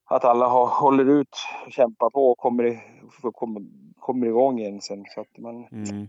att 0.04 0.24
alla 0.24 0.46
har, 0.48 0.66
håller 0.66 1.20
ut 1.20 1.36
och 1.66 1.72
kämpar 1.72 2.10
på 2.10 2.30
och 2.30 2.38
kommer, 2.38 2.82
kommer, 3.32 3.62
kommer 4.02 4.26
igång 4.26 4.58
igen 4.58 4.80
sen. 4.80 5.04
Så 5.14 5.20
att 5.20 5.38
man, 5.38 5.54
Mm. 5.72 6.08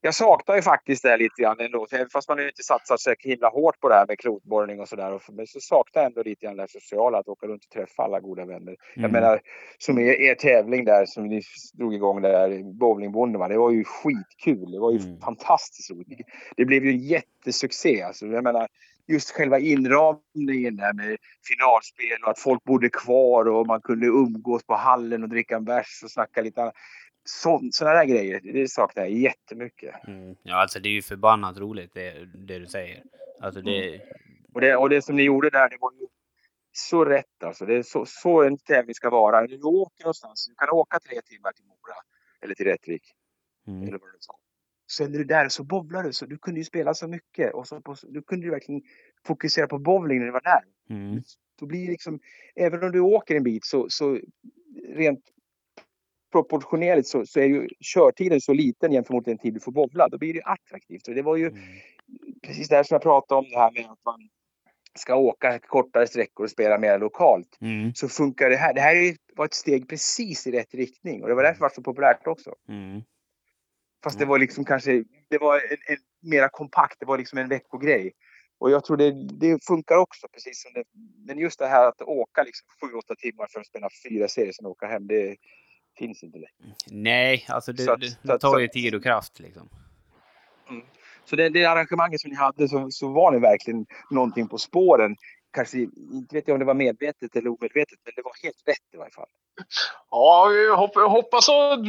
jag 0.00 0.14
saknar 0.14 0.56
ju 0.56 0.62
faktiskt 0.62 1.02
det 1.02 1.16
lite 1.16 1.42
grann 1.42 1.60
ändå. 1.60 1.86
Även 1.92 2.08
fast 2.10 2.28
man 2.28 2.40
inte 2.40 2.62
satsat 2.62 3.00
så 3.00 3.14
himla 3.18 3.48
hårt 3.48 3.80
på 3.80 3.88
det 3.88 3.94
här 3.94 4.06
med 4.08 4.18
krokborrning 4.18 4.80
och 4.80 4.88
sådär. 4.88 5.20
Men 5.32 5.46
så 5.46 5.60
saknar 5.60 6.02
jag 6.02 6.06
ändå 6.10 6.22
lite 6.22 6.46
grann 6.46 6.56
det 6.56 6.70
sociala, 6.70 7.18
att 7.18 7.28
åka 7.28 7.46
runt 7.46 7.64
och 7.64 7.70
träffa 7.70 8.02
alla 8.02 8.20
goda 8.20 8.44
vänner. 8.44 8.76
Jag 8.94 9.04
Mm. 9.04 9.12
menar, 9.12 9.40
som 9.78 9.98
er, 9.98 10.12
er 10.20 10.34
tävling 10.34 10.84
där 10.84 11.06
som 11.06 11.26
ni 11.26 11.42
drog 11.74 11.94
igång 11.94 12.22
där, 12.22 12.62
bowlingbonden, 12.78 13.50
det 13.50 13.58
var 13.58 13.70
ju 13.70 13.84
skitkul. 13.84 14.70
Det 14.72 14.78
var 14.80 14.92
ju 14.92 14.98
Mm. 14.98 15.20
fantastiskt 15.20 15.90
roligt. 15.90 16.26
Det 16.56 16.64
blev 16.64 16.84
ju 16.84 16.90
en 16.90 16.98
jättesuccé. 16.98 18.02
Alltså, 18.02 18.26
jag 18.26 18.44
menar, 18.44 18.68
just 19.08 19.30
själva 19.30 19.58
inramningen 19.58 20.76
där 20.76 20.92
med 20.92 21.16
finalspel 21.48 22.22
och 22.24 22.30
att 22.30 22.38
folk 22.38 22.64
bodde 22.64 22.88
kvar 22.88 23.48
och 23.48 23.66
man 23.66 23.80
kunde 23.80 24.06
umgås 24.06 24.64
på 24.66 24.74
hallen 24.74 25.22
och 25.22 25.28
dricka 25.28 25.56
en 25.56 25.64
bärs 25.64 26.00
och 26.04 26.10
snacka 26.10 26.42
lite 26.42 26.62
annat. 26.62 26.74
Sådana 27.32 27.98
där 27.98 28.04
grejer, 28.04 28.40
det 28.40 28.70
saknar 28.70 29.02
jag 29.02 29.12
jättemycket. 29.12 29.94
Mm. 30.06 30.36
Ja, 30.42 30.56
alltså 30.56 30.80
det 30.80 30.88
är 30.88 30.92
ju 30.92 31.02
förbannat 31.02 31.58
roligt 31.58 31.94
det, 31.94 32.24
det 32.24 32.58
du 32.58 32.66
säger. 32.66 33.02
Alltså 33.40 33.60
det... 33.60 34.00
Och 34.54 34.60
det, 34.60 34.76
och 34.76 34.88
det 34.88 35.02
som 35.02 35.16
ni 35.16 35.22
gjorde 35.22 35.50
där, 35.50 35.68
det 35.68 35.76
var 35.80 35.92
ju 35.92 36.06
så 36.72 37.04
rätt 37.04 37.44
alltså. 37.44 37.66
Det 37.66 37.74
är 37.74 37.82
så, 37.82 38.06
så 38.06 38.42
en 38.42 38.58
tävling 38.58 38.94
ska 38.94 39.10
vara. 39.10 39.46
Du 39.46 39.62
åker 39.62 40.04
någonstans, 40.04 40.46
du 40.48 40.54
kan 40.54 40.70
åka 40.70 40.98
tre 41.00 41.20
timmar 41.22 41.52
till 41.52 41.64
Mora 41.64 41.94
eller 42.40 42.54
till 42.54 42.66
Rättvik 42.66 43.02
Mm. 43.66 43.82
eller 43.82 43.98
vad 43.98 44.08
sa. 44.20 44.36
Så 44.86 45.04
är 45.04 45.08
du 45.08 45.24
där 45.24 45.48
så 45.48 45.64
bowlar 45.64 46.02
du. 46.02 46.12
Så 46.12 46.26
du 46.26 46.38
kunde 46.38 46.60
ju 46.60 46.64
spela 46.64 46.94
så 46.94 47.08
mycket 47.08 47.54
och 47.54 47.68
så 47.68 47.80
på, 47.80 47.96
du 48.02 48.22
kunde 48.22 48.46
ju 48.46 48.50
verkligen 48.50 48.82
fokusera 49.26 49.66
på 49.66 49.78
bowling 49.78 50.18
när 50.18 50.26
du 50.26 50.32
var 50.32 50.40
där. 50.40 50.62
Mm. 50.90 51.22
Då 51.60 51.66
blir 51.66 51.84
det 51.84 51.90
liksom, 51.90 52.20
även 52.54 52.84
om 52.84 52.92
du 52.92 53.00
åker 53.00 53.34
en 53.34 53.42
bit 53.42 53.64
så, 53.64 53.86
så 53.88 54.18
rent 54.88 55.20
proportionerligt 56.32 57.08
så, 57.08 57.26
så 57.26 57.40
är 57.40 57.44
ju 57.44 57.68
körtiden 57.80 58.40
så 58.40 58.52
liten 58.52 58.92
jämfört 58.92 59.12
mot 59.12 59.24
den 59.24 59.38
tid 59.38 59.54
du 59.54 59.60
får 59.60 59.72
bowla. 59.72 60.08
Då 60.08 60.18
blir 60.18 60.34
det 60.34 60.42
attraktivt. 60.42 61.08
Och 61.08 61.14
det 61.14 61.22
var 61.22 61.36
ju 61.36 61.46
Mm. 61.48 61.60
precis 62.42 62.68
det 62.68 62.76
här 62.76 62.82
som 62.82 62.94
jag 62.94 63.02
pratade 63.02 63.38
om, 63.38 63.44
det 63.50 63.58
här 63.58 63.70
med 63.72 63.84
att 63.90 64.04
man 64.04 64.28
ska 64.98 65.14
åka 65.16 65.58
kortare 65.58 66.06
sträckor 66.06 66.44
och 66.44 66.50
spela 66.50 66.78
mer 66.78 66.98
lokalt. 66.98 67.58
Mm. 67.60 67.94
Så 67.94 68.08
funkar 68.08 68.50
det 68.50 68.56
här. 68.56 68.74
Det 68.74 68.80
här 68.80 68.96
är 68.96 69.00
ju- 69.00 69.16
var 69.36 69.44
ett 69.44 69.54
steg 69.54 69.88
precis 69.88 70.46
i 70.46 70.50
rätt 70.50 70.74
riktning 70.74 71.22
och 71.22 71.28
det 71.28 71.34
var 71.34 71.42
därför 71.42 71.58
det 71.58 71.62
var 71.62 71.68
så 71.68 71.82
populärt 71.82 72.26
också. 72.26 72.54
Mm. 72.68 73.02
Fast 74.04 74.18
det 74.18 74.24
var 74.24 74.38
liksom 74.38 74.64
kanske, 74.64 75.04
det 75.30 75.38
var 75.38 75.56
en, 75.56 75.76
en 75.94 76.30
mera 76.30 76.48
kompakt, 76.48 76.96
det 77.00 77.06
var 77.06 77.18
liksom 77.18 77.38
en 77.38 77.48
veckogrej. 77.48 78.12
Och 78.58 78.70
jag 78.70 78.84
tror 78.84 78.96
det, 78.96 79.10
det 79.40 79.64
funkar 79.66 79.96
också 79.96 80.28
precis 80.32 80.62
som 80.62 80.72
det. 80.72 80.84
Men 81.26 81.38
just 81.38 81.58
det 81.58 81.66
här 81.66 81.88
att 81.88 82.02
åka 82.02 82.42
liksom 82.42 82.66
7-8 82.82 83.14
timmar 83.18 83.46
för 83.52 83.60
att 83.60 83.66
spela 83.66 83.88
fyra 84.08 84.28
serier 84.28 84.52
sen 84.52 84.66
åka 84.66 84.86
hem, 84.86 85.06
det 85.06 85.36
finns 85.98 86.22
inte 86.22 86.38
längre. 86.38 86.74
Nej, 86.90 87.44
alltså 87.48 87.72
det, 87.72 87.82
Så 87.82 87.92
att- 87.92 88.00
det, 88.22 88.38
tar 88.38 88.58
ju 88.58 88.68
tid 88.68 88.94
och 88.94 89.02
kraft 89.02 89.40
liksom. 89.40 89.68
Så 91.24 91.36
det, 91.36 91.48
det 91.48 91.64
arrangemanget 91.64 92.20
som 92.20 92.30
ni 92.30 92.36
hade 92.36 92.68
så, 92.68 92.90
så 92.90 93.08
var 93.12 93.32
ni 93.32 93.38
verkligen 93.38 93.86
någonting 94.10 94.48
på 94.48 94.58
spåren. 94.58 95.16
Kanske, 95.52 95.78
inte 96.12 96.34
vet 96.34 96.48
jag 96.48 96.54
om 96.54 96.58
det 96.58 96.64
var 96.66 96.74
medvetet 96.74 97.36
eller 97.36 97.48
omedvetet, 97.50 97.98
men 98.04 98.12
det 98.16 98.22
var 98.22 98.32
helt 98.42 98.62
rätt 98.66 98.94
i 98.94 98.96
varje 98.96 99.10
fall. 99.12 99.28
Ja, 100.10 100.48
hopp, 100.76 100.94
hoppas 100.94 101.48
att 101.48 101.80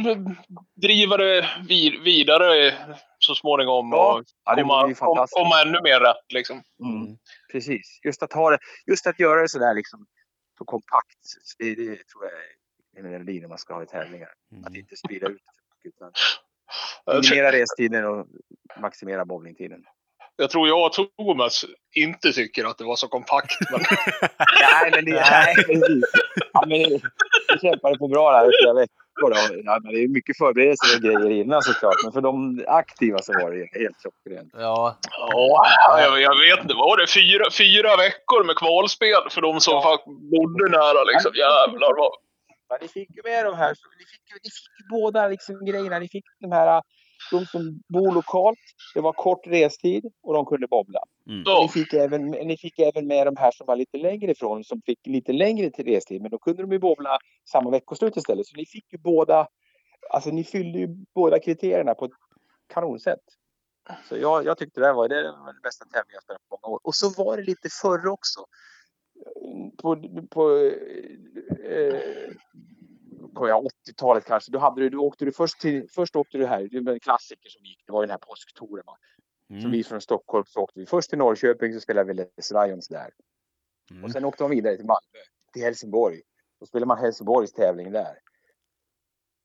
driva 0.82 1.16
det 1.16 1.46
vid, 1.68 2.00
vidare 2.02 2.74
så 3.18 3.34
småningom. 3.34 3.90
Ja, 3.92 4.18
och 4.18 4.24
Ja, 4.44 4.54
det 4.54 4.62
komma, 4.62 4.82
kom, 4.82 4.94
fantastiskt. 4.94 5.36
komma 5.36 5.62
ännu 5.62 5.80
mer 5.82 6.00
rätt 6.00 6.32
liksom. 6.32 6.62
Mm. 6.84 7.16
Precis. 7.52 8.00
Just 8.04 8.22
att 8.22 8.32
ha 8.32 8.50
det, 8.50 8.58
just 8.86 9.06
att 9.06 9.20
göra 9.20 9.40
det 9.40 9.48
sådär 9.48 9.74
liksom 9.74 10.06
så 10.58 10.64
kompakt. 10.64 11.18
Det, 11.58 11.74
det 11.74 11.84
tror 12.08 12.24
jag 12.24 12.32
är 12.32 12.61
en 12.96 13.10
melodi 13.10 13.40
när 13.40 13.48
man 13.48 13.58
ska 13.58 13.74
ha 13.74 13.82
i 13.82 13.86
tävlingar. 13.86 14.28
Att 14.62 14.68
Mm. 14.68 14.80
inte 14.80 14.96
sprida 14.96 15.26
ut 15.28 15.42
utan 15.84 16.12
minimera 17.22 17.52
restiden 17.52 18.04
och 18.04 18.26
maximera 18.80 19.24
bowlingtiden. 19.24 19.84
jag 20.36 20.50
tror 20.50 20.68
jag 20.68 20.86
och 20.86 20.92
Thomas 20.92 21.64
inte 21.94 22.32
tycker 22.32 22.64
att 22.64 22.78
det 22.78 22.84
var 22.84 22.96
så 22.96 23.08
kompakt. 23.08 23.50
Men 23.70 23.80
Nej, 24.60 24.90
men 24.94 25.04
det, 25.04 25.10
nej, 25.20 25.54
precis. 25.54 26.04
Ja, 26.52 26.60
men 26.66 26.78
vi 26.78 27.00
kämpade 27.62 27.98
på 27.98 28.08
bra 28.08 28.32
där 28.32 28.48
i 28.48 28.52
flera 28.62 28.74
veckor. 28.74 28.96
Då. 29.20 29.36
Ja, 29.64 29.78
men 29.82 29.92
det 29.94 30.00
är 30.04 30.08
mycket 30.08 30.38
förberedelser 30.38 30.96
och 30.96 31.02
grejer 31.02 31.30
innan 31.42 31.62
såklart. 31.62 31.94
Men 32.04 32.12
för 32.12 32.20
de 32.20 32.64
aktiva 32.68 33.18
så 33.18 33.32
var 33.32 33.50
det 33.50 33.80
helt 33.80 33.96
klockrent. 34.02 34.50
Ja, 34.54 34.98
ja, 35.10 36.00
jag, 36.00 36.20
jag 36.20 36.38
vet 36.40 36.60
inte. 36.62 36.74
Var 36.74 36.96
det 36.96 37.06
fyra, 37.06 37.44
fyra 37.62 37.96
veckor 37.96 38.44
med 38.44 38.56
kvalspel 38.56 39.22
för 39.30 39.40
de 39.40 39.60
som 39.60 39.74
Ja. 39.74 39.82
faktiskt 39.82 40.20
bodde 40.32 40.68
nära? 40.78 41.04
Liksom. 41.04 41.32
Jävlar 41.34 41.92
vad... 41.98 42.12
Men 42.72 42.78
ni 42.82 42.88
fick 42.88 43.16
ju 43.16 43.22
med 43.24 43.44
de 43.44 43.54
här, 43.54 43.68
ni 43.98 44.04
fick, 44.04 44.44
ni 44.44 44.50
fick 44.50 44.88
båda 44.90 45.28
liksom 45.28 45.64
grejerna. 45.64 45.98
Ni 45.98 46.08
fick 46.08 46.24
de 46.38 46.52
här, 46.52 46.82
de 47.30 47.46
som 47.46 47.82
bor 47.88 48.12
lokalt, 48.14 48.58
det 48.94 49.00
var 49.00 49.12
kort 49.12 49.46
restid 49.46 50.04
och 50.22 50.34
de 50.34 50.46
kunde 50.46 50.66
bobbla. 50.66 51.00
mm. 51.26 51.42
Ni, 51.62 51.68
fick 51.68 51.92
även, 51.92 52.30
ni 52.30 52.56
fick 52.56 52.78
även 52.78 53.06
med 53.06 53.26
de 53.26 53.36
här 53.36 53.50
som 53.50 53.66
var 53.66 53.76
lite 53.76 53.98
längre 53.98 54.30
ifrån, 54.30 54.64
som 54.64 54.82
fick 54.86 55.06
lite 55.06 55.32
längre 55.32 55.70
till 55.70 55.84
restid. 55.84 56.22
Men 56.22 56.30
då 56.30 56.38
kunde 56.38 56.62
de 56.62 56.72
ju 56.72 56.78
bobbla 56.78 57.18
samma 57.50 57.70
veckoslut 57.70 58.16
istället. 58.16 58.46
Så 58.46 58.56
ni 58.56 58.66
fick 58.66 58.92
ju 58.92 58.98
båda, 58.98 59.48
alltså 60.10 60.30
ni 60.30 60.44
fyllde 60.44 60.78
ju 60.78 60.88
båda 61.14 61.38
kriterierna 61.38 61.94
på 61.94 62.04
ett 62.04 62.12
kanonsätt. 62.74 63.24
Så 64.08 64.16
jag, 64.16 64.44
jag 64.44 64.58
tyckte 64.58 64.80
det 64.80 64.86
här 64.86 64.94
var, 64.94 65.08
det 65.08 65.22
var 65.22 65.52
den 65.52 65.62
bästa 65.62 65.84
tävlingen 65.84 66.14
jag 66.14 66.22
spelat 66.22 66.48
på 66.48 66.58
många 66.62 66.74
år. 66.74 66.80
Och 66.82 66.94
så 66.94 67.24
var 67.24 67.36
det 67.36 67.42
lite 67.42 67.68
förr 67.82 68.06
också. 68.06 68.40
På, 69.76 69.96
på 70.30 70.50
eh, 71.64 72.32
på 73.34 73.48
ja, 73.48 73.62
80-talet 73.88 74.24
kanske. 74.24 74.52
Då, 74.52 74.58
hade 74.58 74.80
du, 74.80 74.88
då 74.90 74.98
åkte 74.98 75.24
du 75.24 75.32
först 75.32 75.60
till, 75.60 75.88
först 75.90 76.16
åkte 76.16 76.38
du 76.38 76.46
här, 76.46 76.68
det 76.70 76.80
var 76.80 76.92
en 76.92 77.00
klassiker 77.00 77.48
som 77.48 77.64
gick, 77.64 77.82
det 77.86 77.92
var 77.92 78.02
den 78.02 78.10
här 78.10 78.18
påsktouren. 78.18 78.84
va. 78.86 78.96
Så 79.48 79.54
Mm. 79.54 79.70
vi 79.70 79.84
från 79.84 80.00
Stockholm 80.00 80.44
så 80.46 80.60
åkte 80.60 80.80
vi 80.80 80.86
först 80.86 81.08
till 81.10 81.18
Norrköping 81.18 81.74
så 81.74 81.80
spelade 81.80 82.12
vi 82.12 82.14
Les 82.14 82.50
Lions 82.52 82.88
där. 82.88 83.10
Mm. 83.90 84.04
Och 84.04 84.10
sen 84.10 84.24
åkte 84.24 84.42
man 84.42 84.50
vidare 84.50 84.76
till 84.76 84.86
Malmö, 84.86 85.18
till 85.52 85.62
Helsingborg. 85.62 86.20
Då 86.60 86.66
spelade 86.66 86.86
man 86.86 86.98
Helsingborgs 86.98 87.52
tävling 87.52 87.92
där. 87.92 88.18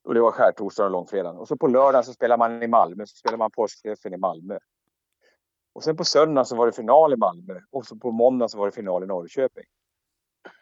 Och 0.04 0.14
det 0.14 0.22
var 0.22 0.32
skärtorsdagen 0.32 0.86
och 0.86 0.92
långfredagen. 0.92 1.38
Och 1.38 1.48
så 1.48 1.58
på 1.58 1.68
lördagen 1.68 2.04
så 2.04 2.14
spelade 2.14 2.40
man 2.40 2.64
i 2.64 2.68
Malmö, 2.68 3.06
så 3.06 3.16
spelade 3.16 3.38
man 3.38 3.52
påskträffen 3.52 4.14
i 4.14 4.18
Malmö. 4.18 4.58
Och 5.78 5.84
sen 5.84 5.98
på 5.98 6.06
söndagen 6.06 6.46
så 6.46 6.56
var 6.56 6.66
det 6.66 6.72
final 6.72 7.14
i 7.14 7.16
Malmö. 7.16 7.60
Och 7.72 7.86
så 7.86 7.96
på 7.96 8.12
måndagen 8.12 8.50
så 8.50 8.58
var 8.58 8.66
det 8.66 8.72
final 8.72 9.04
i 9.04 9.06
Norrköping. 9.06 9.64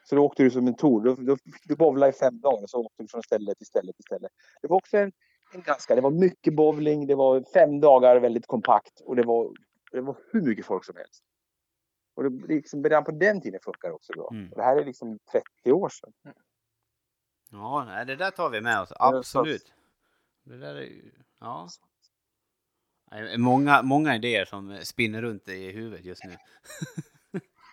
Så 0.04 0.16
då 0.16 0.26
åkte 0.26 0.44
du 0.44 0.52
som 0.52 0.68
en 0.68 0.76
tour. 0.76 1.04
Då, 1.04 1.16
då, 1.16 1.38
du 1.64 1.76
bowlade 1.76 2.10
i 2.10 2.14
fem 2.14 2.40
dagar 2.40 2.64
och 2.64 2.70
så 2.70 2.80
åkte 2.80 3.04
du 3.04 3.08
från 3.08 3.24
ställe 3.24 3.56
till 3.56 3.66
ställe 3.66 3.94
till 3.94 4.04
ställe. 4.04 4.30
Det 4.62 4.68
var 4.68 4.78
också 4.78 4.98
en, 4.98 5.12
en 5.54 5.62
ganska, 5.62 5.96
det 5.96 6.02
var 6.02 6.12
mycket 6.12 6.56
bowling, 6.56 7.08
det 7.08 7.16
var 7.16 7.44
fem 7.54 7.80
dagar 7.80 8.20
väldigt 8.20 8.48
kompakt 8.48 9.00
och 9.00 9.16
det 9.16 9.24
var, 9.24 9.52
det 9.92 10.02
var 10.02 10.18
hur 10.32 10.42
mycket 10.42 10.66
folk 10.66 10.86
som 10.86 10.96
helst. 10.96 11.24
Och 12.16 12.24
det, 12.24 12.48
liksom, 12.48 12.84
redan 12.84 13.04
på 13.04 13.12
den 13.12 13.42
tiden 13.42 13.60
funkar 13.64 13.88
det 13.90 13.96
också 13.96 14.14
bra. 14.14 14.30
Mm. 14.32 14.50
Det 14.50 14.64
här 14.64 14.78
är 14.78 14.86
liksom 14.86 15.20
30 15.32 15.72
år 15.72 15.90
sedan. 15.90 16.14
Ja, 17.52 18.04
det 18.08 18.16
där 18.16 18.32
tar 18.32 18.50
vi 18.50 18.62
med 18.62 18.82
oss. 18.82 18.94
Absolut. 18.96 19.74
Det 20.44 20.58
där 20.58 20.76
är 20.76 20.82
ju... 20.82 21.12
Ja. 21.40 21.68
Nej, 23.12 23.38
Många, 23.38 23.82
många 23.82 24.16
idéer 24.16 24.46
som 24.46 24.80
spinner 24.84 25.22
runt 25.22 25.48
i 25.48 25.72
huvudet 25.72 26.06
just 26.06 26.24
nu. 26.24 26.32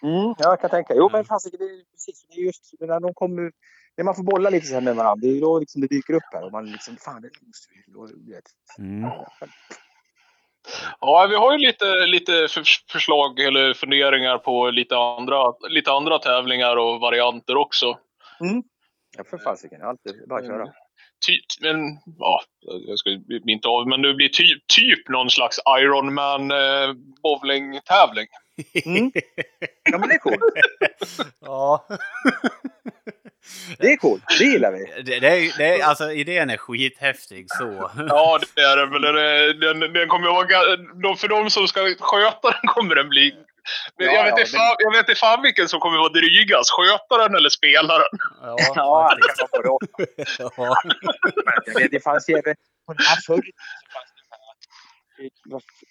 Mm, 0.03 0.25
ja, 0.25 0.35
jag 0.39 0.61
kan 0.61 0.71
tänka. 0.71 0.95
Jo, 0.95 1.09
men 1.13 1.25
fasiken, 1.25 1.59
det 1.59 1.65
är 1.65 1.85
precis. 1.93 2.27
Det 2.29 2.41
är 2.41 2.45
just 2.45 2.75
det 2.79 2.87
när 2.87 3.01
de 3.01 3.15
kommer, 3.15 3.53
när 3.97 4.05
man 4.05 4.15
får 4.15 4.23
bolla 4.23 4.51
lite 4.51 4.67
så 4.67 4.75
här 4.75 4.81
med 4.81 4.97
varandra, 4.97 5.27
det 5.29 5.37
är 5.37 5.41
då 5.41 5.59
liksom 5.59 5.81
det 5.81 5.87
dyker 5.87 6.15
upp 6.15 6.23
här 6.33 6.45
och 6.45 6.53
man 6.53 6.73
liksom, 6.73 6.97
fan, 6.97 7.23
det 7.23 7.31
måste 7.47 7.69
vi, 8.17 8.33
vet. 8.33 8.45
Mm. 8.79 9.11
Ja, 11.01 11.27
vi 11.31 11.37
har 11.37 11.53
ju 11.53 11.59
lite, 11.59 12.07
lite 12.07 12.33
för- 12.33 12.91
förslag 12.93 13.41
eller 13.41 13.75
funderingar 13.75 14.39
på 14.39 14.71
lite 14.71 14.97
andra, 14.97 15.55
lite 15.69 15.93
andra 15.93 16.19
tävlingar 16.19 16.77
och 16.77 17.01
varianter 17.01 17.57
också. 17.57 17.99
Ja, 19.17 19.25
för 19.25 19.39
fasiken. 19.39 19.83
Allt 19.83 20.07
är 20.07 20.27
bara 20.27 20.43
köra. 20.47 20.73
Typ, 21.27 21.45
men 21.61 21.77
ja, 22.19 22.43
jag 22.87 22.99
ska 22.99 23.11
inte 23.47 23.69
av, 23.69 23.89
men 23.89 24.03
det 24.03 24.15
blir 24.15 24.29
typ, 24.29 24.67
typ 24.67 25.09
någon 25.09 25.31
slags 25.31 25.59
Ironman 25.81 26.51
eh, 26.51 26.93
bowlingtävling. 27.23 28.27
Mm. 28.85 29.13
Ja, 29.85 29.99
men 29.99 30.09
det 30.09 30.15
är 30.15 30.19
coolt. 30.19 30.39
ja. 31.41 31.87
Det 33.79 33.93
är 33.93 33.97
coolt. 33.97 34.23
Det 34.39 34.45
gillar 34.45 34.73
vi. 34.73 35.03
Det, 35.03 35.21
det, 35.21 35.29
är, 35.29 35.59
det 35.59 35.81
är, 35.81 35.85
alltså 35.85 36.13
idén 36.13 36.51
är 36.51 36.57
skithäftig 36.57 37.47
så. 37.49 37.91
Ja, 38.09 38.39
det 38.55 38.61
är 38.61 38.77
det. 38.77 38.87
Men 38.87 39.03
den, 39.03 39.81
den, 39.81 39.93
den 39.93 40.09
kommer 40.09 40.29
att 40.29 40.35
vara... 40.35 41.17
För 41.17 41.29
de 41.29 41.51
som 41.51 41.69
ska 41.69 41.95
sköta 42.01 42.51
den 42.51 42.69
kommer 42.75 42.95
den 42.95 43.09
bli... 43.09 43.35
Men 43.99 44.07
Ja, 44.07 44.13
jag, 44.13 44.25
vet 44.25 44.33
ja, 44.35 44.41
inte 44.41 44.51
fan, 44.51 44.77
jag 44.79 44.93
vet 44.93 45.09
inte 45.09 45.15
fan 45.15 45.43
vilken 45.43 45.69
som 45.69 45.81
kommer 45.81 45.97
att 45.97 46.01
vara 46.01 46.13
drygast. 46.13 46.71
Skötaren 46.71 47.35
eller 47.35 47.49
spelaren. 47.49 48.13
Ja, 48.43 48.57
Ja, 48.75 49.17
det 49.17 49.35
kan 49.37 49.49
vara 49.53 49.79
både 49.97 50.07
ja. 50.39 50.77
Jag 51.67 51.81
vet, 51.81 51.91
det 51.91 52.01
fanns 52.01 52.29
ju 52.29 52.35
även 52.35 52.55
den 52.87 52.97
förr 53.27 53.43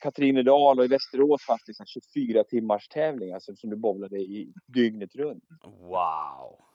Katrinedal 0.02 0.80
och 0.80 0.86
i 0.86 0.88
Västerås 0.88 1.44
fanns 1.44 1.64
det 1.65 1.73
så 1.73 1.84
här 1.84 1.88
24 1.88 2.44
timmars 2.44 2.88
tävling 2.88 3.34
alltså, 3.34 3.56
som 3.56 3.69
du 3.69 3.76
bowlade 3.76 4.18
i 4.18 4.53
dygnet 4.68 5.15
runt. 5.15 5.44
Wow. 5.64 6.70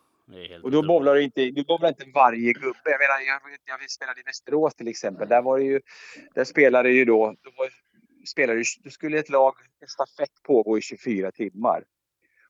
Och 0.62 0.70
då 0.70 0.82
bowlar 0.82 1.15
du 1.15 1.23
inte, 1.23 1.51
du 1.51 1.65
bowlar 1.65 1.89
inte 1.89 2.05
varje 2.15 2.53
gubbe. 2.53 2.78
Jag 2.85 3.01
menar, 3.01 3.20
jag, 3.27 3.81
jag 3.81 3.90
spelade 3.90 4.20
i 4.20 4.23
Västerås 4.23 4.74
till 4.74 4.89
exempel. 4.89 5.28
Där 5.28 5.43
var 5.43 5.59
det 5.59 5.65
ju, 5.65 5.81
där 6.35 6.44
spelade 6.44 6.90
ju 6.90 7.05
då, 7.05 7.35
då, 7.43 7.51
var, 7.57 7.69
spelade, 8.27 8.62
då 8.85 8.90
skulle 8.90 9.19
ett 9.19 9.31
lag, 9.31 9.55
en 9.81 9.89
stafett 9.89 10.43
pågå 10.43 10.78
i 10.78 10.81
24 10.81 11.32
timmar. 11.32 11.85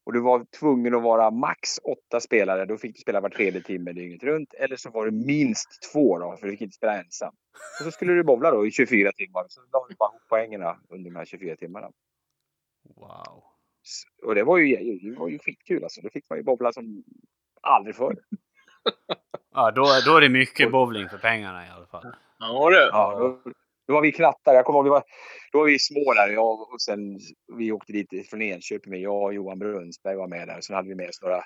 Och 0.05 0.13
du 0.13 0.21
var 0.21 0.45
tvungen 0.45 0.95
att 0.95 1.03
vara 1.03 1.31
max 1.31 1.79
åtta 1.85 2.21
spelare. 2.21 2.65
Då 2.65 2.79
fick 2.79 2.95
du 2.95 3.01
spela 3.01 3.21
var 3.21 3.29
tredje 3.29 3.61
timme 3.61 3.93
dygnet 3.93 4.23
runt. 4.23 4.55
Eller 4.55 4.77
så 4.77 4.91
var 4.91 5.07
det 5.07 5.13
minst 5.13 5.69
två 5.93 6.19
då, 6.19 6.37
för 6.37 6.47
du 6.47 6.53
fick 6.53 6.61
inte 6.61 6.77
spela 6.77 7.03
ensam. 7.03 7.35
Och 7.81 7.85
så 7.85 7.91
skulle 7.91 8.13
du 8.13 8.25
bowla 8.25 8.51
då 8.51 8.67
i 8.67 8.71
24 8.71 9.13
timmar. 9.13 9.45
Så 9.49 9.61
la 9.73 9.87
du 9.89 9.95
bara 9.95 10.11
ihop 10.11 10.29
poängerna 10.29 10.81
under 10.89 11.11
de 11.11 11.17
här 11.17 11.25
24 11.25 11.57
timmarna. 11.57 11.91
Wow. 12.95 13.45
Och 14.23 14.35
det 14.35 14.45
var 14.45 14.59
ju, 14.59 14.99
det 14.99 15.19
var 15.19 15.29
ju 15.29 15.39
skitkul 15.39 15.85
alltså. 15.85 16.01
Då 16.01 16.11
fick 16.11 16.31
man 16.31 16.39
ju 16.39 16.43
bowla 16.43 16.73
som 16.73 17.05
aldrig 17.67 17.97
förr. 17.97 18.17
Ja, 19.55 19.71
då, 19.71 19.87
då 20.07 20.17
är 20.17 20.21
det 20.21 20.29
mycket 20.29 20.73
bowling 20.73 21.09
för 21.09 21.19
pengarna 21.19 21.67
i 21.67 21.71
alla 21.71 21.87
fall. 21.87 22.05
Ja, 22.39 22.71
det. 22.71 22.89
Ja, 22.93 23.17
då, 23.19 23.53
då 23.87 23.95
var 23.95 24.03
vi 24.03 24.13
knattar. 24.13 24.55
Jag 24.55 24.65
kommer 24.65 24.79
ihåg, 24.79 24.85
vi 24.85 24.91
var, 24.91 25.03
då 25.53 25.59
var 25.59 25.67
vi 25.67 25.79
små 25.79 26.15
där. 26.15 26.29
Jag 26.29 26.61
och 26.73 26.81
sen 26.81 27.19
vi 27.57 27.73
åkte 27.73 27.93
dit 27.93 28.31
från 28.31 28.43
Enköping 28.43 28.91
med. 28.91 29.01
Jag 29.01 29.23
och 29.23 29.35
Johan 29.35 29.59
Brunnsberg 29.59 30.17
var 30.17 30.29
med 30.29 30.49
där. 30.49 30.61
Sen 30.61 30.77
hade 30.77 30.89
vi 30.89 30.95
med 30.95 31.09
oss 31.09 31.23
några 31.23 31.43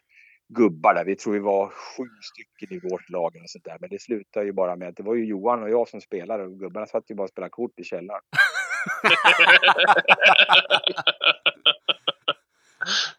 gubbar 0.48 0.94
där. 0.94 1.05
Vi 1.05 1.16
tror 1.16 1.32
vi 1.32 1.38
var 1.38 1.66
sju 1.68 2.05
stycken 2.22 2.76
i 2.76 2.80
vårt 2.90 3.10
lag 3.10 3.36
och 3.42 3.51
sånt 3.51 3.64
där. 3.64 3.76
Men 3.80 3.90
det 3.90 4.01
slutade 4.01 4.47
ju 4.47 4.52
bara 4.52 4.76
med 4.76 4.88
att 4.88 4.97
det 4.97 5.02
var 5.02 5.14
ju 5.14 5.24
Johan 5.24 5.62
och 5.62 5.70
jag 5.70 5.88
som 5.88 6.01
spelade 6.01 6.44
och 6.44 6.59
gubbarna 6.59 6.86
satt 6.86 7.10
ju 7.10 7.14
bara 7.14 7.24
och 7.24 7.30
spelade 7.30 7.51
kort 7.51 7.78
i 7.80 7.84
källaren. 7.84 8.22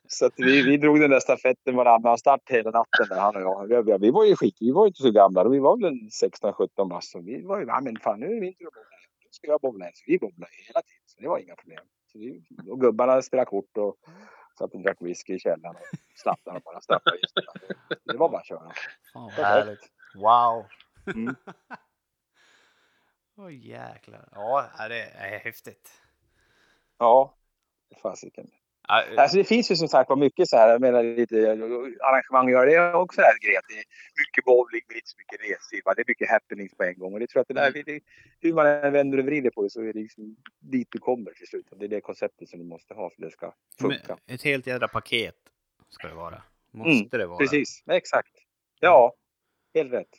Så 0.07 0.29
vi, 0.37 0.61
vi 0.61 0.77
drog 0.77 0.99
den 0.99 1.09
där 1.09 1.19
stafetten 1.19 1.75
varannan 1.75 2.17
start 2.17 2.41
hela 2.45 2.71
natten 2.71 3.07
där 3.09 3.19
han 3.19 3.35
och 3.35 3.41
jag. 3.41 3.83
Vi, 3.83 3.97
vi 3.97 4.11
var 4.11 4.25
ju 4.25 4.35
skit, 4.35 4.57
vi 4.59 4.71
var 4.71 4.87
inte 4.87 5.01
så 5.01 5.11
gamla. 5.11 5.49
Vi 5.49 5.59
var 5.59 5.77
väl 5.77 5.85
en 5.85 6.09
16-17 6.09 6.89
bast. 6.89 7.15
och 7.15 7.27
Vi 7.27 7.41
var 7.41 7.59
ju, 7.59 7.65
ja 7.65 7.81
men 7.81 7.97
fan 7.99 8.19
nu 8.19 8.25
är 8.25 8.41
det 8.41 8.53
tur 8.53 8.67
att 8.67 8.73
bowla. 8.73 8.97
Nu 9.23 9.27
ska 9.31 9.47
jag 9.47 9.61
bowla. 9.61 9.85
Så 9.93 10.03
vi 10.07 10.19
bowlade 10.19 10.51
hela 10.67 10.81
tiden. 10.81 11.03
Så 11.05 11.21
det 11.21 11.27
var 11.27 11.37
inga 11.39 11.55
problem. 11.55 11.85
Så 12.11 12.19
vi, 12.19 12.43
och 12.67 12.81
gubbarna 12.81 13.21
spelade 13.21 13.49
kort 13.49 13.77
och 13.77 13.95
satt 14.57 14.73
och 14.73 14.81
drack 14.81 14.97
whisky 15.01 15.33
i 15.33 15.39
källaren 15.39 15.75
och 15.75 15.97
slappnade 16.15 16.57
och 16.57 16.63
bara 16.63 16.81
spelet. 16.81 17.03
Det 18.03 18.17
var 18.17 18.29
bara 18.29 18.39
att 18.39 18.47
köra. 18.47 18.71
Fan 19.13 19.31
vad 19.37 19.45
härligt. 19.45 19.91
Wow. 20.15 20.65
Mm. 21.15 21.35
Åh 23.37 23.55
jäklar. 23.55 24.29
Ja, 24.31 24.69
det 24.89 25.01
är 25.01 25.39
häftigt. 25.39 26.01
Ja, 26.97 27.35
fasiken. 28.01 28.51
Ja, 28.91 29.03
Alltså 29.17 29.37
det 29.37 29.43
finns 29.43 29.71
ju 29.71 29.75
som 29.75 29.87
sagt 29.87 30.09
var 30.09 30.15
mycket 30.15 30.49
så 30.49 30.57
här, 30.57 30.69
jag 30.69 30.81
menar 30.81 31.03
lite 31.03 31.35
arrangemang 32.01 32.49
göra 32.49 32.65
det 32.65 32.93
också 32.93 33.21
här 33.21 33.39
grejen. 33.39 33.61
Det 33.67 33.73
är 33.73 33.85
mycket 34.21 34.45
bowling 34.45 34.81
men 34.87 34.97
inte 34.97 35.09
så 35.09 35.17
mycket 35.17 35.39
resor. 35.41 35.81
va. 35.85 35.93
Det 35.93 36.01
är 36.01 36.05
mycket 36.07 36.29
happenings 36.29 36.75
på 36.75 36.83
en 36.83 36.97
gång. 36.99 37.13
Och 37.13 37.19
det 37.19 37.27
tror 37.27 37.39
jag 37.39 37.59
att 37.59 37.73
det 37.73 37.79
där, 37.79 37.83
det, 37.85 38.03
hur 38.39 38.53
man 38.53 38.67
än 38.67 38.93
vänder 38.93 39.17
och 39.17 39.25
vrider 39.25 39.49
på 39.49 39.63
det 39.63 39.69
så 39.69 39.81
är 39.81 39.85
det 39.85 39.93
liksom 39.93 40.35
dit 40.59 40.87
du 40.91 40.99
kommer 40.99 41.31
till 41.31 41.47
slut. 41.47 41.67
Det 41.79 41.85
är 41.85 41.89
det 41.89 42.01
konceptet 42.01 42.49
som 42.49 42.59
du 42.59 42.65
måste 42.65 42.93
ha 42.93 43.09
för 43.09 43.15
att 43.25 43.31
det 43.31 43.31
ska 43.31 43.53
funka. 43.79 44.17
men 44.25 44.35
ett 44.35 44.43
helt 44.43 44.67
jädra 44.67 44.87
paket 44.87 45.35
ska 45.89 46.07
det 46.07 46.13
vara. 46.13 46.41
Måste 46.71 47.17
det 47.17 47.27
vara. 47.27 47.37
Precis, 47.37 47.83
exakt. 47.87 48.33
Ja, 48.79 49.13
helt 49.73 49.93
rätt. 49.93 50.15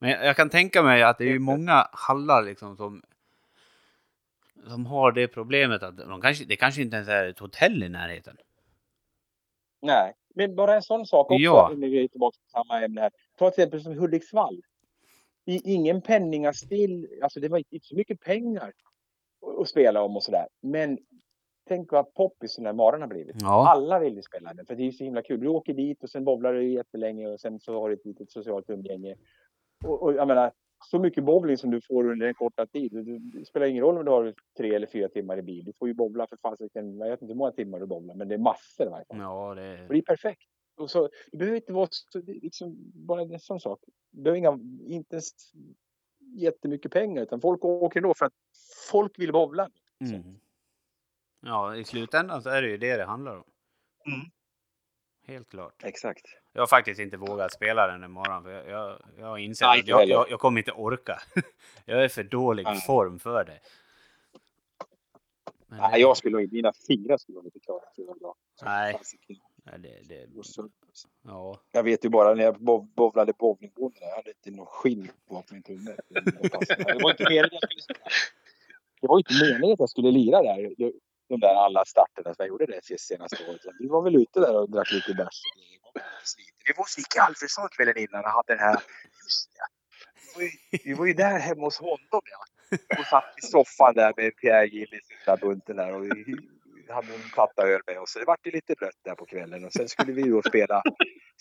Men 0.00 0.10
jag 0.10 0.24
jag 0.24 0.36
kan 0.36 0.50
tänka 0.50 0.82
mig 0.82 1.02
att 1.02 1.18
det 1.18 1.24
är 1.24 1.32
ju 1.32 1.38
många 1.38 1.88
hallar 1.92 2.42
liksom 2.42 2.76
som 2.76 3.02
som 4.66 4.86
har 4.86 5.12
det 5.12 5.28
problemet 5.28 5.82
att 5.82 5.96
de 5.96 6.20
kanske, 6.20 6.44
det 6.44 6.56
kanske 6.56 6.82
inte 6.82 6.96
ens 6.96 7.08
är 7.08 7.26
ett 7.26 7.38
hotell 7.38 7.82
i 7.82 7.88
närheten. 7.88 8.36
Nej, 9.82 10.12
men 10.34 10.54
bara 10.56 10.74
en 10.74 10.82
sån 10.82 11.06
sak 11.06 11.26
också. 11.30 11.42
Ja. 11.42 11.72
Nu 11.76 11.86
är 11.86 11.90
vi 11.90 12.08
tillbaka 12.08 12.36
till 12.36 12.50
samma 12.50 12.84
ämne 12.84 13.00
här. 13.00 13.10
Ta 13.38 13.50
till 13.50 13.62
exempel 13.62 13.82
som 13.82 13.98
Hudiksvall. 13.98 14.62
I, 15.46 15.72
ingen 15.74 16.02
penningaspill. 16.02 17.08
Alltså 17.22 17.40
det 17.40 17.48
var 17.48 17.58
inte 17.58 17.86
så 17.86 17.96
mycket 17.96 18.20
pengar 18.20 18.68
att- 18.68 19.60
att 19.60 19.68
spela 19.68 20.02
om 20.02 20.16
och 20.16 20.22
sådär. 20.22 20.46
Men 20.62 20.98
tänk 21.68 21.92
vad 21.92 22.14
poppis 22.14 22.56
den 22.56 22.66
här 22.66 22.72
maran 22.72 23.00
har 23.00 23.08
blivit. 23.08 23.36
Ja. 23.40 23.68
Alla 23.68 23.98
vill 23.98 24.14
ju 24.16 24.22
spela 24.22 24.54
den 24.54 24.66
för 24.66 24.74
det 24.74 24.86
är 24.86 24.90
så 24.92 25.04
himla 25.04 25.22
kul. 25.22 25.40
Du 25.40 25.48
åker 25.48 25.74
dit 25.74 26.02
och 26.02 26.10
sen 26.10 26.24
bowlar 26.24 26.52
du 26.54 26.72
jättelänge 26.72 27.28
och 27.28 27.40
sen 27.40 27.60
så 27.60 27.80
har 27.80 27.88
du 27.88 27.94
ett 27.94 28.04
litet 28.04 28.30
socialt 28.30 28.70
umgänge. 28.70 29.16
Och, 29.84 30.02
och 30.02 30.12
jag 30.12 30.28
menar, 30.28 30.52
så 30.84 30.98
mycket 30.98 31.24
bowling 31.24 31.56
som 31.56 31.70
du 31.70 31.80
får 31.80 32.10
under 32.10 32.26
en 32.26 32.34
korta 32.34 32.66
tid. 32.66 32.92
Det, 32.92 33.18
det 33.18 33.44
spelar 33.44 33.66
ingen 33.66 33.82
roll 33.82 33.98
om 33.98 34.04
du 34.04 34.10
har 34.10 34.34
tre 34.56 34.74
eller 34.74 34.86
fyra 34.86 35.08
timmar 35.08 35.38
i 35.38 35.42
bil. 35.42 35.64
Du 35.64 35.72
får 35.72 35.88
ju 35.88 35.94
bowla 35.94 36.26
för 36.26 36.36
fasiken, 36.36 36.98
jag 36.98 37.10
vet 37.10 37.22
inte 37.22 37.32
hur 37.32 37.38
många 37.38 37.52
timmar 37.52 37.80
du 37.80 37.86
bowlar, 37.86 38.14
men 38.14 38.28
det 38.28 38.34
är 38.34 38.38
massor. 38.38 39.04
Ja, 39.08 39.48
Och 39.48 39.56
det... 39.56 39.86
det 39.88 39.98
är 39.98 40.02
perfekt. 40.02 40.42
Och 40.76 40.90
så, 40.90 41.08
det 41.32 41.38
behöver 41.38 41.56
inte 41.56 41.72
vara 41.72 41.88
så, 41.90 42.18
det 42.18 42.32
liksom 42.32 42.76
bara 42.94 43.22
en 43.22 43.40
sån 43.40 43.60
sak. 43.60 43.80
Det 44.10 44.22
behöver 44.22 44.38
inga, 44.38 44.58
inte 44.86 45.14
ens 45.14 45.32
jättemycket 46.20 46.92
pengar 46.92 47.22
utan 47.22 47.40
folk 47.40 47.64
åker 47.64 48.00
då 48.00 48.14
för 48.14 48.26
att 48.26 48.32
folk 48.90 49.18
vill 49.18 49.32
bowla. 49.32 49.70
Mm. 50.00 50.40
Ja, 51.40 51.76
i 51.76 51.84
slutändan 51.84 52.42
så 52.42 52.48
är 52.48 52.62
det 52.62 52.68
ju 52.68 52.76
det 52.76 52.96
det 52.96 53.04
handlar 53.04 53.36
om. 53.36 53.44
Mm. 54.06 54.20
Helt 55.28 55.50
klart. 55.50 55.74
Exakt. 55.82 56.26
Jag 56.52 56.62
har 56.62 56.66
faktiskt 56.66 57.00
inte 57.00 57.16
vågat 57.16 57.52
spela 57.52 57.86
den 57.86 58.04
imorgon 58.04 58.42
för 58.42 58.50
jag, 58.50 58.68
jag, 58.68 59.02
jag 59.18 59.26
har 59.26 59.38
insett 59.38 59.66
Nej, 59.68 59.80
att 59.80 59.86
jag, 59.88 60.08
jag, 60.08 60.30
jag 60.30 60.40
kommer 60.40 60.58
inte 60.60 60.72
orka. 60.72 61.18
jag 61.84 62.04
är 62.04 62.08
för 62.08 62.22
dålig 62.22 62.64
Nej. 62.64 62.80
form 62.80 63.18
för 63.18 63.44
det. 63.44 63.58
Men 65.66 65.78
Nej, 65.78 66.00
jag 66.00 66.16
skulle 66.16 66.42
inte, 66.42 66.54
mina 66.54 66.72
fingrar 66.86 67.16
skulle 67.16 67.38
inte 67.44 67.60
klara 67.60 68.14
bra. 68.20 68.34
Nej. 68.62 68.98
Nej, 69.64 69.78
det, 69.78 70.08
det, 70.08 70.38
Och 70.38 70.46
så- 70.46 70.68
ja. 71.24 71.60
Jag 71.72 71.82
vet 71.82 72.04
ju 72.04 72.08
bara 72.08 72.34
när 72.34 72.44
jag 72.44 72.60
bowlade 72.94 73.32
bowlingbonden, 73.32 73.98
jag 74.08 74.16
hade 74.16 74.30
inte 74.30 74.50
någon 74.50 74.66
skinn 74.66 75.10
på 75.28 75.44
min 75.50 75.62
tumme. 75.62 75.96
Det 76.08 76.98
var 77.02 77.10
inte 77.10 77.24
meningen 77.24 77.44
att 77.44 77.52
jag 77.52 77.70
skulle 77.70 77.82
spela. 77.82 78.08
Det 79.00 79.06
var 79.06 79.18
inte 79.18 79.34
meningen 79.44 79.72
att 79.72 79.80
jag 79.80 79.90
skulle 79.90 80.10
lira 80.10 80.42
där. 80.42 80.74
De 81.28 81.40
där 81.40 81.54
alla 81.54 81.84
starterna 81.84 82.34
som 82.34 82.36
jag 82.38 82.48
gjorde 82.48 82.66
det 82.66 83.00
senaste 83.00 83.36
året. 83.48 83.60
Vi 83.78 83.86
var 83.88 84.02
väl 84.02 84.16
ute 84.16 84.40
där 84.40 84.56
och 84.56 84.70
drack 84.70 84.92
lite 84.92 85.14
bärs. 85.14 85.42
Vi 86.64 86.72
var 86.72 86.84
hos 86.84 86.98
Micke 86.98 87.16
Alfredsson 87.16 87.68
kvällen 87.68 87.98
innan 87.98 88.24
och 88.24 88.30
hade 88.30 88.54
den 88.54 88.58
här... 88.58 88.82
Just 89.24 89.50
det. 89.52 89.66
Vi 90.14 90.34
var, 90.34 90.42
ju, 90.42 90.50
vi 90.84 90.94
var 90.94 91.06
ju 91.06 91.12
där 91.12 91.38
hemma 91.38 91.62
hos 91.62 91.78
honom 91.78 91.98
ja. 92.10 92.44
Och 92.98 93.06
satt 93.06 93.34
i 93.42 93.46
soffan 93.46 93.94
där 93.94 94.12
med 94.16 94.36
Pierre 94.36 94.66
Gillis 94.66 95.10
i 95.10 95.14
den 95.24 95.36
där 95.36 95.46
bunten 95.46 95.76
där. 95.76 95.94
Och 95.94 96.04
vi 96.04 96.08
hade 96.94 97.14
en 97.14 97.30
platta 97.34 97.62
öl 97.62 97.80
med 97.86 98.00
oss. 98.00 98.12
Så 98.12 98.18
det 98.18 98.24
vart 98.24 98.46
ju 98.46 98.50
lite 98.50 98.74
blött 98.78 99.00
där 99.04 99.14
på 99.14 99.26
kvällen. 99.26 99.64
Och 99.64 99.72
sen 99.72 99.88
skulle 99.88 100.12
vi 100.12 100.22
då 100.22 100.42
spela, 100.42 100.82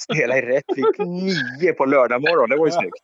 spela 0.02 0.38
i 0.38 0.41
Rättvik 0.41 0.98
nio 0.98 1.74
på 1.74 1.86
lördag 1.86 2.22
morgon. 2.22 2.49
Det 2.49 2.57
var 2.57 2.65
ju 2.65 2.72
snyggt. 2.72 2.99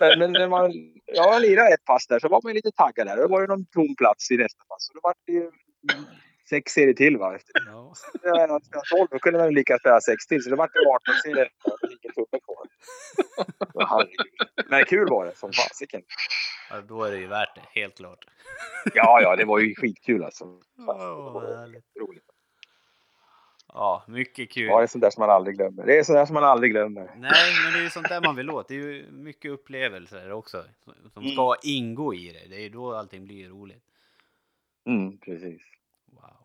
Men, 0.00 0.18
men 0.18 0.32
när 0.32 0.48
man 0.48 0.72
ja, 1.04 1.38
lirade 1.38 1.74
ett 1.74 1.84
pass 1.84 2.06
där 2.06 2.18
så 2.18 2.28
var 2.28 2.40
man 2.42 2.50
ju 2.52 2.54
lite 2.54 2.72
taggad 2.72 3.06
där. 3.06 3.16
Då 3.16 3.28
var 3.28 3.40
det 3.40 3.46
någon 3.46 3.66
tom 3.66 3.96
plats 3.96 4.30
i 4.30 4.36
nästa 4.36 4.64
pass. 4.68 4.86
Så 4.86 4.92
det 4.92 5.00
vart 5.02 5.28
ju 5.28 5.50
sex 6.48 6.72
serier 6.72 6.94
till 6.94 7.16
va. 7.16 7.36
Efter 7.36 7.52
ja. 7.66 7.94
det 8.22 8.30
var 8.30 8.48
någon 8.48 8.60
spelade 8.60 8.86
12, 8.90 9.08
då 9.10 9.18
kunde 9.18 9.38
man 9.38 9.54
lika 9.54 9.78
spela 9.78 10.00
sex 10.00 10.26
till. 10.26 10.42
Så 10.42 10.50
det 10.50 10.56
vart 10.56 10.72
det 10.72 10.78
18 11.12 11.14
serier. 11.22 11.48
Kvar. 13.72 14.08
Men 14.68 14.84
kul 14.84 15.08
var 15.10 15.26
det 15.26 15.36
som 15.36 15.52
fasiken. 15.52 16.02
ja, 16.70 16.80
då 16.80 17.04
är 17.04 17.10
det 17.10 17.18
ju 17.18 17.26
värt 17.26 17.54
det, 17.54 17.80
helt 17.80 17.96
klart. 17.96 18.24
Ja, 18.94 19.20
ja, 19.22 19.36
det 19.36 19.44
var 19.44 19.58
ju 19.58 19.74
skitkul 19.74 20.24
alltså. 20.24 20.60
Var 20.76 21.56
härligt. 21.56 21.84
roligt. 22.00 22.24
Ja, 23.68 24.04
mycket 24.08 24.50
kul. 24.52 24.66
Ja, 24.66 24.78
det 24.78 24.82
är 24.84 24.86
sånt 24.86 25.02
där 25.02 25.10
som 25.10 25.20
man 25.20 25.30
aldrig 25.30 25.56
glömmer. 25.56 25.86
Det 25.86 25.98
är 25.98 26.02
sånt 26.02 26.16
där 26.16 26.26
som 26.26 26.34
man 26.34 26.44
aldrig 26.44 26.72
glömmer. 26.72 27.04
Nej, 27.16 27.54
men 27.64 27.72
det 27.72 27.78
är 27.78 27.82
ju 27.82 27.90
sånt 27.90 28.08
där 28.08 28.20
man 28.20 28.36
vill 28.36 28.50
åt. 28.50 28.68
Det 28.68 28.74
är 28.74 28.78
ju 28.78 29.06
mycket 29.10 29.50
upplevelser 29.50 30.32
också 30.32 30.64
som 31.12 31.22
Mm. 31.22 31.32
ska 31.34 31.56
ingå 31.62 32.14
i 32.14 32.32
det. 32.32 32.48
Det 32.48 32.56
är 32.56 32.60
ju 32.60 32.68
då 32.68 32.94
allting 32.94 33.24
blir 33.24 33.48
roligt. 33.48 33.82
Mm, 34.86 35.18
precis. 35.18 35.62
Wow. 36.14 36.36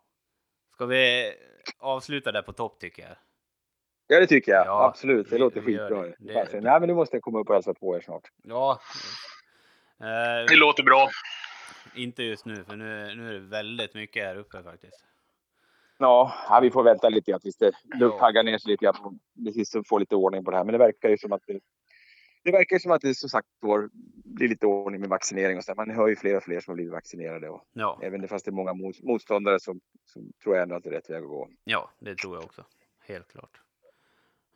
Ska 0.74 0.86
vi 0.86 1.34
avsluta 1.80 2.32
där 2.32 2.41
på 2.41 2.54
topp 2.54 2.80
tycker 2.80 3.02
jag? 3.04 3.16
Ja, 4.08 4.20
det 4.20 4.28
tycker 4.28 4.52
jag. 4.52 4.66
Ja, 4.68 4.86
Absolut. 4.86 5.30
Det 5.30 5.36
vi- 5.36 5.40
låter 5.40 5.62
vi 5.62 5.66
skitbra. 5.78 6.02
det. 6.02 6.16
Det. 6.20 6.34
Det- 6.34 6.48
Det, 6.52 6.62
Nej, 6.62 6.80
men 6.80 6.88
nu 6.90 6.94
måste 6.96 7.16
jag 7.16 7.24
komma 7.24 7.40
upp 7.40 7.48
och 7.50 7.54
hälsa 7.56 7.74
på 7.74 7.96
er 7.98 8.02
snart. 8.02 8.28
Ja. 8.44 8.80
Det 9.98 10.46
Eh, 10.52 10.58
låter 10.58 10.84
bra. 10.84 11.10
inte 11.96 12.24
just 12.24 12.46
nu, 12.46 12.64
för 12.64 12.76
nu, 12.76 13.16
nu 13.16 13.30
är 13.30 13.34
det 13.34 13.40
väldigt 13.40 13.94
mycket 13.94 14.24
här 14.26 14.36
uppe 14.36 14.64
faktiskt. 14.64 15.04
Ja, 15.98 16.34
ja 16.50 16.60
vi 16.60 16.72
får 16.72 16.84
vänta 16.84 17.10
lite 17.10 17.32
grann 17.32 17.40
tills 17.40 17.58
det 17.58 17.72
taggar 18.20 18.44
ner 18.44 18.58
sig 18.58 18.72
lite 18.72 18.86
grann. 18.86 19.20
Precis 19.46 19.72
så 19.72 19.84
få 19.84 19.98
lite 19.98 20.16
ordning 20.16 20.46
på 20.46 20.52
det 20.52 20.58
här. 20.58 20.64
Men 20.64 20.72
det 20.72 20.78
verkar 20.78 21.10
ju 21.10 21.18
som 21.18 21.34
att 21.34 21.41
det, 21.48 21.60
det 22.44 22.52
verkar 22.52 22.80
som 22.80 22.91
att 22.91 23.02
det 23.02 23.16
som 23.16 23.30
sagt 23.30 23.48
var 23.60 23.90
blir 24.26 24.48
lite 24.48 24.66
ordning 24.66 25.02
med 25.02 25.10
vaccinering 25.10 25.57
och 25.57 25.64
så. 25.64 25.74
Man 25.76 25.90
hör 25.90 26.07
ju 26.07 26.16
fler 26.16 26.38
och 26.38 26.44
fler 26.44 26.60
som 26.60 26.72
har 26.72 26.76
blivit 26.76 26.91
vaccinerade. 26.94 27.49
Och 27.49 27.64
Ja, 27.74 27.99
även 28.03 28.28
fast 28.28 28.45
det 28.45 28.49
är 28.49 28.53
många 28.53 28.74
mot- 28.74 29.03
motståndare 29.03 29.60
så, 29.60 29.76
så 30.06 30.22
tror 30.44 30.56
jag 30.56 30.64
ändå 30.64 30.76
att 30.76 30.84
det 30.84 30.90
är 30.90 30.94
rätt 30.94 31.10
väg 31.10 31.24
att 31.24 31.30
gå. 31.30 31.49
ja, 31.64 31.90
det 31.99 32.16
tror 32.16 32.36
jag 32.36 32.44
också. 32.45 32.66
Helt 32.99 33.28
klart. 33.28 33.61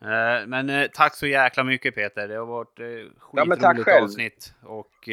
Eh, 0.03 0.47
Men 0.47 0.69
eh, 0.69 0.87
tack 0.93 1.15
så 1.15 1.27
jäkla 1.27 1.63
mycket 1.63 1.95
Peter. 1.95 2.27
Det 2.27 2.35
har 2.35 2.45
varit 2.45 2.79
eh, 2.79 2.85
Ja, 2.85 3.45
skitroligt 3.45 3.83
själv. 3.83 4.03
avsnitt. 4.03 4.53
Och 4.63 5.09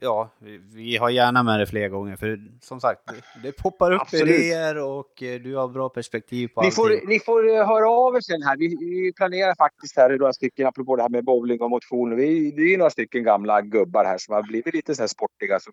ja, 0.00 0.30
vi, 0.38 0.58
vi 0.74 0.96
har 0.96 1.10
gärna 1.10 1.42
med 1.42 1.60
det 1.60 1.66
fler 1.66 1.88
gånger. 1.88 2.16
För 2.16 2.40
som 2.60 2.80
sagt, 2.80 3.00
det, 3.42 3.52
poppar 3.52 3.92
upp 3.92 4.00
Absolut. 4.00 4.28
idéer 4.28 4.78
och 4.78 5.12
du 5.18 5.56
har 5.56 5.68
bra 5.68 5.88
perspektiv 5.88 6.48
på 6.48 6.60
Ni 6.60 6.66
allting. 6.66 6.76
får, 6.76 7.08
ni 7.08 7.20
får 7.20 7.64
höra 7.66 7.90
av 7.90 8.16
er 8.16 8.20
sen 8.20 8.42
här. 8.42 8.56
Vi, 8.56 8.76
vi 8.80 9.12
planerar 9.12 9.54
faktiskt 9.54 9.96
här 9.96 10.18
några 10.18 10.32
stycken, 10.32 10.66
apropå 10.66 10.96
det 10.96 11.02
här 11.02 11.08
med 11.08 11.24
bowling 11.24 11.60
och 11.60 11.70
motion. 11.70 12.16
Vi, 12.16 12.50
det 12.50 12.62
är 12.74 12.78
några 12.78 12.90
stycken 12.90 13.24
gamla 13.24 13.62
gubbar 13.62 14.04
här 14.04 14.18
som 14.18 14.34
har 14.34 14.42
blivit 14.42 14.74
lite 14.74 14.94
så 14.94 15.02
här 15.02 15.08
sportiga 15.08 15.60
som, 15.60 15.72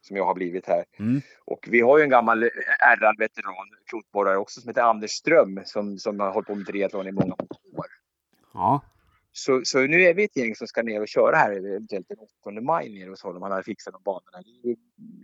som 0.00 0.16
jag 0.16 0.24
har 0.24 0.34
blivit 0.34 0.66
här. 0.66 0.84
Mm. 0.98 1.20
Och 1.44 1.66
vi 1.70 1.80
har 1.80 1.98
ju 1.98 2.04
en 2.04 2.10
gammal 2.10 2.42
ärrad 2.80 3.14
veteran, 3.18 3.54
klotborrare 3.90 4.36
också, 4.36 4.60
som 4.60 4.68
heter 4.68 4.82
Anders 4.82 5.10
Ström 5.10 5.60
som, 5.64 5.98
som 5.98 6.20
har 6.20 6.30
hållit 6.30 6.46
på 6.46 6.54
med 6.54 6.66
triathlon 6.66 7.06
i 7.06 7.12
många 7.12 7.32
år. 7.34 7.46
Ja, 8.58 8.80
Så, 9.32 9.60
så 9.64 9.80
nu 9.80 10.02
är 10.02 10.14
vi 10.14 10.24
ett 10.24 10.36
gäng 10.36 10.54
som 10.54 10.66
ska 10.66 10.82
ner 10.82 11.00
och 11.00 11.08
köra 11.08 11.36
här 11.36 11.50
eventuellt 11.52 12.08
den 12.08 12.18
8 12.48 12.60
maj 12.60 12.88
nere 12.88 13.10
hos 13.10 13.22
honom. 13.22 13.42
Han 13.42 13.52
har 13.52 13.62
fixat 13.62 13.92
de 13.94 14.02
banorna. 14.02 14.42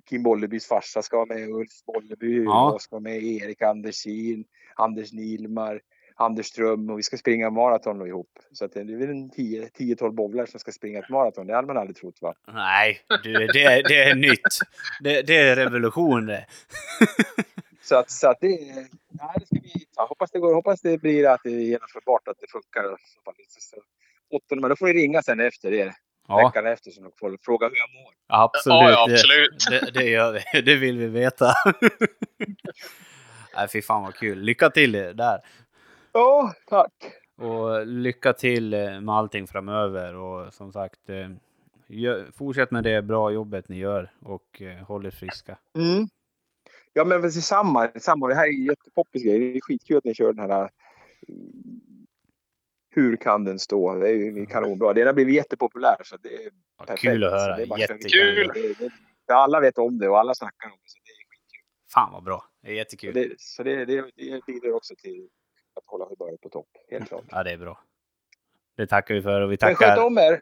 Kim 0.08 0.22
Bollebys 0.22 0.66
farsa 0.66 1.02
ska 1.02 1.16
vara 1.16 1.26
med, 1.38 1.48
Ulf 1.48 1.84
Bolleby, 1.86 2.44
Ja. 2.44 2.70
jag 2.72 2.80
ska 2.80 2.94
vara 2.96 3.02
med, 3.02 3.22
Erik 3.22 3.62
Andersin, 3.62 4.44
Anders 4.76 5.12
Nilmar, 5.12 5.80
Anders 6.16 6.46
Ström 6.46 6.90
och 6.90 6.98
vi 6.98 7.02
ska 7.02 7.16
springa 7.16 7.50
maraton 7.50 8.06
ihop. 8.06 8.38
Så 8.52 8.64
att 8.64 8.72
det 8.72 8.80
är 8.80 8.98
väl 8.98 9.10
en 9.10 9.30
10 9.30 9.68
10-12 9.68 10.10
bowlare 10.10 10.46
som 10.46 10.60
ska 10.60 10.72
springa 10.72 10.98
ett 10.98 11.08
maraton. 11.10 11.46
Det 11.46 11.54
hade 11.54 11.66
man 11.66 11.76
aldrig 11.76 11.96
trott 11.96 12.18
va? 12.20 12.34
nej, 12.52 13.00
du, 13.22 13.32
det, 13.32 13.82
det 13.88 14.02
är 14.02 14.14
nytt. 14.14 14.58
Det, 15.00 15.22
det 15.22 15.36
är 15.36 15.56
revolution 15.56 16.26
det. 16.26 16.46
Så 17.84 17.96
att, 17.96 18.10
så 18.10 18.28
att 18.30 18.40
det, 18.40 18.48
ja, 19.18 19.32
det 19.38 19.46
ska 19.46 19.54
bli, 19.60 19.86
ja, 19.96 20.06
hoppas 20.08 20.30
det 20.30 20.38
går, 20.38 20.54
hoppas 20.54 20.80
det 20.80 20.98
blir 20.98 21.28
att 21.28 21.40
det 21.44 21.50
är 21.50 21.58
genomförbart, 21.60 22.28
att 22.28 22.36
det 22.40 22.50
funkar. 22.50 22.92
och 22.92 22.98
Så, 23.00 23.20
fall. 23.24 23.34
så, 23.48 23.60
så, 23.60 23.76
8 24.36 24.56
maj, 24.56 24.68
då 24.70 24.76
får 24.76 24.86
ni 24.86 24.92
ringa 24.92 25.22
sen 25.22 25.40
efter 25.40 25.70
det, 25.70 25.94
Ja, 26.28 26.36
veckan 26.36 26.66
efter, 26.66 26.90
så 26.90 27.10
får 27.20 27.38
fråga 27.42 27.68
hur 27.68 27.76
jag 27.76 27.90
mår. 27.90 28.12
absolut. 28.26 28.74
Ja, 28.82 28.90
ja, 28.90 29.06
Det- 29.06 29.12
absolut. 29.14 29.66
Det, 29.70 29.90
det 30.00 30.04
gör 30.08 30.32
vi. 30.32 30.62
Det 30.62 30.76
vill 30.76 30.98
vi 30.98 31.06
veta. 31.06 31.52
Nej, 33.56 33.68
fy 33.68 33.82
fan 33.82 34.02
vad 34.02 34.14
kul. 34.14 34.38
Lycka 34.40 34.70
till 34.70 34.92
där. 34.92 35.38
Ja, 36.12 36.54
tack. 36.66 36.92
Och 37.38 37.86
lycka 37.86 38.32
till 38.32 38.74
eh, 38.74 39.00
med 39.00 39.14
allting 39.14 39.46
framöver. 39.46 40.14
Och 40.14 40.54
som 40.54 40.72
sagt, 40.72 41.08
eh, 41.10 41.28
gör, 41.88 42.26
fortsätt 42.36 42.70
med 42.70 42.84
det 42.84 43.02
bra 43.02 43.30
jobbet 43.30 43.68
ni 43.68 43.76
gör 43.78 44.10
och 44.22 44.62
eh, 44.62 44.84
håll 44.86 45.06
er 45.06 45.10
friska. 45.10 45.58
Mm. 45.78 46.08
Ja, 46.96 47.04
men 47.04 47.32
samma. 47.32 47.88
samma. 47.96 48.28
Det 48.28 48.34
här 48.34 48.44
är 48.44 48.48
en 48.52 48.64
jättepoppis 48.64 49.22
grej. 49.22 49.38
Det 49.38 49.56
är 49.56 49.60
skitkul 49.60 49.96
att 49.96 50.04
ni 50.04 50.14
kör 50.14 50.32
den 50.32 50.50
här... 50.50 50.70
mm, 51.28 52.06
Hur 52.90 53.16
kan 53.16 53.44
den 53.44 53.58
stå? 53.58 53.94
Det 53.94 54.08
är 54.08 54.12
ju 54.14 54.46
kanonbra. 54.46 54.92
Den 54.92 55.06
har 55.06 55.14
blivit 55.14 55.34
jättepopulär. 55.34 55.96
Så 56.04 56.16
det 56.16 56.34
är 56.34 56.50
Ja, 56.78 56.84
perfekt. 56.84 57.00
kul 57.02 57.24
att 57.24 57.30
Så 57.30 57.36
höra. 57.36 57.56
det 57.56 57.80
Jättekul. 57.80 58.50
Det, 58.54 58.78
det, 58.78 58.90
det, 59.26 59.34
alla 59.34 59.60
vet 59.60 59.78
om 59.78 59.98
det 59.98 60.08
och 60.08 60.18
alla 60.18 60.34
snackar 60.34 60.66
om 60.70 60.76
det. 60.82 60.88
Så 60.90 60.98
det 61.04 61.10
är 61.10 61.24
skitkul. 61.30 61.64
Fan 61.94 62.12
vad 62.12 62.22
bra. 62.24 62.44
Det 62.62 62.68
är 62.68 62.72
Så 62.72 62.76
jättekul. 62.76 63.14
det, 63.14 63.34
så 63.40 63.62
det, 63.62 63.84
det, 63.84 64.10
det 64.16 64.46
bidrar 64.46 64.72
också 64.72 64.94
till 64.98 65.28
att 65.74 65.82
hålla 65.86 66.04
humöret 66.04 66.40
på 66.40 66.48
topp. 66.48 66.68
Helt 66.90 67.08
klart. 67.08 67.24
Ja, 67.30 67.42
det 67.42 67.50
är 67.52 67.58
bra. 67.58 67.80
Det 68.76 68.86
tackar 68.86 69.14
vi 69.14 69.22
för 69.22 69.40
och 69.40 69.52
vi 69.52 69.56
Men 69.60 69.74
sköt 69.74 69.88
tackar. 69.88 70.04
om 70.06 70.18
er. 70.18 70.40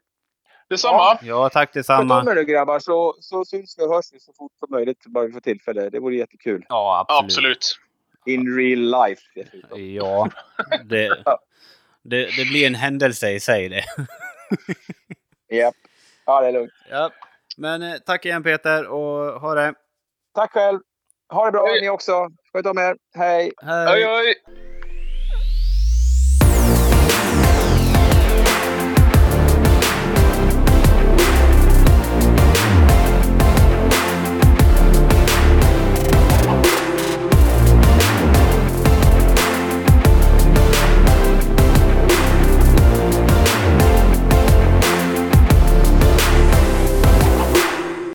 Detsamma. 0.73 1.19
Ja, 1.23 1.49
tack 1.49 1.69
Sköt 1.69 1.77
om 1.77 2.09
detsamma. 2.09 2.31
er 2.31 2.35
nu 2.35 2.45
grabbar 2.45 2.79
så, 2.79 3.15
så 3.21 3.45
syns 3.45 3.79
vi 3.79 3.83
och 3.85 3.95
hörs 3.95 4.13
vi 4.13 4.21
så 4.21 4.33
fort 4.33 4.53
som 4.59 4.69
möjligt. 4.71 5.07
Bara 5.07 5.27
vi 5.27 5.33
får 5.33 5.41
tillfälle. 5.41 5.91
Det 5.91 6.01
vore 6.01 6.15
jättekul. 6.17 6.67
Ja, 6.69 7.07
absolut. 7.09 7.25
Absolut. 7.25 7.79
In 8.27 8.57
real 8.57 8.79
life 9.09 9.23
dessutom. 9.35 9.95
Ja, 9.95 10.29
det, 10.85 11.25
det, 12.03 12.37
det 12.37 12.45
blir 12.45 12.67
en 12.67 12.75
händelse 12.75 13.31
i 13.31 13.41
sig 13.41 13.69
det. 13.69 13.85
Japp. 15.57 15.75
Ja, 16.27 16.41
det 16.41 16.47
är 16.49 16.53
lugnt. 16.53 16.73
Ja, 16.91 17.11
men 17.57 17.83
eh, 17.83 17.95
tack 18.07 18.25
igen 18.27 18.43
Peter 18.43 18.87
och 18.87 19.41
ha 19.41 19.55
det. 19.55 19.75
Tack 20.35 20.53
själv. 20.53 20.81
Ha 21.33 21.45
det 21.45 21.53
bra 21.53 21.67
Hej. 21.67 21.81
ni 21.81 21.89
också. 21.89 22.29
Sköt 22.53 22.67
om 22.67 22.79
er. 22.79 22.97
Hej. 23.15 23.53
Hej. 23.63 23.93
Oj, 23.95 24.07
oj. 24.07 24.35